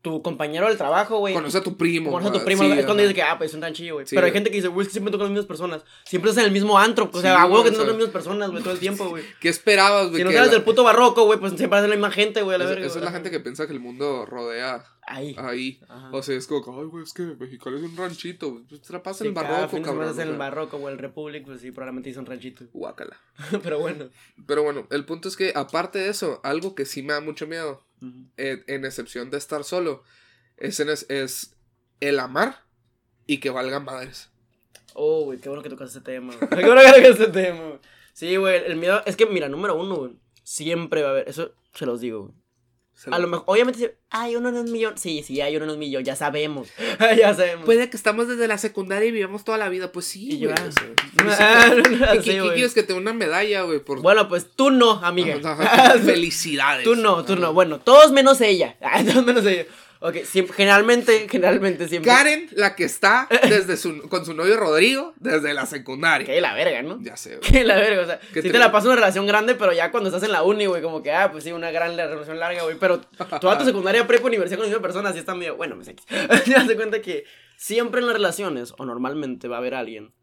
tu 0.08 0.22
compañero 0.22 0.68
del 0.68 0.78
trabajo, 0.78 1.20
güey. 1.20 1.34
Conoce 1.34 1.58
a 1.58 1.64
tu 1.64 1.76
primo. 1.78 2.12
Conoce 2.12 2.30
a 2.30 2.32
tu 2.34 2.39
ah, 2.39 2.45
primo, 2.45 2.64
sí, 2.64 2.72
es 2.72 2.86
cuando 2.86 3.03
dices 3.03 3.16
que, 3.16 3.22
ah, 3.24 3.38
pues 3.38 3.49
es 3.51 3.55
un 3.55 3.62
ranchillo, 3.62 3.95
güey. 3.95 4.08
Sí, 4.08 4.16
Pero 4.16 4.26
hay 4.28 4.34
gente 4.34 4.49
que 4.49 4.55
dice, 4.58 4.68
güey, 4.70 4.84
es 4.84 4.88
que 4.88 4.93
siempre 4.93 5.12
toco 5.12 5.20
con 5.24 5.28
las 5.28 5.32
mismas 5.32 5.47
personas. 5.47 5.84
Siempre 6.05 6.30
estás 6.32 6.43
en 6.43 6.47
el 6.47 6.53
mismo 6.53 6.78
antro, 6.80 7.10
o 7.12 7.22
sea, 7.22 7.36
Sí, 7.36 7.41
a 7.41 7.45
huevo 7.45 7.64
que 7.64 7.72
no 7.72 7.78
son 7.78 7.88
las 7.88 7.95
mismas 7.95 8.14
personas, 8.14 8.49
güey, 8.51 8.64
todo 8.64 8.74
el 8.74 8.80
tiempo, 8.80 9.10
güey. 9.10 9.24
¿Qué 9.39 9.49
esperabas, 9.49 10.08
güey? 10.10 10.18
Si 10.18 10.24
no 10.24 10.32
sales 10.32 10.47
la- 10.47 10.53
del 10.53 10.64
puto 10.64 10.84
barroco, 10.84 11.26
güey, 11.26 11.39
pues 11.39 11.53
siempre 11.53 11.80
eres 11.80 11.89
la 11.89 11.95
misma 11.95 12.12
gente, 12.12 12.41
güey, 12.41 12.55
a 12.55 12.58
la 12.58 12.64
esa, 12.66 12.74
verga. 12.74 12.86
esa 12.88 12.95
es 12.95 13.01
güey. 13.01 13.05
la 13.05 13.12
gente 13.12 13.32
que 13.32 13.39
piensa 13.39 13.68
que 13.68 13.74
el 13.74 13.80
mundo 13.80 14.26
rodea 14.26 14.84
Ahí. 15.10 15.36
ahí. 15.39 15.80
Ajá. 15.88 16.10
O 16.12 16.22
sea, 16.22 16.36
es 16.36 16.47
como, 16.47 16.64
que, 16.66 16.72
ay, 16.82 16.86
güey, 16.88 17.03
es 17.03 17.14
que 17.14 17.22
Mexicali 17.24 17.78
es 17.78 17.84
un 17.84 17.95
ranchito. 17.95 18.62
Pues 18.68 18.82
te 18.82 18.91
la 18.91 19.01
pasa 19.01 19.24
Sí, 19.24 19.30
en 19.30 19.34
cada 19.36 19.49
barroco, 19.62 19.82
cabrón. 19.82 20.20
en 20.20 20.28
el 20.28 20.38
barroco 20.38 20.78
o 20.78 20.89
el 20.89 20.97
Republic, 20.97 21.45
pues 21.45 21.62
sí, 21.62 21.72
probablemente 21.72 22.10
hizo 22.10 22.20
un 22.20 22.26
ranchito. 22.26 22.66
guácala. 22.74 23.18
Pero 23.64 23.80
bueno. 23.80 24.10
Pero 24.45 24.64
bueno, 24.64 24.86
el 24.91 25.05
punto 25.05 25.30
es 25.30 25.38
que, 25.38 25.53
aparte 25.55 25.99
de 25.99 26.10
eso, 26.10 26.41
algo 26.43 26.76
que 26.76 26.86
sí 26.86 27.03
me 27.03 27.14
da 27.14 27.22
mucho 27.22 27.47
miedo, 27.47 27.87
En 28.02 28.86
excepción 28.86 29.30
de 29.30 29.38
estar 29.38 29.64
solo, 29.64 30.04
es, 30.58 30.80
en 30.80 30.89
es, 30.89 31.06
es 31.10 31.56
el 32.00 32.20
amar 32.20 32.64
y 33.26 33.39
que 33.39 33.50
valgan 33.50 33.86
madres. 33.86 34.30
Oh, 34.93 35.26
güey, 35.26 35.39
qué 35.39 35.50
bueno 35.50 35.64
que 35.64 35.70
tocas 35.70 35.91
ese 35.91 36.02
tema, 36.02 36.36
güey. 36.36 36.50
Qué 36.50 36.66
bueno 36.66 36.82
que 36.82 37.02
tocas 37.02 37.20
ese 37.20 37.28
tema, 37.28 37.60
güey. 37.60 37.80
Sí, 38.14 38.36
güey, 38.36 38.64
el 38.66 38.78
miedo, 38.78 39.04
es 39.06 39.16
que, 39.16 39.28
mira, 39.28 39.48
número 39.48 39.76
uno, 39.76 39.95
güey, 39.95 40.14
siempre 40.43 41.04
va 41.04 41.10
a 41.10 41.12
haber, 41.12 41.30
eso 41.30 41.54
se 41.74 41.86
los 41.86 42.02
digo, 42.02 42.24
güey. 42.24 42.34
Se 42.98 43.12
A 43.12 43.20
lo 43.20 43.28
mejor, 43.28 43.43
obviamente, 43.45 43.95
hay 44.10 44.36
uno 44.36 44.50
en 44.50 44.56
un 44.56 44.72
millón. 44.72 44.98
Sí, 44.98 45.22
sí, 45.22 45.39
hay 45.39 45.56
uno 45.56 45.66
en 45.66 45.72
un 45.72 45.78
millón, 45.78 46.04
ya 46.04 46.16
sabemos. 46.16 46.68
ya 47.16 47.36
sabemos. 47.36 47.64
Puede 47.64 47.91
que 47.91 47.95
estamos 47.95 48.28
desde 48.28 48.48
la 48.48 48.58
secundaria 48.58 49.08
y 49.08 49.12
vivamos 49.12 49.43
toda 49.43 49.60
la 49.60 49.70
vida. 49.70 49.91
Pues 49.91 50.08
sí, 50.08 50.30
Y 50.32 50.39
yo, 50.39 50.50
güey. 50.50 52.22
¿Qué, 52.24 52.41
quieres 52.56 52.74
que 52.74 52.82
te 52.82 52.93
dé 52.93 53.00
una 53.00 53.14
medalla, 53.14 53.62
güey? 53.62 53.78
Por... 53.78 54.02
Bueno, 54.02 54.28
pues 54.28 54.48
tú 54.56 54.72
no, 54.72 54.93
amiga. 55.04 55.36
Felicidades. 56.04 56.86
tú 56.86 56.95
no, 56.95 57.24
tú 57.24 57.36
no. 57.36 57.54
Bueno, 57.54 57.80
todos 57.80 58.12
menos 58.12 58.41
ella. 58.41 58.76
Todos 59.06 59.24
menos 59.24 59.45
ella. 59.45 59.68
Ok, 60.00 60.18
siempre, 60.26 60.56
generalmente, 60.56 61.28
generalmente 61.30 61.88
siempre. 61.88 62.12
Karen, 62.12 62.50
la 62.52 62.76
que 62.76 62.84
está 62.84 63.28
desde 63.50 63.78
su, 63.78 64.08
con 64.10 64.26
su 64.26 64.34
novio 64.34 64.56
Rodrigo 64.58 65.14
desde 65.18 65.54
la 65.54 65.66
secundaria. 65.66 66.26
Que 66.28 66.39
la 66.39 66.54
verga, 66.54 66.84
¿no? 66.84 67.00
Ya 67.02 67.18
sé, 67.18 67.38
güey. 67.38 67.41
Que 67.52 67.64
la 67.64 67.76
verga, 67.78 68.02
o 68.04 68.06
sea, 68.06 68.20
sí 68.34 68.41
te 68.52 68.60
la 68.60 68.72
pasas 68.72 68.86
una 68.88 68.95
relación 68.95 69.26
grande, 69.26 69.56
pero 69.56 69.74
ya 69.74 69.89
cuando 69.91 70.10
estás 70.10 70.24
en 70.24 70.32
la 70.32 70.43
uni, 70.43 70.68
güey, 70.68 70.82
como 70.82 71.02
que, 71.02 71.12
ah, 71.12 71.32
pues 71.32 71.43
sí, 71.43 71.52
una 71.52 71.72
gran 71.72 71.98
la- 71.98 72.08
relación 72.08 72.39
larga, 72.39 72.64
güey, 72.64 72.78
pero 72.80 73.02
toda 73.41 73.58
tu 73.58 73.66
secundaria, 73.66 74.06
prepa, 74.06 74.28
universidad 74.28 74.58
con 74.60 74.66
la 74.66 74.70
misma 74.70 74.82
persona, 74.84 75.10
así 75.10 75.20
está 75.20 75.34
medio, 75.34 75.56
bueno, 75.58 75.76
me 75.76 75.84
sé. 75.84 75.95
Te 76.45 76.52
das 76.52 76.72
cuenta 76.76 77.02
que 77.02 77.26
siempre 77.58 78.00
en 78.02 78.08
las 78.08 78.16
relaciones, 78.16 78.74
o 78.78 78.86
normalmente 78.86 79.48
va 79.48 79.56
a 79.56 79.60
haber 79.60 79.74
alguien 79.74 80.14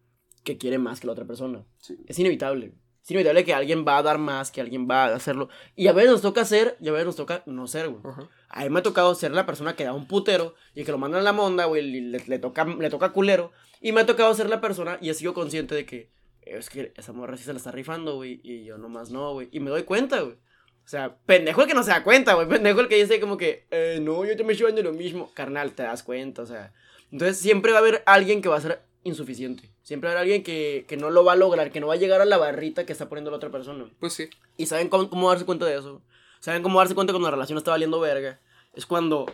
que 0.44 0.56
quiere 0.58 0.78
más 0.78 1.00
que 1.00 1.06
la 1.08 1.14
otra 1.14 1.24
persona. 1.24 1.64
Sí. 1.78 1.96
Es 2.06 2.18
inevitable. 2.18 2.74
Es 3.04 3.10
inevitable 3.10 3.44
que 3.44 3.52
alguien 3.52 3.84
va 3.86 3.98
a 3.98 4.02
dar 4.02 4.16
más, 4.16 4.50
que 4.50 4.62
alguien 4.62 4.88
va 4.90 5.04
a 5.04 5.14
hacerlo. 5.14 5.50
Y 5.76 5.88
a 5.88 5.92
veces 5.92 6.10
nos 6.10 6.22
toca 6.22 6.42
ser, 6.46 6.78
y 6.80 6.88
a 6.88 6.92
veces 6.92 7.04
nos 7.04 7.16
toca 7.16 7.42
no 7.44 7.66
ser, 7.66 7.90
güey. 7.90 8.02
A 8.48 8.62
mí 8.62 8.70
me 8.70 8.78
ha 8.78 8.82
tocado 8.82 9.14
ser 9.14 9.32
la 9.32 9.44
persona 9.44 9.76
que 9.76 9.84
da 9.84 9.92
un 9.92 10.08
putero 10.08 10.54
y 10.74 10.84
que 10.84 10.90
lo 10.90 10.96
mandan 10.96 11.20
a 11.20 11.24
la 11.24 11.34
monda, 11.34 11.66
güey, 11.66 11.84
y 11.84 12.00
le, 12.00 12.24
le 12.26 12.38
toca, 12.38 12.64
le 12.64 12.88
toca 12.88 13.12
culero. 13.12 13.52
Y 13.82 13.92
me 13.92 14.00
ha 14.00 14.06
tocado 14.06 14.32
ser 14.32 14.48
la 14.48 14.62
persona 14.62 14.96
y 15.02 15.10
he 15.10 15.14
sido 15.14 15.34
consciente 15.34 15.74
de 15.74 15.84
que 15.84 16.10
es 16.40 16.70
que 16.70 16.94
esa 16.96 17.12
morra 17.12 17.36
sí 17.36 17.44
se 17.44 17.52
la 17.52 17.58
está 17.58 17.72
rifando, 17.72 18.14
güey, 18.14 18.40
y 18.42 18.64
yo 18.64 18.78
nomás 18.78 19.10
no, 19.10 19.34
güey. 19.34 19.48
Y 19.52 19.60
me 19.60 19.68
doy 19.68 19.82
cuenta, 19.82 20.20
güey. 20.20 20.34
O 20.34 20.88
sea, 20.88 21.16
pendejo 21.26 21.60
el 21.60 21.68
que 21.68 21.74
no 21.74 21.82
se 21.82 21.90
da 21.90 22.02
cuenta, 22.04 22.32
güey. 22.34 22.48
Pendejo 22.48 22.80
el 22.80 22.88
que 22.88 22.96
dice 22.96 23.20
como 23.20 23.36
que, 23.36 23.66
eh, 23.70 23.98
no, 24.00 24.24
yo 24.24 24.34
te 24.34 24.44
me 24.44 24.54
estoy 24.54 24.72
dando 24.72 24.90
lo 24.90 24.96
mismo. 24.96 25.30
Carnal, 25.34 25.72
te 25.72 25.82
das 25.82 26.02
cuenta, 26.02 26.40
o 26.40 26.46
sea. 26.46 26.72
Entonces 27.12 27.38
siempre 27.38 27.72
va 27.72 27.78
a 27.78 27.80
haber 27.80 28.02
alguien 28.06 28.40
que 28.40 28.48
va 28.48 28.56
a 28.56 28.62
ser 28.62 28.82
insuficiente. 29.04 29.70
Siempre 29.82 30.08
haber 30.08 30.22
alguien 30.22 30.42
que, 30.42 30.84
que 30.88 30.96
no 30.96 31.10
lo 31.10 31.24
va 31.24 31.32
a 31.32 31.36
lograr, 31.36 31.70
que 31.70 31.80
no 31.80 31.86
va 31.86 31.94
a 31.94 31.98
llegar 31.98 32.20
a 32.20 32.24
la 32.24 32.38
barrita 32.38 32.84
que 32.84 32.92
está 32.92 33.08
poniendo 33.08 33.30
la 33.30 33.36
otra 33.36 33.50
persona. 33.50 33.88
Pues 34.00 34.14
sí. 34.14 34.28
¿Y 34.56 34.66
saben 34.66 34.88
cómo, 34.88 35.08
cómo 35.08 35.28
darse 35.28 35.44
cuenta 35.44 35.66
de 35.66 35.76
eso? 35.76 36.02
¿Saben 36.40 36.62
cómo 36.62 36.78
darse 36.78 36.94
cuenta 36.94 37.12
cuando 37.12 37.28
la 37.28 37.36
relación 37.36 37.58
está 37.58 37.70
valiendo 37.70 38.00
verga? 38.00 38.40
Es 38.74 38.86
cuando, 38.86 39.26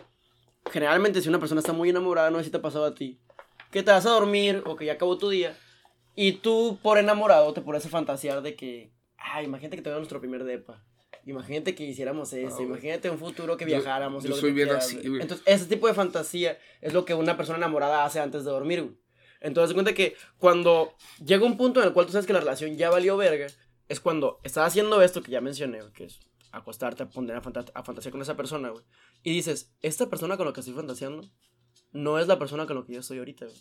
generalmente, 0.71 1.21
si 1.21 1.29
una 1.29 1.39
persona 1.39 1.59
está 1.59 1.73
muy 1.73 1.89
enamorada, 1.89 2.29
no 2.29 2.37
sé 2.37 2.45
si 2.45 2.51
te 2.51 2.57
ha 2.57 2.61
pasado 2.61 2.85
a 2.85 2.93
ti, 2.93 3.19
que 3.71 3.83
te 3.83 3.91
vas 3.91 4.05
a 4.05 4.11
dormir 4.11 4.61
o 4.65 4.75
que 4.75 4.85
ya 4.85 4.93
acabó 4.93 5.17
tu 5.17 5.29
día, 5.29 5.57
y 6.15 6.33
tú, 6.33 6.79
por 6.81 6.97
enamorado, 6.97 7.51
te 7.53 7.61
pones 7.61 7.85
a 7.85 7.89
fantasear 7.89 8.41
de 8.41 8.55
que, 8.55 8.91
ay, 9.17 9.45
imagínate 9.45 9.77
que 9.77 9.81
te 9.81 9.89
nuestro 9.89 10.19
primer 10.19 10.43
depa. 10.43 10.83
Imagínate 11.25 11.75
que 11.75 11.83
hiciéramos 11.83 12.33
eso, 12.33 12.63
imagínate 12.63 13.09
un 13.09 13.19
futuro 13.19 13.55
que 13.55 13.65
viajáramos. 13.65 14.23
yo 14.23 14.33
que 14.33 14.41
soy 14.41 14.51
bien 14.53 14.69
así. 14.69 14.99
Entonces, 15.03 15.41
ese 15.45 15.65
tipo 15.65 15.87
de 15.87 15.93
fantasía 15.93 16.57
es 16.81 16.93
lo 16.93 17.05
que 17.05 17.13
una 17.13 17.37
persona 17.37 17.57
enamorada 17.57 18.05
hace 18.05 18.19
antes 18.19 18.43
de 18.43 18.49
dormir, 18.49 18.81
güey. 18.81 18.95
Entonces, 19.41 19.73
cuenta 19.73 19.93
que 19.93 20.15
cuando 20.37 20.93
llega 21.25 21.45
un 21.45 21.57
punto 21.57 21.81
en 21.81 21.87
el 21.87 21.93
cual 21.93 22.05
tú 22.05 22.11
sabes 22.13 22.25
que 22.27 22.33
la 22.33 22.39
relación 22.39 22.77
ya 22.77 22.89
valió 22.89 23.17
verga, 23.17 23.47
es 23.89 23.99
cuando 23.99 24.39
estás 24.43 24.67
haciendo 24.67 25.01
esto 25.01 25.21
que 25.21 25.31
ya 25.31 25.41
mencioné, 25.41 25.79
que 25.93 26.05
es 26.05 26.19
acostarte 26.51 27.03
a 27.03 27.09
poner 27.09 27.35
a, 27.35 27.41
fanta- 27.41 27.71
a 27.73 27.83
fantasear 27.83 28.11
con 28.11 28.21
esa 28.21 28.37
persona, 28.37 28.69
güey. 28.69 28.83
Y 29.23 29.33
dices, 29.33 29.73
esta 29.81 30.09
persona 30.09 30.37
con 30.37 30.45
la 30.47 30.53
que 30.53 30.59
estoy 30.61 30.73
fantaseando 30.75 31.29
no 31.91 32.19
es 32.19 32.27
la 32.27 32.39
persona 32.39 32.65
con 32.67 32.77
la 32.77 32.85
que 32.85 32.93
yo 32.93 32.99
estoy 32.99 33.17
ahorita, 33.19 33.45
güey. 33.45 33.57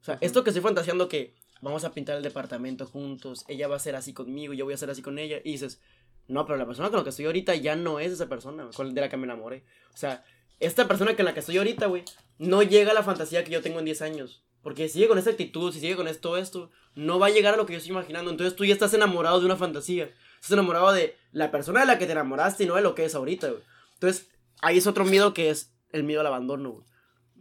O 0.00 0.04
sea, 0.04 0.14
Ujú. 0.16 0.24
esto 0.24 0.42
que 0.44 0.50
estoy 0.50 0.62
fantaseando 0.62 1.08
que 1.08 1.34
vamos 1.60 1.84
a 1.84 1.92
pintar 1.92 2.16
el 2.16 2.22
departamento 2.22 2.84
juntos, 2.86 3.44
ella 3.48 3.68
va 3.68 3.76
a 3.76 3.80
ser 3.80 3.96
así 3.96 4.12
conmigo, 4.12 4.52
yo 4.54 4.64
voy 4.64 4.74
a 4.74 4.76
ser 4.78 4.90
así 4.90 5.02
con 5.02 5.18
ella, 5.18 5.38
y 5.44 5.52
dices, 5.52 5.80
no, 6.28 6.44
pero 6.46 6.58
la 6.58 6.66
persona 6.66 6.88
con 6.90 6.98
la 6.98 7.04
que 7.04 7.10
estoy 7.10 7.26
ahorita 7.26 7.54
ya 7.56 7.74
no 7.76 8.00
es 8.00 8.12
esa 8.12 8.28
persona 8.28 8.64
güey, 8.64 8.74
con 8.74 8.94
de 8.94 9.00
la 9.00 9.08
que 9.08 9.16
me 9.16 9.24
enamoré. 9.24 9.64
O 9.92 9.96
sea, 9.96 10.24
esta 10.60 10.86
persona 10.88 11.16
con 11.16 11.24
la 11.24 11.34
que 11.34 11.40
estoy 11.40 11.58
ahorita, 11.58 11.86
güey, 11.86 12.04
no 12.38 12.62
llega 12.62 12.90
a 12.90 12.94
la 12.94 13.02
fantasía 13.02 13.44
que 13.44 13.50
yo 13.50 13.62
tengo 13.62 13.78
en 13.78 13.84
10 13.86 14.02
años. 14.02 14.43
Porque 14.64 14.88
si 14.88 14.94
sigue 14.94 15.08
con 15.08 15.18
esta 15.18 15.30
actitud, 15.30 15.72
si 15.72 15.78
sigue 15.78 15.94
con 15.94 16.08
esto, 16.08 16.38
esto, 16.38 16.70
no 16.94 17.18
va 17.18 17.26
a 17.26 17.30
llegar 17.30 17.52
a 17.52 17.56
lo 17.58 17.66
que 17.66 17.74
yo 17.74 17.76
estoy 17.76 17.92
imaginando. 17.92 18.30
Entonces 18.30 18.56
tú 18.56 18.64
ya 18.64 18.72
estás 18.72 18.94
enamorado 18.94 19.38
de 19.38 19.44
una 19.46 19.56
fantasía. 19.56 20.10
Estás 20.36 20.52
enamorado 20.52 20.90
de 20.92 21.16
la 21.32 21.50
persona 21.50 21.80
de 21.80 21.86
la 21.86 21.98
que 21.98 22.06
te 22.06 22.12
enamoraste 22.12 22.64
y 22.64 22.66
no 22.66 22.74
de 22.74 22.80
lo 22.80 22.94
que 22.94 23.04
es 23.04 23.14
ahorita, 23.14 23.50
güey. 23.50 23.62
Entonces, 23.92 24.30
ahí 24.62 24.78
es 24.78 24.86
otro 24.86 25.04
miedo 25.04 25.34
que 25.34 25.50
es 25.50 25.74
el 25.92 26.02
miedo 26.02 26.22
al 26.22 26.26
abandono, 26.26 26.70
güey. 26.70 26.84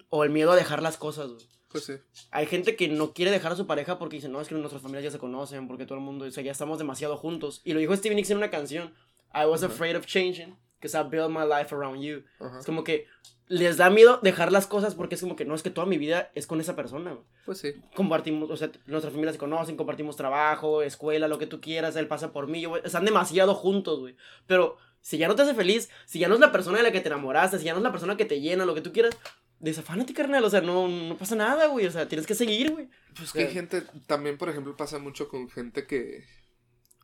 O 0.10 0.26
el 0.26 0.32
miedo 0.32 0.52
a 0.52 0.58
dejar 0.58 0.84
las 0.84 0.98
cosas, 0.98 1.32
güey. 1.32 1.48
Pues 1.70 1.86
sí. 1.86 1.94
Hay 2.30 2.46
gente 2.46 2.76
que 2.76 2.90
no 2.90 3.14
quiere 3.14 3.32
dejar 3.32 3.54
a 3.54 3.56
su 3.56 3.66
pareja 3.66 3.98
porque 3.98 4.18
dice, 4.18 4.28
no, 4.28 4.42
es 4.42 4.50
que 4.50 4.56
nuestras 4.56 4.82
familias 4.82 5.06
ya 5.06 5.12
se 5.12 5.18
conocen, 5.18 5.68
porque 5.68 5.86
todo 5.86 5.98
el 5.98 6.04
mundo, 6.04 6.26
o 6.26 6.32
sea, 6.32 6.44
ya 6.44 6.52
estamos 6.52 6.78
demasiado 6.78 7.16
juntos. 7.16 7.62
Y 7.64 7.74
lo 7.74 7.80
dijo 7.80 7.96
Stevie 7.96 8.16
Nicks 8.16 8.30
en 8.32 8.38
una 8.38 8.52
canción, 8.52 8.94
I 9.34 9.46
was 9.46 9.64
afraid 9.64 9.96
of 9.96 10.06
changing, 10.06 10.56
because 10.84 10.98
I 10.98 11.10
built 11.10 11.32
my 11.32 11.46
life 11.46 11.74
around 11.74 12.02
you. 12.02 12.24
Ajá. 12.40 12.60
Es 12.60 12.66
como 12.66 12.84
que 12.84 13.08
les 13.48 13.78
da 13.78 13.90
miedo 13.90 14.20
dejar 14.22 14.52
las 14.52 14.68
cosas 14.68 14.96
porque 14.96 15.16
es 15.16 15.22
como 15.22 15.36
que 15.36 15.46
no, 15.46 15.56
es 15.56 15.64
que 15.64 15.70
toda 15.70 15.88
mi 15.88 15.98
vida 15.98 16.32
es 16.36 16.48
con 16.48 16.60
esa 16.60 16.76
persona. 16.76 17.18
Pues 17.46 17.60
sí. 17.60 17.74
Compartimos, 17.96 18.50
o 18.50 18.58
sea, 18.58 18.72
nuestras 18.86 19.14
familias 19.14 19.36
se 19.36 19.40
conocen, 19.40 19.78
compartimos 19.78 20.16
trabajo, 20.16 20.82
escuela, 20.82 21.28
lo 21.28 21.38
que 21.38 21.48
tú 21.48 21.62
quieras, 21.62 21.96
él 21.96 22.08
pasa 22.08 22.32
por 22.32 22.48
mí, 22.48 22.62
yo, 22.62 22.78
están 22.78 23.06
demasiado 23.06 23.54
juntos, 23.56 24.00
güey. 24.00 24.16
Pero 24.48 24.78
si 25.02 25.18
ya 25.18 25.28
no 25.28 25.36
te 25.36 25.44
hace 25.44 25.54
feliz, 25.54 25.90
si 26.06 26.20
ya 26.20 26.28
no 26.28 26.36
es 26.36 26.40
la 26.40 26.52
persona 26.52 26.78
de 26.78 26.84
la 26.84 26.92
que 26.92 27.02
te 27.02 27.08
enamoraste, 27.08 27.60
si 27.60 27.66
ya 27.66 27.74
no 27.74 27.80
es 27.80 27.84
la 27.84 27.92
persona 27.92 28.18
que 28.18 28.26
te 28.26 28.42
llena, 28.42 28.66
lo 28.66 28.76
que 28.76 28.82
tú 28.82 28.92
quieras, 28.92 29.18
desafánate, 29.60 30.14
carnal, 30.14 30.44
o 30.44 30.50
sea, 30.50 30.62
no, 30.62 30.88
no 30.88 31.18
pasa 31.18 31.36
nada, 31.36 31.68
güey, 31.68 31.86
o 31.86 31.92
sea, 31.92 32.08
tienes 32.08 32.26
que 32.26 32.36
seguir, 32.36 32.72
güey. 32.72 32.90
Pues 33.16 33.32
que 33.34 33.46
hay 33.46 33.54
gente, 33.54 33.84
también 34.08 34.38
por 34.38 34.50
ejemplo 34.50 34.76
pasa 34.76 35.00
mucho 35.00 35.28
con 35.28 35.50
gente 35.50 35.86
que, 35.86 36.26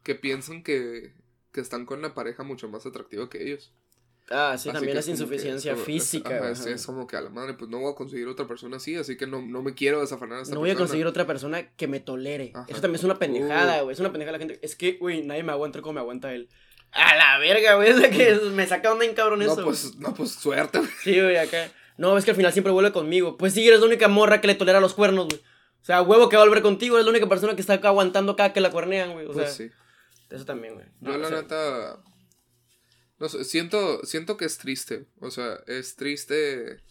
que 0.04 0.16
piensan 0.16 0.64
que, 0.64 1.14
que 1.52 1.62
están 1.62 1.86
con 1.86 2.00
una 2.00 2.14
pareja 2.14 2.44
mucho 2.44 2.68
más 2.70 2.86
atractiva 2.86 3.30
que 3.30 3.44
ellos. 3.44 3.74
Ah, 4.32 4.56
sí, 4.60 4.70
Así 4.70 4.74
también 4.78 4.96
es 4.96 5.06
que 5.06 5.12
insuficiencia 5.12 5.76
física. 5.76 6.38
ajá, 6.38 6.52
es, 6.52 6.62
ajá. 6.62 6.70
es 6.70 6.86
como 6.86 7.08
que 7.08 7.18
a 7.18 7.22
la 7.22 7.32
madre, 7.32 7.56
pues 7.56 7.70
no 7.72 7.80
voy 7.80 7.92
a 7.92 7.96
conseguir 7.96 8.28
otra 8.28 8.48
persona 8.48 8.78
así, 8.78 8.96
así 8.96 9.18
que 9.18 9.26
no, 9.26 9.42
no 9.42 9.64
me 9.64 9.74
quiero 9.74 10.02
desafanar 10.02 10.38
a 10.40 10.42
esta 10.44 10.54
No 10.54 10.60
voy 10.60 10.70
a 10.70 10.76
conseguir 10.76 11.08
otra 11.08 11.26
persona 11.26 11.72
que 11.72 11.88
me 11.88 12.00
tolere. 12.00 12.52
Ajá. 12.54 12.66
Eso 12.70 12.80
también 12.80 13.00
es 13.00 13.04
una 13.04 13.18
pendejada, 13.18 13.82
güey. 13.82 13.94
Es 13.94 14.00
una 14.00 14.12
pendejada 14.12 14.38
la 14.38 14.40
gente. 14.46 14.60
Es 14.62 14.76
que, 14.76 14.98
güey, 15.00 15.24
nadie 15.24 15.42
me 15.42 15.52
aguanta 15.52 15.82
como 15.82 15.94
me 15.94 16.00
aguanta 16.02 16.32
él. 16.32 16.48
A 16.92 17.16
la 17.16 17.40
verga, 17.40 17.76
güey. 17.76 17.90
Es 18.04 18.10
que 18.10 18.36
me 18.52 18.68
saca 18.68 18.92
onda 18.92 19.06
en 19.06 19.16
cabrón 19.16 19.42
eso. 19.42 19.56
No, 19.58 19.64
pues, 19.64 19.96
no, 19.96 20.14
pues 20.14 20.32
suerte, 20.32 20.78
güey. 20.78 20.92
Sí, 21.04 21.20
güey, 21.20 21.38
acá. 21.38 21.72
No, 21.98 22.16
es 22.18 22.24
que 22.24 22.32
al 22.32 22.38
final 22.38 22.54
siempre 22.54 22.72
vuelve 22.72 22.92
conmigo. 22.92 23.36
Pues 23.36 23.54
sí, 23.54 23.68
eres 23.68 23.80
la 23.80 23.88
única 23.88 24.08
morra 24.08 24.42
que 24.42 24.48
le 24.48 24.56
tolera 24.56 24.80
los 24.80 24.94
cuernos, 24.94 25.26
güey. 25.28 25.42
O 25.82 25.86
sea, 25.86 26.02
huevo 26.04 26.30
que 26.30 26.36
va 26.38 26.44
a 26.44 26.46
volver 26.46 26.62
contigo. 26.62 26.98
Eres 26.98 27.06
la 27.06 27.12
única 27.12 27.28
persona 27.28 27.56
que 27.56 27.62
está 27.62 27.74
acá 27.74 27.88
aguantando 27.88 28.34
acá 28.34 28.54
que 28.54 28.62
la 28.62 28.70
cuernean, 28.70 29.14
güey. 29.14 29.26
O 29.26 29.32
Pues 29.32 29.56
sea, 29.56 29.68
sí. 29.68 29.74
Eso 30.30 30.46
también, 30.46 30.76
güey. 30.76 30.86
Yo 31.02 31.12
No, 31.12 31.18
la 31.18 31.28
o 31.28 31.30
sea, 31.30 31.42
neta. 31.42 32.04
No 33.20 33.30
sé, 33.30 33.44
siento, 33.44 34.06
siento 34.06 34.38
que 34.38 34.46
es 34.46 34.58
triste. 34.58 35.08
O 35.20 35.32
sea, 35.32 35.60
es 35.68 35.96
triste 35.96 36.82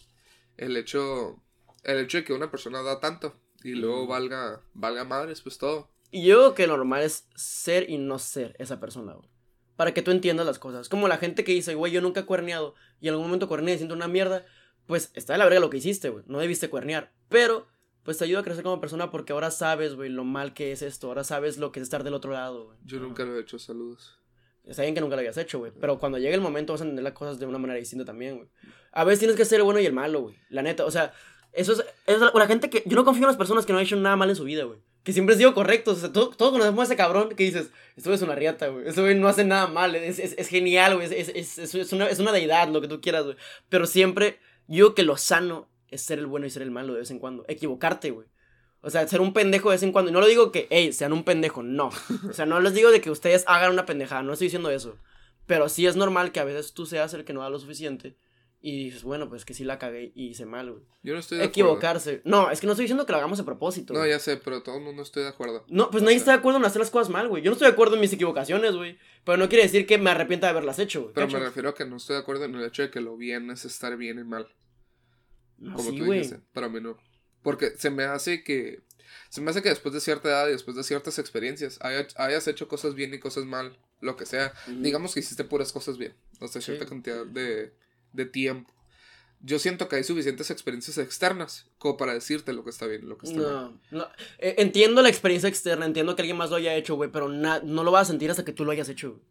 el 0.57 0.77
hecho. 0.77 1.41
El 1.83 1.99
hecho 1.99 2.17
de 2.17 2.23
que 2.23 2.33
una 2.33 2.51
persona 2.51 2.81
da 2.81 2.99
tanto. 2.99 3.35
Y 3.63 3.71
luego 3.71 4.07
valga. 4.07 4.61
Valga 4.73 5.03
madres, 5.03 5.41
pues 5.41 5.57
todo. 5.57 5.89
Y 6.11 6.25
yo 6.25 6.37
creo 6.37 6.55
que 6.55 6.67
lo 6.67 6.77
normal 6.77 7.03
es 7.03 7.27
ser 7.35 7.89
y 7.89 7.97
no 7.97 8.19
ser 8.19 8.55
esa 8.59 8.79
persona, 8.79 9.13
güey. 9.13 9.29
Para 9.75 9.93
que 9.93 10.01
tú 10.01 10.11
entiendas 10.11 10.45
las 10.45 10.59
cosas. 10.59 10.89
Como 10.89 11.07
la 11.07 11.17
gente 11.17 11.43
que 11.43 11.53
dice, 11.53 11.75
güey, 11.75 11.91
yo 11.91 12.01
nunca 12.01 12.21
he 12.21 12.25
cuerneado. 12.25 12.75
Y 12.99 13.07
en 13.07 13.13
algún 13.13 13.27
momento 13.27 13.47
cuerneé 13.47 13.75
y 13.75 13.77
siento 13.77 13.95
una 13.95 14.07
mierda. 14.07 14.45
Pues 14.87 15.11
está 15.13 15.33
de 15.33 15.39
la 15.39 15.45
verga 15.45 15.59
lo 15.59 15.69
que 15.69 15.77
hiciste, 15.77 16.09
güey. 16.09 16.23
No 16.27 16.39
debiste 16.39 16.69
cuernear. 16.69 17.13
Pero, 17.29 17.67
pues 18.03 18.17
te 18.17 18.23
ayuda 18.25 18.39
a 18.39 18.43
crecer 18.43 18.63
como 18.63 18.79
persona 18.81 19.11
porque 19.11 19.33
ahora 19.33 19.51
sabes, 19.51 19.95
güey, 19.95 20.09
lo 20.09 20.23
mal 20.23 20.53
que 20.53 20.71
es 20.71 20.81
esto. 20.81 21.07
Ahora 21.07 21.23
sabes 21.23 21.57
lo 21.57 21.71
que 21.71 21.79
es 21.79 21.83
estar 21.83 22.03
del 22.03 22.13
otro 22.13 22.31
lado, 22.31 22.65
güey. 22.65 22.77
Yo 22.85 22.99
nunca 22.99 23.23
lo 23.25 23.37
he 23.37 23.41
hecho, 23.41 23.59
saludos. 23.59 24.17
Está 24.65 24.83
bien 24.83 24.93
que 24.93 25.01
nunca 25.01 25.15
lo 25.15 25.21
hayas 25.21 25.37
hecho, 25.37 25.59
güey. 25.59 25.71
Pero 25.79 25.97
cuando 25.99 26.17
llegue 26.17 26.33
el 26.35 26.41
momento 26.41 26.73
vas 26.73 26.81
a 26.81 26.83
entender 26.85 27.03
las 27.03 27.13
cosas 27.13 27.39
de 27.39 27.45
una 27.45 27.57
manera 27.57 27.79
distinta 27.79 28.05
también, 28.05 28.37
güey. 28.37 28.49
A 28.91 29.03
veces 29.03 29.19
tienes 29.19 29.35
que 29.37 29.45
ser 29.45 29.59
el 29.59 29.63
bueno 29.63 29.79
y 29.79 29.85
el 29.85 29.93
malo, 29.93 30.21
güey. 30.21 30.35
La 30.49 30.61
neta, 30.61 30.85
o 30.85 30.91
sea, 30.91 31.13
eso 31.53 31.73
es, 31.73 31.83
es 32.05 32.19
la, 32.19 32.31
la 32.33 32.47
gente 32.47 32.69
que. 32.69 32.83
Yo 32.85 32.95
no 32.95 33.03
confío 33.05 33.23
en 33.23 33.27
las 33.29 33.37
personas 33.37 33.65
que 33.65 33.73
no 33.73 33.79
han 33.79 33.85
hecho 33.85 33.95
nada 33.95 34.15
mal 34.15 34.29
en 34.29 34.35
su 34.35 34.43
vida, 34.43 34.63
güey. 34.65 34.79
Que 35.03 35.13
siempre 35.13 35.33
han 35.33 35.39
sido 35.39 35.53
correctos. 35.55 35.97
O 35.97 36.01
sea, 36.01 36.11
todo- 36.13 36.29
todos 36.29 36.51
conocemos 36.51 36.81
a 36.81 36.83
ese 36.83 36.95
cabrón 36.95 37.29
que 37.29 37.43
dices, 37.45 37.71
esto 37.95 38.13
es 38.13 38.21
una 38.21 38.35
riata, 38.35 38.67
güey. 38.67 38.87
Eso, 38.87 39.01
güey, 39.01 39.15
no 39.15 39.27
hace 39.27 39.43
nada 39.45 39.65
mal. 39.67 39.95
Es, 39.95 40.19
es, 40.19 40.35
es 40.37 40.47
genial, 40.49 40.95
güey. 40.95 41.07
Es, 41.07 41.29
es, 41.29 41.57
es, 41.57 41.73
es 41.75 41.93
una, 41.93 42.07
es 42.09 42.19
una 42.19 42.31
deidad, 42.31 42.67
lo 42.69 42.81
que 42.81 42.87
tú 42.87 43.01
quieras, 43.01 43.23
güey. 43.23 43.37
Pero 43.69 43.87
siempre, 43.87 44.39
yo 44.67 44.93
que 44.93 45.03
lo 45.03 45.15
sano 45.17 45.68
es 45.91 46.01
ser 46.01 46.19
el 46.19 46.27
bueno 46.27 46.45
y 46.45 46.49
ser 46.49 46.61
el 46.61 46.71
malo 46.71 46.93
de 46.93 46.99
vez 46.99 47.11
en 47.11 47.19
cuando. 47.19 47.45
Equivocarte, 47.47 48.11
güey. 48.11 48.27
O 48.81 48.89
sea, 48.89 49.07
ser 49.07 49.21
un 49.21 49.33
pendejo 49.33 49.69
de 49.69 49.75
vez 49.75 49.83
en 49.83 49.91
cuando. 49.91 50.09
Y 50.09 50.13
no 50.13 50.21
lo 50.21 50.27
digo 50.27 50.51
que, 50.51 50.67
hey, 50.69 50.93
sean 50.93 51.13
un 51.13 51.23
pendejo, 51.23 51.63
no. 51.63 51.89
O 52.29 52.33
sea, 52.33 52.45
no 52.45 52.59
les 52.59 52.73
digo 52.73 52.91
de 52.91 53.01
que 53.01 53.11
ustedes 53.11 53.43
hagan 53.47 53.71
una 53.71 53.85
pendejada, 53.85 54.23
no 54.23 54.33
estoy 54.33 54.45
diciendo 54.45 54.69
eso. 54.69 54.97
Pero 55.45 55.67
sí 55.67 55.85
es 55.87 55.95
normal 55.95 56.31
que 56.31 56.39
a 56.39 56.45
veces 56.45 56.73
tú 56.73 56.85
seas 56.85 57.13
el 57.13 57.25
que 57.25 57.33
no 57.33 57.41
da 57.41 57.49
lo 57.49 57.59
suficiente. 57.59 58.15
Y 58.61 58.85
dices, 58.85 59.03
bueno, 59.03 59.29
pues 59.29 59.45
que 59.45 59.53
sí 59.53 59.63
la 59.63 59.79
cagué 59.79 60.11
y 60.15 60.27
hice 60.27 60.45
mal, 60.45 60.69
güey. 60.69 60.83
Yo 61.01 61.13
no 61.13 61.19
estoy 61.19 61.37
de 61.37 61.45
acuerdo. 61.45 61.51
Equivocarse. 61.51 62.21
No, 62.25 62.51
es 62.51 62.59
que 62.59 62.67
no 62.67 62.73
estoy 62.73 62.83
diciendo 62.83 63.05
que 63.05 63.13
lo 63.13 63.17
hagamos 63.17 63.39
a 63.39 63.45
propósito. 63.45 63.93
No, 63.93 63.99
güey. 63.99 64.11
ya 64.11 64.19
sé, 64.19 64.35
pero 64.35 64.61
todo 64.63 64.75
el 64.77 64.83
mundo 64.83 65.01
estoy 65.01 65.23
de 65.23 65.29
acuerdo. 65.29 65.63
No, 65.69 65.89
pues 65.89 66.03
O 66.03 66.05
nadie 66.05 66.17
sea, 66.17 66.23
está 66.23 66.31
de 66.33 66.37
acuerdo 66.39 66.59
en 66.59 66.65
hacer 66.65 66.81
las 66.81 66.91
cosas 66.91 67.09
mal, 67.09 67.29
güey. 67.29 67.41
Yo 67.41 67.51
no 67.51 67.53
estoy 67.53 67.67
de 67.67 67.71
acuerdo 67.73 67.95
en 67.95 68.01
mis 68.01 68.11
equivocaciones, 68.11 68.75
güey. 68.75 68.97
Pero 69.23 69.37
no 69.37 69.47
quiere 69.47 69.63
decir 69.63 69.87
que 69.87 69.97
me 69.97 70.09
arrepienta 70.09 70.47
de 70.47 70.51
haberlas 70.51 70.77
hecho, 70.77 71.03
güey. 71.03 71.13
Pero 71.13 71.29
me 71.29 71.39
refiero 71.39 71.69
a 71.69 71.73
que 71.73 71.85
no 71.85 71.95
estoy 71.95 72.15
de 72.17 72.21
acuerdo 72.21 72.43
en 72.45 72.55
el 72.55 72.65
hecho 72.65 72.81
de 72.81 72.91
que 72.91 72.99
lo 72.99 73.15
bien 73.15 73.49
es 73.49 73.63
estar 73.63 73.95
bien 73.95 74.19
y 74.19 74.25
mal. 74.25 74.47
No, 75.59 75.75
Como 75.75 75.89
Ah, 75.89 75.91
sí, 75.91 75.97
tú 75.99 76.11
dijiste. 76.11 76.39
Para 76.53 76.69
mí 76.69 76.79
no. 76.81 76.97
Porque 77.43 77.71
se 77.77 77.89
me 77.89 78.03
hace 78.03 78.43
que. 78.43 78.81
Se 79.29 79.41
me 79.41 79.51
hace 79.51 79.61
que 79.61 79.69
después 79.69 79.93
de 79.93 79.99
cierta 80.01 80.29
edad 80.29 80.47
y 80.47 80.51
después 80.51 80.75
de 80.77 80.83
ciertas 80.83 81.19
experiencias 81.19 81.77
haya- 81.81 82.07
hayas 82.15 82.47
hecho 82.47 82.67
cosas 82.67 82.95
bien 82.95 83.13
y 83.13 83.19
cosas 83.19 83.45
mal, 83.45 83.77
lo 84.01 84.15
que 84.15 84.25
sea. 84.25 84.53
Ujú. 84.67 84.81
Digamos 84.81 85.13
que 85.13 85.19
hiciste 85.19 85.43
puras 85.43 85.71
cosas 85.71 85.97
bien. 85.97 86.13
Sí. 86.51 86.61
cierta 86.61 86.85
cantidad 86.85 87.25
de, 87.25 87.73
de 88.13 88.25
tiempo. 88.25 88.73
Yo 89.41 89.57
siento 89.57 89.87
que 89.87 89.95
hay 89.95 90.03
suficientes 90.03 90.51
experiencias 90.51 90.97
externas 90.97 91.67
como 91.77 91.95
para 91.95 92.13
decirte 92.13 92.51
lo 92.53 92.63
que 92.65 92.69
está 92.71 92.87
bien 92.87 93.07
lo 93.07 93.17
que 93.17 93.27
está 93.27 93.39
mal. 93.41 93.51
No, 93.91 93.99
no. 93.99 94.07
Eh, 94.39 94.55
entiendo 94.57 95.01
la 95.01 95.09
experiencia 95.09 95.47
externa, 95.47 95.85
entiendo 95.85 96.15
que 96.15 96.21
alguien 96.23 96.37
más 96.37 96.49
lo 96.49 96.57
haya 96.57 96.75
hecho, 96.75 96.95
güey, 96.95 97.09
pero 97.11 97.29
na- 97.29 97.61
no 97.63 97.83
lo 97.83 97.91
vas 97.91 98.07
a 98.07 98.11
sentir 98.11 98.29
hasta 98.31 98.43
que 98.45 98.51
tú 98.53 98.65
lo 98.65 98.71
hayas 98.71 98.89
hecho, 98.89 99.11
güey. 99.11 99.21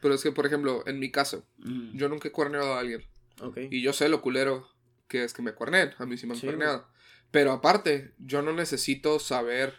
Pero 0.00 0.14
es 0.14 0.22
que, 0.22 0.32
por 0.32 0.46
ejemplo, 0.46 0.82
en 0.86 0.98
mi 0.98 1.10
caso, 1.12 1.46
Mm, 1.58 1.96
yo 1.96 2.08
nunca 2.08 2.26
he 2.28 2.32
cuerneado 2.32 2.74
a 2.74 2.80
alguien. 2.80 3.04
Ok. 3.40 3.58
Y 3.70 3.82
yo 3.82 3.92
sé 3.92 4.08
lo 4.08 4.20
culero 4.20 4.68
que 5.12 5.24
es 5.24 5.34
que 5.34 5.42
me 5.42 5.52
cuerneen. 5.52 5.92
A 5.98 6.06
mí 6.06 6.16
sí 6.16 6.26
me 6.26 6.32
han 6.32 6.40
Sí, 6.40 6.46
cuerneado. 6.46 6.86
Pero 7.30 7.52
aparte, 7.52 8.14
yo 8.18 8.40
no 8.40 8.54
necesito 8.54 9.18
saber. 9.18 9.74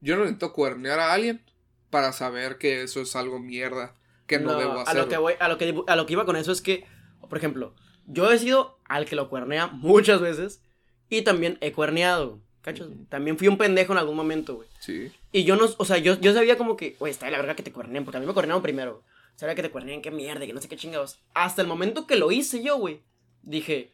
Yo 0.00 0.14
no 0.14 0.22
necesito 0.22 0.52
cuernear 0.52 1.00
a 1.00 1.12
alguien 1.12 1.44
para 1.90 2.12
saber 2.12 2.56
que 2.56 2.82
eso 2.82 3.00
es 3.00 3.16
algo 3.16 3.40
mierda 3.40 3.96
que 4.28 4.38
no, 4.38 4.56
debo 4.56 4.78
hacer. 4.78 4.96
A 4.96 5.02
lo 5.02 5.08
que 5.08 5.16
voy, 5.16 5.34
a 5.40 5.48
lo 5.48 5.58
que, 5.58 5.82
a 5.88 5.96
lo 5.96 6.06
que 6.06 6.12
iba 6.12 6.24
con 6.24 6.36
eso 6.36 6.52
es 6.52 6.60
que, 6.60 6.86
por 7.28 7.36
ejemplo, 7.36 7.74
yo 8.06 8.30
he 8.30 8.38
sido 8.38 8.78
al 8.84 9.06
que 9.06 9.16
lo 9.16 9.28
cuernea 9.28 9.66
muchas 9.72 10.20
veces 10.20 10.62
y 11.08 11.22
también 11.22 11.58
he 11.60 11.72
cuerneado. 11.72 12.40
¿Cachas? 12.62 12.86
También 13.08 13.36
fui 13.36 13.48
un 13.48 13.58
pendejo 13.58 13.92
en 13.92 13.98
algún 13.98 14.16
momento, 14.16 14.54
güey. 14.54 14.68
Sí. 14.78 15.12
Y 15.32 15.42
yo 15.42 15.56
no, 15.56 15.66
o 15.76 15.84
sea, 15.84 15.98
yo, 15.98 16.18
yo 16.20 16.32
sabía 16.32 16.56
como 16.56 16.76
que, 16.76 16.96
güey, 16.98 17.10
está 17.10 17.26
de 17.26 17.32
la 17.32 17.38
verga 17.38 17.56
que 17.56 17.64
te 17.64 17.72
cuerneen, 17.72 18.04
porque 18.04 18.18
a 18.18 18.20
mí 18.20 18.26
me 18.26 18.32
cuernearon 18.32 18.62
primero. 18.62 19.02
Sabía 19.34 19.56
que 19.56 19.62
te 19.62 19.70
cuerneen, 19.70 20.00
qué 20.00 20.12
mierda, 20.12 20.46
que 20.46 20.52
no 20.52 20.62
sé 20.62 20.68
qué 20.68 20.76
chingados. 20.76 21.18
Hasta 21.34 21.60
el 21.60 21.68
momento 21.68 22.06
que 22.06 22.16
lo 22.16 22.30
hice 22.30 22.62
yo, 22.62 22.78
güey, 22.78 23.02
dije, 23.42 23.92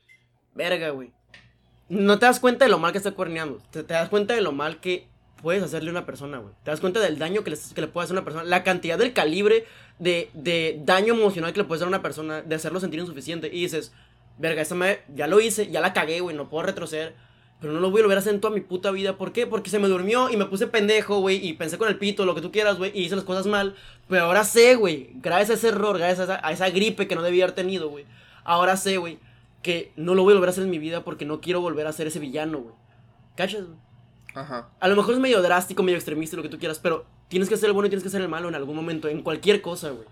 verga, 0.55 0.91
güey. 0.91 1.13
No 1.89 2.19
te 2.19 2.27
das 2.27 2.41
cuenta 2.41 2.65
de 2.65 2.71
lo 2.71 2.79
mal 2.79 2.93
que 2.93 2.99
está 2.99 3.13
cuerneando. 3.13 3.61
Te, 3.71 3.83
te 3.83 3.95
das 3.95 4.09
cuenta 4.09 4.35
de 4.35 4.41
lo 4.41 4.53
mal 4.53 4.81
que 4.81 5.09
puedes 5.43 5.63
hacerle 5.63 5.91
a 5.91 5.93
una 5.93 6.07
persona, 6.07 6.39
güey. 6.39 6.55
Te 6.63 6.71
das 6.71 6.81
cuenta 6.81 7.01
del 7.01 7.19
daño 7.19 7.43
que 7.43 7.51
le, 7.51 7.59
que 7.75 7.81
le 7.81 7.89
puede 7.89 8.05
hacer 8.05 8.17
a 8.17 8.21
una 8.21 8.25
persona. 8.25 8.45
La 8.45 8.63
cantidad 8.63 8.99
del 8.99 9.13
calibre 9.13 9.65
de, 9.99 10.31
de 10.35 10.81
daño 10.85 11.15
emocional 11.15 11.53
que 11.53 11.59
le 11.59 11.65
puedes 11.65 11.81
dar 11.81 11.87
a 11.87 11.89
una 11.89 12.03
persona, 12.03 12.43
de 12.43 12.55
hacerlo 12.55 12.81
sentir 12.81 13.01
insuficiente. 13.01 13.49
Y 13.49 13.63
dices, 13.63 13.93
verga, 14.39 14.63
esta 14.63 14.75
madre, 14.75 15.03
ya 15.15 15.27
lo 15.27 15.41
hice, 15.41 15.71
ya 15.71 15.81
la 15.81 15.93
cagué, 15.93 16.21
güey, 16.21 16.37
no 16.37 16.49
puedo 16.49 16.65
retroceder. 16.65 17.15
Pero 17.61 17.75
no 17.75 17.81
lo 17.81 17.91
voy 17.91 18.01
a 18.01 18.05
volver 18.05 18.17
a 18.17 18.21
hacer 18.21 18.33
en 18.35 18.41
toda 18.41 18.55
mi 18.55 18.63
puta 18.63 18.91
vida. 18.91 19.19
¿Por 19.19 19.33
qué? 19.33 19.47
Porque 19.47 19.69
se 19.69 19.79
me 19.79 19.87
durmió 19.87 20.31
y 20.31 20.37
me 20.39 20.47
puse 20.47 20.67
pendejo, 20.67 21.21
güey. 21.21 21.47
Y 21.47 21.53
pensé 21.55 21.77
con 21.77 21.89
el 21.89 21.99
pito, 21.99 22.25
lo 22.25 22.35
que 22.35 22.41
tú 22.41 22.51
quieras, 22.51 22.79
güey. 22.79 22.91
Y 22.95 23.03
hice 23.03 23.17
las 23.17 23.25
cosas 23.25 23.47
mal. 23.47 23.75
Pero 24.09 24.25
ahora 24.25 24.45
sé, 24.45 24.77
güey. 24.77 25.11
Gracias 25.17 25.51
a 25.51 25.55
ese 25.55 25.69
error, 25.69 25.99
gracias 25.99 26.21
a 26.21 26.23
esa, 26.25 26.47
a 26.47 26.53
esa 26.53 26.71
gripe 26.71 27.07
que 27.07 27.15
no 27.17 27.23
debía 27.23 27.45
haber 27.45 27.55
tenido, 27.55 27.91
güey. 27.91 28.07
Ahora 28.45 28.79
sé, 28.79 28.97
güey. 28.97 29.19
Que 29.63 29.93
no 29.97 30.15
lo 30.15 30.23
voy 30.23 30.33
a 30.33 30.37
volver 30.37 30.49
a 30.49 30.53
hacer 30.53 30.65
en 30.65 30.71
mi 30.71 30.79
vida 30.79 31.05
porque 31.05 31.25
no 31.25 31.41
quiero 31.41 31.61
volver 31.61 31.87
a 31.87 31.93
ser 31.93 32.07
ese 32.07 32.19
villano, 32.19 32.59
güey. 32.61 32.75
¿Cachas, 33.37 33.67
güey? 33.67 33.79
Ajá. 34.35 34.71
A 34.79 34.89
lo 34.89 34.97
mejor 34.97 35.15
es 35.15 35.21
medio 35.21 35.43
drástico, 35.43 35.83
medio 35.83 35.99
extremista, 35.99 36.37
lo 36.37 36.43
que 36.43 36.49
tú 36.49 36.59
quieras. 36.59 36.79
Pero 36.79 37.05
tienes 37.29 37.49
que 37.49 37.57
ser 37.57 37.69
el 37.69 37.73
bueno 37.73 37.87
y 37.87 37.91
tienes 37.91 38.05
que 38.05 38.11
ser 38.11 38.21
el 38.21 38.29
malo 38.29 38.49
en 38.49 38.55
algún 38.55 38.77
momento. 38.77 39.09
En 39.09 39.23
cualquier 39.23 39.61
cosa, 39.61 39.91
güey. 39.91 40.07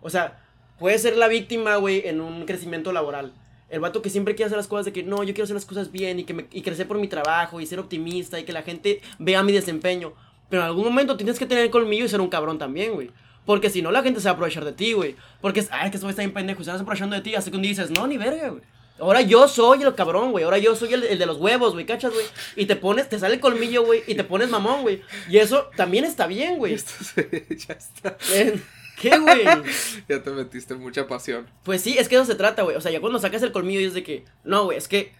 O 0.00 0.10
sea, 0.10 0.44
puedes 0.78 1.02
ser 1.02 1.16
la 1.16 1.28
víctima, 1.28 1.76
güey, 1.76 2.06
en 2.06 2.20
un 2.20 2.44
crecimiento 2.44 2.92
laboral. 2.92 3.32
El 3.68 3.80
vato 3.80 4.02
que 4.02 4.10
siempre 4.10 4.34
quiere 4.34 4.46
hacer 4.46 4.58
las 4.58 4.68
cosas 4.68 4.84
de 4.84 4.92
que 4.92 5.02
no, 5.02 5.24
yo 5.24 5.34
quiero 5.34 5.44
hacer 5.44 5.54
las 5.54 5.64
cosas 5.64 5.90
bien 5.90 6.20
y, 6.20 6.24
que 6.24 6.34
me, 6.34 6.46
y 6.52 6.62
crecer 6.62 6.86
por 6.86 6.98
mi 6.98 7.08
trabajo 7.08 7.60
y 7.60 7.66
ser 7.66 7.80
optimista 7.80 8.38
y 8.38 8.44
que 8.44 8.52
la 8.52 8.62
gente 8.62 9.00
vea 9.18 9.42
mi 9.42 9.52
desempeño. 9.52 10.12
Pero 10.48 10.62
en 10.62 10.68
algún 10.68 10.84
momento 10.84 11.16
tienes 11.16 11.38
que 11.38 11.46
tener 11.46 11.70
colmillo 11.70 12.04
y 12.04 12.08
ser 12.08 12.20
un 12.20 12.28
cabrón 12.28 12.58
también, 12.58 12.94
güey. 12.94 13.10
Porque 13.46 13.70
si 13.70 13.82
no, 13.82 13.90
la 13.90 14.02
gente 14.02 14.20
se 14.20 14.26
va 14.26 14.32
a 14.32 14.34
aprovechar 14.34 14.64
de 14.64 14.72
ti, 14.72 14.92
güey. 14.92 15.16
Porque, 15.40 15.60
es, 15.60 15.68
ay, 15.70 15.90
que 15.90 15.96
esto 15.96 16.08
está 16.08 16.22
bien 16.22 16.32
pendejo 16.32 16.62
se 16.64 16.70
van 16.70 16.80
aprovechando 16.80 17.16
de 17.16 17.22
ti. 17.22 17.34
Hasta 17.34 17.50
que 17.50 17.56
un 17.56 17.62
día 17.62 17.70
dices, 17.70 17.90
no, 17.90 18.06
ni 18.06 18.16
verga, 18.16 18.48
güey. 18.50 18.62
Ahora 18.98 19.20
yo 19.22 19.48
soy 19.48 19.82
el 19.82 19.94
cabrón, 19.94 20.30
güey. 20.30 20.44
Ahora 20.44 20.58
yo 20.58 20.76
soy 20.76 20.94
el, 20.94 21.02
el 21.04 21.18
de 21.18 21.26
los 21.26 21.38
huevos, 21.38 21.72
güey. 21.72 21.84
¿Cachas, 21.84 22.12
güey? 22.12 22.24
Y 22.56 22.66
te 22.66 22.76
pones, 22.76 23.08
te 23.08 23.18
sale 23.18 23.34
el 23.34 23.40
colmillo, 23.40 23.84
güey. 23.84 24.02
Y 24.06 24.14
te 24.14 24.22
pones 24.24 24.48
mamón, 24.50 24.82
güey. 24.82 25.02
Y 25.28 25.38
eso 25.38 25.68
también 25.76 26.04
está 26.04 26.26
bien, 26.26 26.58
güey. 26.58 26.76
Ya 26.76 27.74
está. 27.74 28.16
Eh, 28.32 28.60
¿Qué, 29.00 29.18
güey? 29.18 29.44
Ya 30.08 30.22
te 30.22 30.30
metiste 30.30 30.74
mucha 30.76 31.06
pasión. 31.08 31.46
Pues 31.64 31.82
sí, 31.82 31.98
es 31.98 32.08
que 32.08 32.14
eso 32.14 32.24
se 32.24 32.36
trata, 32.36 32.62
güey. 32.62 32.76
O 32.76 32.80
sea, 32.80 32.92
ya 32.92 33.00
cuando 33.00 33.18
sacas 33.18 33.42
el 33.42 33.50
colmillo 33.50 33.80
y 33.80 33.84
es 33.84 33.94
de 33.94 34.04
que, 34.04 34.24
no, 34.44 34.64
güey, 34.66 34.78
es 34.78 34.86
que 34.86 35.12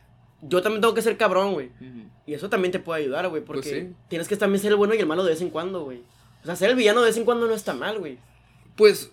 yo 0.43 0.63
también 0.63 0.81
tengo 0.81 0.95
que 0.95 1.03
ser 1.03 1.17
cabrón, 1.17 1.55
güey. 1.55 1.71
Y 2.27 2.35
eso 2.35 2.49
también 2.49 2.71
te 2.71 2.79
puede 2.79 3.03
ayudar, 3.03 3.29
güey, 3.29 3.43
porque 3.43 3.63
Pues 3.69 3.75
sí. 3.83 3.93
tienes 4.09 4.29
que 4.29 4.37
también 4.37 4.61
ser 4.63 4.71
el 4.71 4.77
bueno 4.77 4.95
y 4.95 4.99
el 4.99 5.07
malo 5.07 5.25
de 5.25 5.31
vez 5.31 5.41
en 5.41 5.51
cuando, 5.51 5.83
güey. 5.83 6.03
O 6.43 6.47
sea, 6.47 6.55
ser 6.55 6.71
el 6.71 6.77
villano 6.77 7.01
de 7.01 7.07
vez 7.09 7.17
en 7.17 7.25
cuando 7.25 7.47
no 7.49 7.55
está 7.55 7.75
mal, 7.75 7.99
güey. 7.99 8.19
Pues, 8.77 9.11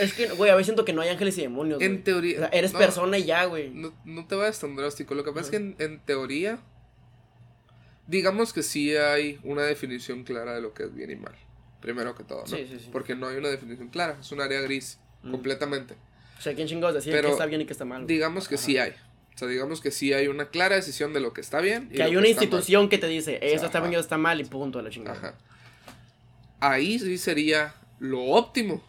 es 0.00 0.12
que, 0.12 0.26
güey, 0.28 0.50
a 0.50 0.54
veces 0.54 0.66
siento 0.66 0.84
que 0.84 0.92
no 0.92 1.00
hay 1.00 1.08
ángeles 1.08 1.36
y 1.38 1.42
demonios, 1.42 1.80
en 1.80 2.02
teoría. 2.04 2.36
O 2.36 2.40
sea, 2.40 2.48
eres 2.48 2.72
no, 2.72 2.78
persona 2.78 3.18
y 3.18 3.24
ya, 3.24 3.44
güey. 3.46 3.70
No, 3.70 3.92
no 4.04 4.26
te 4.26 4.34
vayas 4.36 4.58
tan 4.60 4.76
drástico. 4.76 5.14
Lo 5.14 5.24
que 5.24 5.30
pasa 5.30 5.42
es 5.46 5.50
que 5.50 5.56
en, 5.56 5.76
en 5.78 6.00
teoría, 6.00 6.58
digamos 8.06 8.52
que 8.52 8.62
sí 8.62 8.94
hay 8.96 9.38
una 9.42 9.62
definición 9.62 10.24
clara 10.24 10.54
de 10.54 10.60
lo 10.60 10.74
que 10.74 10.84
es 10.84 10.94
bien 10.94 11.10
y 11.10 11.16
mal. 11.16 11.34
Primero 11.80 12.14
que 12.14 12.24
todo, 12.24 12.40
¿no? 12.40 12.46
Sí, 12.46 12.66
sí, 12.68 12.78
sí. 12.80 12.88
Porque 12.92 13.14
no 13.14 13.28
hay 13.28 13.36
una 13.36 13.48
definición 13.48 13.88
clara. 13.88 14.16
Es 14.20 14.32
un 14.32 14.40
área 14.40 14.60
gris, 14.60 14.98
Mm. 15.22 15.30
completamente. 15.32 15.94
O 16.38 16.40
sea, 16.40 16.54
¿quién 16.54 16.68
chingados 16.68 16.94
decide 16.94 17.20
qué 17.20 17.28
está 17.28 17.46
bien 17.46 17.60
y 17.62 17.66
qué 17.66 17.72
está 17.72 17.84
mal? 17.84 18.06
Digamos 18.06 18.46
que 18.48 18.56
sí 18.56 18.78
hay. 18.78 18.90
O 19.34 19.38
sea, 19.38 19.48
digamos 19.48 19.80
que 19.80 19.90
sí 19.90 20.12
hay 20.12 20.28
una 20.28 20.48
clara 20.50 20.76
decisión 20.76 21.12
de 21.12 21.18
lo 21.20 21.32
que 21.32 21.40
está 21.40 21.60
bien. 21.60 21.88
y 21.92 21.96
Que 21.96 22.02
hay 22.04 22.12
una 22.12 22.20
mal. 22.20 22.30
institución 22.30 22.88
que 22.88 22.98
te 22.98 23.08
dice, 23.08 23.38
eso 23.42 23.66
está 23.66 23.80
bien 23.80 23.92
y 23.92 23.94
eso 23.96 24.02
está 24.02 24.16
mal 24.18 24.40
y 24.40 24.44
punto 24.44 24.78
a 24.78 24.82
la 24.82 24.90
chingada. 24.90 25.16
Ajá. 25.18 25.34
Ahí 26.60 26.98
sí 26.98 27.18
sería 27.18 27.74
lo 28.00 28.22
óptimo. 28.24 28.82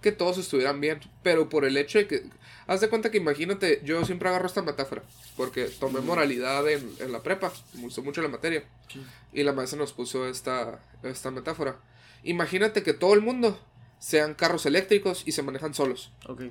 Que 0.00 0.12
todos 0.12 0.38
estuvieran 0.38 0.80
bien, 0.80 1.00
pero 1.22 1.48
por 1.48 1.64
el 1.64 1.76
hecho 1.76 1.98
de 1.98 2.06
que, 2.06 2.22
haz 2.66 2.80
de 2.80 2.88
cuenta 2.88 3.10
que 3.10 3.18
imagínate, 3.18 3.80
yo 3.84 4.04
siempre 4.04 4.28
agarro 4.28 4.46
esta 4.46 4.62
metáfora, 4.62 5.02
porque 5.36 5.64
tomé 5.64 6.00
moralidad 6.00 6.68
en, 6.68 6.90
en 7.00 7.12
la 7.12 7.22
prepa, 7.22 7.52
me 7.74 7.82
gustó 7.82 8.02
mucho 8.02 8.22
la 8.22 8.28
materia, 8.28 8.64
Sí. 8.88 9.04
y 9.32 9.42
la 9.42 9.52
maestra 9.52 9.78
nos 9.78 9.92
puso 9.92 10.26
esta, 10.28 10.80
esta 11.02 11.30
metáfora. 11.30 11.76
Imagínate 12.22 12.82
que 12.82 12.92
todo 12.94 13.14
el 13.14 13.20
mundo 13.20 13.58
sean 13.98 14.34
carros 14.34 14.66
eléctricos 14.66 15.22
y 15.26 15.32
se 15.32 15.42
manejan 15.42 15.74
solos. 15.74 16.12
Ok. 16.28 16.42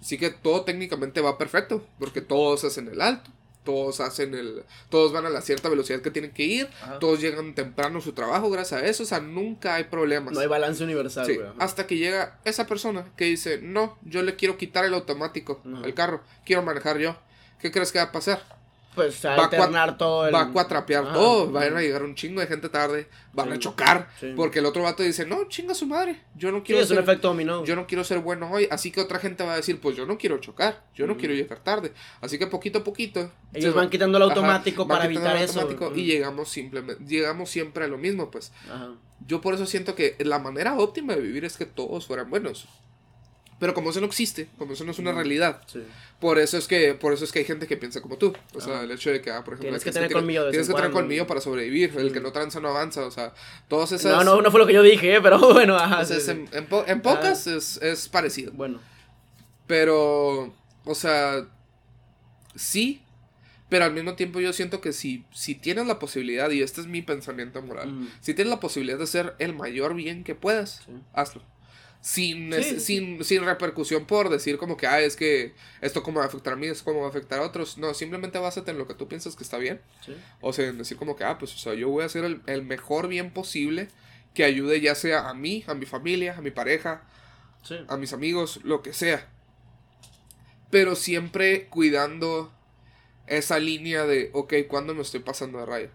Así 0.00 0.16
que 0.16 0.30
todo 0.30 0.62
técnicamente 0.64 1.20
va 1.20 1.38
perfecto, 1.38 1.84
porque 1.98 2.20
todos 2.20 2.62
hacen 2.64 2.88
el 2.88 3.00
alto, 3.00 3.30
todos 3.68 4.00
hacen 4.00 4.32
el, 4.34 4.62
todos 4.88 5.12
van 5.12 5.26
a 5.26 5.28
la 5.28 5.42
cierta 5.42 5.68
velocidad 5.68 6.00
que 6.00 6.10
tienen 6.10 6.30
que 6.30 6.42
ir, 6.42 6.70
Ajá. 6.80 6.98
todos 7.00 7.20
llegan 7.20 7.54
temprano 7.54 7.98
a 7.98 8.00
su 8.00 8.14
trabajo 8.14 8.48
gracias 8.48 8.82
a 8.82 8.86
eso, 8.86 9.02
o 9.02 9.06
sea, 9.06 9.20
nunca 9.20 9.74
hay 9.74 9.84
problemas. 9.84 10.32
No 10.32 10.40
hay 10.40 10.46
balance 10.46 10.82
universal, 10.82 11.26
Sí, 11.26 11.38
hasta 11.58 11.86
que 11.86 11.98
llega 11.98 12.38
esa 12.46 12.66
persona 12.66 13.12
que 13.14 13.26
dice, 13.26 13.60
no, 13.60 13.98
yo 14.00 14.22
le 14.22 14.36
quiero 14.36 14.56
quitar 14.56 14.86
el 14.86 14.94
automático 14.94 15.60
Ajá. 15.70 15.84
al 15.84 15.92
carro, 15.92 16.22
quiero 16.46 16.62
manejar 16.62 16.96
yo. 16.96 17.14
¿Qué 17.60 17.70
crees 17.70 17.92
que 17.92 17.98
va 17.98 18.04
a 18.04 18.12
pasar? 18.12 18.57
Pues 18.98 19.14
se 19.14 19.28
va 19.28 19.36
va 19.36 19.42
a 19.42 19.46
a 19.46 19.48
alternar 19.48 19.96
todo 19.98 20.26
el... 20.28 20.34
Va 20.34 20.40
a 20.42 20.48
cuatrapear 20.52 21.04
Ajá. 21.04 21.12
todo, 21.14 21.50
van 21.50 21.76
a 21.76 21.80
llegar 21.80 22.02
un 22.02 22.14
chingo 22.14 22.40
de 22.40 22.46
gente 22.46 22.68
tarde, 22.68 23.08
van 23.32 23.48
Sí. 23.48 23.54
a 23.54 23.58
chocar, 23.58 24.08
Sí. 24.20 24.32
porque 24.36 24.58
el 24.58 24.66
otro 24.66 24.82
vato 24.82 25.02
dice, 25.02 25.24
no, 25.26 25.48
chinga 25.48 25.74
su 25.74 25.86
madre, 25.86 26.20
yo 26.34 26.50
no 26.52 26.58
Sí, 26.58 26.64
quiero 26.66 26.82
es 26.82 26.90
un 26.90 26.96
ser, 26.96 27.04
efecto 27.04 27.28
dominó. 27.28 27.64
yo 27.64 27.76
no 27.76 27.86
quiero 27.86 28.04
ser 28.04 28.18
bueno 28.18 28.50
hoy, 28.50 28.68
así 28.70 28.90
que 28.90 29.00
otra 29.00 29.18
gente 29.18 29.44
va 29.44 29.52
a 29.54 29.56
decir, 29.56 29.80
pues 29.80 29.96
yo 29.96 30.04
no 30.06 30.18
quiero 30.18 30.38
chocar, 30.38 30.84
yo 30.94 31.06
no 31.06 31.16
quiero 31.16 31.34
llegar 31.34 31.60
tarde, 31.60 31.92
así 32.20 32.38
que 32.38 32.46
poquito 32.46 32.80
a 32.80 32.84
poquito 32.84 33.30
Ellos 33.54 33.74
van 33.74 33.86
va- 33.86 33.90
quitando 33.90 34.18
el 34.18 34.24
Ajá, 34.24 34.32
automático 34.34 34.84
van 34.84 34.98
para 34.98 35.04
evitar 35.06 35.36
el 35.36 35.42
eso. 35.42 35.60
automático 35.60 35.94
y 35.96 36.04
llegamos 36.04 36.48
simplemente, 36.50 37.02
llegamos 37.04 37.48
siempre 37.50 37.84
a 37.84 37.88
lo 37.88 37.98
mismo, 37.98 38.30
pues. 38.30 38.52
Ajá. 38.70 38.90
Yo 39.26 39.40
por 39.40 39.54
eso 39.54 39.66
siento 39.66 39.94
que 39.94 40.16
la 40.20 40.38
manera 40.38 40.76
óptima 40.78 41.14
de 41.14 41.20
vivir 41.22 41.44
es 41.44 41.56
que 41.56 41.66
todos 41.66 42.06
fueran 42.06 42.30
buenos. 42.30 42.68
Pero 43.60 43.74
como 43.74 43.90
eso 43.90 44.00
no 44.00 44.06
existe, 44.06 44.48
como 44.56 44.74
eso 44.74 44.84
no 44.84 44.92
es 44.92 44.98
una 45.00 45.10
realidad, 45.12 45.60
Sí. 45.66 45.82
por 46.20 46.38
eso 46.38 46.56
es 46.56 46.68
que 46.68 46.94
por 46.94 47.12
eso 47.12 47.24
es 47.24 47.32
que 47.32 47.40
hay 47.40 47.44
gente 47.44 47.66
que 47.66 47.76
piensa 47.76 48.00
como 48.00 48.16
tú. 48.16 48.32
O 48.54 48.60
sea, 48.60 48.82
el 48.82 48.90
hecho 48.92 49.10
de 49.10 49.20
que, 49.20 49.30
ah, 49.32 49.42
por 49.42 49.54
ejemplo, 49.54 49.64
Tienes 49.70 49.82
que 49.82 49.88
este 49.90 50.00
tener 50.00 50.12
colmillo 50.12 50.48
Tienes 50.50 50.68
en 50.68 50.74
que 50.74 50.80
tener 50.80 50.92
colmillo 50.92 51.26
para 51.26 51.40
sobrevivir. 51.40 51.92
El 51.98 52.12
que 52.12 52.20
no 52.20 52.30
tranza 52.30 52.60
no 52.60 52.68
avanza. 52.68 53.04
O 53.04 53.10
sea, 53.10 53.34
todas 53.66 53.90
esas. 53.92 54.12
No, 54.12 54.22
no, 54.22 54.40
no 54.42 54.50
fue 54.52 54.60
lo 54.60 54.66
que 54.66 54.74
yo 54.74 54.82
dije, 54.84 55.16
eh, 55.16 55.20
pero 55.20 55.38
bueno, 55.52 55.74
ajá. 55.76 56.02
Entonces, 56.02 56.24
sí, 56.24 56.32
sí. 56.32 56.38
en, 56.52 56.58
en 56.58 56.66
po- 56.66 56.84
en 56.86 57.00
pocas 57.02 57.46
es, 57.48 57.78
es 57.82 58.08
parecido. 58.08 58.52
Bueno, 58.52 58.80
Pero, 59.66 60.54
o 60.84 60.94
sea, 60.94 61.44
sí. 62.54 63.02
Pero 63.68 63.84
al 63.84 63.92
mismo 63.92 64.14
tiempo 64.14 64.40
yo 64.40 64.52
siento 64.54 64.80
que 64.80 64.94
si, 64.94 65.24
si 65.34 65.54
tienes 65.54 65.86
la 65.86 65.98
posibilidad, 65.98 66.48
y 66.50 66.62
este 66.62 66.80
es 66.80 66.86
mi 66.86 67.02
pensamiento 67.02 67.60
moral, 67.60 68.08
si 68.22 68.32
tienes 68.32 68.50
la 68.50 68.60
posibilidad 68.60 68.96
de 68.96 69.04
hacer 69.04 69.34
el 69.38 69.52
mayor 69.54 69.94
bien 69.94 70.24
que 70.24 70.34
puedas, 70.34 70.80
Sí. 70.86 70.92
hazlo. 71.12 71.42
Sin, 72.00 72.52
Sí, 72.52 72.58
nece- 72.60 72.62
sí. 72.74 72.80
sin, 72.80 73.24
sin 73.24 73.44
repercusión 73.44 74.06
por 74.06 74.28
decir 74.30 74.56
como 74.56 74.76
que, 74.76 74.86
ah, 74.86 75.00
es 75.00 75.16
que 75.16 75.52
esto 75.80 76.02
cómo 76.02 76.18
va 76.20 76.24
a 76.24 76.28
afectar 76.28 76.52
a 76.52 76.56
mí, 76.56 76.66
es 76.68 76.82
cómo 76.82 77.00
va 77.00 77.06
a 77.06 77.10
afectar 77.10 77.40
a 77.40 77.42
otros. 77.42 77.76
No, 77.76 77.92
simplemente 77.92 78.38
básate 78.38 78.70
en 78.70 78.78
lo 78.78 78.86
que 78.86 78.94
tú 78.94 79.08
piensas 79.08 79.34
que 79.36 79.42
está 79.42 79.58
bien. 79.58 79.80
sí. 80.06 80.14
O 80.40 80.52
sea, 80.52 80.68
en 80.68 80.78
decir 80.78 80.96
como 80.96 81.16
que, 81.16 81.24
ah, 81.24 81.38
pues, 81.38 81.54
o 81.54 81.58
sea, 81.58 81.74
yo 81.74 81.88
voy 81.88 82.04
a 82.04 82.06
hacer 82.06 82.24
el, 82.24 82.40
el 82.46 82.62
mejor 82.62 83.08
bien 83.08 83.32
posible 83.32 83.88
que 84.34 84.44
ayude 84.44 84.80
ya 84.80 84.94
sea 84.94 85.28
a 85.28 85.34
mí, 85.34 85.64
a 85.66 85.74
mi 85.74 85.86
familia, 85.86 86.36
a 86.38 86.40
mi 86.40 86.50
pareja, 86.52 87.02
a 87.88 87.96
mis 87.96 88.12
amigos, 88.12 88.60
lo 88.62 88.80
que 88.82 88.92
sea. 88.92 89.28
Pero 90.70 90.94
siempre 90.96 91.66
cuidando 91.66 92.52
esa 93.26 93.58
línea 93.58 94.06
de, 94.06 94.30
ok, 94.32 94.54
¿cuándo 94.68 94.94
me 94.94 95.02
estoy 95.02 95.20
pasando 95.20 95.58
de 95.58 95.66
raya? 95.66 95.90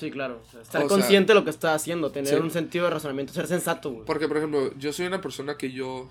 Sí, 0.00 0.10
claro. 0.10 0.40
o 0.46 0.50
sea, 0.50 0.62
estar 0.62 0.82
O 0.82 0.88
sea, 0.88 0.96
consciente 0.96 1.32
de 1.32 1.38
lo 1.38 1.44
que 1.44 1.50
estás 1.50 1.76
haciendo, 1.76 2.10
tener 2.10 2.34
sí. 2.34 2.40
un 2.40 2.50
sentido 2.50 2.86
de 2.86 2.90
razonamiento, 2.90 3.32
ser 3.32 3.46
sensato, 3.46 3.90
güey. 3.92 4.04
Porque, 4.06 4.26
por 4.26 4.38
ejemplo, 4.38 4.72
yo 4.78 4.92
soy 4.92 5.06
una 5.06 5.20
persona 5.20 5.56
que 5.56 5.70
yo 5.70 6.08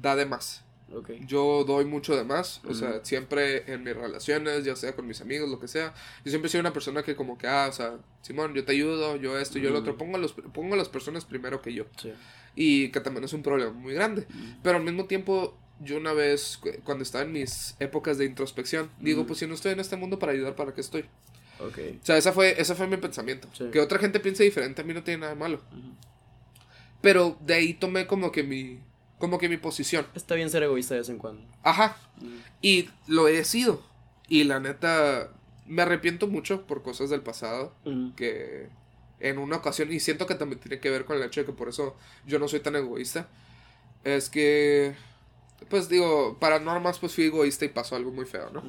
da 0.00 0.16
de 0.16 0.26
más. 0.26 0.64
Ok. 0.94 1.10
Yo 1.26 1.64
doy 1.66 1.84
mucho 1.84 2.16
de 2.16 2.24
más. 2.24 2.62
O 2.66 2.72
sea, 2.74 3.04
siempre 3.04 3.70
en 3.72 3.84
mis 3.84 3.94
relaciones, 3.94 4.64
ya 4.64 4.74
sea 4.74 4.96
con 4.96 5.06
mis 5.06 5.20
amigos, 5.20 5.48
lo 5.48 5.60
que 5.60 5.68
sea. 5.68 5.92
Yo 6.24 6.30
siempre 6.30 6.48
soy 6.50 6.60
una 6.60 6.72
persona 6.72 7.02
que 7.02 7.14
como 7.14 7.36
que, 7.36 7.46
ah, 7.46 7.66
o 7.68 7.72
sea, 7.72 7.98
Simón, 8.22 8.54
yo 8.54 8.64
te 8.64 8.72
ayudo, 8.72 9.16
yo 9.16 9.38
esto, 9.38 9.58
yo 9.58 9.68
lo 9.70 9.80
otro. 9.80 9.96
Pongo 9.98 10.16
a, 10.16 10.18
los, 10.20 10.32
pongo 10.32 10.74
a 10.74 10.78
las 10.78 10.88
personas 10.88 11.24
primero 11.26 11.60
que 11.60 11.74
yo. 11.74 11.84
Sí. 12.00 12.12
Y 12.56 12.88
que 12.88 13.00
también 13.00 13.22
es 13.24 13.34
un 13.34 13.42
problema 13.42 13.70
muy 13.72 13.92
grande. 13.92 14.26
Pero 14.62 14.78
al 14.78 14.82
mismo 14.82 15.04
tiempo, 15.04 15.56
yo 15.80 15.98
una 15.98 16.14
vez, 16.14 16.56
cu- 16.56 16.70
cuando 16.84 17.02
estaba 17.02 17.22
en 17.22 17.32
mis 17.32 17.76
épocas 17.80 18.16
de 18.16 18.24
introspección, 18.24 18.90
digo, 18.98 19.26
pues 19.26 19.40
si 19.40 19.46
no 19.46 19.52
estoy 19.54 19.72
en 19.72 19.80
este 19.80 19.96
mundo 19.96 20.18
para 20.18 20.32
ayudar, 20.32 20.56
¿para 20.56 20.72
qué 20.72 20.80
estoy? 20.80 21.04
Ok. 21.60 21.78
O 22.02 22.06
sea, 22.06 22.16
esa 22.16 22.32
fue, 22.32 22.60
ese 22.60 22.74
fue 22.74 22.86
mi 22.86 22.96
pensamiento. 22.96 23.48
Sí. 23.52 23.68
Que 23.72 23.80
otra 23.80 23.98
gente 23.98 24.20
piense 24.20 24.44
diferente 24.44 24.82
a 24.82 24.84
mí 24.84 24.94
no 24.94 25.02
tiene 25.02 25.20
nada 25.20 25.34
de 25.34 25.38
malo. 25.38 25.60
Pero 27.00 27.36
de 27.40 27.54
ahí 27.54 27.74
tomé 27.74 28.06
como 28.06 28.32
que 28.32 28.42
mi, 28.42 28.80
como 29.18 29.38
que 29.38 29.48
mi 29.48 29.56
posición. 29.56 30.06
Está 30.14 30.34
bien 30.34 30.50
ser 30.50 30.62
egoísta 30.62 30.94
de 30.94 31.00
vez 31.00 31.08
en 31.08 31.18
cuando. 31.18 31.42
Ajá. 31.62 31.96
Y 32.62 32.90
lo 33.06 33.28
he 33.28 33.44
sido. 33.44 33.82
Y 34.28 34.44
la 34.44 34.60
neta, 34.60 35.30
me 35.66 35.82
arrepiento 35.82 36.26
mucho 36.26 36.66
por 36.66 36.82
cosas 36.82 37.10
del 37.10 37.22
pasado. 37.22 37.74
Que 38.16 38.68
en 39.20 39.38
una 39.38 39.56
ocasión, 39.56 39.92
y 39.92 40.00
siento 40.00 40.26
que 40.26 40.34
también 40.34 40.60
tiene 40.60 40.80
que 40.80 40.90
ver 40.90 41.04
con 41.04 41.16
el 41.16 41.22
hecho 41.24 41.40
de 41.40 41.46
que 41.46 41.52
por 41.52 41.68
eso 41.68 41.96
yo 42.26 42.38
no 42.38 42.48
soy 42.48 42.60
tan 42.60 42.76
egoísta. 42.76 43.28
Es 44.04 44.30
que, 44.30 44.94
pues 45.68 45.88
digo, 45.88 46.36
para 46.38 46.60
normas 46.60 46.98
pues 46.98 47.14
fui 47.14 47.24
egoísta 47.24 47.64
y 47.64 47.68
pasó 47.68 47.96
algo 47.96 48.10
muy 48.10 48.24
feo, 48.24 48.50
¿no? 48.50 48.62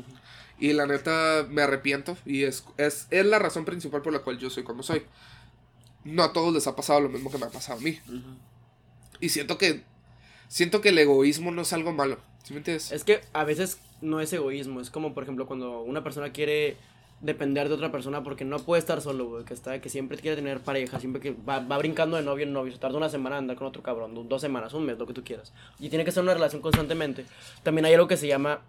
Y 0.59 0.73
la 0.73 0.85
neta 0.85 1.45
me 1.49 1.61
arrepiento 1.61 2.17
y 2.25 2.43
es, 2.43 2.65
es, 2.77 3.07
es 3.09 3.25
la 3.25 3.39
razón 3.39 3.65
principal 3.65 4.01
por 4.01 4.11
la 4.11 4.19
cual 4.19 4.37
yo 4.37 4.49
soy 4.49 4.63
como 4.63 4.83
soy. 4.83 5.03
No 6.03 6.23
a 6.23 6.33
todos 6.33 6.53
les 6.53 6.67
ha 6.67 6.75
pasado 6.75 7.01
lo 7.01 7.09
mismo 7.09 7.31
que 7.31 7.37
me 7.37 7.45
ha 7.45 7.49
pasado 7.49 7.79
a 7.79 7.81
mí. 7.81 7.99
Y 9.19 9.29
siento 9.29 9.57
que 9.57 9.83
siento 10.47 10.81
que 10.81 10.89
el 10.89 10.97
egoísmo 10.97 11.51
no 11.51 11.61
es 11.61 11.71
algo 11.73 11.93
malo. 11.93 12.19
¿Sí 12.43 12.53
me 12.53 12.59
entiendes? 12.59 12.91
Es 12.91 13.03
que 13.03 13.21
a 13.33 13.43
veces 13.43 13.79
no 14.01 14.19
es 14.19 14.33
egoísmo, 14.33 14.81
es 14.81 14.89
como 14.89 15.13
por 15.13 15.23
ejemplo 15.23 15.45
cuando 15.45 15.81
una 15.81 16.03
persona 16.03 16.31
quiere 16.31 16.77
depender 17.21 17.67
de 17.67 17.75
otra 17.75 17.91
persona 17.91 18.23
porque 18.23 18.45
no 18.45 18.59
puede 18.59 18.79
estar 18.79 19.01
solo, 19.01 19.25
güey, 19.27 19.43
que 19.45 19.53
está 19.53 19.81
que 19.81 19.89
siempre 19.89 20.17
quiere 20.17 20.37
tener 20.37 20.59
pareja, 20.61 20.99
siempre 20.99 21.21
que 21.21 21.31
va, 21.47 21.59
va 21.59 21.77
brincando 21.77 22.15
de 22.17 22.23
novio 22.23 22.45
en 22.45 22.53
novio, 22.53 22.71
se 22.71 22.79
tarda 22.79 22.97
una 22.97 23.09
semana 23.09 23.35
en 23.37 23.43
andar 23.43 23.57
con 23.57 23.67
otro 23.67 23.83
cabrón, 23.83 24.15
do- 24.15 24.23
dos 24.23 24.41
semanas, 24.41 24.73
un 24.73 24.85
mes, 24.85 24.97
lo 24.97 25.05
que 25.05 25.13
tú 25.13 25.23
quieras. 25.23 25.53
Y 25.79 25.89
tiene 25.89 26.05
que 26.05 26.11
ser 26.11 26.23
una 26.23 26.33
relación 26.33 26.61
constantemente. 26.61 27.25
También 27.63 27.85
hay 27.85 27.93
algo 27.93 28.07
que 28.07 28.17
se 28.17 28.27
llama 28.27 28.61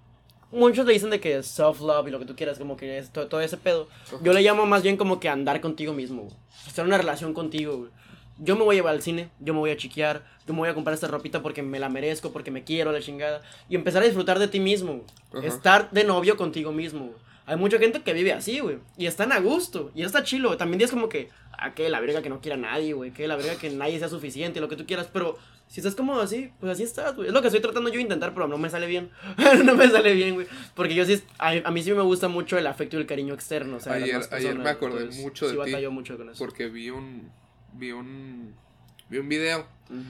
muchos 0.53 0.85
le 0.85 0.93
dicen 0.95 1.11
de 1.11 1.21
que 1.21 1.37
es 1.39 1.47
self 1.47 1.81
love 1.81 2.09
y 2.09 2.11
lo 2.11 2.19
que 2.19 2.25
tú 2.25 2.35
quieras, 2.35 2.59
como 2.59 2.77
que 2.77 2.99
es 2.99 3.11
to- 3.11 3.29
todo, 3.29 3.41
ese 3.41 3.57
pedo. 3.57 3.87
Yo 4.23 4.33
le 4.33 4.43
llamo 4.43 4.67
más 4.67 4.83
bien 4.83 4.97
como 4.97 5.21
que 5.21 5.29
andar 5.29 5.61
contigo 5.61 5.93
mismo, 5.93 6.23
güey. 6.23 6.35
Hacer 6.67 6.85
una 6.85 6.99
relación 6.99 7.35
contigo, 7.35 7.77
güey. 7.77 7.91
Yo 8.43 8.57
me 8.57 8.65
voy 8.65 8.75
a 8.75 8.79
llevar 8.79 8.95
al 8.95 9.03
cine, 9.03 9.29
yo 9.39 9.53
me 9.53 9.61
voy 9.61 9.71
a 9.71 9.77
chiquear, 9.77 10.25
yo 10.47 10.55
me 10.55 10.61
voy 10.61 10.69
a 10.71 10.75
comprar 10.75 10.95
esta 10.95 11.07
ropita 11.07 11.43
porque 11.43 11.63
me 11.63 11.79
la 11.79 11.89
merezco, 11.91 12.33
porque 12.33 12.51
me 12.51 12.65
quiero, 12.65 12.91
la 12.91 13.01
chingada. 13.01 13.43
Y 13.69 13.75
empezar 13.77 14.03
a 14.03 14.07
disfrutar 14.07 14.39
de 14.39 14.49
ti 14.49 14.59
mismo, 14.61 14.93
güey. 14.95 15.05
Ajá. 15.45 15.47
Estar 15.55 15.91
de 15.91 16.03
novio 16.05 16.37
contigo 16.37 16.73
mismo, 16.73 17.01
güey. 17.07 17.30
Hay 17.47 17.57
mucha 17.57 17.79
gente 17.79 18.03
que 18.03 18.13
vive 18.13 18.33
así, 18.33 18.61
güey. 18.61 18.79
Y 18.97 19.07
están 19.07 19.33
a 19.33 19.41
gusto. 19.41 19.91
Y 19.95 20.03
está 20.03 20.23
chilo. 20.23 20.57
También 20.57 20.81
es 20.81 20.91
como 20.91 21.09
que, 21.09 21.29
ah, 21.59 21.75
que 21.75 21.89
la 21.89 22.01
verga 22.01 22.23
que 22.23 22.29
no 22.29 22.41
quiera 22.41 22.57
nadie, 22.57 22.93
güey. 22.93 23.13
Que 23.13 23.27
la 23.27 23.37
verga 23.37 23.57
que 23.57 23.71
nadie 23.71 23.99
sea 23.99 24.09
suficiente, 24.09 24.61
lo 24.61 24.69
que 24.69 24.77
tú 24.77 24.87
quieras. 24.87 25.09
Pero 25.13 25.37
si 25.67 25.81
estás 25.81 25.95
como 25.95 26.19
así, 26.21 26.53
pues 26.61 26.73
así 26.73 26.83
estás, 26.85 27.17
güey. 27.17 27.29
Es 27.29 27.35
lo 27.35 27.41
que 27.43 27.49
estoy 27.49 27.61
tratando 27.61 27.89
yo 27.91 27.97
de 27.97 28.03
intentar, 28.03 28.35
pero 28.35 28.47
no 28.47 28.57
me 28.59 28.71
sale 28.71 28.87
bien. 28.87 29.11
no 29.65 29.75
me 29.75 29.89
sale 29.89 30.15
bien, 30.15 30.35
güey. 30.35 30.47
Porque 30.75 30.95
yo 30.95 31.05
sí, 31.05 31.23
a, 31.39 31.51
a 31.65 31.71
mí 31.71 31.83
sí 31.83 31.93
me 31.93 32.03
gusta 32.03 32.29
mucho 32.29 32.57
el 32.59 32.67
afecto 32.67 32.97
y 32.97 33.01
el 33.01 33.07
cariño 33.07 33.35
externo. 33.35 33.77
O 33.77 33.81
sea, 33.81 33.95
Ayer- 33.95 34.09
demás 34.13 34.33
ayer 34.33 34.51
me 34.51 34.65
personas, 34.65 34.73
acordé 34.77 34.99
entonces, 35.01 35.23
mucho 35.23 35.47
de 35.47 35.53
sí 35.71 35.77
ti, 35.77 35.87
mucho 35.89 36.17
con 36.17 36.29
eso. 36.31 36.39
Porque 36.45 36.69
vi 36.69 36.91
un 36.91 37.31
vi 37.73 37.93
un 37.93 38.55
vi 39.09 39.19
un 39.19 39.29
video 39.29 39.67
Ujú. 39.91 40.01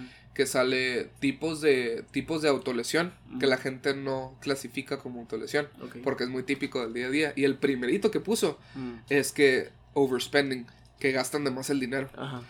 Que 0.41 0.47
sale 0.47 1.11
tipos 1.19 1.61
de 1.61 2.03
tipos 2.13 2.41
de 2.41 2.49
autolesión 2.49 3.13
que 3.39 3.47
la 3.47 3.59
gente 3.59 3.93
no 3.93 4.39
clasifica 4.41 4.97
como 4.97 5.21
autolesión 5.21 5.69
porque 6.03 6.25
es 6.25 6.31
muy 6.31 6.45
típico 6.45 6.81
del 6.81 6.95
día 6.95 7.09
a 7.09 7.11
día. 7.11 7.33
Y 7.37 7.45
el 7.45 7.59
primerito 7.59 8.11
que 8.11 8.21
puso 8.21 8.59
es 9.11 9.33
que 9.33 9.69
overspending 9.93 10.67
que 10.99 11.13
gastan 11.13 11.45
de 11.45 11.51
más 11.51 11.69
el 11.69 11.79
dinero. 11.79 12.09
Ajá. 12.17 12.41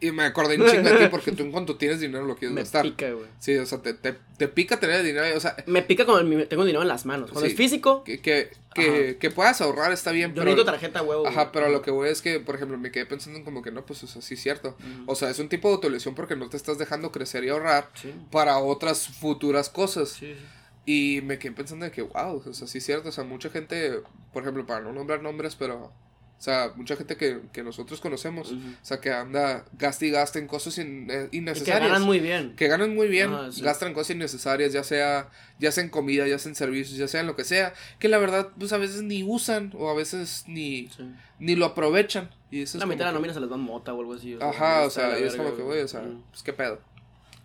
Y 0.00 0.12
me 0.12 0.22
acordé 0.24 0.56
un 0.60 0.66
chingo 0.70 0.88
de 0.88 0.96
ti 0.96 1.04
porque 1.10 1.32
tú 1.32 1.42
en 1.42 1.50
cuanto 1.50 1.76
tienes 1.76 1.98
dinero 2.00 2.24
lo 2.24 2.36
quieres 2.36 2.54
Me 2.54 2.60
gastar 2.62 2.82
pica, 2.84 3.10
güey. 3.10 3.26
sí 3.40 3.56
o 3.56 3.66
sea 3.66 3.82
te, 3.82 3.94
te, 3.94 4.14
te 4.36 4.46
pica 4.46 4.78
tener 4.78 5.02
dinero 5.02 5.36
o 5.36 5.40
sea 5.40 5.56
Me 5.66 5.82
pica 5.82 6.04
cuando 6.06 6.46
tengo 6.46 6.64
dinero 6.64 6.82
en 6.82 6.88
las 6.88 7.04
manos. 7.04 7.30
Cuando 7.32 7.46
Sí. 7.46 7.52
es 7.52 7.56
físico, 7.56 8.04
que, 8.04 8.20
que, 8.20 8.50
que, 8.74 9.16
que 9.18 9.30
puedas 9.30 9.60
ahorrar 9.60 9.90
está 9.92 10.12
bien 10.12 10.30
yo 10.30 10.34
pero 10.36 10.44
necesito 10.46 10.64
tarjeta, 10.70 11.02
huevo. 11.02 11.26
Ajá, 11.26 11.42
güey. 11.42 11.52
pero 11.52 11.68
lo 11.70 11.82
que 11.82 11.90
voy 11.90 12.08
es 12.10 12.22
que, 12.22 12.38
por 12.38 12.54
ejemplo, 12.54 12.78
me 12.78 12.92
quedé 12.92 13.06
pensando 13.06 13.38
en 13.40 13.44
como 13.44 13.60
que 13.62 13.72
no, 13.72 13.84
pues, 13.84 14.04
o 14.04 14.06
sea, 14.06 14.22
sí 14.22 14.34
es 14.34 14.40
cierto. 14.42 14.76
O 15.06 15.16
sea, 15.16 15.30
es 15.30 15.38
un 15.40 15.48
tipo 15.48 15.66
de 15.68 15.74
autolesión 15.74 16.14
porque 16.14 16.36
no 16.36 16.48
te 16.48 16.56
estás 16.56 16.78
dejando 16.78 17.10
crecer 17.10 17.42
y 17.44 17.48
ahorrar 17.48 17.90
Sí. 17.94 18.14
para 18.30 18.58
otras 18.58 19.08
futuras 19.08 19.68
cosas. 19.68 20.10
Sí, 20.10 20.26
sí. 20.34 20.44
Y 20.86 21.20
me 21.22 21.38
quedé 21.40 21.52
pensando 21.52 21.84
de 21.86 21.90
que, 21.90 22.02
wow, 22.02 22.42
o 22.46 22.52
sea, 22.54 22.66
sí 22.68 22.78
es 22.78 22.84
cierto. 22.84 23.08
O 23.08 23.12
sea, 23.12 23.24
mucha 23.24 23.50
gente, 23.50 24.00
por 24.32 24.42
ejemplo, 24.44 24.64
para 24.64 24.80
no 24.80 24.92
nombrar 24.92 25.22
nombres, 25.22 25.56
pero, 25.56 25.92
o 26.38 26.40
sea, 26.40 26.70
mucha 26.76 26.94
gente 26.94 27.16
que, 27.16 27.40
que 27.52 27.64
nosotros 27.64 28.00
conocemos, 28.00 28.52
o 28.52 28.56
sea, 28.82 29.00
que 29.00 29.10
anda, 29.10 29.64
gasta 29.72 30.06
y 30.06 30.10
gasta 30.10 30.38
en 30.38 30.46
cosas 30.46 30.78
in- 30.78 31.10
eh, 31.10 31.24
Y 31.26 31.30
que 31.30 31.36
innecesarias. 31.38 31.88
ganan 31.90 32.02
muy 32.04 32.20
bien. 32.20 32.54
Que 32.54 32.68
ganan 32.68 32.94
muy 32.94 33.08
bien, 33.08 33.34
Ajá, 33.34 33.50
sí. 33.50 33.60
gastan 33.62 33.92
cosas 33.92 34.14
innecesarias, 34.14 34.72
ya 34.72 34.84
sea, 34.84 35.30
ya 35.58 35.72
sea 35.72 35.82
en 35.82 35.90
comida, 35.90 36.28
ya 36.28 36.38
sea 36.38 36.50
en 36.50 36.54
servicios, 36.54 36.96
ya 36.96 37.08
sea 37.08 37.22
en 37.22 37.26
lo 37.26 37.34
que 37.34 37.42
sea, 37.42 37.74
que 37.98 38.08
la 38.08 38.18
verdad, 38.18 38.50
pues 38.56 38.72
a 38.72 38.78
veces 38.78 39.02
ni 39.02 39.24
usan 39.24 39.72
o 39.76 39.90
a 39.90 39.94
veces 39.94 40.44
ni, 40.46 40.88
Sí. 40.96 41.10
ni 41.40 41.56
lo 41.56 41.66
aprovechan. 41.66 42.30
Y 42.52 42.62
eso 42.62 42.78
es 42.78 42.80
La 42.80 42.86
mitad 42.86 43.00
de 43.00 43.04
la 43.06 43.10
que- 43.10 43.14
nómina 43.14 43.34
se 43.34 43.40
les 43.40 43.50
va 43.50 43.56
mota 43.56 43.92
o 43.92 43.98
algo 44.00 44.14
así. 44.14 44.38
Ajá, 44.40 44.84
o 44.84 44.90
sea, 44.90 45.18
y 45.18 45.24
es 45.24 45.34
como 45.34 45.56
que, 45.56 45.62
güey, 45.62 45.80
o 45.82 45.88
sea, 45.88 46.02
Mm. 46.02 46.22
pues 46.30 46.42
qué 46.44 46.52
pedo. 46.52 46.80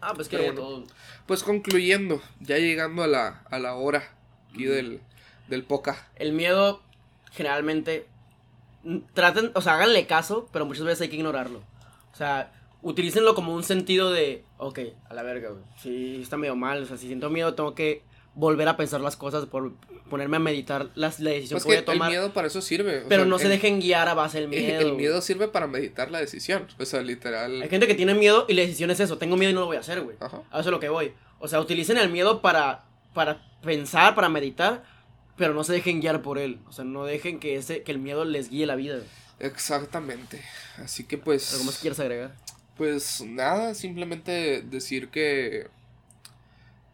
Ah, 0.01 0.11
pues 0.13 0.27
que 0.29 0.37
de 0.37 0.51
todo. 0.51 0.83
Pues 1.25 1.41
concluyendo, 1.41 2.21
ya 2.41 2.57
llegando 2.59 3.01
a 3.01 3.07
la, 3.07 3.41
a 3.49 3.57
la 3.57 3.73
hora 3.73 4.03
aquí 4.53 4.65
del, 4.65 5.01
del 5.47 5.63
poca. 5.63 6.07
El 6.15 6.33
miedo, 6.33 6.81
generalmente, 7.31 8.05
traten, 9.13 9.51
o 9.55 9.61
sea, 9.61 9.75
háganle 9.75 10.05
caso, 10.07 10.49
pero 10.51 10.65
muchas 10.65 10.84
veces 10.84 11.01
hay 11.01 11.09
que 11.09 11.15
ignorarlo. 11.17 11.59
O 12.11 12.15
sea, 12.15 12.51
utilícenlo 12.81 13.36
como 13.36 13.53
un 13.53 13.63
sentido 13.63 14.11
de, 14.11 14.43
ok, 14.57 14.79
a 15.09 15.13
la 15.13 15.23
verga, 15.23 15.49
güey. 15.49 15.63
Si 15.81 16.21
está 16.21 16.38
medio 16.38 16.55
mal, 16.55 16.84
o 16.84 16.86
sea, 16.86 16.97
si 16.97 17.07
siento 17.07 17.29
miedo, 17.29 17.53
tengo 17.55 17.73
que 17.75 18.03
volver 18.36 18.67
a 18.67 18.77
pensar 18.77 18.99
las 19.01 19.15
cosas, 19.15 19.45
por 19.45 19.73
ponerme 20.09 20.38
a 20.38 20.39
meditar 20.39 20.89
las, 20.95 21.19
la 21.19 21.31
decisión 21.31 21.57
Pues 21.57 21.63
que 21.63 21.69
voy 21.69 21.77
a 21.77 21.86
tomar. 21.86 22.11
el 22.11 22.17
miedo 22.17 22.34
para 22.34 22.47
eso 22.47 22.61
sirve. 22.61 23.03
o 23.03 23.07
pero 23.07 23.23
sea, 23.23 23.29
no 23.29 23.39
se 23.39 23.47
dejen 23.47 23.79
guiar 23.79 24.07
a 24.09 24.13
base 24.15 24.39
del 24.41 24.49
miedo. 24.49 24.79
El 24.81 24.93
miedo 24.93 25.21
sirve 25.21 25.47
para 25.47 25.67
meditar 25.67 26.11
la 26.11 26.19
decisión. 26.19 26.67
O 26.79 26.86
sea, 26.86 27.01
literal. 27.01 27.61
Hay 27.61 27.69
gente 27.69 27.88
que 27.88 27.95
tiene 27.95 28.13
miedo 28.15 28.45
y 28.47 28.53
la 28.53 28.63
decisión 28.63 28.91
es 28.91 28.99
eso, 28.99 29.17
tengo 29.17 29.38
miedo 29.38 29.51
y 29.51 29.53
no 29.53 29.61
lo 29.61 29.67
voy 29.67 29.77
a 29.77 29.81
hacer, 29.81 30.01
güey. 30.01 30.17
Ajá. 30.19 30.41
A 30.51 30.59
eso 30.59 30.69
es 30.69 30.71
lo 30.73 30.79
que 30.79 30.89
voy. 30.89 31.13
O 31.39 31.47
sea, 31.47 31.59
utilicen 31.59 31.97
el 31.97 32.09
miedo 32.09 32.41
para, 32.41 32.84
para 33.13 33.41
pensar, 33.63 34.13
para 34.15 34.29
meditar, 34.29 34.84
pero 35.38 35.53
no 35.53 35.63
se 35.63 35.73
dejen 35.73 36.01
guiar 36.01 36.21
por 36.21 36.38
él. 36.38 36.59
O 36.67 36.71
sea, 36.71 36.86
no 36.86 37.05
dejen 37.05 37.39
que, 37.39 37.55
ese, 37.55 37.84
que 37.84 37.91
el 37.91 37.99
miedo 37.99 38.25
les 38.25 38.49
guíe 38.49 38.65
la 38.65 38.75
vida. 38.75 38.99
Exactamente. 39.39 40.41
Así 40.77 41.03
que 41.03 41.17
pues. 41.17 41.53
¿Algo 41.53 41.65
más 41.65 41.77
quieres 41.79 41.99
agregar? 41.99 42.36
Pues 42.77 43.21
nada, 43.25 43.73
simplemente 43.75 44.61
decir 44.61 45.09
que. 45.09 45.67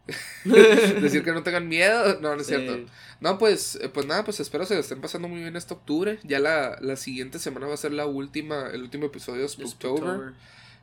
decir 0.44 1.22
que 1.22 1.32
no 1.32 1.42
tengan 1.42 1.68
miedo. 1.68 2.18
No, 2.20 2.34
no 2.34 2.40
es 2.40 2.46
Sí. 2.46 2.54
cierto. 2.56 2.90
No, 3.20 3.38
pues, 3.38 3.76
eh, 3.76 3.88
pues 3.90 4.06
nada, 4.06 4.24
pues 4.24 4.40
espero 4.40 4.64
se 4.64 4.78
estén 4.78 5.00
pasando 5.00 5.28
muy 5.28 5.40
bien 5.40 5.54
este 5.56 5.74
octubre. 5.74 6.18
Ya 6.24 6.38
la, 6.38 6.78
la 6.80 6.96
siguiente 6.96 7.38
semana 7.38 7.66
va 7.66 7.74
a 7.74 7.76
ser 7.78 7.92
la 7.92 8.06
última, 8.06 8.68
el 8.72 8.82
último 8.82 9.06
episodio 9.06 9.42
de 9.42 9.48
Spooktober. 9.48 10.32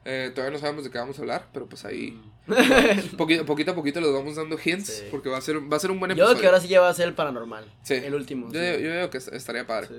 Eh, 0.06 0.32
todavía 0.34 0.54
no 0.54 0.60
sabemos 0.60 0.84
de 0.86 0.90
qué 0.92 0.98
vamos 0.98 1.18
a 1.18 1.22
hablar, 1.22 1.48
pero 1.52 1.68
pues 1.68 1.84
ahí 1.86 2.22
poquito, 3.18 3.46
poquito 3.46 3.72
a 3.72 3.76
poquito 3.76 4.00
les 4.00 4.14
vamos 4.14 4.36
dando 4.38 4.58
hints 4.64 4.88
Sí. 4.88 5.04
porque 5.12 5.28
va 5.30 5.38
a 5.38 5.42
ser 5.42 5.58
va 5.72 5.76
a 5.76 5.80
ser 5.80 5.92
un 5.92 6.00
buen 6.00 6.10
Yo 6.12 6.16
episodio. 6.16 6.32
creo 6.34 6.42
que 6.42 6.48
ahora 6.48 6.60
sí 6.62 6.68
ya 6.70 6.80
va 6.82 6.90
a 6.90 6.94
ser 6.94 7.08
el 7.10 7.14
paranormal. 7.14 7.66
Sí. 7.84 7.96
El 7.96 8.16
último. 8.16 8.48
yo, 8.48 8.60
sí. 8.60 8.84
yo 8.84 8.90
veo 8.90 9.10
que 9.10 9.18
est- 9.18 9.34
estaría 9.34 9.68
padre. 9.68 9.90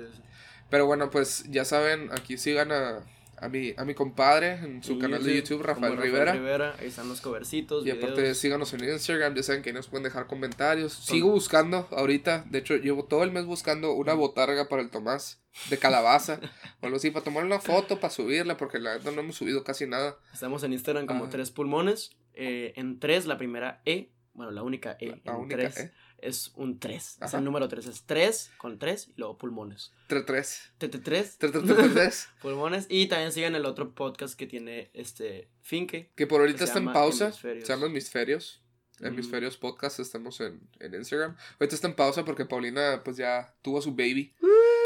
Pero 0.71 0.87
bueno, 0.87 1.11
pues 1.11 1.45
ya 1.51 1.65
saben, 1.65 2.11
aquí 2.13 2.37
sigan 2.39 2.73
a, 2.73 3.01
a 3.41 3.49
mi 3.49 3.75
a 3.77 3.85
mi 3.85 3.95
compadre 3.95 4.53
en 4.55 4.83
su 4.83 4.99
canal 4.99 5.23
de 5.25 5.37
YouTube, 5.37 5.59
como 5.63 5.67
Rafael 5.67 5.97
Rivera. 5.97 6.33
Rivera. 6.33 6.75
Ahí 6.79 6.89
están 6.89 7.09
los 7.09 7.21
covercitos. 7.21 7.87
Y 7.87 7.91
aparte 7.91 8.21
videos. 8.23 8.39
síganos 8.39 8.73
en 8.75 8.85
Instagram, 8.85 9.35
ya 9.35 9.43
saben 9.43 9.63
que 9.63 9.71
ahí 9.71 9.75
nos 9.75 9.89
pueden 9.89 10.05
dejar 10.05 10.27
comentarios. 10.27 10.93
Sigo 10.93 11.31
buscando 11.31 11.89
ahorita, 11.93 12.45
de 12.51 12.59
hecho 12.59 12.77
llevo 12.77 13.05
todo 13.05 13.25
el 13.25 13.31
mes 13.33 13.45
buscando 13.47 13.93
una 13.93 14.15
botarga 14.15 14.69
para 14.69 14.83
el 14.83 14.91
Tomás 14.91 15.41
de 15.71 15.79
calabaza. 15.79 16.41
o 16.81 16.87
algo 16.87 16.97
así, 16.99 17.11
para 17.11 17.25
tomar 17.25 17.45
una 17.45 17.59
foto, 17.59 18.01
para 18.01 18.13
subirla, 18.13 18.57
porque 18.57 18.79
la 18.79 18.91
verdad 18.93 19.13
no 19.13 19.21
hemos 19.21 19.37
subido 19.37 19.65
casi 19.65 19.87
nada. 19.87 20.17
Estamos 20.33 20.63
en 20.63 20.73
Instagram 20.73 21.07
como 21.07 21.25
Ah. 21.25 21.29
tres 21.31 21.51
pulmones. 21.51 22.11
eh, 22.41 22.73
en 22.77 23.01
tres, 23.01 23.27
la 23.27 23.37
primera 23.37 23.83
E. 23.85 24.13
Bueno, 24.33 24.53
la 24.53 24.63
única 24.63 24.97
E. 25.01 25.21
La 25.25 25.33
en 25.33 25.39
única, 25.41 25.57
tres 25.57 25.77
¿eh? 25.79 25.93
Es 26.19 26.53
un 26.55 26.79
3. 26.79 27.19
Es 27.23 27.35
el 27.35 27.45
número 27.45 27.69
3. 27.69 27.87
Es 27.87 28.03
3 28.05 28.51
con 28.59 28.79
3 28.79 29.09
y 29.09 29.13
luego 29.17 29.39
pulmones. 29.39 29.93
3-3. 30.09 30.71
TT3, 30.81 31.39
3-3-3-3. 31.39 32.27
pulmones. 32.43 32.87
Y 32.89 33.07
también 33.07 33.33
sigan 33.33 33.55
el 33.55 33.67
otro 33.67 33.95
podcast 33.95 34.39
que 34.39 34.47
tiene 34.47 34.91
este 34.95 35.49
Finke. 35.63 36.11
Que 36.15 36.27
por 36.27 36.41
ahorita 36.41 36.59
Que 36.59 36.65
está 36.65 36.79
en 36.79 36.93
pausa. 36.93 37.27
Hemisferios. 37.27 37.67
Se 37.67 37.73
llama 37.73 37.87
Hemisferios. 37.87 38.63
Mm. 39.01 39.07
Hemisferios 39.07 39.57
Podcast, 39.57 40.01
estamos 40.01 40.41
en, 40.41 40.61
en 40.81 40.95
Instagram. 40.95 41.37
Ahorita 41.61 41.75
está 41.75 41.87
en 41.87 41.95
pausa 41.95 42.25
porque 42.25 42.45
Paulina 42.45 43.03
pues 43.05 43.17
ya 43.17 43.55
tuvo 43.63 43.81
su 43.81 43.93
baby. 43.93 44.35
O 44.43 44.78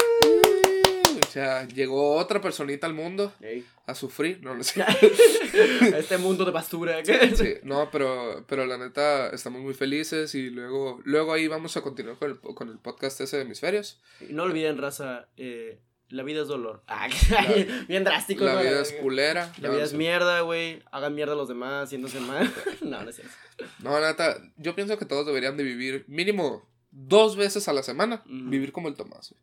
sea, 1.33 1.67
llegó 1.67 2.15
otra 2.15 2.39
personita 2.41 2.87
al 2.87 2.93
mundo 2.93 3.33
Ey. 3.41 3.65
a 3.87 3.95
sufrir. 3.95 4.41
No, 4.43 4.55
no 4.55 4.63
sé. 4.63 4.83
este 5.97 6.17
mundo 6.17 6.45
de 6.45 6.51
basura. 6.51 7.03
Sí, 7.03 7.55
no, 7.63 7.89
pero, 7.91 8.45
pero 8.47 8.65
la 8.65 8.77
neta 8.77 9.29
estamos 9.29 9.61
muy 9.61 9.73
felices 9.73 10.33
y 10.35 10.49
luego, 10.49 11.01
luego 11.05 11.33
ahí 11.33 11.47
vamos 11.47 11.75
a 11.77 11.81
continuar 11.81 12.17
con 12.17 12.31
el, 12.31 12.39
con 12.39 12.69
el 12.69 12.77
podcast 12.77 13.19
ese 13.21 13.37
de 13.37 13.43
Hemisferios. 13.43 13.99
No 14.29 14.43
olviden, 14.43 14.77
raza, 14.77 15.27
eh, 15.37 15.79
la 16.09 16.23
vida 16.23 16.41
es 16.43 16.47
dolor. 16.47 16.83
Ah, 16.87 17.07
bien 17.87 18.03
drástico. 18.03 18.45
La 18.45 18.53
¿no? 18.55 18.61
vida 18.61 18.81
es 18.81 18.91
culera. 18.93 19.51
La 19.57 19.69
No, 19.69 19.73
vida 19.73 19.79
no 19.79 19.85
es 19.85 19.93
mierda, 19.93 20.41
güey. 20.41 20.81
Hagan 20.91 21.15
mierda 21.15 21.33
a 21.33 21.37
los 21.37 21.47
demás, 21.47 21.89
siéntanse 21.89 22.19
mal. 22.19 22.51
no, 22.81 23.01
no 23.03 23.09
es 23.09 23.15
cierto. 23.15 23.33
No, 23.79 23.99
neta, 23.99 24.37
yo 24.57 24.75
pienso 24.75 24.97
que 24.97 25.05
todos 25.05 25.25
deberían 25.25 25.57
de 25.57 25.63
vivir 25.63 26.05
mínimo 26.07 26.69
dos 26.91 27.35
veces 27.35 27.67
a 27.67 27.73
la 27.73 27.81
semana. 27.83 28.21
Ujú. 28.25 28.49
Vivir 28.49 28.71
como 28.71 28.87
el 28.87 28.95
Tomás. 28.95 29.31
güey. 29.31 29.41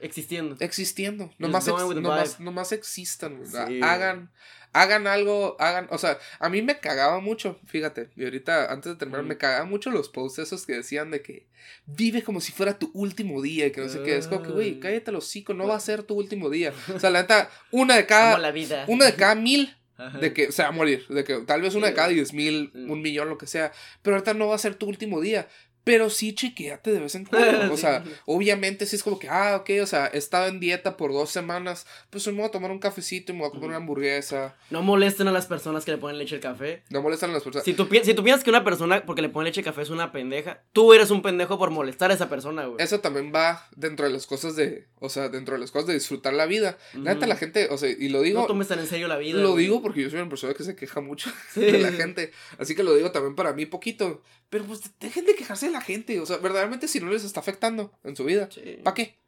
Existiendo. 0.00 0.56
Existiendo. 0.60 1.30
Nomás, 1.38 1.68
ex- 1.68 1.78
nomás, 1.96 2.40
nomás 2.40 2.72
existan. 2.72 3.40
Sí, 3.46 3.80
hagan, 3.82 4.30
hagan 4.72 5.06
algo, 5.06 5.56
hagan, 5.60 5.88
o 5.90 5.98
sea, 5.98 6.18
a 6.38 6.48
mí 6.48 6.62
me 6.62 6.78
cagaba 6.78 7.20
mucho, 7.20 7.58
fíjate, 7.66 8.10
y 8.16 8.24
ahorita 8.24 8.72
antes 8.72 8.92
de 8.92 8.96
terminar 8.98 9.24
Mm. 9.24 9.28
me 9.28 9.36
cagaba 9.36 9.64
mucho 9.64 9.90
los 9.90 10.08
posts 10.08 10.38
esos 10.38 10.64
que 10.66 10.74
decían 10.74 11.10
de 11.10 11.22
que 11.22 11.46
vive 11.86 12.22
como 12.22 12.40
si 12.40 12.52
fuera 12.52 12.78
tu 12.78 12.90
último 12.94 13.42
día 13.42 13.66
y 13.66 13.72
que 13.72 13.80
no 13.80 13.88
sé 13.88 14.02
qué, 14.02 14.16
es 14.16 14.26
como 14.28 14.42
que, 14.42 14.50
güey, 14.50 14.68
Ay. 14.74 14.80
cállate 14.80 15.12
los 15.12 15.24
hocico, 15.26 15.54
no 15.54 15.66
va 15.66 15.76
a 15.76 15.80
ser 15.80 16.02
tu 16.02 16.14
último 16.14 16.50
día. 16.50 16.72
O 16.94 16.98
sea, 16.98 17.10
la 17.10 17.22
neta, 17.22 17.50
una 17.70 17.96
de 17.96 18.06
cada, 18.06 18.38
la 18.38 18.50
vida. 18.52 18.84
una 18.88 19.04
de 19.06 19.14
cada 19.14 19.34
mil 19.34 19.76
de 20.18 20.32
que 20.32 20.50
se 20.50 20.62
va 20.62 20.68
a 20.68 20.72
morir, 20.72 21.06
de 21.08 21.24
que 21.24 21.40
tal 21.40 21.60
vez 21.60 21.74
una 21.74 21.88
de 21.88 21.92
cada 21.94 22.08
diez 22.08 22.32
mil, 22.32 22.70
un 22.74 23.02
millón, 23.02 23.28
lo 23.28 23.36
que 23.36 23.46
sea, 23.46 23.70
pero 24.00 24.16
ahorita 24.16 24.32
no 24.32 24.46
va 24.48 24.54
a 24.54 24.58
ser 24.58 24.74
tu 24.74 24.86
último 24.86 25.20
día. 25.20 25.46
Pero 25.84 26.10
sí 26.10 26.34
chequeate 26.34 26.92
de 26.92 27.00
vez 27.00 27.14
en 27.14 27.24
cuando. 27.24 27.40
O 27.72 27.76
sea, 27.76 28.04
obviamente 28.26 28.84
sí 28.86 28.96
es 28.96 29.02
como 29.02 29.18
que, 29.18 29.28
ah, 29.28 29.56
ok, 29.60 29.70
o 29.82 29.86
sea, 29.86 30.10
he 30.12 30.18
estado 30.18 30.46
en 30.46 30.60
dieta 30.60 30.96
por 30.96 31.12
dos 31.12 31.30
semanas. 31.30 31.86
Pues 32.10 32.26
me 32.26 32.34
voy 32.34 32.44
a 32.44 32.50
tomar 32.50 32.70
un 32.70 32.78
cafecito 32.78 33.32
y 33.32 33.34
me 33.34 33.40
voy 33.42 33.48
a 33.48 33.50
comer 33.52 33.68
una 33.68 33.76
hamburguesa. 33.76 34.56
No 34.70 34.82
molesten 34.82 35.28
a 35.28 35.32
las 35.32 35.46
personas 35.46 35.84
que 35.84 35.92
le 35.92 35.98
ponen 35.98 36.18
leche 36.18 36.34
al 36.36 36.40
café. 36.40 36.82
No 36.90 37.02
molestan 37.02 37.30
a 37.30 37.34
las 37.34 37.42
personas. 37.42 37.64
Si 37.64 37.74
tú, 37.74 37.88
si 38.02 38.14
tú 38.14 38.22
piensas 38.24 38.44
que 38.44 38.50
una 38.50 38.64
persona 38.64 39.04
porque 39.06 39.22
le 39.22 39.28
pone 39.28 39.48
leche 39.48 39.60
al 39.60 39.64
café 39.64 39.82
es 39.82 39.90
una 39.90 40.12
pendeja, 40.12 40.62
tú 40.72 40.92
eres 40.92 41.10
un 41.10 41.22
pendejo 41.22 41.58
por 41.58 41.70
molestar 41.70 42.10
a 42.10 42.14
esa 42.14 42.28
persona, 42.28 42.66
güey. 42.66 42.82
Eso 42.82 43.00
también 43.00 43.32
va 43.34 43.68
dentro 43.76 44.06
de 44.06 44.12
las 44.12 44.26
cosas 44.26 44.56
de, 44.56 44.86
o 44.98 45.08
sea, 45.08 45.28
dentro 45.28 45.54
de 45.54 45.60
las 45.60 45.70
cosas 45.70 45.86
de 45.88 45.94
disfrutar 45.94 46.34
la 46.34 46.46
vida. 46.46 46.76
La 46.94 47.14
neta, 47.14 47.26
la 47.26 47.36
gente, 47.36 47.68
o 47.70 47.78
sea, 47.78 47.88
y 47.90 48.08
lo 48.08 48.22
digo, 48.22 48.40
no 48.40 48.46
tomes 48.46 48.68
tan 48.68 48.78
en 48.78 48.86
serio 48.86 49.08
la 49.08 49.16
vida. 49.16 49.40
lo 49.40 49.52
güey. 49.52 49.64
digo 49.64 49.82
porque 49.82 50.02
yo 50.02 50.10
soy 50.10 50.20
una 50.20 50.28
persona 50.28 50.54
que 50.54 50.64
se 50.64 50.76
queja 50.76 51.00
mucho 51.00 51.30
Sí, 51.54 51.60
de 51.60 51.78
la 51.78 51.92
gente. 51.92 52.32
Así 52.58 52.74
que 52.74 52.82
lo 52.82 52.94
digo 52.94 53.10
también 53.12 53.34
para 53.34 53.52
mí 53.52 53.66
poquito. 53.66 54.22
Pero 54.50 54.64
pues 54.64 54.80
dejen 54.98 55.26
de 55.26 55.36
quejarse 55.36 55.69
la 55.70 55.80
gente. 55.80 56.20
O 56.20 56.26
sea, 56.26 56.38
verdaderamente 56.38 56.88
si 56.88 57.00
no 57.00 57.10
les 57.10 57.24
está 57.24 57.40
afectando 57.40 57.92
en 58.04 58.16
su 58.16 58.24
vida. 58.24 58.48
Sí. 58.52 58.78
¿Para 58.82 58.94
qué? 58.94 59.19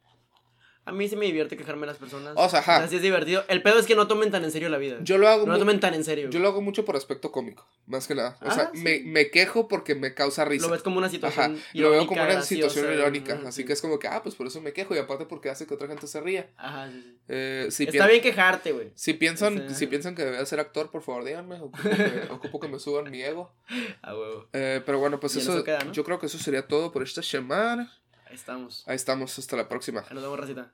A 0.85 0.91
mí 0.91 1.07
sí 1.07 1.15
me 1.15 1.25
divierte 1.25 1.55
quejarme 1.55 1.81
de 1.81 1.87
las 1.87 1.97
personas. 1.97 2.33
O 2.35 2.49
sea, 2.49 2.59
ajá. 2.59 2.87
sí 2.89 2.97
es 2.97 3.01
divertido. 3.01 3.45
El 3.47 3.61
pedo 3.61 3.79
es 3.79 3.85
que 3.85 3.95
no 3.95 4.07
tomen 4.07 4.31
tan 4.31 4.43
en 4.43 4.51
serio 4.51 4.67
la 4.67 4.77
vida. 4.77 4.97
Yo 5.01 5.17
lo 5.17 5.29
hago 5.29 5.45
no 5.45 5.53
lo 5.53 5.59
tomen 5.59 5.79
tan 5.79 5.93
en 5.93 6.03
serio. 6.03 6.29
Yo 6.29 6.39
lo 6.39 6.49
hago 6.49 6.61
mucho 6.61 6.83
por 6.83 6.97
aspecto 6.97 7.31
cómico, 7.31 7.65
más 7.87 8.05
que 8.07 8.15
nada. 8.15 8.37
O 8.41 8.47
Ah, 8.49 8.51
sea, 8.53 8.71
sí. 8.73 8.81
me, 8.81 8.99
me 8.99 9.29
quejo 9.29 9.69
porque 9.69 9.95
me 9.95 10.13
causa 10.13 10.43
risa. 10.43 10.65
Lo 10.65 10.71
ves 10.73 10.83
como 10.83 10.97
una 10.97 11.07
Ajá, 11.07 11.13
situación 11.15 11.53
lo 11.73 11.89
veo 11.89 12.01
irónica, 12.01 12.07
como 12.09 12.21
una 12.33 12.41
situación 12.41 12.93
irónica. 12.93 13.39
Así 13.45 13.61
sí. 13.61 13.65
que 13.65 13.73
es 13.73 13.81
como 13.81 13.97
que, 13.97 14.07
ah, 14.09 14.21
pues 14.23 14.35
por 14.35 14.45
eso 14.47 14.59
me 14.59 14.73
quejo. 14.73 14.93
Y 14.93 14.97
aparte 14.97 15.25
porque 15.25 15.49
hace 15.49 15.65
que 15.65 15.73
otra 15.73 15.87
gente 15.87 16.05
se 16.05 16.19
ría. 16.19 16.49
Ajá, 16.57 16.89
sí, 16.91 17.01
sí. 17.01 17.17
Eh, 17.29 17.67
si, 17.71 17.83
Está 17.85 18.05
bien 18.07 18.21
quejarte, 18.21 18.73
güey. 18.73 18.91
si 18.95 19.13
piensan, 19.13 19.57
O 19.57 19.67
sea- 19.69 19.75
si 19.77 19.87
piensan 19.87 20.15
que 20.15 20.25
debía 20.25 20.45
ser 20.45 20.59
actor, 20.59 20.91
por 20.91 21.01
favor, 21.01 21.23
díganme. 21.23 21.61
Ocupo 21.61 21.77
que, 21.81 22.27
ocupo 22.29 22.59
que 22.59 22.67
me 22.67 22.79
suban 22.79 23.09
mi 23.09 23.21
ego. 23.21 23.53
A 24.01 24.13
huevo. 24.13 24.49
Eh, 24.51 24.81
pero 24.85 24.99
bueno, 24.99 25.19
pues 25.21 25.37
eso, 25.37 25.53
eso 25.53 25.63
queda, 25.63 25.79
¿no? 25.79 25.93
yo 25.93 26.03
creo 26.03 26.19
que 26.19 26.25
eso 26.25 26.37
sería 26.37 26.67
todo 26.67 26.91
por 26.91 27.03
esta 27.03 27.23
semana. 27.23 27.89
Ahí 28.33 28.37
estamos. 28.37 28.83
Ahí 28.87 28.95
estamos, 28.95 29.37
hasta 29.37 29.55
la 29.55 29.69
próxima. 29.69 30.03
Nos 30.09 30.23
vemos, 30.23 30.39
racita. 30.39 30.71